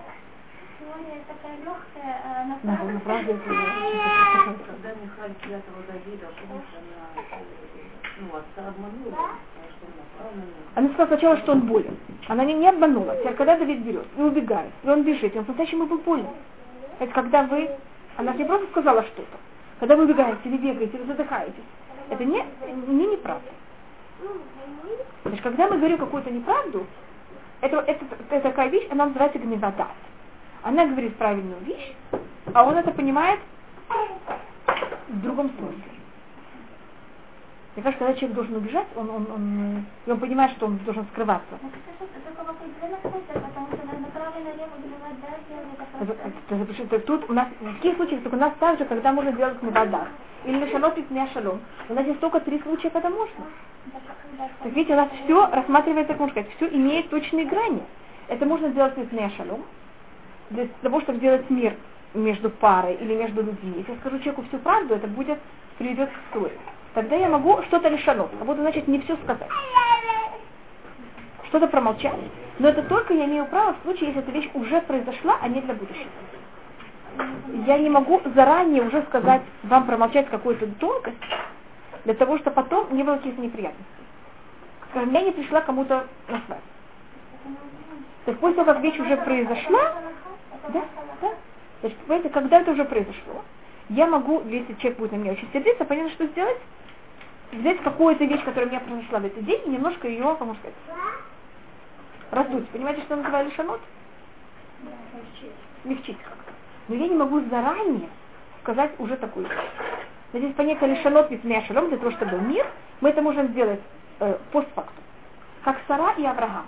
Сегодня 0.79 1.23
такая 1.25 1.57
легкая, 1.59 2.45
на 2.45 2.59
Да, 2.61 2.83
на 2.83 2.99
правде 2.99 3.37
Когда 4.67 4.89
Михаил 5.01 5.33
клятого 5.41 5.81
Давида, 5.87 6.27
ну, 8.19 8.27
отца 8.35 8.67
обманула, 8.67 9.29
она 10.75 10.89
сказала 10.89 11.07
сначала, 11.07 11.37
что 11.37 11.51
он 11.51 11.61
болен. 11.61 11.95
Она 12.27 12.43
не, 12.45 12.53
не 12.53 12.67
обманула. 12.67 13.15
Теперь, 13.17 13.35
когда 13.35 13.57
Давид 13.57 13.79
берет 13.79 14.05
и 14.17 14.21
убегает, 14.21 14.71
и 14.83 14.89
он 14.89 15.03
бежит, 15.03 15.35
и 15.35 15.37
он 15.37 15.45
по-настоящему 15.45 15.85
был 15.85 15.99
болен. 15.99 16.27
Это 16.99 17.13
когда 17.13 17.43
вы, 17.43 17.69
она 18.17 18.33
не 18.33 18.43
просто 18.43 18.67
сказала 18.71 19.03
что-то. 19.03 19.37
Когда 19.79 19.95
вы 19.95 20.05
убегаете, 20.05 20.39
или 20.45 20.57
бегаете, 20.57 20.97
или 20.97 21.05
задыхаетесь. 21.05 21.63
Это 22.09 22.25
не, 22.25 22.43
не 22.87 23.07
неправда. 23.07 23.49
Значит, 25.23 25.41
когда 25.41 25.67
мы 25.67 25.77
говорим 25.77 25.97
какую-то 25.97 26.31
неправду, 26.31 26.85
это, 27.61 27.77
это, 27.77 28.05
это 28.29 28.41
такая 28.41 28.69
вещь, 28.69 28.87
она 28.89 29.07
называется 29.07 29.39
гневодат. 29.39 29.87
Она 30.63 30.85
говорит 30.85 31.15
правильную 31.17 31.59
вещь, 31.61 31.93
а 32.53 32.63
он 32.63 32.77
это 32.77 32.91
понимает 32.91 33.39
в 35.09 35.21
другом 35.21 35.51
смысле. 35.57 35.92
Мне 37.75 37.81
кажется, 37.81 38.05
когда 38.05 38.19
человек 38.19 38.35
должен 38.35 38.55
убежать, 38.55 38.87
он, 38.95 39.09
он, 39.09 39.27
он, 39.33 39.85
и 40.05 40.11
он 40.11 40.19
понимает, 40.19 40.51
что 40.51 40.67
он 40.67 40.77
должен 40.79 41.05
скрываться. 41.11 41.57
Тут 47.07 47.29
у 47.29 47.33
нас, 47.33 47.47
в 47.59 47.75
таких 47.77 47.95
случаях 47.95 48.21
только 48.21 48.35
у 48.35 48.39
нас 48.39 48.53
также, 48.59 48.85
когда 48.85 49.11
можно 49.11 49.31
делать 49.31 49.57
вода. 49.61 50.07
Или 50.45 50.71
шалот 50.71 50.97
и 50.97 51.33
шалом. 51.33 51.61
У 51.89 51.93
нас 51.95 52.05
есть 52.05 52.19
только 52.19 52.39
три 52.41 52.59
случая, 52.61 52.91
когда 52.91 53.09
можно. 53.09 53.45
Так 54.37 54.71
видите, 54.71 54.93
у 54.93 54.97
нас 54.97 55.09
все 55.23 55.47
рассматривается, 55.47 56.13
как 56.13 56.19
можно 56.19 56.33
сказать, 56.33 56.55
все 56.57 56.67
имеет 56.77 57.09
точные 57.09 57.45
грани. 57.45 57.81
Это 58.27 58.45
можно 58.45 58.69
сделать 58.69 58.95
не 59.11 59.29
шалом, 59.31 59.63
для 60.51 60.67
того, 60.81 61.01
чтобы 61.01 61.17
сделать 61.17 61.49
мир 61.49 61.75
между 62.13 62.51
парой 62.51 62.95
или 62.95 63.15
между 63.15 63.41
людьми. 63.41 63.73
Если 63.77 63.91
я 63.93 63.97
скажу 63.97 64.19
человеку 64.19 64.43
всю 64.43 64.59
правду, 64.59 64.93
это 64.93 65.07
будет 65.07 65.39
приведет 65.77 66.09
к 66.09 66.33
ссоре 66.33 66.57
тогда 66.93 67.15
я 67.15 67.29
могу 67.29 67.61
что-то 67.63 67.89
лишануть. 67.89 68.31
А 68.39 68.45
буду, 68.45 68.61
значит, 68.61 68.87
не 68.87 68.99
все 69.01 69.15
сказать. 69.17 69.47
Что-то 71.47 71.67
промолчать. 71.67 72.13
Но 72.59 72.69
это 72.69 72.83
только 72.83 73.13
я 73.13 73.25
имею 73.25 73.45
право 73.45 73.73
в 73.73 73.83
случае, 73.83 74.09
если 74.09 74.21
эта 74.21 74.31
вещь 74.31 74.49
уже 74.53 74.81
произошла, 74.81 75.37
а 75.41 75.47
не 75.47 75.61
для 75.61 75.73
будущего. 75.73 76.09
Я 77.67 77.77
не 77.77 77.89
могу 77.89 78.21
заранее 78.33 78.83
уже 78.83 79.03
сказать, 79.03 79.41
вам 79.63 79.85
промолчать 79.85 80.29
какую-то 80.29 80.67
тонкость, 80.79 81.17
для 82.05 82.13
того, 82.15 82.37
чтобы 82.39 82.55
потом 82.55 82.95
не 82.95 83.03
было 83.03 83.17
каких-то 83.17 83.41
неприятностей. 83.41 83.85
Скажем, 84.89 85.13
я 85.13 85.21
не 85.21 85.31
пришла 85.31 85.61
кому-то 85.61 86.07
на 86.27 86.41
свадьбу. 86.45 86.63
Так 88.25 88.39
после 88.39 88.55
того, 88.55 88.73
как 88.73 88.81
вещь 88.81 88.99
уже 88.99 89.17
произошла, 89.17 89.95
да, 90.69 90.81
да, 91.21 91.33
значит, 91.81 91.97
понимаете, 91.99 92.29
когда 92.29 92.61
это 92.61 92.71
уже 92.71 92.85
произошло, 92.85 93.41
я 93.89 94.07
могу, 94.07 94.41
если 94.47 94.73
человек 94.75 94.97
будет 94.97 95.11
на 95.11 95.15
меня 95.17 95.33
очень 95.33 95.49
сердиться, 95.51 95.83
понятно, 95.85 96.11
что 96.11 96.27
сделать? 96.27 96.57
Взять 97.53 97.81
какую-то 97.81 98.25
вещь, 98.25 98.43
которая 98.43 98.69
меня 98.69 98.79
произошла 98.79 99.19
в 99.19 99.25
этот 99.25 99.45
день, 99.45 99.61
и 99.65 99.69
немножко 99.69 100.07
ее, 100.07 100.23
как 100.23 100.41
можно 100.41 100.55
сказать, 100.55 100.75
раздуть. 102.31 102.67
Понимаете, 102.69 103.01
что 103.03 103.15
называли 103.15 103.49
шанот? 103.51 103.81
Мягчить 105.83 106.17
как-то. 106.17 106.51
Но 106.87 106.95
я 106.95 107.07
не 107.07 107.15
могу 107.15 107.41
заранее 107.49 108.09
сказать 108.61 108.91
уже 108.99 109.15
такую 109.17 109.47
вещь. 109.47 109.57
Но 110.33 110.39
здесь 110.39 110.53
понятие 110.55 110.95
лишанот 110.95 111.29
мипнея 111.29 111.61
шалом, 111.67 111.89
для 111.89 111.97
того, 111.97 112.11
чтобы 112.11 112.39
мир, 112.39 112.65
мы 113.01 113.09
это 113.09 113.21
можем 113.21 113.47
сделать 113.49 113.81
э, 114.19 114.37
постфактум. 114.51 115.03
Как 115.63 115.77
Сара 115.87 116.13
и 116.17 116.25
Авраам. 116.25 116.65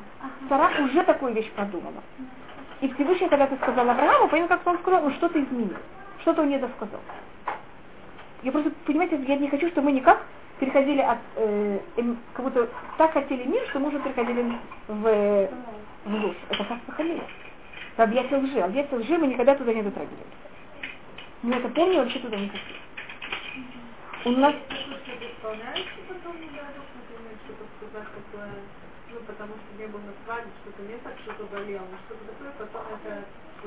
Сара 0.47 0.69
уже 0.83 1.03
такую 1.03 1.33
вещь 1.33 1.51
продумала. 1.51 2.01
И 2.81 2.93
Всевышний, 2.93 3.27
когда 3.27 3.47
ты 3.47 3.55
сказал 3.57 3.89
Аврааму, 3.89 4.27
понял, 4.27 4.47
как 4.47 4.65
он 4.67 4.77
сказал, 4.79 5.01
ну 5.01 5.11
что-то 5.11 5.41
изменил, 5.41 5.77
что-то 6.21 6.43
он 6.43 6.49
не 6.49 6.59
досказал. 6.59 6.99
Я 8.45 8.51
просто, 8.51 8.71
понимаете, 8.85 9.19
я 9.27 9.37
не 9.37 9.49
хочу, 9.49 9.67
чтобы 9.69 9.87
мы 9.87 9.93
никак 9.93 10.23
переходили 10.59 11.01
от, 11.01 11.17
э, 11.35 11.79
как 12.33 12.45
будто 12.45 12.69
так 12.95 13.11
хотели 13.13 13.43
мир, 13.43 13.63
что 13.69 13.79
мы 13.79 13.87
уже 13.87 13.99
переходили 13.99 14.53
в, 14.87 15.49
в 16.05 16.13
ложь. 16.13 16.37
Это 16.49 16.63
как 16.63 16.79
походили. 16.81 17.23
Это 17.93 18.03
объятие 18.03 18.39
лжи. 18.39 18.59
Объятие 18.59 18.99
лжи 18.99 19.17
мы 19.17 19.25
никогда 19.27 19.55
туда 19.55 19.73
не 19.73 19.81
дотрагивались. 19.81 20.19
Мы 21.41 21.55
это 21.55 21.69
помним, 21.69 22.01
вообще 22.01 22.19
туда 22.19 22.37
не 22.37 22.49
хотели. 22.49 22.79
У 24.25 24.31
нас... 24.39 24.53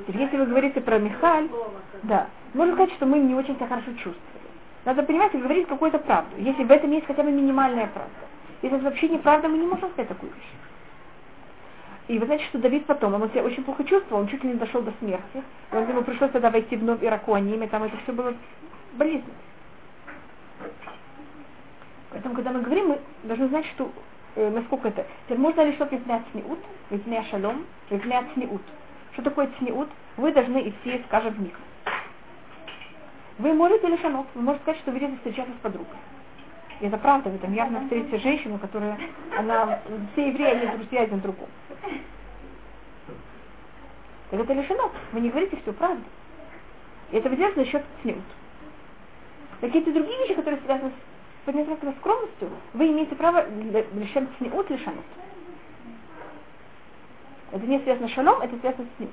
ну. 0.06 0.20
Если 0.20 0.36
вы 0.36 0.46
говорите 0.46 0.80
про 0.80 0.98
Михаль, 0.98 1.48
да, 2.04 2.28
можно 2.54 2.74
сказать, 2.74 2.94
что 2.94 3.06
мы 3.06 3.18
не 3.18 3.34
очень 3.34 3.56
себя 3.56 3.66
хорошо 3.66 3.90
чувствовали. 3.94 4.37
Надо 4.88 5.02
понимать 5.02 5.34
и 5.34 5.38
говорить 5.38 5.68
какую-то 5.68 5.98
правду. 5.98 6.34
Если 6.38 6.64
в 6.64 6.70
этом 6.70 6.90
есть 6.92 7.04
хотя 7.04 7.22
бы 7.22 7.30
минимальная 7.30 7.88
правда. 7.88 8.10
Если 8.62 8.78
это 8.78 8.86
вообще 8.86 9.10
неправда, 9.10 9.46
мы 9.46 9.58
не 9.58 9.66
можем 9.66 9.90
сказать 9.90 10.08
такую 10.08 10.32
вещь. 10.32 10.50
И 12.06 12.18
вы 12.18 12.24
знаете, 12.24 12.46
что 12.46 12.58
Давид 12.58 12.86
потом, 12.86 13.12
он 13.12 13.28
себя 13.28 13.42
очень 13.42 13.64
плохо 13.64 13.84
чувствовал, 13.84 14.22
он 14.22 14.28
чуть 14.28 14.42
ли 14.42 14.48
не 14.48 14.54
дошел 14.54 14.80
до 14.80 14.94
смерти. 14.98 15.42
Он, 15.72 15.86
ему 15.86 16.02
пришлось 16.04 16.30
тогда 16.30 16.48
войти 16.48 16.74
в 16.74 16.80
вновь 16.80 17.04
Иракуаним, 17.04 17.62
и 17.62 17.66
там 17.66 17.82
это 17.82 17.98
все 17.98 18.12
было 18.12 18.32
болезненно. 18.94 19.34
Поэтому, 22.08 22.34
когда 22.34 22.52
мы 22.52 22.62
говорим, 22.62 22.88
мы 22.88 23.00
должны 23.24 23.48
знать, 23.48 23.66
что 23.74 23.92
э, 24.36 24.48
насколько 24.48 24.88
это. 24.88 25.04
Теперь 25.26 25.36
можно 25.36 25.66
ли 25.66 25.74
что-то 25.74 25.98
изменять 25.98 26.22
цниут, 26.32 26.60
изменять 26.88 27.26
шалом, 27.28 27.66
изменять 27.90 28.24
цниут. 28.32 28.62
Что 29.12 29.20
такое 29.20 29.50
цниут? 29.58 29.90
Вы 30.16 30.32
должны 30.32 30.66
идти, 30.66 31.02
скажем, 31.08 31.34
в 31.34 31.40
микро. 31.42 31.60
Вы 33.38 33.52
можете 33.52 33.86
лишанов, 33.86 34.26
вы 34.34 34.42
можете 34.42 34.62
сказать, 34.64 34.80
что 34.80 34.90
вы 34.90 35.16
встречаться 35.16 35.52
с 35.52 35.62
подругой. 35.62 35.96
И 36.80 36.86
это 36.86 36.98
правда, 36.98 37.30
вы 37.30 37.38
там 37.38 37.52
явно 37.54 37.82
встретите 37.82 38.18
женщину, 38.18 38.58
которая, 38.58 38.98
она, 39.36 39.80
все 40.12 40.28
евреи, 40.28 40.56
они 40.56 40.76
друзья 40.76 41.02
один 41.02 41.20
другому. 41.20 41.50
Так 44.30 44.40
это 44.40 44.52
лишено. 44.52 44.90
Вы 45.12 45.20
не 45.20 45.30
говорите 45.30 45.56
всю 45.56 45.72
правду. 45.72 46.02
И 47.10 47.16
это 47.16 47.28
вы 47.28 47.36
делаете 47.36 47.64
за 47.64 47.70
счет 47.70 47.84
снют. 48.02 48.18
Какие-то 49.60 49.92
другие 49.92 50.18
вещи, 50.18 50.34
которые 50.34 50.60
связаны 50.62 50.90
с 50.90 51.44
поднятием 51.46 51.94
скромностью, 51.98 52.50
вы 52.74 52.88
имеете 52.88 53.14
право 53.16 53.48
лишен 53.48 54.28
снют 54.38 54.70
лишанут. 54.70 55.04
Это 57.50 57.64
не 57.66 57.78
связано 57.80 58.08
с 58.08 58.12
шалом, 58.12 58.42
это 58.42 58.58
связано 58.58 58.86
с 58.86 58.96
снют. 58.98 59.10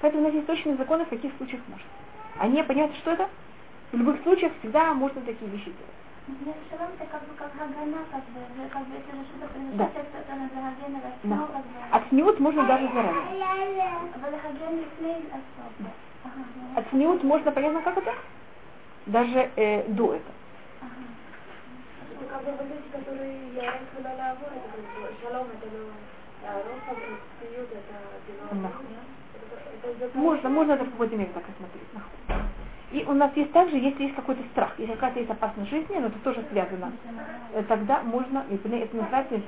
Поэтому 0.00 0.24
у 0.24 0.26
нас 0.26 0.34
есть 0.34 0.46
точные 0.46 0.76
законы, 0.76 1.04
в 1.04 1.10
каких 1.10 1.32
случаях 1.36 1.62
можно. 1.68 1.86
А 2.38 2.48
не 2.48 2.64
понять, 2.64 2.94
что 2.96 3.12
это, 3.12 3.28
в 3.92 3.96
любых 3.96 4.22
случаях 4.22 4.52
всегда 4.58 4.92
можно 4.94 5.20
такие 5.22 5.50
вещи 5.50 5.70
делать. 5.70 6.04
Шалом 6.70 6.90
это 6.98 7.04
как 7.06 7.22
бы 7.28 7.34
как 7.34 7.52
гагана, 7.54 7.98
как 8.10 8.24
бы, 8.32 8.40
как 8.70 8.86
бы 8.86 8.94
если 8.96 9.12
же 9.12 9.24
что-то 9.28 9.46
Да. 9.46 9.86
произойдет, 9.86 10.12
то 10.12 10.18
это 10.18 10.34
надо 10.34 10.54
гагена, 10.54 11.00
Да. 11.22 11.36
ну, 11.36 11.46
как 11.46 11.62
бы. 11.62 11.78
От 11.90 12.08
снют 12.08 12.40
можно 12.40 12.66
даже 12.66 12.88
заранее. 12.88 13.98
Валягаген 14.16 14.78
лифней 14.78 15.28
особо. 15.28 15.90
Ага, 16.24 16.44
ну, 16.56 16.80
От 16.80 16.88
снют 16.90 17.22
можно, 17.22 17.52
понятно, 17.52 17.82
как 17.82 17.98
это? 17.98 18.14
Даже 19.06 19.50
э, 19.56 19.84
до 19.88 20.14
этого. 20.14 20.34
ага. 20.80 20.90
Ну, 22.10 22.28
а 28.50 28.54
Да. 28.54 28.70
Можно, 30.14 30.48
можно 30.48 30.72
это 30.72 30.84
в 30.84 30.90
какой-то 30.90 31.16
мере 31.16 31.30
так 31.32 31.44
рассмотреть. 31.48 32.48
И 32.92 33.04
у 33.04 33.12
нас 33.12 33.32
есть 33.34 33.52
также, 33.52 33.76
если 33.76 34.04
есть 34.04 34.14
какой-то 34.14 34.42
страх, 34.52 34.78
если 34.78 34.94
какая-то 34.94 35.18
есть 35.18 35.30
опасность 35.30 35.70
жизни, 35.70 35.96
но 35.98 36.06
это 36.06 36.18
тоже 36.20 36.44
связано, 36.50 36.92
э, 37.52 37.62
тогда 37.64 38.02
можно, 38.02 38.44
это 38.50 38.68
называется 38.96 39.40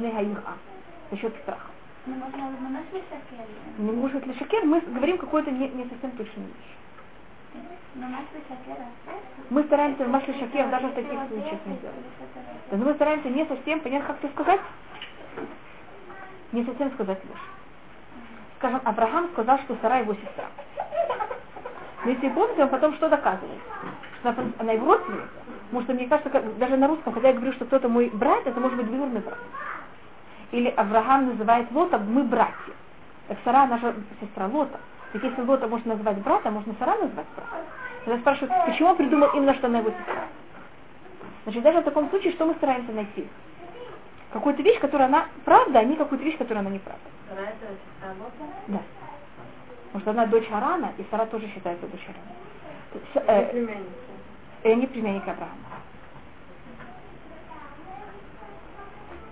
за 1.11 1.17
счет 1.17 1.33
страха. 1.43 1.71
Ну, 2.07 2.15
можно 2.15 2.47
выманать 2.47 2.87
высокие. 2.93 3.47
Не 3.79 3.91
может 3.91 4.27
ли 4.27 4.35
шакер, 4.35 4.65
мы 4.65 4.81
говорим 4.81 5.19
какую-то 5.19 5.51
не, 5.51 5.69
не 5.69 5.85
совсем 5.85 6.13
точную 6.13 6.49
вещь. 6.49 6.77
Мы 9.51 9.65
стараемся 9.65 10.05
в 10.05 10.09
масле 10.09 10.35
шакер 10.35 10.69
даже 10.69 10.89
в 10.89 10.95
таких 10.95 11.19
случаях 11.29 11.67
не 11.67 11.77
делать. 11.79 11.97
Но 12.71 12.79
мы 12.79 12.95
стараемся 12.95 13.29
не 13.29 13.45
совсем, 13.47 13.81
понятно, 13.81 14.09
как 14.09 14.25
это 14.25 14.33
сказать? 14.35 14.61
Не 16.53 16.65
совсем 16.65 16.93
сказать 16.93 17.19
ложь. 17.29 17.56
Скажем, 18.59 18.81
Авраам 18.85 19.29
сказал, 19.33 19.59
что 19.61 19.77
Сара 19.83 19.99
его 19.99 20.15
сестра. 20.15 20.47
Но 22.05 22.11
если 22.11 22.29
помните, 22.29 22.63
он 22.63 22.69
потом 22.69 22.95
что 22.95 23.09
доказывает? 23.09 23.61
Что 24.21 24.35
она, 24.59 24.73
его 24.73 24.87
родственница. 24.87 25.29
Потому 25.67 25.83
что 25.83 25.93
мне 25.95 26.07
кажется, 26.07 26.31
как, 26.31 26.59
даже 26.59 26.77
на 26.77 26.87
русском, 26.87 27.13
когда 27.13 27.29
я 27.29 27.35
говорю, 27.35 27.53
что 27.53 27.65
кто-то 27.65 27.89
мой 27.89 28.09
брат, 28.11 28.47
это 28.47 28.61
может 28.61 28.77
быть 28.77 28.87
двоюродный 28.87 29.21
брат. 29.21 29.39
Или 30.53 30.69
Авраам 30.69 31.27
называет 31.31 31.71
Лота, 31.73 31.99
мы 31.99 32.23
братья. 32.23 32.73
Так 33.29 33.39
Сара, 33.45 33.67
же 33.79 33.95
сестра 34.21 34.47
Лота. 34.47 34.79
Так 35.13 35.23
если 35.23 35.43
Лота 35.43 35.67
можно 35.67 35.95
назвать 35.95 36.19
брата, 36.19 36.51
можно 36.51 36.75
Сара 36.79 36.93
назвать 36.93 37.27
братом. 37.35 37.67
Тогда 38.05 38.21
спрашивают, 38.21 38.67
почему 38.67 38.91
он 38.91 38.97
придумал 38.97 39.31
именно, 39.35 39.55
что 39.55 39.67
она 39.67 39.79
его 39.79 39.91
сестра? 39.91 40.23
Значит, 41.45 41.63
даже 41.63 41.81
в 41.81 41.85
таком 41.85 42.09
случае, 42.11 42.33
что 42.33 42.47
мы 42.47 42.55
стараемся 42.55 42.93
найти? 42.93 43.27
Какую-то 44.37 44.63
вещь, 44.63 44.79
которая 44.81 45.09
она 45.09 45.29
правда, 45.47 45.79
а 45.79 45.85
не 45.85 45.97
какую-то 45.97 46.23
вещь, 46.23 46.37
которая 46.37 46.61
она 46.61 46.69
неправда. 46.69 47.01
Да. 48.67 48.83
Потому 49.87 50.01
что 50.03 50.11
она 50.11 50.27
дочь 50.27 50.47
Арана, 50.53 50.93
и 50.99 51.05
Сара 51.11 51.25
тоже 51.25 51.49
считается 51.49 51.87
дочь 51.87 52.07
Арана. 52.07 53.27
Э, 53.27 53.51
племянница. 53.51 53.91
и 54.63 54.69
они 54.69 54.87
племянники 54.87 55.27
Авраама. 55.31 55.57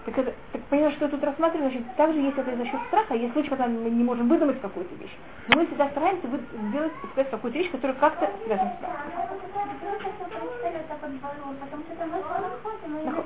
Так, 0.05 0.19
это, 0.19 0.35
так 0.53 0.63
понимаешь, 0.67 0.95
что 0.97 1.09
тут 1.09 1.25
рассматриваем, 1.25 1.73
значит, 1.73 1.95
также 1.97 2.21
есть 2.21 2.37
это 2.39 2.57
за 2.57 2.65
счет 2.67 2.81
страха, 2.89 3.15
есть 3.15 3.33
случаи, 3.33 3.49
когда 3.49 3.67
мы 3.69 3.91
не 3.91 4.05
можем 4.05 4.29
выдумать 4.29 4.61
какую-то 4.61 4.95
вещь. 4.97 5.17
Но 5.49 5.57
мы 5.61 5.67
всегда 5.67 5.89
стараемся 5.91 6.29
вы- 6.29 6.41
сделать, 6.69 6.93
сказать 7.13 7.31
какую-то 7.31 7.59
вещь, 7.59 7.71
которая 7.71 7.97
как-то 7.97 8.31
связана 8.45 8.71
с 8.71 8.75
страхом. 8.77 9.13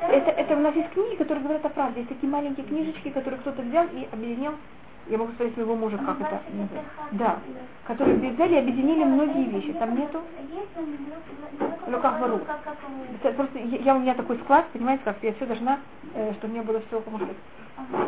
Это, 0.08 0.30
это 0.30 0.56
у 0.56 0.60
нас 0.60 0.74
есть 0.76 0.90
книги, 0.90 1.16
которые 1.16 1.42
говорят 1.44 1.64
о 1.64 1.68
правде. 1.70 2.00
Есть 2.00 2.10
такие 2.10 2.30
маленькие 2.30 2.66
книжечки, 2.66 3.10
которые 3.10 3.40
кто-то 3.40 3.62
взял 3.62 3.86
и 3.92 4.08
объединил. 4.12 4.52
Я 5.08 5.18
могу 5.18 5.32
спросить 5.32 5.54
своего 5.54 5.74
мужа, 5.74 5.96
как 5.98 6.20
это 6.20 6.40
называется. 6.52 6.90
Да. 7.12 7.40
Которые 7.84 8.30
взяли 8.32 8.54
и 8.54 8.58
объединили 8.58 9.04
многие 9.04 9.44
вещи. 9.46 9.72
Там 9.78 9.96
нету. 9.96 10.22
Ну, 11.86 12.00
как. 12.00 12.20
Это 13.22 13.32
просто 13.34 13.58
я, 13.58 13.94
у 13.96 14.00
меня 14.00 14.14
такой 14.14 14.38
склад, 14.38 14.66
понимаете, 14.72 15.04
как 15.04 15.16
я 15.22 15.32
все 15.32 15.46
должна, 15.46 15.80
э, 16.14 16.32
чтобы 16.34 16.48
у 16.52 16.56
меня 16.56 16.62
было 16.62 16.80
все, 16.88 17.00
как 17.00 17.14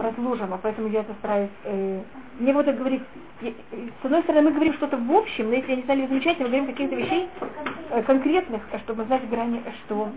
разложено, 0.03 0.59
поэтому 0.63 0.89
я 0.89 1.01
это 1.01 1.15
стараюсь. 1.15 1.51
Э, 1.65 2.03
мне 2.39 2.53
вот 2.53 2.67
это 2.69 2.77
говорить, 2.77 3.03
я- 3.41 3.53
с 4.03 4.05
одной 4.05 4.23
стороны, 4.23 4.49
мы 4.51 4.55
говорим 4.55 4.75
что-то 4.75 4.97
в 4.99 5.11
общем, 5.13 5.49
но 5.49 5.55
если 5.55 5.71
я 5.71 5.77
не 5.77 5.83
знали 5.85 6.07
замечательно, 6.07 6.49
мы 6.49 6.57
говорим 6.57 6.67
каких-то 6.75 6.97
вещей 6.97 7.31
э, 7.91 8.03
конкретных, 8.03 8.63
чтобы 8.85 9.05
знать 9.05 9.29
грани, 9.31 9.63
что 9.85 10.11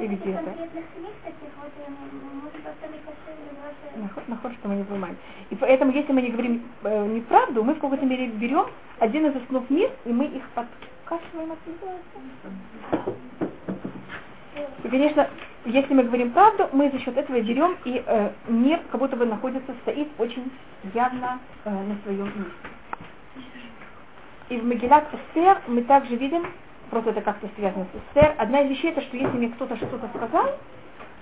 и 0.00 0.06
где 0.06 0.30
это. 0.32 0.54
Наход, 4.10 4.28
наход, 4.28 4.52
что 4.54 4.68
мы 4.68 4.74
не 4.74 4.84
понимаем. 4.84 5.16
И 5.50 5.54
поэтому, 5.54 5.92
если 5.92 6.12
мы 6.12 6.22
не 6.22 6.30
говорим 6.30 6.62
э, 6.82 7.06
неправду, 7.06 7.62
мы 7.62 7.74
в 7.74 7.78
какой-то 7.78 8.04
мере 8.04 8.26
берем 8.26 8.66
один 8.98 9.26
из 9.26 9.36
основ 9.36 9.68
мир, 9.70 9.90
и 10.04 10.12
мы 10.12 10.24
их 10.24 10.42
подкашиваем, 10.54 11.50
называется. 11.66 13.20
И, 14.82 14.88
конечно, 14.88 15.28
если 15.64 15.94
мы 15.94 16.02
говорим 16.02 16.32
правду, 16.32 16.68
мы 16.72 16.90
за 16.90 16.98
счет 16.98 17.16
этого 17.16 17.40
берем, 17.40 17.76
и 17.84 18.02
э, 18.04 18.30
мир 18.48 18.80
как 18.90 19.00
будто 19.00 19.16
бы 19.16 19.26
находится, 19.26 19.72
стоит 19.82 20.08
очень 20.18 20.50
явно 20.92 21.38
э, 21.64 21.70
на 21.70 21.96
своем 22.02 22.24
месте. 22.24 22.52
И 24.48 24.56
в 24.56 24.66
Магилат 24.66 25.06
Эстер 25.14 25.60
мы 25.68 25.82
также 25.82 26.16
видим, 26.16 26.46
просто 26.90 27.10
это 27.10 27.20
как-то 27.20 27.48
связано 27.54 27.84
с 27.84 27.96
Эстер, 27.96 28.34
одна 28.38 28.62
из 28.62 28.70
вещей, 28.70 28.90
это 28.90 29.02
что 29.02 29.16
если 29.16 29.36
мне 29.36 29.50
кто-то 29.50 29.76
что-то 29.76 30.08
сказал, 30.16 30.58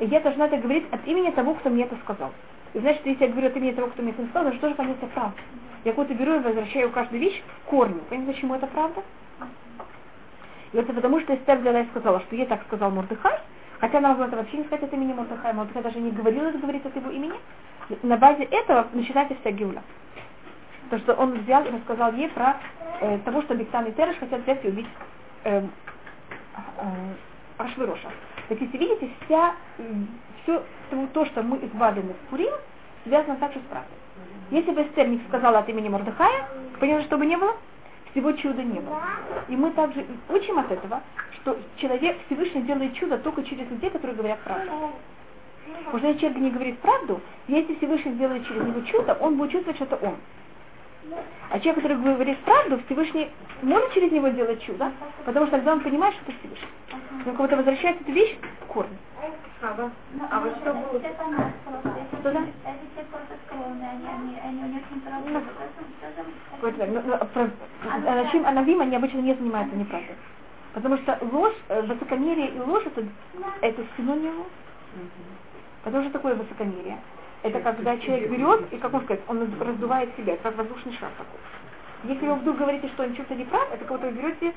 я 0.01 0.21
должна 0.21 0.47
это 0.47 0.57
говорить 0.57 0.87
от 0.91 1.07
имени 1.07 1.31
того, 1.33 1.55
кто 1.55 1.69
мне 1.69 1.85
это 1.85 1.97
сказал. 2.05 2.33
И 2.75 2.79
значит, 2.81 3.05
если 3.05 3.25
я 3.25 3.31
говорю 3.31 3.49
от 3.49 3.57
имени 3.57 3.73
того, 3.73 3.89
кто 3.89 4.03
мне 4.03 4.13
это 4.13 4.25
сказал, 4.27 4.43
значит, 4.45 4.61
тоже 4.61 4.75
понятие 4.75 5.09
правда. 5.15 5.37
Я 5.85 5.93
какую-то 5.93 6.15
беру 6.15 6.35
и 6.35 6.39
возвращаю 6.39 6.91
каждую 6.91 7.21
вещь 7.21 7.43
к 7.43 7.71
корню. 7.71 8.01
Понимаете, 8.09 8.33
почему 8.33 8.55
это 8.55 8.67
правда? 8.67 9.03
И 10.73 10.77
это 10.77 10.93
потому, 10.93 11.21
что 11.21 11.35
Эстер 11.35 11.59
взяла 11.59 11.81
и 11.81 11.87
сказала, 11.87 12.21
что 12.21 12.37
ей 12.37 12.47
так 12.47 12.63
сказал 12.67 12.91
Мордыхай, 12.91 13.39
хотя 13.81 13.99
она 13.99 14.11
могла 14.11 14.27
это 14.27 14.37
вообще 14.37 14.59
не 14.59 14.65
сказать 14.65 14.85
от 14.85 14.93
имени 14.93 15.15
Мордыхая, 15.15 15.55
Мордыхай 15.55 15.83
даже 15.83 15.99
не 15.99 16.11
говорил 16.11 16.45
это 16.45 16.59
говорить 16.59 16.85
от 16.85 16.95
его 16.95 17.11
имени. 17.11 17.39
На 18.03 18.19
базе 18.19 18.45
этого 18.45 18.87
начинается 18.93 19.35
вся 19.41 19.51
геула. 19.51 19.83
То, 20.91 20.99
что 20.99 21.15
он 21.15 21.39
взял 21.39 21.65
и 21.65 21.71
рассказал 21.71 22.13
ей 22.13 22.29
про 22.29 22.57
э, 23.01 23.19
того, 23.25 23.43
что 23.43 23.55
Бектан 23.55 23.87
и 23.87 23.93
Тереш 23.93 24.17
хотят 24.17 24.43
взять 24.43 24.65
и 24.65 24.69
убить 24.69 24.89
э, 25.45 25.63
э, 25.63 26.85
Ашвироша. 27.59 28.09
Так 28.49 28.61
если 28.61 28.77
видите, 28.77 29.11
вся, 29.25 29.55
все 30.49 30.63
то, 31.13 31.27
что 31.27 31.43
мы 31.43 31.59
избавлены 31.59 32.15
в 32.15 32.31
Пурим, 32.31 32.53
связано 33.05 33.37
также 33.37 33.59
с 33.59 33.63
правдой. 33.71 33.97
Если 34.51 34.71
бы 34.71 34.83
Эстер 34.83 35.07
не 35.09 35.21
сказала 35.29 35.59
от 35.59 35.69
имени 35.69 35.89
Мордыхая, 35.89 36.49
понятно, 36.81 37.05
что 37.05 37.19
бы 37.19 37.27
не 37.27 37.37
было, 37.37 37.55
всего 38.13 38.33
чуда 38.33 38.63
не 38.63 38.81
было. 38.81 39.01
И 39.49 39.57
мы 39.57 39.71
также 39.73 40.07
учим 40.31 40.59
от 40.59 40.71
этого, 40.73 41.03
что 41.35 41.59
человек 41.77 42.17
Всевышний 42.27 42.63
делает 42.63 42.95
чудо 42.95 43.19
только 43.19 43.45
через 43.45 43.69
людей, 43.69 43.91
которые 43.91 44.17
говорят 44.17 44.39
правду. 44.41 44.71
Потому 45.85 45.99
что 45.99 46.09
если 46.09 46.21
человек 46.21 46.39
не 46.39 46.51
говорит 46.51 46.79
правду, 46.79 47.21
если 47.47 47.75
Всевышний 47.75 48.13
сделает 48.13 48.47
через 48.47 48.63
него 48.63 48.81
чудо, 48.87 49.19
он 49.21 49.37
будет 49.37 49.53
чувствовать, 49.53 49.77
что 49.77 49.85
это 49.85 49.97
он. 50.07 50.17
А 51.51 51.61
человек, 51.61 51.83
который 51.83 51.97
говорит 51.99 52.39
правду, 52.41 52.81
Всевышний 52.87 53.31
может 53.63 53.93
через 53.93 54.13
него 54.13 54.29
делать 54.29 54.63
чудо, 54.63 54.93
потому 55.25 55.47
что 55.47 55.57
тогда 55.57 55.73
он 55.73 55.81
понимает, 55.81 56.15
что 56.15 56.25
это 56.25 56.39
Всевышний. 56.39 56.69
Но 57.27 57.33
кого-то 57.33 57.57
возвращает 57.57 58.01
эту 58.01 58.13
вещь 58.13 58.37
в 58.63 58.67
корень. 58.67 58.97
А, 59.61 59.75
да? 59.75 59.91
а 60.31 60.41
вот 60.41 60.57
что 60.59 60.73
было? 60.73 61.01
Что 62.21 62.33
да? 62.33 62.47
Анашим 68.07 68.47
Анавим, 68.47 68.81
они 68.81 68.97
обычно 68.97 69.19
не 69.19 69.35
занимаются 69.35 69.75
неправдой. 69.75 70.15
Потому 70.75 70.97
что 70.99 71.19
ложь, 71.33 71.57
э, 71.69 71.83
высокомерие 71.83 72.51
и 72.51 72.61
ложь 72.61 72.85
это, 72.87 73.05
это 73.63 73.83
синонимы. 73.97 74.45
Потому 75.83 76.05
что 76.05 76.13
такое 76.13 76.35
высокомерие? 76.37 76.99
Это 77.43 77.61
когда 77.61 77.97
человек 77.99 78.31
берет 78.31 78.73
и, 78.73 78.77
как 78.77 78.93
можно 78.93 79.07
сказать, 79.07 79.25
он 79.29 79.49
раздувает 79.61 80.15
себя, 80.17 80.37
как 80.37 80.57
воздушный 80.57 80.93
шар 80.93 81.11
такой. 81.17 81.41
Если 82.05 82.27
вы 82.27 82.35
вдруг 82.37 82.59
говорите, 82.59 82.89
что 82.89 83.05
он 83.05 83.15
что-то 83.15 83.35
не 83.35 83.45
прав, 83.45 83.69
это 83.73 83.85
как 83.85 84.01
будто 84.01 84.07
вы 84.07 84.13
берете 84.13 84.55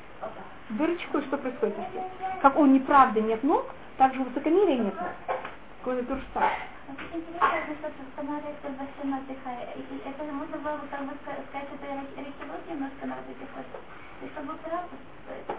дырочку, 0.70 1.18
и 1.18 1.22
что 1.22 1.38
происходит 1.38 1.74
с 1.74 1.94
ним. 1.94 2.04
Как 2.40 2.56
у 2.56 2.66
неправды 2.66 3.20
нет 3.20 3.42
ног, 3.42 3.66
так 4.02 4.14
же 4.14 4.20
у 4.20 4.24
высокомерия 4.24 4.78
нет 4.78 4.94
ног. 4.96 5.10
Какой-то 5.78 6.04
то 6.06 6.16
же 6.16 6.22
самое. 6.34 6.50
Это 10.04 10.32
можно 10.32 10.56
было 10.58 10.76
бы 10.76 10.86
как 10.90 11.02
бы 11.06 11.12
сказать, 11.22 11.68
это 11.70 11.86
рекелот 12.18 12.68
немножко 12.68 13.06
надо 13.06 13.22
и 13.30 14.28
чтобы 14.32 14.54
правда, 14.58 14.96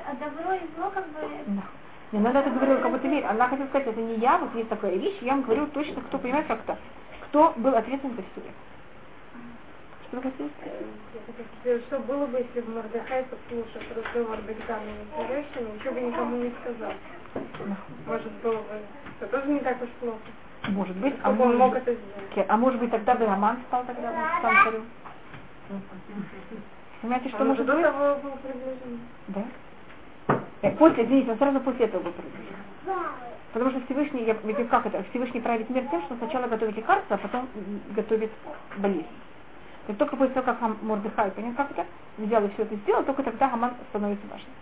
а 0.06 0.14
добро 0.16 0.54
и 0.56 0.60
зло 0.76 0.92
как 0.94 1.08
бы... 1.08 1.20
Не 2.12 2.20
надо 2.20 2.40
это 2.40 2.50
говорить, 2.50 2.82
как 2.82 2.92
будто 2.92 3.08
верь. 3.08 3.24
Она 3.24 3.48
хотела 3.48 3.68
сказать, 3.68 3.88
это 3.88 4.02
не 4.02 4.16
я, 4.16 4.38
вот 4.38 4.54
есть 4.56 4.70
такая 4.70 4.96
вещь, 4.98 5.18
я 5.22 5.32
вам 5.32 5.44
говорю 5.44 5.68
точно, 5.68 6.02
кто 6.02 6.20
понимает 6.20 6.48
как-то, 6.48 6.78
кто 7.22 7.54
был 7.56 7.74
ответственен 7.76 8.16
за 8.16 8.24
все 8.24 8.42
это. 8.42 8.52
Что 10.14 10.22
сказать? 10.22 11.82
Что 11.88 12.00
было 12.00 12.28
бы, 12.28 12.38
если 12.38 12.62
бы 12.62 12.74
Мордыхай, 12.74 13.24
послушав 13.24 13.82
разговор 13.98 14.38
и 14.38 14.54
Царевщины, 15.18 15.70
ничего 15.74 15.94
бы 15.94 16.02
никому 16.02 16.38
не 16.38 16.54
сказал? 16.62 16.94
Может, 18.06 18.32
было 18.44 18.58
бы... 18.58 18.64
Это 19.20 19.32
тоже 19.32 19.52
не 19.52 19.60
так 19.62 19.82
уж 19.82 19.90
плохо. 20.00 20.20
Может 20.70 20.96
быть, 20.98 21.16
а 21.24 21.32
может, 21.32 21.46
он 21.46 21.58
мог 21.58 21.76
это 21.76 21.94
сделать. 21.96 22.48
а 22.48 22.58
может 22.58 22.80
быть 22.80 22.92
тогда 22.92 23.16
бы 23.16 23.26
Роман 23.26 23.58
стал 23.68 23.84
тогда 23.86 24.12
вот, 24.12 24.42
сам 24.44 24.64
царем. 24.66 24.86
Понимаете, 27.02 27.30
что 27.30 27.42
Он 27.42 27.48
может 27.48 27.66
быть? 27.66 27.82
того 27.82 28.16
был 28.22 28.32
приближен. 28.34 29.00
Да. 29.30 29.44
Э, 30.62 30.72
После, 30.78 31.06
извините, 31.06 31.32
он 31.32 31.38
сразу 31.40 31.60
после 31.60 31.86
этого 31.86 32.04
был 32.04 32.12
приближен. 32.12 32.56
Потому 33.52 33.72
что 33.72 33.82
Всевышний, 33.86 34.26
я, 34.26 34.38
ведь 34.44 34.70
как 34.70 34.86
это, 34.86 35.04
Всевышний 35.10 35.42
правит 35.42 35.70
мир 35.72 35.86
тем, 35.90 36.04
что 36.04 36.16
сначала 36.18 36.48
готовит 36.48 36.78
лекарства, 36.78 37.16
а 37.16 37.18
потом 37.18 37.50
готовит 37.96 38.32
болезнь. 38.78 39.08
Есть 39.88 40.00
только 40.00 40.16
после 40.16 40.34
того, 40.34 40.46
как 40.46 40.60
Хам 40.60 40.78
Мордыхай, 40.82 41.32
понял, 41.32 41.54
как 41.56 41.72
это, 41.72 41.86
взял 42.18 42.44
и 42.46 42.50
все 42.54 42.64
это 42.64 42.76
сделал, 42.78 43.04
только 43.04 43.24
тогда 43.24 43.50
Хаман 43.50 43.76
становится 43.90 44.26
важным. 44.28 44.56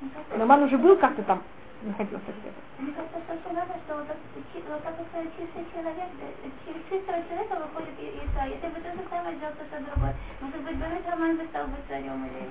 Но 0.00 0.38
Хаман 0.38 0.62
уже 0.64 0.76
был 0.78 0.96
как-то 0.96 1.22
там, 1.22 1.42
находился 1.82 2.32
где-то. 2.40 2.60
Мне 2.82 2.92
кажется, 2.92 3.20
что 3.22 3.54
важно, 3.54 3.74
что 3.86 3.94
вот, 3.94 4.18
чи- 4.52 4.64
вот 4.66 4.82
чистый 5.38 5.64
человек, 5.72 6.10
через 6.66 6.82
чистого 6.90 7.22
человека 7.30 7.54
выходит 7.62 7.94
и- 8.00 8.26
Исаия. 8.26 8.58
Если 8.58 8.68
бы 8.68 8.80
то 8.82 8.90
же 8.90 9.06
самое 9.08 9.36
сделал 9.36 9.54
кто-то 9.54 9.78
другой, 9.86 10.12
может 10.40 10.60
быть, 10.62 10.78
Давид 10.80 11.08
Роман 11.08 11.36
бы 11.36 11.44
стал 11.46 11.66
бы 11.68 11.76
царем 11.86 12.26
или... 12.26 12.50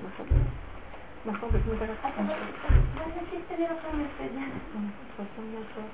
Нашел 1.24 1.48
быть, 1.48 1.66
мы 1.66 1.76
так 1.76 1.90
А 1.90 2.10
то 2.12 2.22
важно 2.22 3.20
чисто 3.28 3.56
миропомыслие, 3.60 4.30
да. 4.32 5.84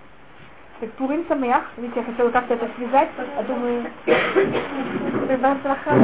Так 0.83 0.91
Пурим 0.95 1.25
Самех, 1.29 1.63
видите, 1.77 2.01
я 2.01 2.07
хотела 2.07 2.31
как-то 2.31 2.55
это 2.55 2.69
связать, 2.77 3.09
а 3.39 3.43
думаю, 3.45 3.87
это 5.29 5.57
страха. 5.61 5.95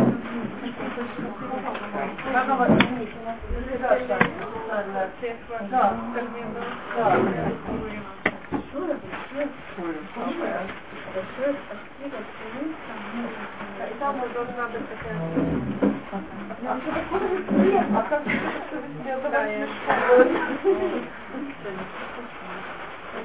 И 13.81 13.95
там 13.99 14.21
вот 14.21 14.33
должна 14.33 14.69
быть 14.69 14.87
такая... 14.91 15.19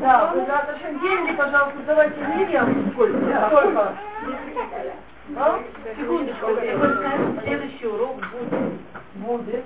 Да, 0.00 0.32
вы 0.34 0.44
за 0.46 0.58
отношения 0.58 0.98
деньги, 1.00 1.32
пожалуйста, 1.36 1.78
давайте 1.86 2.20
Мирьям. 2.36 2.92
Сколько? 2.92 3.94
А? 5.36 5.58
Секундочку, 5.98 6.46
следующий 7.42 7.86
урок 7.86 8.16
будет. 8.16 8.74
Будет. 9.14 9.64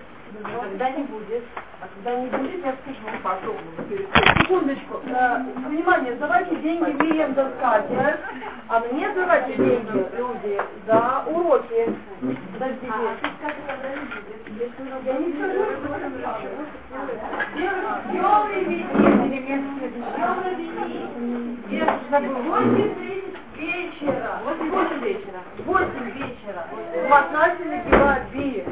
Когда 0.62 0.90
не 0.90 1.02
будет. 1.04 1.42
А 1.80 1.88
когда 1.94 2.20
не 2.20 2.26
будет, 2.28 2.64
я 2.64 2.74
скажу. 2.82 3.18
Потом, 3.22 3.56
Секундочку. 4.40 5.00
Э, 5.06 5.38
внимание, 5.68 6.14
давайте 6.14 6.56
деньги 6.56 6.90
Мирьям 7.02 7.34
за 7.34 7.50
скатерть, 7.56 8.20
а 8.68 8.80
мне 8.80 9.08
давайте 9.14 9.54
деньги, 9.56 10.06
люди, 10.16 10.60
за 10.86 11.24
уроки. 11.26 11.96
Подождите. 12.52 12.92
Я 15.04 15.12
не 15.14 15.32
скажу, 15.32 15.58
Ёлы 15.58 16.12
Девушка, 16.12 16.48
8 16.56 16.77
вечера. 23.98 24.40
8 24.44 25.00
вечера. 25.02 25.40
8 25.64 26.10
вечера. 26.12 26.62
В 27.04 27.10
набивают 27.64 28.24
бии. 28.32 28.64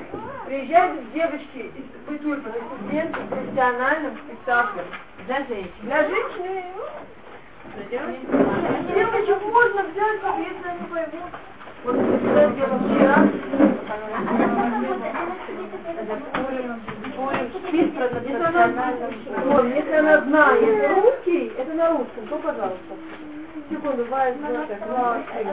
Приезжают 0.47 1.13
девочки 1.13 1.73
из 1.77 1.85
Бытульпа, 2.09 2.51
студенты 2.51 3.21
с 3.21 3.29
профессиональным 3.29 4.13
спектаклем. 4.27 4.85
Для 5.27 5.39
женщин. 5.47 5.73
Для 5.83 6.03
женщин. 6.03 6.73
Девочек 8.95 9.43
можно 9.53 9.83
взять, 9.83 10.21
если 10.39 10.69
они 10.69 10.87
поймут. 10.89 11.33
Вот 11.85 11.97
мы 11.97 12.19
сюда 12.19 12.51
дело 12.51 12.79
вчера. 12.79 13.17
Спит 17.69 17.97
про 17.97 18.09
профессиональном. 18.09 19.15
Вот, 19.47 19.65
если 19.67 19.93
она 19.93 20.21
знает 20.23 20.97
русский, 20.97 21.53
это 21.59 21.75
на 21.75 21.89
русском, 21.91 22.27
то 22.29 22.37
пожалуйста. 22.37 22.95
Так, 24.17 24.35
два, 24.41 25.19
три. 25.31 25.47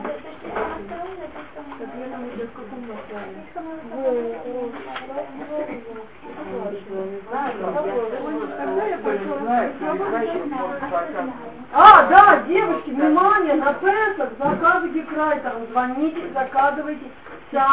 А, 11.74 12.04
да, 12.08 12.44
девочки, 12.48 12.92
внимание, 12.92 13.56
на 13.56 13.74
Песах 13.74 14.30
заказы 14.40 14.90
Гекрайтером, 14.90 15.68
звоните, 15.72 16.22
заказывайте 16.34 17.06
сами. 17.52 17.73